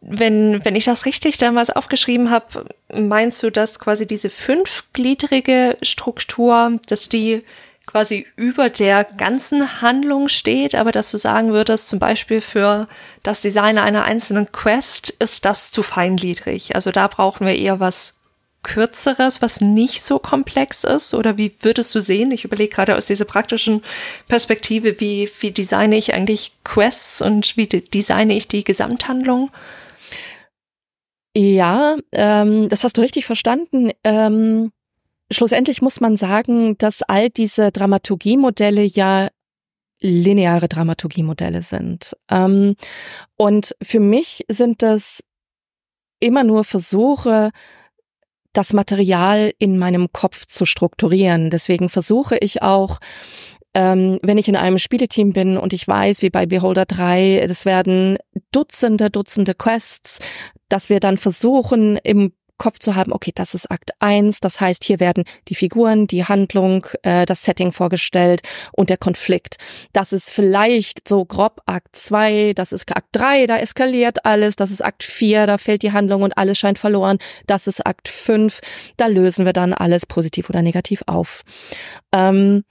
Wenn, 0.00 0.64
wenn 0.64 0.76
ich 0.76 0.84
das 0.84 1.04
richtig 1.04 1.36
damals 1.36 1.68
aufgeschrieben 1.68 2.30
habe, 2.30 2.66
meinst 2.94 3.42
du, 3.42 3.50
dass 3.50 3.78
quasi 3.78 4.06
diese 4.06 4.30
fünfgliedrige 4.30 5.76
Struktur, 5.82 6.80
dass 6.86 7.10
die 7.10 7.44
quasi 7.86 8.26
über 8.36 8.70
der 8.70 9.04
ganzen 9.04 9.82
Handlung 9.82 10.28
steht, 10.28 10.74
aber 10.74 10.92
dass 10.92 11.10
du 11.10 11.18
sagen 11.18 11.52
würdest, 11.52 11.88
zum 11.88 11.98
Beispiel 11.98 12.40
für 12.40 12.88
das 13.22 13.40
Design 13.40 13.78
einer 13.78 14.04
einzelnen 14.04 14.50
Quest 14.50 15.10
ist 15.10 15.44
das 15.44 15.70
zu 15.72 15.82
feingliedrig. 15.82 16.74
Also 16.74 16.90
da 16.90 17.06
brauchen 17.06 17.46
wir 17.46 17.54
eher 17.54 17.80
was 17.80 18.22
kürzeres, 18.66 19.42
was 19.42 19.60
nicht 19.60 20.02
so 20.02 20.18
komplex 20.18 20.82
ist? 20.82 21.14
Oder 21.14 21.36
wie 21.36 21.54
würdest 21.60 21.94
du 21.94 22.00
sehen? 22.00 22.32
Ich 22.32 22.44
überlege 22.44 22.74
gerade 22.74 22.96
aus 22.96 23.06
dieser 23.06 23.24
praktischen 23.24 23.82
Perspektive, 24.26 25.00
wie, 25.00 25.30
wie 25.38 25.52
designe 25.52 25.96
ich 25.96 26.14
eigentlich 26.14 26.52
Quests 26.64 27.22
und 27.22 27.56
wie 27.56 27.68
designe 27.68 28.36
ich 28.36 28.48
die 28.48 28.64
Gesamthandlung? 28.64 29.50
Ja, 31.36 31.96
ähm, 32.10 32.68
das 32.68 32.82
hast 32.82 32.98
du 32.98 33.02
richtig 33.02 33.24
verstanden. 33.24 33.92
Ähm, 34.02 34.72
schlussendlich 35.30 35.80
muss 35.80 36.00
man 36.00 36.16
sagen, 36.16 36.76
dass 36.78 37.02
all 37.02 37.30
diese 37.30 37.70
Dramaturgiemodelle 37.70 38.82
ja 38.82 39.28
lineare 40.00 40.66
Dramaturgiemodelle 40.68 41.62
sind. 41.62 42.16
Ähm, 42.30 42.74
und 43.36 43.76
für 43.80 44.00
mich 44.00 44.44
sind 44.48 44.82
das 44.82 45.20
immer 46.18 46.42
nur 46.42 46.64
Versuche, 46.64 47.52
das 48.56 48.72
Material 48.72 49.52
in 49.58 49.78
meinem 49.78 50.12
Kopf 50.12 50.46
zu 50.46 50.64
strukturieren. 50.64 51.50
Deswegen 51.50 51.88
versuche 51.88 52.38
ich 52.38 52.62
auch, 52.62 52.98
ähm, 53.74 54.18
wenn 54.22 54.38
ich 54.38 54.48
in 54.48 54.56
einem 54.56 54.78
Spieleteam 54.78 55.32
bin 55.32 55.58
und 55.58 55.74
ich 55.74 55.86
weiß, 55.86 56.22
wie 56.22 56.30
bei 56.30 56.46
Beholder 56.46 56.86
3, 56.86 57.40
es 57.40 57.66
werden 57.66 58.16
Dutzende, 58.52 59.10
Dutzende 59.10 59.54
Quests, 59.54 60.20
dass 60.70 60.88
wir 60.88 61.00
dann 61.00 61.18
versuchen, 61.18 61.98
im 62.02 62.32
Kopf 62.58 62.78
zu 62.78 62.94
haben, 62.94 63.12
okay, 63.12 63.32
das 63.34 63.54
ist 63.54 63.70
Akt 63.70 63.90
eins. 64.00 64.40
das 64.40 64.60
heißt, 64.60 64.84
hier 64.84 65.00
werden 65.00 65.24
die 65.48 65.54
Figuren, 65.54 66.06
die 66.06 66.24
Handlung, 66.24 66.86
äh, 67.02 67.26
das 67.26 67.44
Setting 67.44 67.72
vorgestellt 67.72 68.42
und 68.72 68.90
der 68.90 68.96
Konflikt. 68.96 69.56
Das 69.92 70.12
ist 70.12 70.30
vielleicht 70.30 71.08
so 71.08 71.24
grob 71.24 71.60
Akt 71.66 71.96
zwei. 71.96 72.52
das 72.54 72.72
ist 72.72 72.90
Akt 72.94 73.08
drei. 73.12 73.46
da 73.46 73.58
eskaliert 73.58 74.24
alles, 74.24 74.56
das 74.56 74.70
ist 74.70 74.84
Akt 74.84 75.02
vier. 75.02 75.46
da 75.46 75.58
fällt 75.58 75.82
die 75.82 75.92
Handlung 75.92 76.22
und 76.22 76.36
alles 76.38 76.58
scheint 76.58 76.78
verloren, 76.78 77.18
das 77.46 77.66
ist 77.66 77.86
Akt 77.86 78.08
fünf. 78.08 78.60
da 78.96 79.06
lösen 79.06 79.44
wir 79.44 79.52
dann 79.52 79.72
alles 79.72 80.06
positiv 80.06 80.48
oder 80.48 80.62
negativ 80.62 81.02
auf. 81.06 81.42
Ähm, 82.12 82.64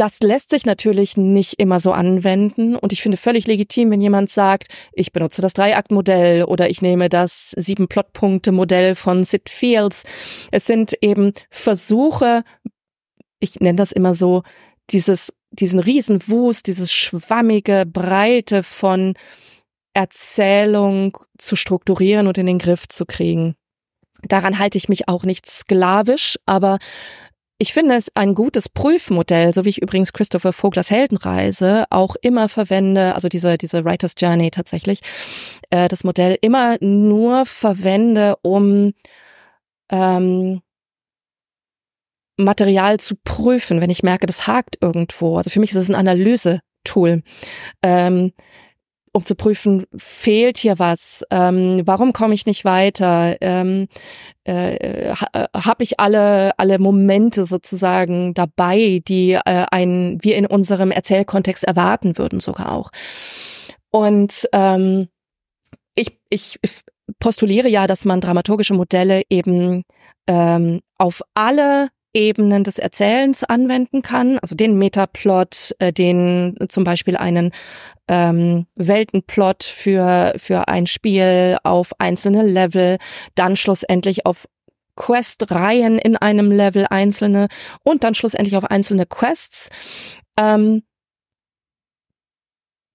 das 0.00 0.20
lässt 0.20 0.48
sich 0.48 0.64
natürlich 0.64 1.18
nicht 1.18 1.60
immer 1.60 1.78
so 1.78 1.92
anwenden 1.92 2.74
und 2.74 2.90
ich 2.94 3.02
finde 3.02 3.18
völlig 3.18 3.46
legitim, 3.46 3.90
wenn 3.90 4.00
jemand 4.00 4.30
sagt, 4.30 4.68
ich 4.94 5.12
benutze 5.12 5.42
das 5.42 5.52
Dreiaktmodell 5.52 6.44
oder 6.44 6.70
ich 6.70 6.80
nehme 6.80 7.10
das 7.10 7.50
sieben 7.58 7.86
Plotpunkte 7.86 8.50
Modell 8.50 8.94
von 8.94 9.24
Sid 9.24 9.50
Fields. 9.50 10.04
Es 10.52 10.64
sind 10.64 10.94
eben 11.02 11.34
Versuche, 11.50 12.44
ich 13.40 13.60
nenne 13.60 13.76
das 13.76 13.92
immer 13.92 14.14
so, 14.14 14.42
dieses, 14.88 15.34
diesen 15.50 15.80
Riesenwust, 15.80 16.66
dieses 16.66 16.90
schwammige 16.90 17.84
Breite 17.84 18.62
von 18.62 19.12
Erzählung 19.92 21.18
zu 21.36 21.56
strukturieren 21.56 22.26
und 22.26 22.38
in 22.38 22.46
den 22.46 22.58
Griff 22.58 22.88
zu 22.88 23.04
kriegen. 23.04 23.54
Daran 24.22 24.58
halte 24.58 24.78
ich 24.78 24.88
mich 24.88 25.08
auch 25.08 25.24
nicht 25.24 25.44
sklavisch, 25.44 26.38
aber 26.46 26.78
ich 27.60 27.74
finde 27.74 27.94
es 27.94 28.10
ein 28.16 28.34
gutes 28.34 28.70
Prüfmodell, 28.70 29.52
so 29.52 29.66
wie 29.66 29.68
ich 29.68 29.82
übrigens 29.82 30.14
Christopher 30.14 30.54
Voglers 30.54 30.90
Heldenreise 30.90 31.84
auch 31.90 32.16
immer 32.22 32.48
verwende, 32.48 33.14
also 33.14 33.28
diese, 33.28 33.58
diese 33.58 33.84
Writer's 33.84 34.14
Journey 34.16 34.50
tatsächlich, 34.50 35.00
äh, 35.68 35.86
das 35.88 36.02
Modell 36.02 36.38
immer 36.40 36.78
nur 36.80 37.44
verwende, 37.44 38.36
um 38.40 38.94
ähm, 39.92 40.62
Material 42.38 42.98
zu 42.98 43.14
prüfen, 43.22 43.82
wenn 43.82 43.90
ich 43.90 44.02
merke, 44.02 44.26
das 44.26 44.46
hakt 44.46 44.78
irgendwo. 44.80 45.36
Also 45.36 45.50
für 45.50 45.60
mich 45.60 45.72
ist 45.72 45.76
es 45.76 45.90
ein 45.90 45.94
Analyse-Tool. 45.94 47.22
Ähm, 47.82 48.32
um 49.12 49.24
zu 49.24 49.34
prüfen, 49.34 49.84
fehlt 49.96 50.58
hier 50.58 50.78
was? 50.78 51.24
Ähm, 51.30 51.82
warum 51.84 52.12
komme 52.12 52.34
ich 52.34 52.46
nicht 52.46 52.64
weiter? 52.64 53.36
Ähm, 53.40 53.88
äh, 54.44 55.12
ha, 55.14 55.48
Habe 55.54 55.82
ich 55.82 55.98
alle 55.98 56.52
alle 56.58 56.78
Momente 56.78 57.46
sozusagen 57.46 58.34
dabei, 58.34 59.00
die 59.06 59.32
äh, 59.32 59.66
ein 59.70 60.18
wir 60.22 60.36
in 60.36 60.46
unserem 60.46 60.90
Erzählkontext 60.90 61.64
erwarten 61.64 62.18
würden 62.18 62.40
sogar 62.40 62.72
auch. 62.72 62.90
Und 63.90 64.48
ähm, 64.52 65.08
ich, 65.96 66.18
ich 66.30 66.58
postuliere 67.18 67.68
ja, 67.68 67.86
dass 67.86 68.04
man 68.04 68.20
dramaturgische 68.20 68.74
Modelle 68.74 69.22
eben 69.28 69.82
ähm, 70.26 70.80
auf 70.98 71.22
alle 71.34 71.88
Ebenen 72.12 72.64
des 72.64 72.78
Erzählens 72.78 73.44
anwenden 73.44 74.02
kann, 74.02 74.38
also 74.38 74.54
den 74.54 74.76
Metaplot, 74.78 75.74
äh, 75.78 75.92
den 75.92 76.56
zum 76.68 76.84
Beispiel 76.84 77.16
einen 77.16 77.52
ähm, 78.08 78.66
Weltenplot 78.74 79.62
für 79.64 80.34
für 80.36 80.68
ein 80.68 80.86
Spiel 80.86 81.58
auf 81.62 81.92
einzelne 81.98 82.42
Level, 82.42 82.98
dann 83.34 83.56
schlussendlich 83.56 84.26
auf 84.26 84.46
Quest-Reihen 84.96 85.98
in 85.98 86.16
einem 86.16 86.50
Level 86.50 86.86
einzelne 86.90 87.48
und 87.84 88.04
dann 88.04 88.14
schlussendlich 88.14 88.56
auf 88.56 88.64
einzelne 88.64 89.06
Quests. 89.06 89.70
Ähm, 90.38 90.82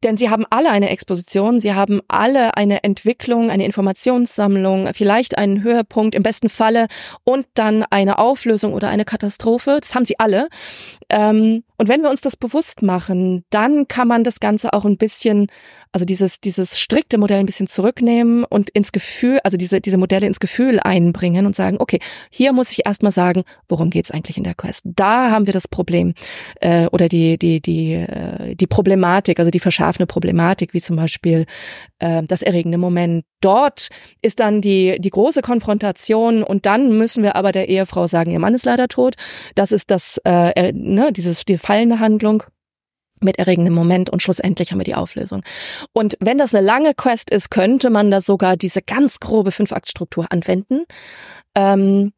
denn 0.06 0.18
sie 0.18 0.30
haben 0.30 0.46
alle 0.52 0.70
eine 0.70 0.90
Exposition, 0.92 1.60
sie 1.60 1.74
haben 1.74 2.00
alle 2.08 2.56
eine 2.56 2.84
Entwicklung, 2.84 3.50
eine 3.50 3.66
Informationssammlung, 3.66 4.88
vielleicht 4.94 5.38
einen 5.38 5.64
Höhepunkt 5.64 6.14
im 6.14 6.22
besten 6.22 6.48
Falle 6.48 6.86
und 7.24 7.48
dann 7.56 7.84
eine 7.90 8.20
Auflösung 8.20 8.74
oder 8.74 8.90
eine 8.90 9.04
Katastrophe. 9.04 9.80
Das 9.82 9.96
haben 9.96 10.06
sie 10.06 10.20
alle. 10.20 10.48
Ähm, 11.10 11.64
und 11.78 11.90
wenn 11.90 12.04
wir 12.04 12.12
uns 12.12 12.22
das 12.22 12.38
bewusst 12.38 12.84
machen, 12.84 13.46
dann 13.50 13.88
kann 13.88 14.08
man 14.08 14.24
das 14.24 14.40
Ganze 14.40 14.74
auch 14.74 14.86
ein 14.86 14.98
bisschen, 14.98 15.48
also 15.96 16.04
dieses, 16.04 16.42
dieses 16.42 16.78
strikte 16.78 17.18
Modell 17.18 17.40
ein 17.40 17.46
bisschen 17.46 17.68
zurücknehmen 17.68 18.44
und 18.44 18.70
ins 18.72 18.92
Gefühl, 18.92 19.40
also 19.46 19.56
diese, 19.56 19.80
diese 19.80 19.96
Modelle 19.96 20.28
ins 20.28 20.42
Gefühl 20.42 20.78
einbringen 20.82 21.46
und 21.46 21.56
sagen, 21.56 21.78
okay, 21.80 22.00
hier 22.30 22.52
muss 22.52 22.70
ich 22.74 22.86
erstmal 22.86 23.14
sagen, 23.14 23.46
worum 23.70 23.92
geht's 23.92 24.12
eigentlich 24.12 24.36
in 24.36 24.44
der 24.44 24.56
Quest? 24.56 24.84
Da 24.84 25.32
haben 25.32 25.46
wir 25.46 25.54
das 25.54 25.70
Problem 25.70 26.14
äh, 26.60 26.88
oder 26.88 27.08
die, 27.08 27.38
die, 27.38 27.62
die, 27.62 27.94
äh, 27.94 28.56
die 28.56 28.68
Problematik, 28.68 29.40
also 29.40 29.52
die 29.52 29.62
verschärfende 29.62 30.06
Problematik, 30.06 30.74
wie 30.74 30.82
zum 30.82 30.98
Beispiel 30.98 31.46
äh, 32.00 32.24
das 32.24 32.42
erregende 32.42 32.78
Moment. 32.78 33.24
Dort 33.40 33.88
ist 34.22 34.42
dann 34.42 34.60
die, 34.60 34.98
die 35.00 35.12
große 35.12 35.44
Konfrontation 35.44 36.44
und 36.44 36.66
dann 36.66 36.98
müssen 36.98 37.24
wir 37.24 37.38
aber 37.38 37.54
der 37.54 37.70
Ehefrau 37.70 38.08
sagen, 38.08 38.32
ihr 38.32 38.40
Mann 38.40 38.54
ist 38.54 38.66
leider 38.66 38.90
tot. 38.90 39.16
Das 39.56 39.72
ist 39.72 39.90
das, 39.92 40.20
äh, 40.26 40.74
ne, 40.74 41.14
dieses, 41.14 41.46
die 41.46 41.58
fallende 41.58 42.02
Handlung 42.02 42.44
mit 43.22 43.40
erregendem 43.40 43.74
Moment 43.74 44.10
und 44.10 44.22
schlussendlich 44.22 44.72
haben 44.72 44.80
wir 44.80 44.86
die 44.86 44.96
Auflösung. 44.96 45.42
Und 45.94 46.16
wenn 46.20 46.38
das 46.38 46.54
eine 46.54 46.66
lange 46.66 46.94
Quest 46.94 47.30
ist, 47.30 47.50
könnte 47.50 47.90
man 47.90 48.12
da 48.12 48.22
sogar 48.22 48.58
diese 48.58 48.82
ganz 48.82 49.20
grobe 49.20 49.52
Fünf-Akt-Struktur 49.52 50.28
anwenden. 50.32 50.84
Ähm, 51.56 52.12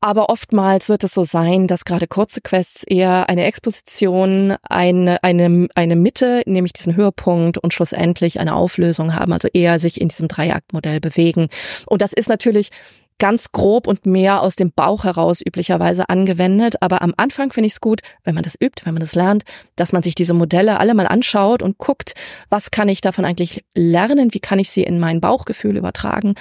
Aber 0.00 0.30
oftmals 0.30 0.88
wird 0.88 1.02
es 1.02 1.12
so 1.12 1.24
sein, 1.24 1.66
dass 1.66 1.84
gerade 1.84 2.06
kurze 2.06 2.40
Quests 2.40 2.84
eher 2.84 3.28
eine 3.28 3.44
Exposition, 3.46 4.54
eine, 4.62 5.22
eine, 5.24 5.66
eine 5.74 5.96
Mitte, 5.96 6.42
nämlich 6.46 6.72
diesen 6.72 6.94
Höhepunkt 6.94 7.58
und 7.58 7.74
schlussendlich 7.74 8.38
eine 8.38 8.54
Auflösung 8.54 9.14
haben, 9.14 9.32
also 9.32 9.48
eher 9.52 9.80
sich 9.80 10.00
in 10.00 10.06
diesem 10.06 10.28
Dreiaktmodell 10.28 11.00
bewegen. 11.00 11.48
Und 11.86 12.00
das 12.00 12.12
ist 12.12 12.28
natürlich 12.28 12.70
ganz 13.18 13.52
grob 13.52 13.86
und 13.86 14.06
mehr 14.06 14.42
aus 14.42 14.56
dem 14.56 14.72
Bauch 14.72 15.04
heraus 15.04 15.40
üblicherweise 15.44 16.08
angewendet. 16.08 16.82
Aber 16.82 17.02
am 17.02 17.14
Anfang 17.16 17.52
finde 17.52 17.66
ich 17.66 17.74
es 17.74 17.80
gut, 17.80 18.00
wenn 18.24 18.34
man 18.34 18.44
das 18.44 18.54
übt, 18.60 18.84
wenn 18.84 18.94
man 18.94 19.00
das 19.00 19.14
lernt, 19.14 19.44
dass 19.76 19.92
man 19.92 20.02
sich 20.02 20.14
diese 20.14 20.34
Modelle 20.34 20.80
alle 20.80 20.94
mal 20.94 21.06
anschaut 21.06 21.62
und 21.62 21.78
guckt, 21.78 22.14
was 22.48 22.70
kann 22.70 22.88
ich 22.88 23.00
davon 23.00 23.24
eigentlich 23.24 23.64
lernen, 23.74 24.34
wie 24.34 24.40
kann 24.40 24.58
ich 24.58 24.70
sie 24.70 24.82
in 24.82 24.98
mein 25.00 25.20
Bauchgefühl 25.20 25.76
übertragen. 25.76 26.34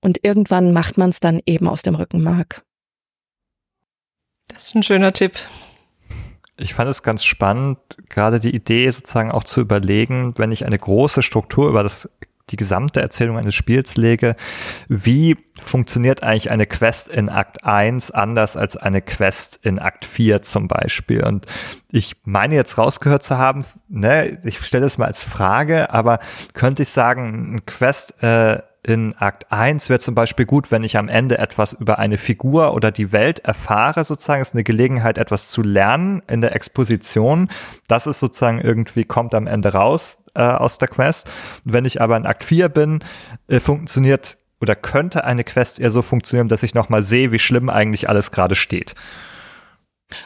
Und 0.00 0.20
irgendwann 0.22 0.72
macht 0.72 0.98
man 0.98 1.10
es 1.10 1.20
dann 1.20 1.40
eben 1.46 1.68
aus 1.68 1.82
dem 1.82 1.94
Rückenmark. 1.94 2.62
Das 4.48 4.68
ist 4.68 4.74
ein 4.74 4.82
schöner 4.82 5.12
Tipp. 5.12 5.32
Ich 6.60 6.74
fand 6.74 6.90
es 6.90 7.04
ganz 7.04 7.24
spannend, 7.24 7.78
gerade 8.08 8.40
die 8.40 8.54
Idee 8.54 8.90
sozusagen 8.90 9.30
auch 9.30 9.44
zu 9.44 9.60
überlegen, 9.60 10.34
wenn 10.38 10.50
ich 10.50 10.66
eine 10.66 10.78
große 10.78 11.22
Struktur 11.22 11.68
über 11.68 11.84
das 11.84 12.10
die 12.50 12.56
gesamte 12.56 13.00
Erzählung 13.00 13.38
eines 13.38 13.54
Spiels 13.54 13.96
lege, 13.96 14.34
wie 14.88 15.36
funktioniert 15.62 16.22
eigentlich 16.22 16.50
eine 16.50 16.66
Quest 16.66 17.08
in 17.08 17.28
Akt 17.28 17.64
1 17.64 18.10
anders 18.10 18.56
als 18.56 18.76
eine 18.76 19.02
Quest 19.02 19.60
in 19.62 19.78
Akt 19.78 20.04
4 20.04 20.42
zum 20.42 20.68
Beispiel? 20.68 21.24
Und 21.24 21.46
ich 21.90 22.16
meine 22.24 22.54
jetzt 22.54 22.78
rausgehört 22.78 23.22
zu 23.22 23.38
haben, 23.38 23.62
ne, 23.88 24.38
ich 24.44 24.58
stelle 24.60 24.86
es 24.86 24.98
mal 24.98 25.06
als 25.06 25.22
Frage, 25.22 25.92
aber 25.92 26.18
könnte 26.54 26.82
ich 26.82 26.88
sagen, 26.90 27.56
ein 27.56 27.66
Quest 27.66 28.22
äh, 28.22 28.60
in 28.88 29.14
Akt 29.18 29.50
1 29.50 29.90
wäre 29.90 30.00
zum 30.00 30.14
Beispiel 30.14 30.46
gut, 30.46 30.70
wenn 30.70 30.84
ich 30.84 30.96
am 30.96 31.08
Ende 31.08 31.38
etwas 31.38 31.74
über 31.74 31.98
eine 31.98 32.16
Figur 32.16 32.74
oder 32.74 32.90
die 32.90 33.12
Welt 33.12 33.40
erfahre, 33.40 34.04
sozusagen. 34.04 34.40
Ist 34.40 34.54
eine 34.54 34.64
Gelegenheit, 34.64 35.18
etwas 35.18 35.48
zu 35.48 35.62
lernen 35.62 36.22
in 36.28 36.40
der 36.40 36.54
Exposition. 36.54 37.48
Das 37.86 38.06
ist 38.06 38.20
sozusagen 38.20 38.60
irgendwie, 38.60 39.04
kommt 39.04 39.34
am 39.34 39.46
Ende 39.46 39.72
raus 39.72 40.18
äh, 40.38 40.42
aus 40.42 40.78
der 40.78 40.88
Quest. 40.88 41.30
wenn 41.64 41.84
ich 41.84 42.00
aber 42.00 42.16
in 42.16 42.26
Akt 42.26 42.44
4 42.44 42.68
bin, 42.68 43.00
äh, 43.48 43.60
funktioniert 43.60 44.38
oder 44.60 44.74
könnte 44.74 45.24
eine 45.24 45.44
Quest 45.44 45.78
eher 45.78 45.90
so 45.90 46.02
funktionieren, 46.02 46.48
dass 46.48 46.62
ich 46.62 46.74
nochmal 46.74 47.02
sehe, 47.02 47.32
wie 47.32 47.38
schlimm 47.38 47.68
eigentlich 47.68 48.08
alles 48.08 48.30
gerade 48.30 48.54
steht. 48.54 48.94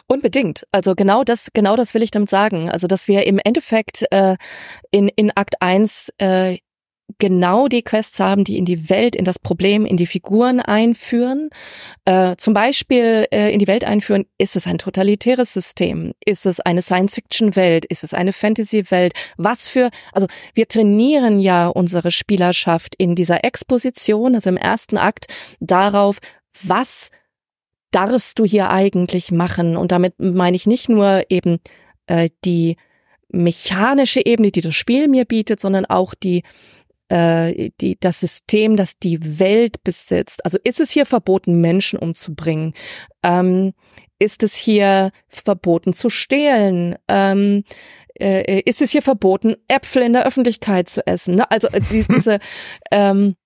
Unbedingt. 0.06 0.64
Also 0.70 0.94
genau 0.94 1.24
das, 1.24 1.48
genau 1.52 1.76
das 1.76 1.93
will 1.94 2.02
ich 2.02 2.12
damit 2.12 2.30
sagen. 2.30 2.70
Also 2.70 2.86
dass 2.86 3.09
wir 3.09 3.26
im 3.26 3.40
Endeffekt 3.43 4.05
äh, 4.10 4.36
in, 4.90 5.09
in 5.09 5.32
Akt 5.34 5.60
1 5.60 6.12
äh, 6.18 6.59
genau 7.18 7.68
die 7.68 7.82
Quests 7.82 8.20
haben, 8.20 8.44
die 8.44 8.59
in 8.59 8.64
die 8.64 8.90
Welt, 8.90 9.16
in 9.16 9.24
das 9.24 9.39
Problem, 9.39 9.84
in 9.84 9.97
die 9.97 10.06
Figuren 10.06 10.60
einführen. 10.60 11.51
Äh, 12.05 12.36
zum 12.36 12.55
Beispiel 12.55 13.26
äh, 13.32 13.52
in 13.52 13.59
die 13.59 13.66
Welt 13.66 13.84
einführen, 13.84 14.24
ist 14.39 14.56
es 14.56 14.66
ein 14.66 14.78
totalitäres 14.78 15.52
System? 15.52 16.12
Ist 16.24 16.47
es 16.47 16.60
eine 16.60 16.82
Science-Fiction-Welt? 16.82 17.84
Ist 17.84 18.05
es 18.05 18.14
eine 18.14 18.32
Fantasy-Welt? 18.32 19.12
Was 19.36 19.68
für, 19.68 19.90
also 20.12 20.26
wir 20.55 20.68
trainieren 20.68 21.40
ja 21.40 21.68
unsere 21.68 22.10
Spielerschaft 22.10 22.94
in 22.97 23.14
dieser 23.14 23.44
Exposition, 23.44 24.34
also 24.34 24.51
im 24.51 24.56
ersten 24.56 24.98
Akt, 24.98 25.26
darauf, 25.60 26.18
was 26.62 27.10
darfst 27.90 28.39
du 28.39 28.44
hier 28.44 28.70
eigentlich 28.70 29.30
machen? 29.30 29.76
Und 29.76 29.93
damit 29.93 30.14
meine 30.18 30.56
ich 30.56 30.66
nicht 30.66 30.89
nur 30.89 31.22
eben 31.28 31.59
äh, 32.06 32.30
die 32.44 32.76
mechanische 33.32 34.24
Ebene, 34.24 34.51
die 34.51 34.60
das 34.60 34.74
Spiel 34.74 35.09
mir 35.09 35.24
bietet, 35.24 35.60
sondern 35.60 35.86
auch 35.86 36.14
die 36.14 36.43
äh, 37.12 37.70
die, 37.80 37.98
das 38.01 38.20
System, 38.20 38.76
das 38.76 38.98
die 38.98 39.39
Welt 39.39 39.84
besitzt. 39.84 40.44
Also 40.44 40.59
ist 40.64 40.80
es 40.80 40.90
hier 40.90 41.05
verboten, 41.05 41.60
Menschen 41.60 41.98
umzubringen? 41.98 42.72
Ähm, 43.22 43.74
ist 44.18 44.43
es 44.43 44.55
hier 44.55 45.10
verboten 45.28 45.93
zu 45.93 46.09
stehlen? 46.09 46.97
Ähm, 47.09 47.64
äh, 48.18 48.60
ist 48.60 48.80
es 48.80 48.93
hier 48.93 49.02
verboten, 49.02 49.56
Äpfel 49.68 50.02
in 50.02 50.14
der 50.14 50.24
Öffentlichkeit 50.24 50.89
zu 50.89 51.06
essen? 51.06 51.34
Ne? 51.34 51.51
Also 51.51 51.68
äh, 51.68 51.80
die, 51.80 52.06
diese 52.16 52.39
ähm, 52.90 53.36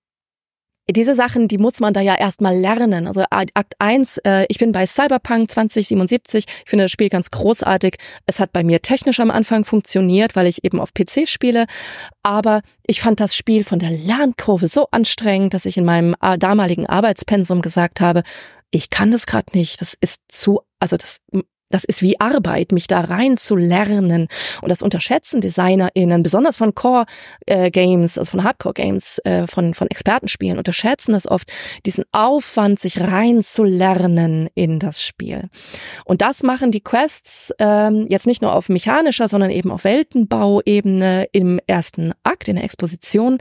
diese 0.89 1.15
Sachen, 1.15 1.47
die 1.47 1.57
muss 1.57 1.79
man 1.79 1.93
da 1.93 2.01
ja 2.01 2.15
erstmal 2.15 2.57
lernen. 2.57 3.07
Also 3.07 3.23
Akt 3.29 3.73
1, 3.79 4.19
äh, 4.19 4.45
ich 4.49 4.57
bin 4.57 4.71
bei 4.71 4.85
Cyberpunk 4.85 5.51
2077, 5.51 6.45
ich 6.47 6.69
finde 6.69 6.85
das 6.85 6.91
Spiel 6.91 7.09
ganz 7.09 7.31
großartig. 7.31 7.95
Es 8.25 8.39
hat 8.39 8.53
bei 8.53 8.63
mir 8.63 8.81
technisch 8.81 9.19
am 9.19 9.31
Anfang 9.31 9.65
funktioniert, 9.65 10.35
weil 10.35 10.47
ich 10.47 10.63
eben 10.63 10.79
auf 10.79 10.93
PC 10.93 11.27
spiele, 11.27 11.65
aber 12.23 12.61
ich 12.85 13.01
fand 13.01 13.19
das 13.19 13.35
Spiel 13.35 13.63
von 13.63 13.79
der 13.79 13.91
Lernkurve 13.91 14.67
so 14.67 14.87
anstrengend, 14.91 15.53
dass 15.53 15.65
ich 15.65 15.77
in 15.77 15.85
meinem 15.85 16.15
äh, 16.21 16.37
damaligen 16.37 16.87
Arbeitspensum 16.87 17.61
gesagt 17.61 17.99
habe, 17.99 18.23
ich 18.71 18.89
kann 18.89 19.11
das 19.11 19.25
gerade 19.25 19.57
nicht, 19.57 19.81
das 19.81 19.93
ist 19.99 20.21
zu, 20.27 20.61
also 20.79 20.97
das 20.97 21.17
das 21.69 21.83
ist 21.83 22.01
wie 22.01 22.19
Arbeit, 22.19 22.71
mich 22.71 22.87
da 22.87 23.01
rein 23.01 23.37
zu 23.37 23.55
lernen. 23.55 24.27
Und 24.61 24.69
das 24.69 24.81
unterschätzen 24.81 25.41
DesignerInnen, 25.41 26.23
besonders 26.23 26.57
von 26.57 26.73
Core-Games, 26.73 28.17
also 28.17 28.31
von 28.31 28.43
Hardcore-Games, 28.43 29.19
äh, 29.25 29.47
von, 29.47 29.73
von 29.73 29.89
Expertenspielen, 29.89 30.57
unterschätzen 30.57 31.13
das 31.13 31.27
oft, 31.27 31.51
diesen 31.85 32.05
Aufwand, 32.11 32.79
sich 32.79 33.01
rein 33.01 33.43
zu 33.43 33.63
lernen 33.63 34.49
in 34.55 34.79
das 34.79 35.03
Spiel. 35.03 35.49
Und 36.05 36.21
das 36.21 36.43
machen 36.43 36.71
die 36.71 36.81
Quests 36.81 37.53
ähm, 37.59 38.05
jetzt 38.09 38.27
nicht 38.27 38.41
nur 38.41 38.55
auf 38.55 38.69
mechanischer, 38.69 39.27
sondern 39.27 39.51
eben 39.51 39.71
auf 39.71 39.83
Weltenbauebene 39.83 41.27
im 41.31 41.59
ersten 41.67 42.13
Akt, 42.23 42.47
in 42.47 42.55
der 42.55 42.65
Exposition. 42.65 43.39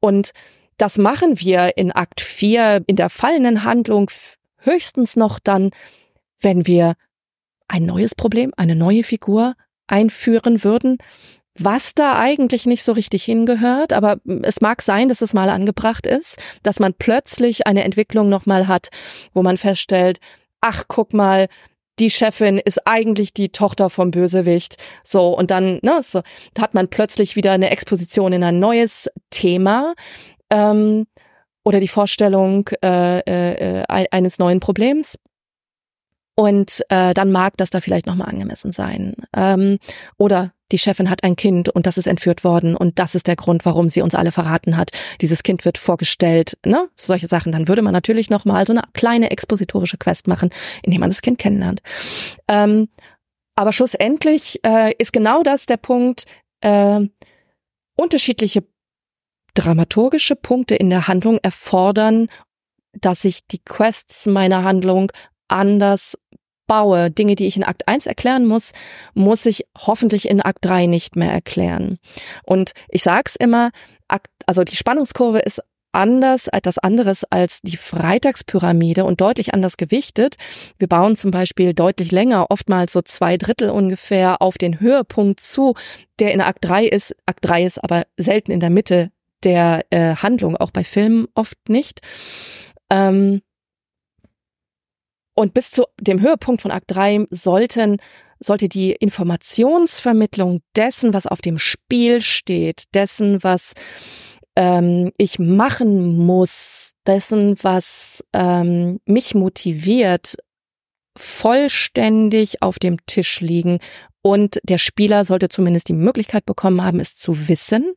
Und 0.00 0.32
das 0.78 0.96
machen 0.96 1.40
wir 1.40 1.76
in 1.76 1.92
Akt 1.92 2.20
4 2.20 2.84
in 2.86 2.96
der 2.96 3.10
fallenden 3.10 3.64
Handlung 3.64 4.10
höchstens 4.58 5.16
noch 5.16 5.38
dann, 5.38 5.70
wenn 6.40 6.66
wir 6.66 6.94
ein 7.68 7.86
neues 7.86 8.14
Problem, 8.14 8.52
eine 8.56 8.74
neue 8.74 9.02
Figur 9.02 9.54
einführen 9.86 10.64
würden, 10.64 10.98
was 11.58 11.94
da 11.94 12.18
eigentlich 12.18 12.66
nicht 12.66 12.84
so 12.84 12.92
richtig 12.92 13.24
hingehört, 13.24 13.92
aber 13.92 14.18
es 14.42 14.60
mag 14.60 14.80
sein, 14.80 15.08
dass 15.08 15.22
es 15.22 15.34
mal 15.34 15.50
angebracht 15.50 16.06
ist, 16.06 16.36
dass 16.62 16.78
man 16.78 16.94
plötzlich 16.94 17.66
eine 17.66 17.84
Entwicklung 17.84 18.28
nochmal 18.28 18.68
hat, 18.68 18.88
wo 19.34 19.42
man 19.42 19.56
feststellt, 19.56 20.18
ach, 20.60 20.84
guck 20.86 21.12
mal, 21.12 21.48
die 21.98 22.10
Chefin 22.10 22.58
ist 22.58 22.86
eigentlich 22.86 23.34
die 23.34 23.48
Tochter 23.48 23.90
vom 23.90 24.12
Bösewicht. 24.12 24.76
So, 25.02 25.36
und 25.36 25.50
dann, 25.50 25.80
ne, 25.82 26.00
so, 26.02 26.22
hat 26.56 26.74
man 26.74 26.88
plötzlich 26.88 27.34
wieder 27.34 27.52
eine 27.52 27.70
Exposition 27.70 28.32
in 28.32 28.44
ein 28.44 28.60
neues 28.60 29.08
Thema. 29.30 29.94
Ähm, 30.50 31.06
oder 31.64 31.80
die 31.80 31.88
Vorstellung 31.88 32.68
äh, 32.82 33.18
äh, 33.18 33.80
äh 33.80 34.06
eines 34.10 34.38
neuen 34.38 34.60
Problems. 34.60 35.18
Und 36.38 36.84
äh, 36.88 37.14
dann 37.14 37.32
mag 37.32 37.56
das 37.56 37.70
da 37.70 37.80
vielleicht 37.80 38.06
nochmal 38.06 38.28
angemessen 38.28 38.70
sein. 38.70 39.16
Ähm, 39.36 39.78
oder 40.18 40.52
die 40.70 40.78
Chefin 40.78 41.10
hat 41.10 41.24
ein 41.24 41.34
Kind 41.34 41.68
und 41.68 41.84
das 41.84 41.98
ist 41.98 42.06
entführt 42.06 42.44
worden 42.44 42.76
und 42.76 43.00
das 43.00 43.16
ist 43.16 43.26
der 43.26 43.34
Grund, 43.34 43.64
warum 43.64 43.88
sie 43.88 44.02
uns 44.02 44.14
alle 44.14 44.30
verraten 44.30 44.76
hat. 44.76 44.92
Dieses 45.20 45.42
Kind 45.42 45.64
wird 45.64 45.78
vorgestellt, 45.78 46.56
ne? 46.64 46.88
Solche 46.94 47.26
Sachen. 47.26 47.50
Dann 47.50 47.66
würde 47.66 47.82
man 47.82 47.92
natürlich 47.92 48.30
nochmal 48.30 48.64
so 48.68 48.72
eine 48.72 48.82
kleine 48.92 49.32
expositorische 49.32 49.96
Quest 49.96 50.28
machen, 50.28 50.50
indem 50.84 51.00
man 51.00 51.10
das 51.10 51.22
Kind 51.22 51.38
kennenlernt. 51.38 51.80
Ähm, 52.46 52.86
aber 53.56 53.72
schlussendlich 53.72 54.60
äh, 54.64 54.92
ist 54.96 55.12
genau 55.12 55.42
das 55.42 55.66
der 55.66 55.78
Punkt, 55.78 56.24
äh, 56.60 57.00
unterschiedliche 57.96 58.62
dramaturgische 59.54 60.36
Punkte 60.36 60.76
in 60.76 60.88
der 60.88 61.08
Handlung 61.08 61.38
erfordern, 61.42 62.28
dass 62.92 63.24
ich 63.24 63.48
die 63.48 63.58
Quests 63.58 64.26
meiner 64.26 64.62
Handlung 64.62 65.10
anders 65.48 66.18
baue, 66.68 67.10
Dinge, 67.10 67.34
die 67.34 67.46
ich 67.46 67.56
in 67.56 67.64
Akt 67.64 67.88
1 67.88 68.06
erklären 68.06 68.46
muss, 68.46 68.70
muss 69.14 69.44
ich 69.46 69.66
hoffentlich 69.76 70.28
in 70.28 70.40
Akt 70.40 70.64
3 70.64 70.86
nicht 70.86 71.16
mehr 71.16 71.32
erklären. 71.32 71.98
Und 72.44 72.70
ich 72.88 73.02
sag's 73.02 73.34
immer, 73.34 73.70
Akt, 74.06 74.28
also 74.46 74.62
die 74.62 74.76
Spannungskurve 74.76 75.40
ist 75.40 75.60
anders, 75.92 76.48
etwas 76.48 76.78
anderes 76.78 77.24
als 77.24 77.60
die 77.62 77.76
Freitagspyramide 77.76 79.04
und 79.04 79.20
deutlich 79.20 79.54
anders 79.54 79.76
gewichtet. 79.76 80.36
Wir 80.78 80.86
bauen 80.86 81.16
zum 81.16 81.30
Beispiel 81.30 81.74
deutlich 81.74 82.12
länger, 82.12 82.46
oftmals 82.50 82.92
so 82.92 83.02
zwei 83.02 83.36
Drittel 83.36 83.70
ungefähr 83.70 84.40
auf 84.40 84.58
den 84.58 84.80
Höhepunkt 84.80 85.40
zu, 85.40 85.74
der 86.20 86.32
in 86.32 86.40
Akt 86.40 86.64
3 86.64 86.86
ist. 86.86 87.16
Akt 87.26 87.40
3 87.42 87.64
ist 87.64 87.82
aber 87.82 88.04
selten 88.16 88.52
in 88.52 88.60
der 88.60 88.70
Mitte 88.70 89.10
der 89.44 89.84
äh, 89.90 90.16
Handlung, 90.16 90.56
auch 90.56 90.70
bei 90.70 90.84
Filmen 90.84 91.26
oft 91.34 91.68
nicht. 91.68 92.00
Ähm, 92.90 93.42
und 95.38 95.54
bis 95.54 95.70
zu 95.70 95.84
dem 96.00 96.20
Höhepunkt 96.20 96.62
von 96.62 96.72
Akt 96.72 96.86
3 96.88 97.26
sollten 97.30 97.98
sollte 98.40 98.68
die 98.68 98.90
Informationsvermittlung 98.90 100.62
dessen, 100.74 101.14
was 101.14 101.28
auf 101.28 101.40
dem 101.40 101.58
Spiel 101.58 102.20
steht, 102.22 102.84
dessen, 102.92 103.42
was 103.44 103.74
ähm, 104.56 105.12
ich 105.16 105.38
machen 105.38 106.16
muss, 106.16 106.94
dessen, 107.06 107.56
was 107.62 108.24
ähm, 108.32 108.98
mich 109.06 109.36
motiviert, 109.36 110.38
vollständig 111.16 112.60
auf 112.60 112.80
dem 112.80 112.96
Tisch 113.06 113.40
liegen. 113.40 113.78
Und 114.22 114.58
der 114.64 114.78
Spieler 114.78 115.24
sollte 115.24 115.48
zumindest 115.48 115.88
die 115.88 115.94
Möglichkeit 115.94 116.46
bekommen 116.46 116.82
haben, 116.82 116.98
es 116.98 117.14
zu 117.14 117.46
wissen 117.48 117.94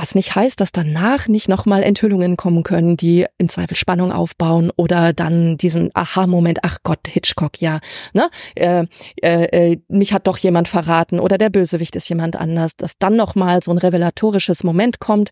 Was 0.00 0.14
nicht 0.14 0.36
heißt, 0.36 0.60
dass 0.60 0.70
danach 0.70 1.26
nicht 1.26 1.48
nochmal 1.48 1.82
Enthüllungen 1.82 2.36
kommen 2.36 2.62
können, 2.62 2.96
die 2.96 3.26
im 3.36 3.48
Zweifel 3.48 3.76
Spannung 3.76 4.12
aufbauen 4.12 4.70
oder 4.76 5.12
dann 5.12 5.56
diesen 5.56 5.90
Aha-Moment, 5.92 6.60
ach 6.62 6.78
Gott, 6.84 7.08
Hitchcock, 7.08 7.60
ja, 7.60 7.80
ne? 8.12 8.30
Äh, 8.54 8.86
äh, 9.20 9.72
äh, 9.72 9.78
mich 9.88 10.12
hat 10.12 10.28
doch 10.28 10.38
jemand 10.38 10.68
verraten 10.68 11.18
oder 11.18 11.36
der 11.36 11.50
Bösewicht 11.50 11.96
ist 11.96 12.08
jemand 12.08 12.36
anders, 12.36 12.76
dass 12.76 12.96
dann 12.98 13.16
nochmal 13.16 13.60
so 13.60 13.72
ein 13.72 13.78
revelatorisches 13.78 14.62
Moment 14.62 15.00
kommt, 15.00 15.30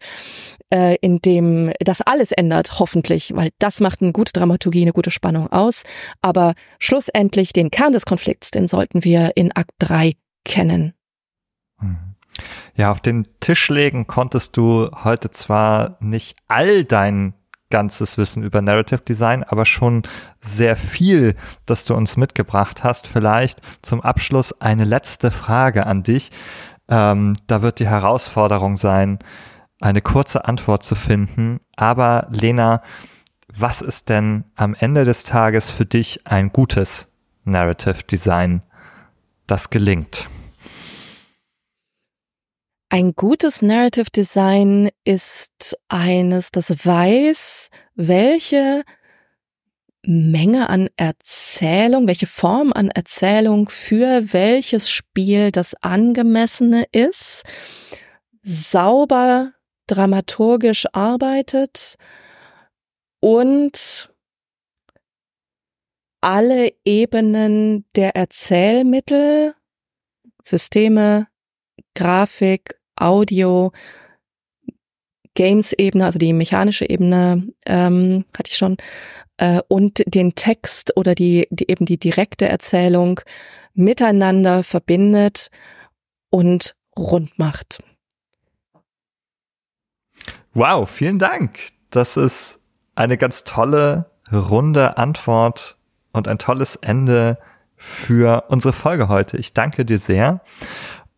äh, 0.70 0.97
in 1.01 1.20
dem 1.20 1.72
das 1.78 2.01
alles 2.01 2.32
ändert, 2.32 2.80
hoffentlich, 2.80 3.36
weil 3.36 3.51
das 3.60 3.78
macht 3.78 4.02
eine 4.02 4.10
gute 4.10 4.32
Dramaturgie, 4.32 4.82
eine 4.82 4.93
gute 4.93 5.12
Spannung 5.12 5.47
aus. 5.52 5.84
Aber 6.22 6.55
schlussendlich 6.80 7.52
den 7.52 7.70
Kern 7.70 7.93
des 7.93 8.05
Konflikts, 8.05 8.51
den 8.51 8.66
sollten 8.66 9.05
wir 9.05 9.30
in 9.36 9.52
Akt 9.52 9.70
3 9.78 10.14
kennen. 10.44 10.93
Mhm. 11.80 12.06
Ja, 12.74 12.90
auf 12.90 13.00
den 13.00 13.26
Tisch 13.40 13.68
legen 13.68 14.06
konntest 14.06 14.56
du 14.56 14.90
heute 15.04 15.30
zwar 15.30 15.96
nicht 16.00 16.36
all 16.48 16.84
dein 16.84 17.34
ganzes 17.70 18.16
Wissen 18.16 18.42
über 18.42 18.62
Narrative 18.62 19.00
Design, 19.00 19.42
aber 19.42 19.64
schon 19.64 20.02
sehr 20.40 20.76
viel, 20.76 21.34
das 21.64 21.84
du 21.84 21.94
uns 21.94 22.16
mitgebracht 22.16 22.84
hast. 22.84 23.06
Vielleicht 23.06 23.60
zum 23.82 24.00
Abschluss 24.00 24.60
eine 24.60 24.84
letzte 24.84 25.30
Frage 25.30 25.86
an 25.86 26.02
dich. 26.02 26.30
Ähm, 26.88 27.34
da 27.46 27.62
wird 27.62 27.80
die 27.80 27.88
Herausforderung 27.88 28.76
sein, 28.76 29.18
eine 29.80 30.00
kurze 30.00 30.44
Antwort 30.44 30.84
zu 30.84 30.94
finden. 30.94 31.58
Aber 31.76 32.28
Lena, 32.30 32.82
was 33.52 33.82
ist 33.82 34.08
denn 34.08 34.44
am 34.54 34.74
Ende 34.74 35.04
des 35.04 35.24
Tages 35.24 35.70
für 35.70 35.86
dich 35.86 36.26
ein 36.26 36.50
gutes 36.50 37.08
Narrative 37.44 38.04
Design, 38.04 38.62
das 39.46 39.70
gelingt? 39.70 40.28
Ein 42.88 43.14
gutes 43.14 43.62
Narrative 43.62 44.10
Design 44.14 44.90
ist 45.04 45.76
eines, 45.88 46.52
das 46.52 46.70
weiß, 46.70 47.68
welche 47.96 48.84
Menge 50.02 50.68
an 50.68 50.88
Erzählung, 50.96 52.06
welche 52.06 52.28
Form 52.28 52.72
an 52.72 52.90
Erzählung 52.90 53.68
für 53.68 54.32
welches 54.32 54.88
Spiel 54.88 55.50
das 55.50 55.74
angemessene 55.82 56.86
ist, 56.92 57.42
sauber 58.42 59.52
dramaturgisch 59.88 60.86
arbeitet 60.92 61.96
und 63.18 64.08
alle 66.20 66.72
Ebenen 66.84 67.84
der 67.96 68.14
Erzählmittel, 68.14 69.54
Systeme, 70.40 71.26
Grafik, 71.97 72.78
Audio, 72.94 73.73
Games-Ebene, 75.35 76.05
also 76.05 76.18
die 76.18 76.32
mechanische 76.32 76.89
Ebene, 76.89 77.48
ähm, 77.66 78.24
hatte 78.36 78.51
ich 78.51 78.56
schon, 78.56 78.77
äh, 79.39 79.60
und 79.68 80.02
den 80.06 80.35
Text 80.35 80.97
oder 80.97 81.14
die, 81.14 81.48
die 81.51 81.70
eben 81.70 81.86
die 81.86 81.98
direkte 81.98 82.48
Erzählung 82.48 83.20
miteinander 83.74 84.62
verbindet 84.62 85.51
und 86.31 86.74
rund 86.97 87.39
macht. 87.39 87.82
Wow, 90.55 90.89
vielen 90.89 91.18
Dank. 91.18 91.59
Das 91.90 92.16
ist 92.16 92.60
eine 92.94 93.18
ganz 93.18 93.44
tolle, 93.44 94.10
runde 94.32 94.97
Antwort 94.97 95.77
und 96.12 96.28
ein 96.28 96.39
tolles 96.39 96.77
Ende 96.77 97.39
für 97.77 98.44
unsere 98.48 98.73
Folge 98.73 99.09
heute. 99.09 99.36
Ich 99.36 99.52
danke 99.52 99.85
dir 99.85 99.98
sehr. 99.98 100.40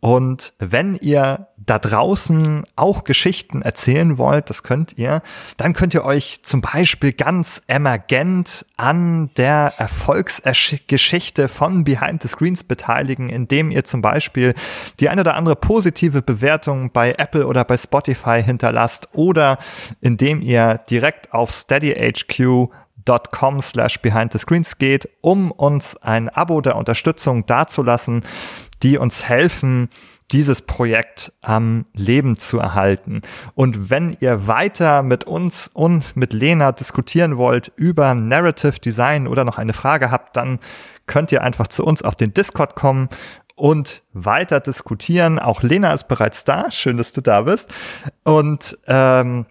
Und 0.00 0.52
wenn 0.60 0.94
ihr 0.94 1.48
da 1.56 1.78
draußen 1.78 2.64
auch 2.76 3.02
Geschichten 3.02 3.62
erzählen 3.62 4.16
wollt, 4.16 4.48
das 4.48 4.62
könnt 4.62 4.96
ihr, 4.96 5.22
dann 5.56 5.72
könnt 5.72 5.92
ihr 5.92 6.04
euch 6.04 6.44
zum 6.44 6.60
Beispiel 6.60 7.12
ganz 7.12 7.62
emergent 7.66 8.64
an 8.76 9.30
der 9.36 9.74
Erfolgsgeschichte 9.76 11.48
von 11.48 11.82
Behind 11.82 12.22
the 12.22 12.28
Screens 12.28 12.62
beteiligen, 12.62 13.28
indem 13.28 13.72
ihr 13.72 13.82
zum 13.84 14.00
Beispiel 14.00 14.54
die 15.00 15.08
eine 15.08 15.22
oder 15.22 15.34
andere 15.34 15.56
positive 15.56 16.22
Bewertung 16.22 16.92
bei 16.92 17.14
Apple 17.18 17.44
oder 17.46 17.64
bei 17.64 17.76
Spotify 17.76 18.40
hinterlasst 18.42 19.08
oder 19.14 19.58
indem 20.00 20.40
ihr 20.42 20.80
direkt 20.88 21.32
auf 21.34 21.50
steadyhq.com 21.50 22.70
slash 23.62 24.00
behind 24.00 24.32
the 24.32 24.38
screens 24.38 24.78
geht, 24.78 25.08
um 25.22 25.50
uns 25.50 25.96
ein 25.96 26.28
Abo 26.28 26.60
der 26.60 26.76
Unterstützung 26.76 27.46
dazulassen 27.46 28.22
die 28.82 28.98
uns 28.98 29.24
helfen, 29.24 29.88
dieses 30.30 30.62
Projekt 30.62 31.32
am 31.40 31.86
Leben 31.94 32.36
zu 32.36 32.58
erhalten. 32.58 33.22
Und 33.54 33.90
wenn 33.90 34.16
ihr 34.20 34.46
weiter 34.46 35.02
mit 35.02 35.24
uns 35.24 35.68
und 35.72 36.16
mit 36.16 36.32
Lena 36.32 36.72
diskutieren 36.72 37.38
wollt 37.38 37.72
über 37.76 38.14
Narrative 38.14 38.78
Design 38.78 39.26
oder 39.26 39.44
noch 39.44 39.58
eine 39.58 39.72
Frage 39.72 40.10
habt, 40.10 40.36
dann 40.36 40.58
könnt 41.06 41.32
ihr 41.32 41.42
einfach 41.42 41.68
zu 41.68 41.84
uns 41.84 42.02
auf 42.02 42.14
den 42.14 42.34
Discord 42.34 42.74
kommen 42.74 43.08
und 43.54 44.02
weiter 44.12 44.60
diskutieren. 44.60 45.38
Auch 45.38 45.62
Lena 45.62 45.92
ist 45.92 46.08
bereits 46.08 46.44
da. 46.44 46.70
Schön, 46.70 46.98
dass 46.98 47.12
du 47.12 47.22
da 47.22 47.42
bist. 47.42 47.70
Und 48.22 48.78
ähm, 48.86 49.46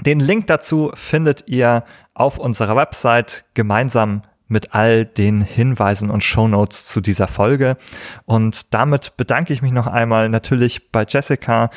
den 0.00 0.20
Link 0.20 0.46
dazu 0.46 0.92
findet 0.94 1.48
ihr 1.48 1.84
auf 2.14 2.38
unserer 2.38 2.76
Website 2.76 3.44
gemeinsam 3.54 4.22
mit 4.48 4.74
all 4.74 5.04
den 5.04 5.40
Hinweisen 5.40 6.10
und 6.10 6.22
Shownotes 6.22 6.86
zu 6.86 7.00
dieser 7.00 7.28
Folge. 7.28 7.76
Und 8.24 8.74
damit 8.74 9.16
bedanke 9.16 9.52
ich 9.52 9.62
mich 9.62 9.72
noch 9.72 9.86
einmal 9.86 10.28
natürlich 10.28 10.90
bei 10.90 11.04
Jessica 11.08 11.70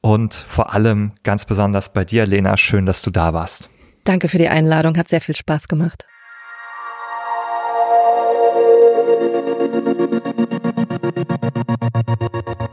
und 0.00 0.34
vor 0.34 0.72
allem 0.72 1.12
ganz 1.22 1.44
besonders 1.44 1.92
bei 1.92 2.04
dir, 2.04 2.26
Lena. 2.26 2.56
Schön, 2.56 2.86
dass 2.86 3.02
du 3.02 3.10
da 3.10 3.32
warst. 3.32 3.68
Danke 4.04 4.28
für 4.28 4.38
die 4.38 4.48
Einladung, 4.48 4.96
hat 4.96 5.08
sehr 5.08 5.20
viel 5.20 5.36
Spaß 5.36 5.68
gemacht. 5.68 6.06
Musik 12.16 12.70